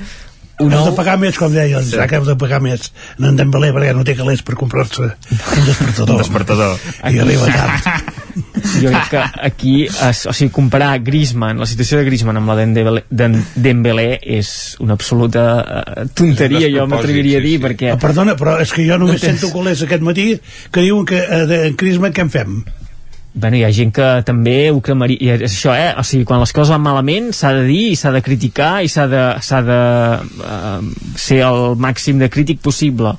[0.62, 3.72] Un heu de pagar més, com deia el Isaac, heu de pagar més en Dembélé
[3.74, 6.12] perquè no té calés per comprar-se un despertador.
[6.14, 6.76] Un despertador.
[7.10, 7.88] I arriba tard.
[8.80, 12.58] Jo crec que aquí, es, o sigui, comparar Griezmann, la situació de Griezmann amb la
[12.62, 14.10] de Dembélé
[14.40, 14.52] és
[14.84, 17.64] una absoluta uh, tonteria, jo m'atreviria a dir, sí, sí.
[17.66, 17.96] perquè...
[17.96, 19.42] Oh, perdona, però és que jo només no tens...
[19.42, 20.28] sento colers aquest matí
[20.72, 22.62] que diuen que uh, de Griezmann què en fem?
[23.34, 25.94] bueno, hi ha gent que també ho cremaria és això, eh?
[25.96, 28.92] o sigui, quan les coses van malament s'ha de dir i s'ha de criticar i
[28.92, 29.24] s'ha de,
[29.70, 29.80] de
[30.44, 33.16] uh, ser el màxim de crític possible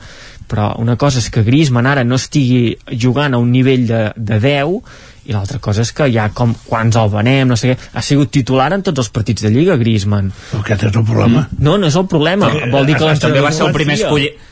[0.52, 4.40] però una cosa és que Griezmann ara no estigui jugant a un nivell de, de
[4.42, 8.02] 10 i l'altra cosa és que ja com quants el venem, no sé què, ha
[8.02, 10.32] sigut titular en tots els partits de Lliga, Griezmann.
[10.58, 11.46] Aquest és el problema.
[11.58, 12.50] No, no és el problema.
[12.72, 14.48] Vol dir que també va ser el primer escollit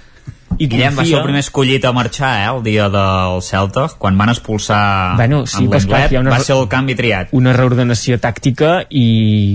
[0.60, 1.00] i Guillem confia...
[1.00, 5.16] va ser el primer escollit a marxar eh, el dia del Celta quan van expulsar
[5.16, 6.34] bueno, sí, en l'Englet una...
[6.34, 7.32] va ser el canvi triat.
[7.36, 9.06] una reordenació tàctica i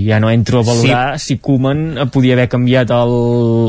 [0.08, 1.36] ja no entro a valorar sí.
[1.36, 3.16] si Koeman podia haver canviat el,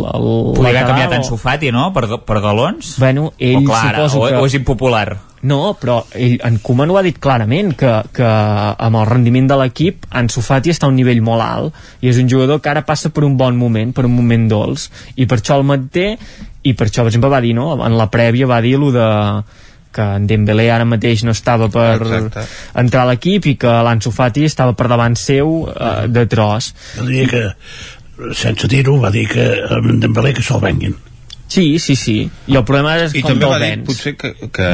[0.10, 1.92] el podia haver canviat en Sofati no?
[1.94, 2.98] per, per galons?
[2.98, 4.36] Bueno, ell o, clar, o, que...
[4.42, 5.08] o és impopular?
[5.48, 9.58] No, però ell, en Koeman ho ha dit clarament que, que amb el rendiment de
[9.62, 12.86] l'equip en Sofati està a un nivell molt alt i és un jugador que ara
[12.88, 14.90] passa per un bon moment per un moment dolç.
[15.16, 16.16] I per això el manté
[16.68, 17.72] i per això per exemple va dir no?
[17.86, 19.08] en la prèvia va dir lo de
[19.98, 22.46] que en Dembélé ara mateix no estava per Exacte.
[22.84, 27.08] entrar a l'equip i que l'Ansu Fati estava per davant seu eh, de tros jo
[27.08, 29.48] diria que sense dir-ho va dir que
[29.80, 30.96] en Dembélé que se'l venguin
[31.48, 32.30] Sí, Sí, sí.
[32.52, 33.86] I el problema és I com també va dir, vens.
[33.88, 34.68] potser, que, que,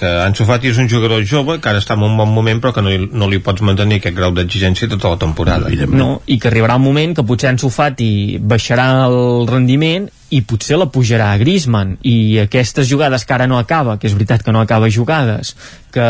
[0.00, 2.72] que Ansu Fati és un jugador jove, que ara està en un bon moment, però
[2.72, 5.68] que no, li- no li pots mantenir aquest grau d'exigència tota la temporada.
[5.92, 10.78] No, i que arribarà un moment que potser Ansu Fati baixarà el rendiment i potser
[10.80, 14.50] la pujarà a Griezmann i aquestes jugades que ara no acaba que és veritat que
[14.50, 15.52] no acaba jugades
[15.94, 16.02] que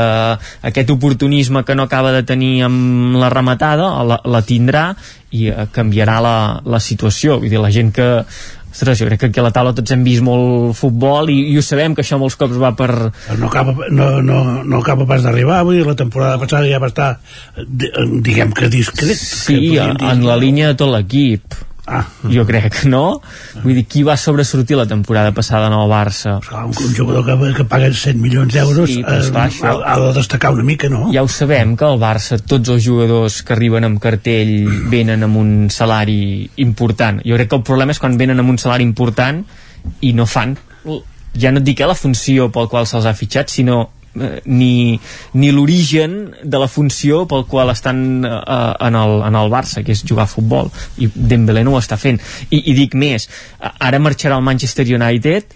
[0.71, 4.87] aquest oportunisme que no acaba de tenir amb la rematada la, la tindrà
[5.37, 8.09] i eh, canviarà la, la situació vull dir, la gent que
[8.77, 11.55] Ostres, jo crec que aquí a la taula tots hem vist molt futbol i, i
[11.57, 12.91] ho sabem que això molts cops va per...
[13.41, 16.91] no acaba, no, no, no acaba pas d'arribar vull dir, la temporada passada ja va
[16.93, 17.15] estar
[17.65, 17.89] di-
[18.27, 21.57] diguem que discret Sí, que en la línia de tot l'equip.
[21.87, 22.05] Ah.
[22.29, 23.21] Jo crec, no?
[23.63, 26.41] Vull dir, qui va sobresortir la temporada passada en el Barça?
[26.67, 30.13] un, un jugador que, que paga 100 milions d'euros Sí, eh, això- ha, ha de
[30.19, 31.07] destacar una mica, no?
[31.15, 35.37] Ja ho sabem, que al Barça tots els jugadors que arriben amb cartell venen amb
[35.39, 37.23] un salari important.
[37.25, 39.45] Jo crec que el problema és quan venen amb un salari important
[40.01, 40.57] i no fan,
[41.39, 44.99] ja no et dic eh, la funció pel qual se'ls ha fitxat, sinó eh, ni,
[45.35, 49.93] ni l'origen de la funció pel qual estan eh, en, el, en el Barça, que
[49.97, 52.21] és jugar a futbol i Dembélé no ho està fent
[52.51, 53.29] i, i dic més,
[53.61, 55.55] ara marxarà al Manchester United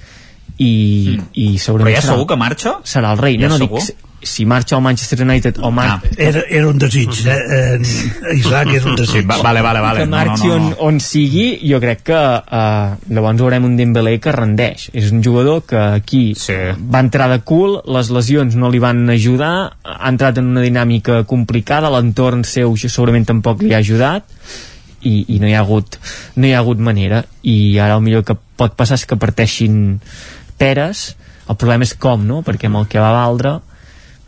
[0.60, 2.76] i, i segurament Però ja serà, segur que marxa?
[2.84, 3.80] serà el rei, Ja no, no segur?
[3.84, 5.89] dic si marxa al Manchester United o mar...
[5.89, 6.02] Ah.
[6.16, 7.36] Era, era un desig, eh?
[7.76, 9.20] eh Isaac, era un desig.
[9.20, 10.00] Sí, va- vale, vale, vale.
[10.00, 10.66] que No, no, marxi no, no.
[10.66, 15.23] On, on sigui jo crec que uh, llavors veurem un Dembélé que rendeix és un
[15.24, 16.57] jugador que aquí sí.
[16.81, 19.52] va entrar de cul les lesions no li van ajudar
[19.84, 24.26] ha entrat en una dinàmica complicada l'entorn seu segurament tampoc li ha ajudat
[25.00, 25.97] i, i no hi ha hagut
[26.36, 29.99] no hi ha hagut manera i ara el millor que pot passar és que parteixin
[30.60, 31.15] peres
[31.50, 32.44] el problema és com, no?
[32.47, 33.58] perquè amb el que va valdre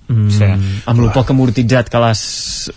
[0.09, 0.49] mm, Sí.
[0.87, 2.23] amb el poc amortitzat que l'has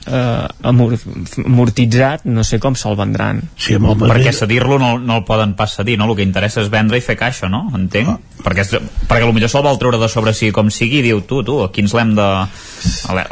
[0.07, 0.95] eh, amor,
[1.43, 5.55] amortitzat no sé com se'l vendran sí, amb el perquè cedir-lo no, no el poden
[5.55, 6.09] pas cedir no?
[6.09, 7.65] el que interessa és vendre i fer caixa no?
[7.75, 8.17] entenc ah.
[8.43, 11.61] perquè, és, perquè potser se'l vol treure de sobre si com sigui diu tu, tu,
[11.65, 12.29] aquí ens l'hem de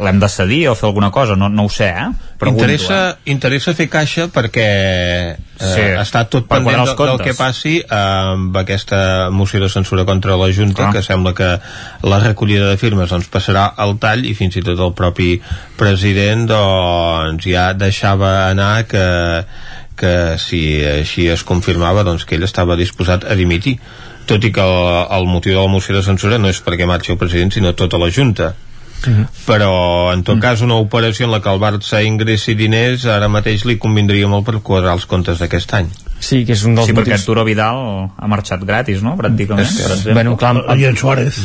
[0.00, 2.10] l'hem de cedir o fer alguna cosa no, no ho sé, eh?
[2.38, 3.30] Pregunto, interessa, eh?
[3.30, 7.86] interessa fer caixa perquè eh, Sí, està tot per pendent del, del que passi eh,
[7.94, 10.92] amb aquesta moció de censura contra la Junta, Ah.
[10.92, 11.50] que sembla que
[12.02, 15.36] la recollida de firmes doncs, passarà al tall i fins i tot el propi
[15.78, 19.06] president doncs, ja deixava anar que,
[19.96, 23.78] que si així es confirmava doncs, que ell estava disposat a dimitir
[24.26, 27.12] tot i que el, el motiu de la moció de censura no és perquè marxi
[27.12, 28.54] el president sinó tota la Junta
[29.46, 33.64] però en tot cas una operació en la que el Barça ingressi diners ara mateix
[33.68, 35.90] li convindria molt per quadrar els comptes d'aquest any
[36.24, 37.20] Sí, que és un dels sí, perquè motius...
[37.20, 37.76] Arturo Vidal
[38.16, 39.12] ha marxat gratis, no?
[39.18, 39.66] Pràcticament.
[39.66, 40.14] És que- per exemple.
[40.14, 41.36] bueno, clar, amb- I en Suárez.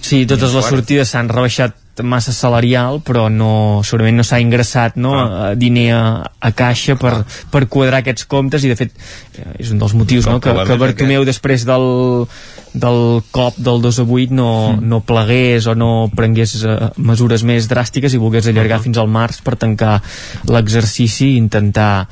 [0.00, 5.12] Sí, totes les sortides s'han rebaixat massa salarial, però no, segurament no s'ha ingressat no,
[5.18, 5.50] ah.
[5.58, 6.02] diner a,
[6.40, 8.94] a caixa per, per quadrar aquests comptes i de fet
[9.36, 11.84] eh, és un dels motius no, que, que Bartomeu després del,
[12.72, 13.00] del
[13.34, 14.88] cop del 2 a 8 no, Mm.
[14.88, 18.84] no plegués o no prengués eh, mesures més dràstiques i volgués allargar Uh-huh.
[18.84, 20.00] fins al març per tancar
[20.48, 22.06] l'exercici i intentar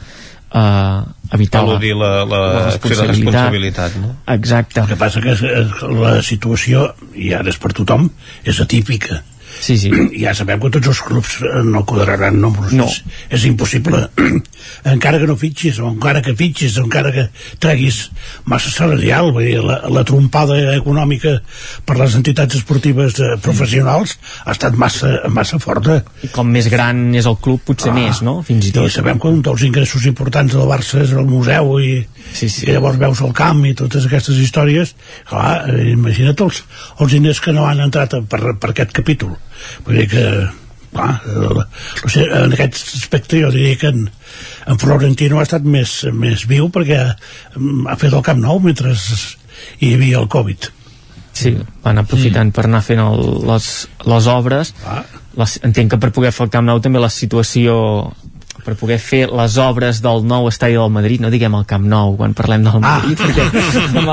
[0.52, 1.00] eh,
[1.32, 4.14] evitar la, eludir la, la, la responsabilitat no?
[4.34, 4.80] Exacte.
[4.80, 8.08] El que passa que és, és, la situació, i ara és per tothom,
[8.44, 9.22] és atípica.
[9.60, 9.92] Sí, sí.
[10.22, 12.74] Ja sabem que tots els clubs eh, no quadraran números.
[12.76, 12.88] No.
[12.88, 13.02] És,
[13.38, 14.06] és impossible.
[14.84, 17.26] encara que no fitxis, o encara que fitxis, o encara que
[17.62, 18.08] treguis
[18.48, 21.38] massa salarial, vull dir, la, la trompada econòmica
[21.86, 26.00] per les entitats esportives eh, professionals ha estat massa, massa forta.
[26.24, 28.38] I com més gran és el club, potser ah, més, no?
[28.46, 28.88] Fins i tot.
[28.88, 31.98] I sabem que un dels ingressos importants del Barça és el museu i,
[32.32, 32.66] sí, sí.
[32.68, 34.94] i llavors veus el camp i totes aquestes històries.
[35.28, 36.62] Clar, eh, imagina't els,
[36.98, 39.36] els diners que no han entrat per, per aquest capítol.
[39.86, 40.24] Vull dir que
[40.92, 44.08] clar, no sé, en aquest aspecte jo diria que en,
[44.66, 48.94] en Florentino ha estat més, més viu perquè mm, ha fet el Camp Nou mentre
[48.94, 50.70] hi havia el Covid.
[51.38, 51.54] Sí,
[51.84, 52.56] van aprofitant mm.
[52.56, 53.68] per anar fent el, les,
[54.10, 54.74] les obres.
[54.86, 55.02] Ah.
[55.38, 57.76] Les, entenc que per poder fer el Camp Nou també la situació
[58.68, 62.12] per poder fer les obres del nou estadi del Madrid, no diguem el Camp Nou
[62.18, 63.24] quan parlem del Madrid, ah.
[63.24, 63.46] perquè
[63.96, 64.10] el,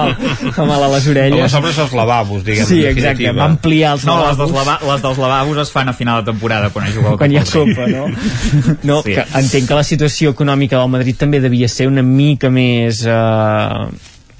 [0.64, 1.42] amb el a les orelles...
[1.44, 4.30] les obres dels lavabos, diguem Sí, exacte, va ampliar els no, lavabos.
[4.32, 7.18] les dels, lava, les dels lavabos es fan a final de temporada quan es juga
[7.20, 8.08] quan hi ha Copa, no?
[8.94, 9.18] no Sí.
[9.18, 13.86] que entenc que la situació econòmica del Madrid també devia ser una mica més eh,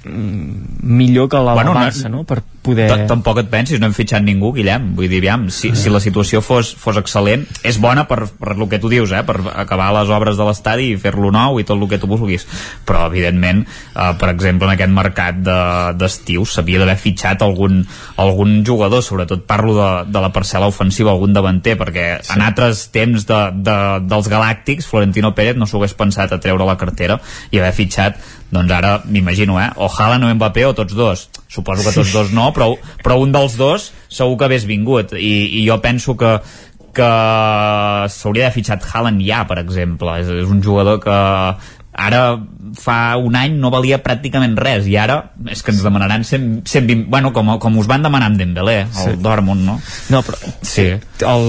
[0.04, 2.24] mm, millor que la Bueno, del no- Barça, no?
[2.24, 2.88] Per poder...
[2.90, 4.90] T- Tampoc et pensis, no hem fitxat ningú, Guillem.
[4.98, 8.66] Vull dir, aviam, si, si la situació fos, fos excel·lent, és bona per, per el
[8.68, 9.22] que tu dius, eh?
[9.26, 12.44] per acabar les obres de l'estadi i fer-lo nou i tot el que tu vulguis.
[12.88, 13.62] Però, evidentment,
[13.94, 17.84] eh, per exemple, en aquest mercat de- d'estiu de, s'havia d'haver fitxat algun,
[18.20, 22.32] algun jugador, sobretot parlo de, de la parcel·la ofensiva, algun davanter, perquè sí.
[22.34, 23.76] en altres temps de, de,
[24.10, 27.20] dels galàctics, Florentino Pérez no s'ho hagués pensat a treure la cartera
[27.52, 28.18] i haver fitxat
[28.50, 29.70] doncs ara m'imagino, eh?
[29.82, 31.26] O Haaland o Mbappé o tots dos.
[31.56, 32.70] Suposo que tots dos no, però,
[33.02, 36.36] però un dels dos segur que hagués vingut i, i jo penso que
[36.96, 37.06] que
[38.08, 40.14] s'hauria d'haver fitxat Haaland ja, per exemple.
[40.22, 41.16] És, és un jugador que
[41.96, 42.22] ara
[42.76, 45.14] fa un any no valia pràcticament res i ara
[45.48, 48.90] és que ens demanaran 100, 120 bueno, com, com us van demanar amb Dembélé el
[48.96, 49.14] Sí.
[49.24, 49.78] Dortmund, no?
[50.12, 50.84] No, però sí.
[50.92, 51.46] el,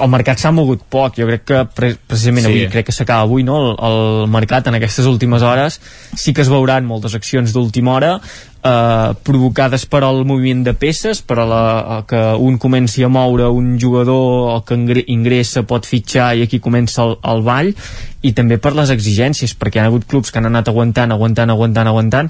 [0.00, 2.52] el mercat s'ha mogut poc jo crec que pre precisament Sí.
[2.52, 3.58] avui crec que s'acaba avui, no?
[3.60, 5.80] El, el mercat en aquestes últimes hores
[6.16, 8.14] sí que es veuran moltes accions d'última hora
[8.62, 13.08] eh, provocades per al moviment de peces per a, la, a que un comenci a
[13.12, 17.72] moure un jugador o que ingre- ingressa pot fitxar i aquí comença el, el ball
[18.20, 21.50] i també per les exigències perquè hi ha hagut clubs que han anat aguantant, aguantant,
[21.54, 22.28] aguantant, aguantant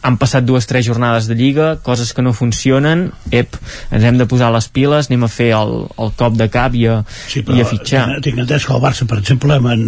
[0.00, 3.58] han passat dues tres jornades de lliga coses que no funcionen ep,
[3.92, 6.86] ens hem de posar les piles anem a fer el, el cop de cap i
[6.88, 9.82] a, Sí, i a fitxar tinc, entès que el Barça, per exemple, amb en,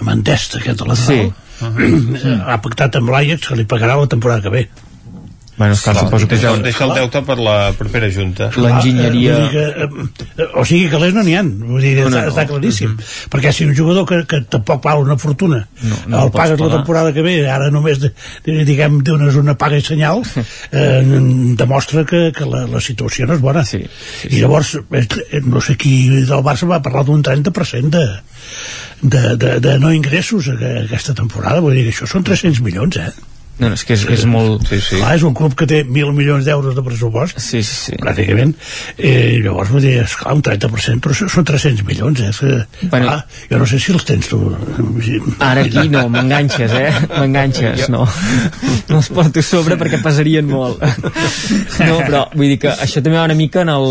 [0.00, 1.30] amb en Dest, aquest de lateral,
[2.24, 2.34] sí.
[2.50, 4.64] ha pactat amb l'Ajax que li pagarà la temporada que ve.
[5.56, 8.48] Bueno, esclar, suposo que deixa, deixa el deute per la propera junta.
[8.58, 9.86] L'enginyeria- Ah,
[10.38, 12.30] eh, o sigui, calés no n'hi ha vull dir, No, no, està, no.
[12.32, 12.96] està claríssim.
[13.30, 15.68] Perquè si un jugador que, que tampoc val una fortuna
[16.08, 18.10] no el el pagues la temporada que ve ara només de,
[18.44, 20.22] de, diguem dones una paga i senyal
[20.72, 21.02] eh,
[21.56, 23.62] demostra que, que la, la situació no és bona.
[23.64, 23.84] Sí,
[24.22, 28.08] sí, i llavors eh, no sé qui del Barça va parlar d'un 30% de,
[29.02, 31.60] de, de, de no ingressos aquesta temporada.
[31.62, 33.12] Vull dir que això són 300 milions eh?
[33.58, 34.98] No, no, és que és, és molt sí, sí.
[34.98, 37.98] Clar, és un club que té mil milions d'euros de pressupost sí, sí, sí.
[38.00, 38.54] pràcticament
[38.98, 42.32] eh, llavors vull dir, esclar, un 30% però són 300 milions eh?
[42.34, 43.06] Que, Bueno.
[43.06, 44.40] clar, jo no sé si els tens tu
[45.44, 46.90] Ara aquí no, m'enganxes, eh?
[47.14, 48.04] M'enganxes, no.
[48.88, 50.82] No els porto sobre perquè pesarien molt.
[51.84, 53.88] No, però vull dir que això també va una mica en el,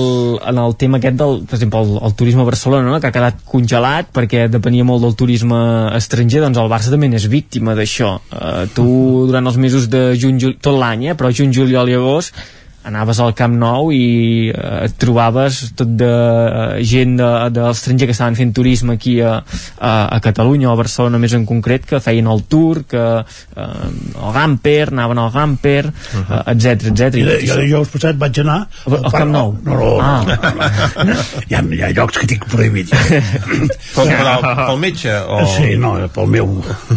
[0.50, 3.00] en el tema aquest del, per exemple, el, el turisme a Barcelona, no?
[3.02, 5.60] que ha quedat congelat perquè depenia molt del turisme
[5.98, 8.14] estranger, doncs el Barça també n'és víctima d'això.
[8.34, 8.86] Uh, tu,
[9.30, 11.16] durant els mesos de juny, tot l'any, eh?
[11.20, 12.38] però juny, juliol i agost,
[12.84, 18.08] anaves al Camp Nou i eh, et trobaves tot de eh, gent de, de l'estranger
[18.10, 19.38] que estaven fent turisme aquí a,
[19.80, 23.64] a, a Catalunya o a Barcelona més en concret que feien el tour que eh,
[23.64, 27.20] el Gamper, anaven al Gamper etc etc.
[27.22, 29.56] I de, jo dijous passat vaig anar Al- al Camp Nou?
[29.64, 30.24] no, no, Ah.
[30.28, 30.36] no,
[31.04, 31.20] no, no.
[31.48, 32.90] Hi, ha, hi ha llocs que tinc prohibit
[33.96, 35.14] per al, pel metge?
[35.28, 35.44] O...
[35.56, 36.50] sí, no, pel meu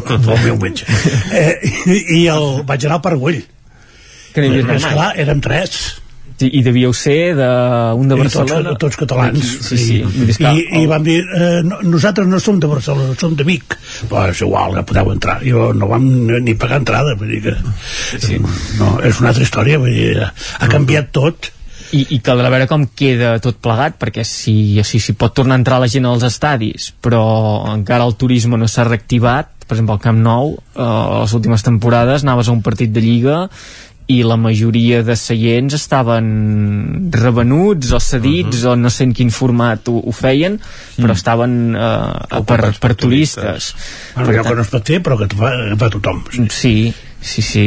[0.06, 0.86] pel meu metge
[1.36, 1.52] eh,
[1.86, 3.42] i, i el, vaig anar al Parguell
[4.36, 4.98] que no hi havies anat és mai.
[4.98, 5.78] clar, érem tres.
[6.36, 7.46] I, i devíeu ser de,
[7.96, 8.74] un de I tots, Barcelona.
[8.76, 9.52] tots catalans.
[9.64, 12.68] Sí, sí, vull dir, esclar, I, i vam dir eh, no, nosaltres no som de
[12.68, 13.78] Barcelona, som de Vic.
[14.10, 15.38] Però és igual, ja podeu entrar.
[15.48, 16.04] Jo no vam
[16.44, 17.54] ni pagar entrada vull dir que,
[18.20, 18.36] sí.
[18.76, 21.48] no, és una altra història vull dir, ha canviat tot.
[21.94, 25.60] I, i caldrà veure com queda tot plegat perquè si, si, si pot tornar a
[25.62, 27.22] entrar la gent als estadis però
[27.70, 29.54] encara el turisme no s'ha reactivat.
[29.66, 33.46] Per exemple al Camp Nou eh, les últimes temporades anaves a un partit de Lliga
[34.06, 36.26] i la majoria de seients estaven
[37.10, 38.72] revenuts o cedits uh -huh.
[38.72, 40.60] o no sé en quin format ho, ho feien
[40.96, 43.74] però estaven eh, per, per turistes.
[44.14, 46.22] bueno, allò que no es pot fer però que fa, fa tothom.
[46.48, 47.66] Sí, sí, sí.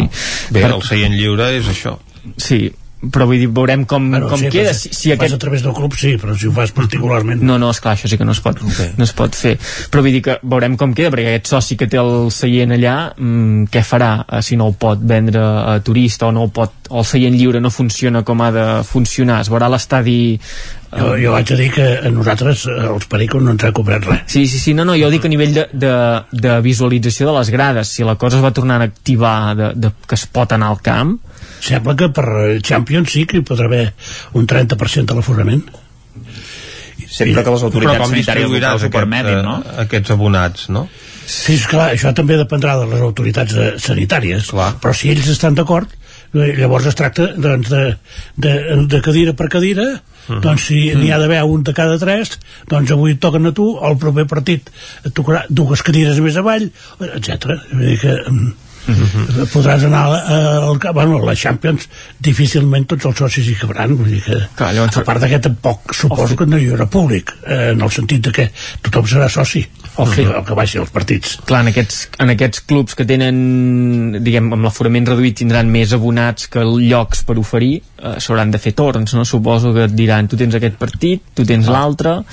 [0.50, 1.98] Bé, Per- el seient lliure és això.
[2.38, 4.74] Sí, però vull dir, veurem com, Bueno, com sí, queda.
[4.76, 5.36] Si, si, fas aquest...
[5.38, 8.18] a través del club sí, però si ho fas particularment No, no, esclar, això sí
[8.20, 8.92] que no es pot, okay.
[8.98, 9.54] no es pot fer.
[9.92, 12.96] Però vull dir que veurem com queda, perquè aquest soci que té el seient allà,
[13.16, 16.76] mm, què farà eh, si no el pot vendre a turista o no el pot,
[16.90, 19.40] o el seient lliure no funciona com ha de funcionar?
[19.46, 20.20] Es veurà l'estadi...
[20.36, 23.72] eh, jo, jo haig de dir que a nosaltres eh, els pericos no ens ha
[23.72, 25.96] cobrat res Sí, sí, sí, no, no, jo dic a nivell de, de,
[26.36, 29.96] de visualització de les grades, si la cosa es va tornant a activar, de, de,
[30.04, 31.16] que es pot anar al camp,
[31.60, 32.26] sembla que per
[32.66, 33.94] Champions sí que hi podrà haver
[34.34, 35.64] un 30% de l'aforament
[37.10, 39.56] Sempre que les autoritats sanitàries locals ho aquest, permetin, no?
[39.66, 40.84] eh, aquests abonats, no?
[41.30, 44.76] Sí, esclar, això també dependrà de les autoritats eh, sanitàries, Clar.
[44.84, 45.90] però si ells estan d'acord,
[46.36, 47.84] eh, llavors es tracta doncs, de,
[48.38, 48.54] de,
[48.94, 49.90] de cadira per cadira,
[50.30, 50.42] Mhm.
[50.44, 52.36] doncs si n'hi ha d'haver un de cada tres,
[52.70, 54.68] doncs avui toquen a tu, el proper partit
[55.02, 56.68] et tocarà dues cadires més avall,
[57.16, 57.56] etc.
[57.72, 58.14] Vull dir que
[58.88, 59.48] mm, Mhm.
[59.54, 61.88] podràs anar a- al camp, bueno, a la Champions
[62.20, 65.94] difícilment tots els socis hi cabran, vull dir que Clar, llavors- a part que tampoc
[65.94, 68.52] suposo que no hi haurà públic, eh, en el sentit de que
[68.82, 71.38] tothom serà soci, o que, o que vagi als partits.
[71.46, 76.48] clar, en aquests, en aquests clubs que tenen, diguem, amb l'aforament reduït tindran més abonats
[76.48, 79.26] que llocs per oferir, eh, s'hauran de fer torns, no?
[79.26, 82.24] Suposo que et diran, tu tens aquest partit, tu tens l'altre,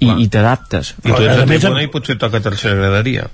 [0.00, 0.94] i, i t'adaptes.
[1.04, 3.28] I tu A ets a més, tribuna i potser toca tercera graderia.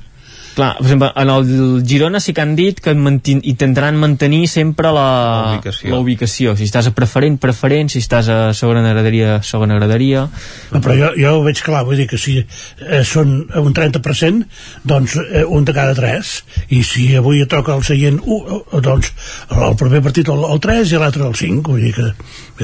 [0.58, 4.90] Clar, per exemple, en el Girona sí que han dit que mantin, intentaran mantenir sempre
[4.90, 5.90] la, La ubicació.
[5.92, 6.56] la ubicació.
[6.58, 10.24] Si estàs a preferent, preferent, si estàs a segona graderia, segona graderia.
[10.72, 14.48] No, però jo, jo ho veig clar, vull dir que si eh, són un 30%,
[14.82, 16.40] doncs eh, un de cada tres,
[16.74, 19.12] i si avui toca el seient 1, eh, doncs
[19.54, 22.10] el primer partit el, el 3 i l'altre el 5, vull dir que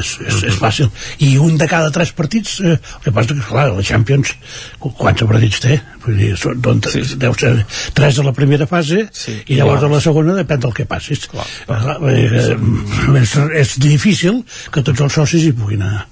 [0.01, 0.91] és, és, és fàcil.
[1.23, 4.35] I un de cada tres partits, eh, el que passa que, clar, la Champions,
[4.83, 5.79] qu- quants partits té?
[6.05, 7.05] Vull dir, són, doncs, sí.
[7.23, 7.55] deu ser
[7.93, 11.27] tres a la primera fase, sí, i llavors a la segona depèn del que passis.
[11.31, 15.85] Clar, clar, vull dir que, mm, és, és difícil que tots els socis hi puguin
[15.85, 16.07] anar.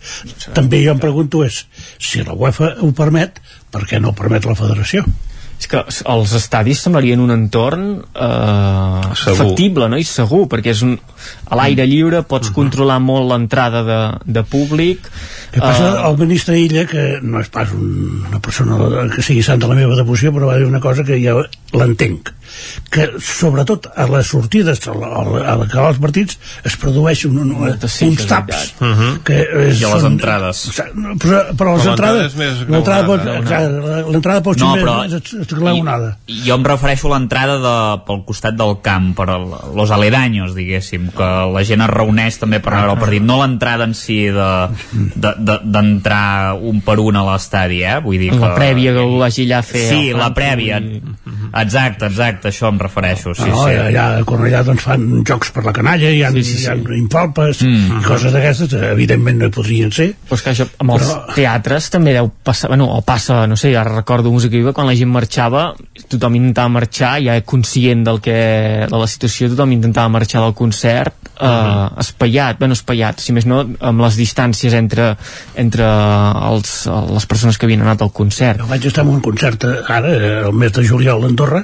[0.53, 1.65] També jo em pregunto és,
[1.99, 3.41] si la UEFA ho permet,
[3.73, 5.07] per què no ho permet la federació?
[5.63, 5.79] És que
[6.11, 9.37] els estadis semblarien un entorn eh, Segur.
[9.39, 10.01] factible no?
[10.01, 10.97] i segur, perquè és un,
[11.47, 15.07] a l'aire lliure pots controlar molt l'entrada de, de públic
[15.53, 18.79] que passa, eh, el ministre Illa, que no és pas un, una persona
[19.15, 21.35] que sigui santa la meva devoció, però va dir una cosa que ja
[21.77, 22.31] l'entenc,
[22.93, 27.25] que sobretot a les sortides, a la- a la- a l'acabar els partits, es produeix
[27.29, 28.75] un, un, sí, uns taps.
[28.81, 29.23] veritat.
[29.25, 30.63] que és, I a les són- entrades.
[31.23, 32.27] Però, però les Però entrades...
[32.33, 36.17] és més L'entrada pot, exacte, l'entrada pot ser No, però- més esglaonada.
[36.29, 41.09] Jo em refereixo a l'entrada de, pel costat del camp, per el, los aledaños, diguéssim,
[41.17, 44.69] que la gent es reuneix també per veure el partit, no l'entrada en si de-
[45.15, 47.99] de- de- d'entrar un per un a l'estadi, eh?
[48.05, 48.41] Vull dir que...
[48.43, 50.81] la prèvia que algú vagi allà a fer Sí, la prèvia.
[51.53, 53.35] Exacte, exacte, això em refereixo.
[53.37, 53.75] Sí, no, sí.
[53.77, 56.65] allà a Cornellà doncs, fan jocs per la canalla, hi ha, sí, sí, sí.
[56.65, 58.01] hi ha infalpes Mm.
[58.01, 60.09] i coses d'aquestes, evidentment no hi podrien ser.
[60.29, 63.57] Però és que això, amb els Però- teatres també deu passar, bueno, o passa, no
[63.57, 65.75] sé, ara recordo música viva, quan la gent marxava,
[66.09, 71.15] tothom intentava marxar, ja conscient del que, de la situació, tothom intentava marxar del concert,
[71.39, 71.99] eh, Mm-hmm.
[72.01, 75.17] espaiat, bueno, espaiat, si més no, amb les distàncies entre,
[75.59, 75.87] entre
[76.49, 76.73] els,
[77.13, 78.61] les persones que havien anat al concert.
[78.63, 81.63] Jo vaig estar en un concert eh, ara, eh, el mes de juliol a Andorra,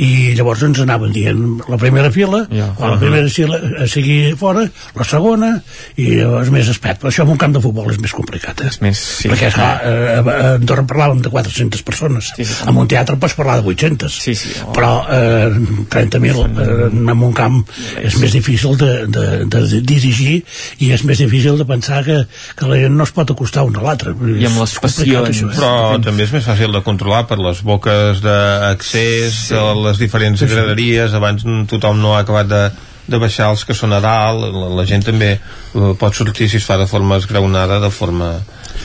[0.00, 2.70] i llavors ens anaven dient la primera fila, Ja.
[2.78, 5.52] la primera fila eh, sigui fora, la segona,
[5.96, 7.00] i llavors més espet.
[7.00, 8.70] Però això en un camp de futbol és més complicat, eh?
[8.72, 9.30] És més, sí.
[9.32, 12.32] Perquè, esclar, a Andorra parlàvem de 400 persones.
[12.36, 14.18] Sí, sí, en un teatre pots parlar de 800.
[14.24, 14.54] Sí, sí.
[14.64, 14.72] Oh.
[14.76, 15.50] Però eh,
[15.94, 17.60] 30.000 eh, en un camp
[18.00, 20.40] és més difícil de, de, de dirigir
[20.84, 22.20] i és més difícil de pensar que,
[22.58, 24.14] que la gent no es pot acostar un a l'altre.
[24.14, 25.28] I amb les passions.
[25.30, 25.56] això, eh?
[25.58, 29.54] però també és més fàcil de controlar per les boques d'accés sí.
[29.58, 30.52] a les diferents Sí, sí.
[30.54, 32.62] graderies abans tothom no ha acabat de,
[33.08, 36.56] de baixar els que són a dalt la, la gent també eh, pot sortir si
[36.60, 38.34] es fa de forma esgraonada de forma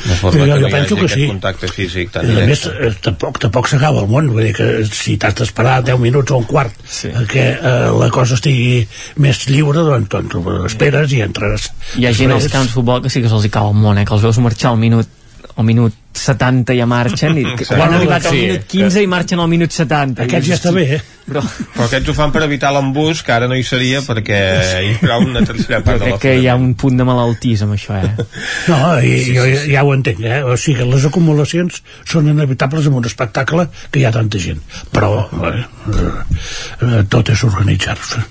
[0.05, 1.27] Jo- jo que no hi penso hagi que sí.
[1.27, 4.69] contacte físic tan I a més, eh, tampoc, tampoc s'acaba el món, vull dir que
[4.87, 7.11] si t'has d'esperar 10 minuts o un quart sí.
[7.31, 8.87] que eh, la cosa estigui
[9.17, 11.69] més lliure, doncs, doncs esperes i entres.
[11.99, 13.97] Hi ha gent als camps de futbol que sí que se'ls hi cau el món,
[13.99, 14.05] eh?
[14.05, 15.07] que els veus marxar al minut
[15.55, 17.81] al minut 70 ja marxen i que Exacte.
[17.83, 20.85] han arribat al Sí, minut 15 i marxen al minut 70 Aquests ja està bé,
[20.97, 21.01] eh?
[21.29, 21.43] Però,
[21.75, 24.39] però aquests ho fan per evitar l'embús que ara no hi seria perquè
[24.81, 27.05] hi haurà una tercera part jo de la crec que hi ha un punt de
[27.05, 28.25] malaltís amb això, eh?
[28.71, 30.41] No, i, jo ja, ja ho entenc, eh?
[30.41, 34.65] O sigui, les acumulacions són inevitables en un espectacle que hi ha tanta gent.
[34.89, 35.13] Però
[35.53, 35.63] eh,
[35.93, 38.25] eh, tot és organitzar-se.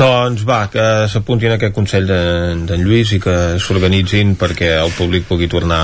[0.00, 4.94] Doncs va, que s'apuntin a aquest Consell d'en de, Lluís i que s'organitzin perquè el
[4.96, 5.82] públic pugui tornar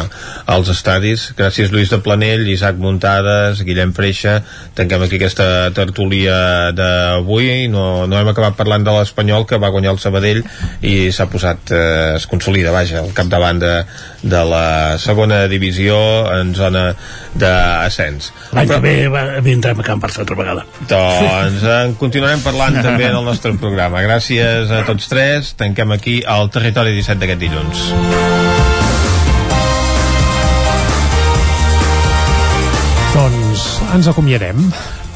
[0.48, 1.26] als estadis.
[1.36, 4.38] Gràcies Lluís de Planell, Isaac Muntades, Guillem Freixa.
[4.78, 7.66] Tanquem aquí aquesta tertúlia d'avui.
[7.68, 10.40] No, no hem acabat parlant de l'Espanyol que va guanyar el Sabadell
[10.80, 13.74] i s'ha posat, eh, es consolida, vaja, al capdavant de,
[14.24, 16.00] de la segona divisió
[16.38, 16.86] en zona
[17.36, 18.32] d'ascens.
[18.56, 18.96] L'any que ve
[19.44, 20.64] vindrem a Can Barça altra vegada.
[20.88, 24.05] Doncs en continuarem parlant també en el nostre programa.
[24.06, 25.48] Gràcies a tots tres.
[25.58, 27.80] Tanquem aquí el Territori 17 d'aquest dilluns.
[33.16, 33.64] Doncs
[33.96, 34.62] ens acomiadem.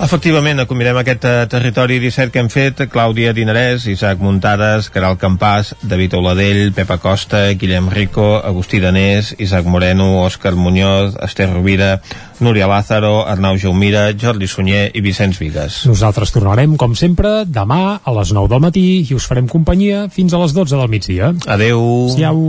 [0.01, 2.79] Efectivament, acomiadem aquest eh, territori 17 que hem fet.
[2.89, 9.69] Clàudia Dinarès, Isaac Muntades, Caral Campàs, David Oladell, Pepa Costa, Guillem Rico, Agustí Danés, Isaac
[9.69, 12.01] Moreno, Òscar Muñoz, Esther Rovira,
[12.41, 15.83] Núria Lázaro, Arnau Jaumira, Jordi Sunyer i Vicenç Vigues.
[15.85, 20.33] Nosaltres tornarem, com sempre, demà a les 9 del matí i us farem companyia fins
[20.33, 21.35] a les 12 del migdia.
[21.45, 21.85] Adeu.
[22.17, 22.49] Siau.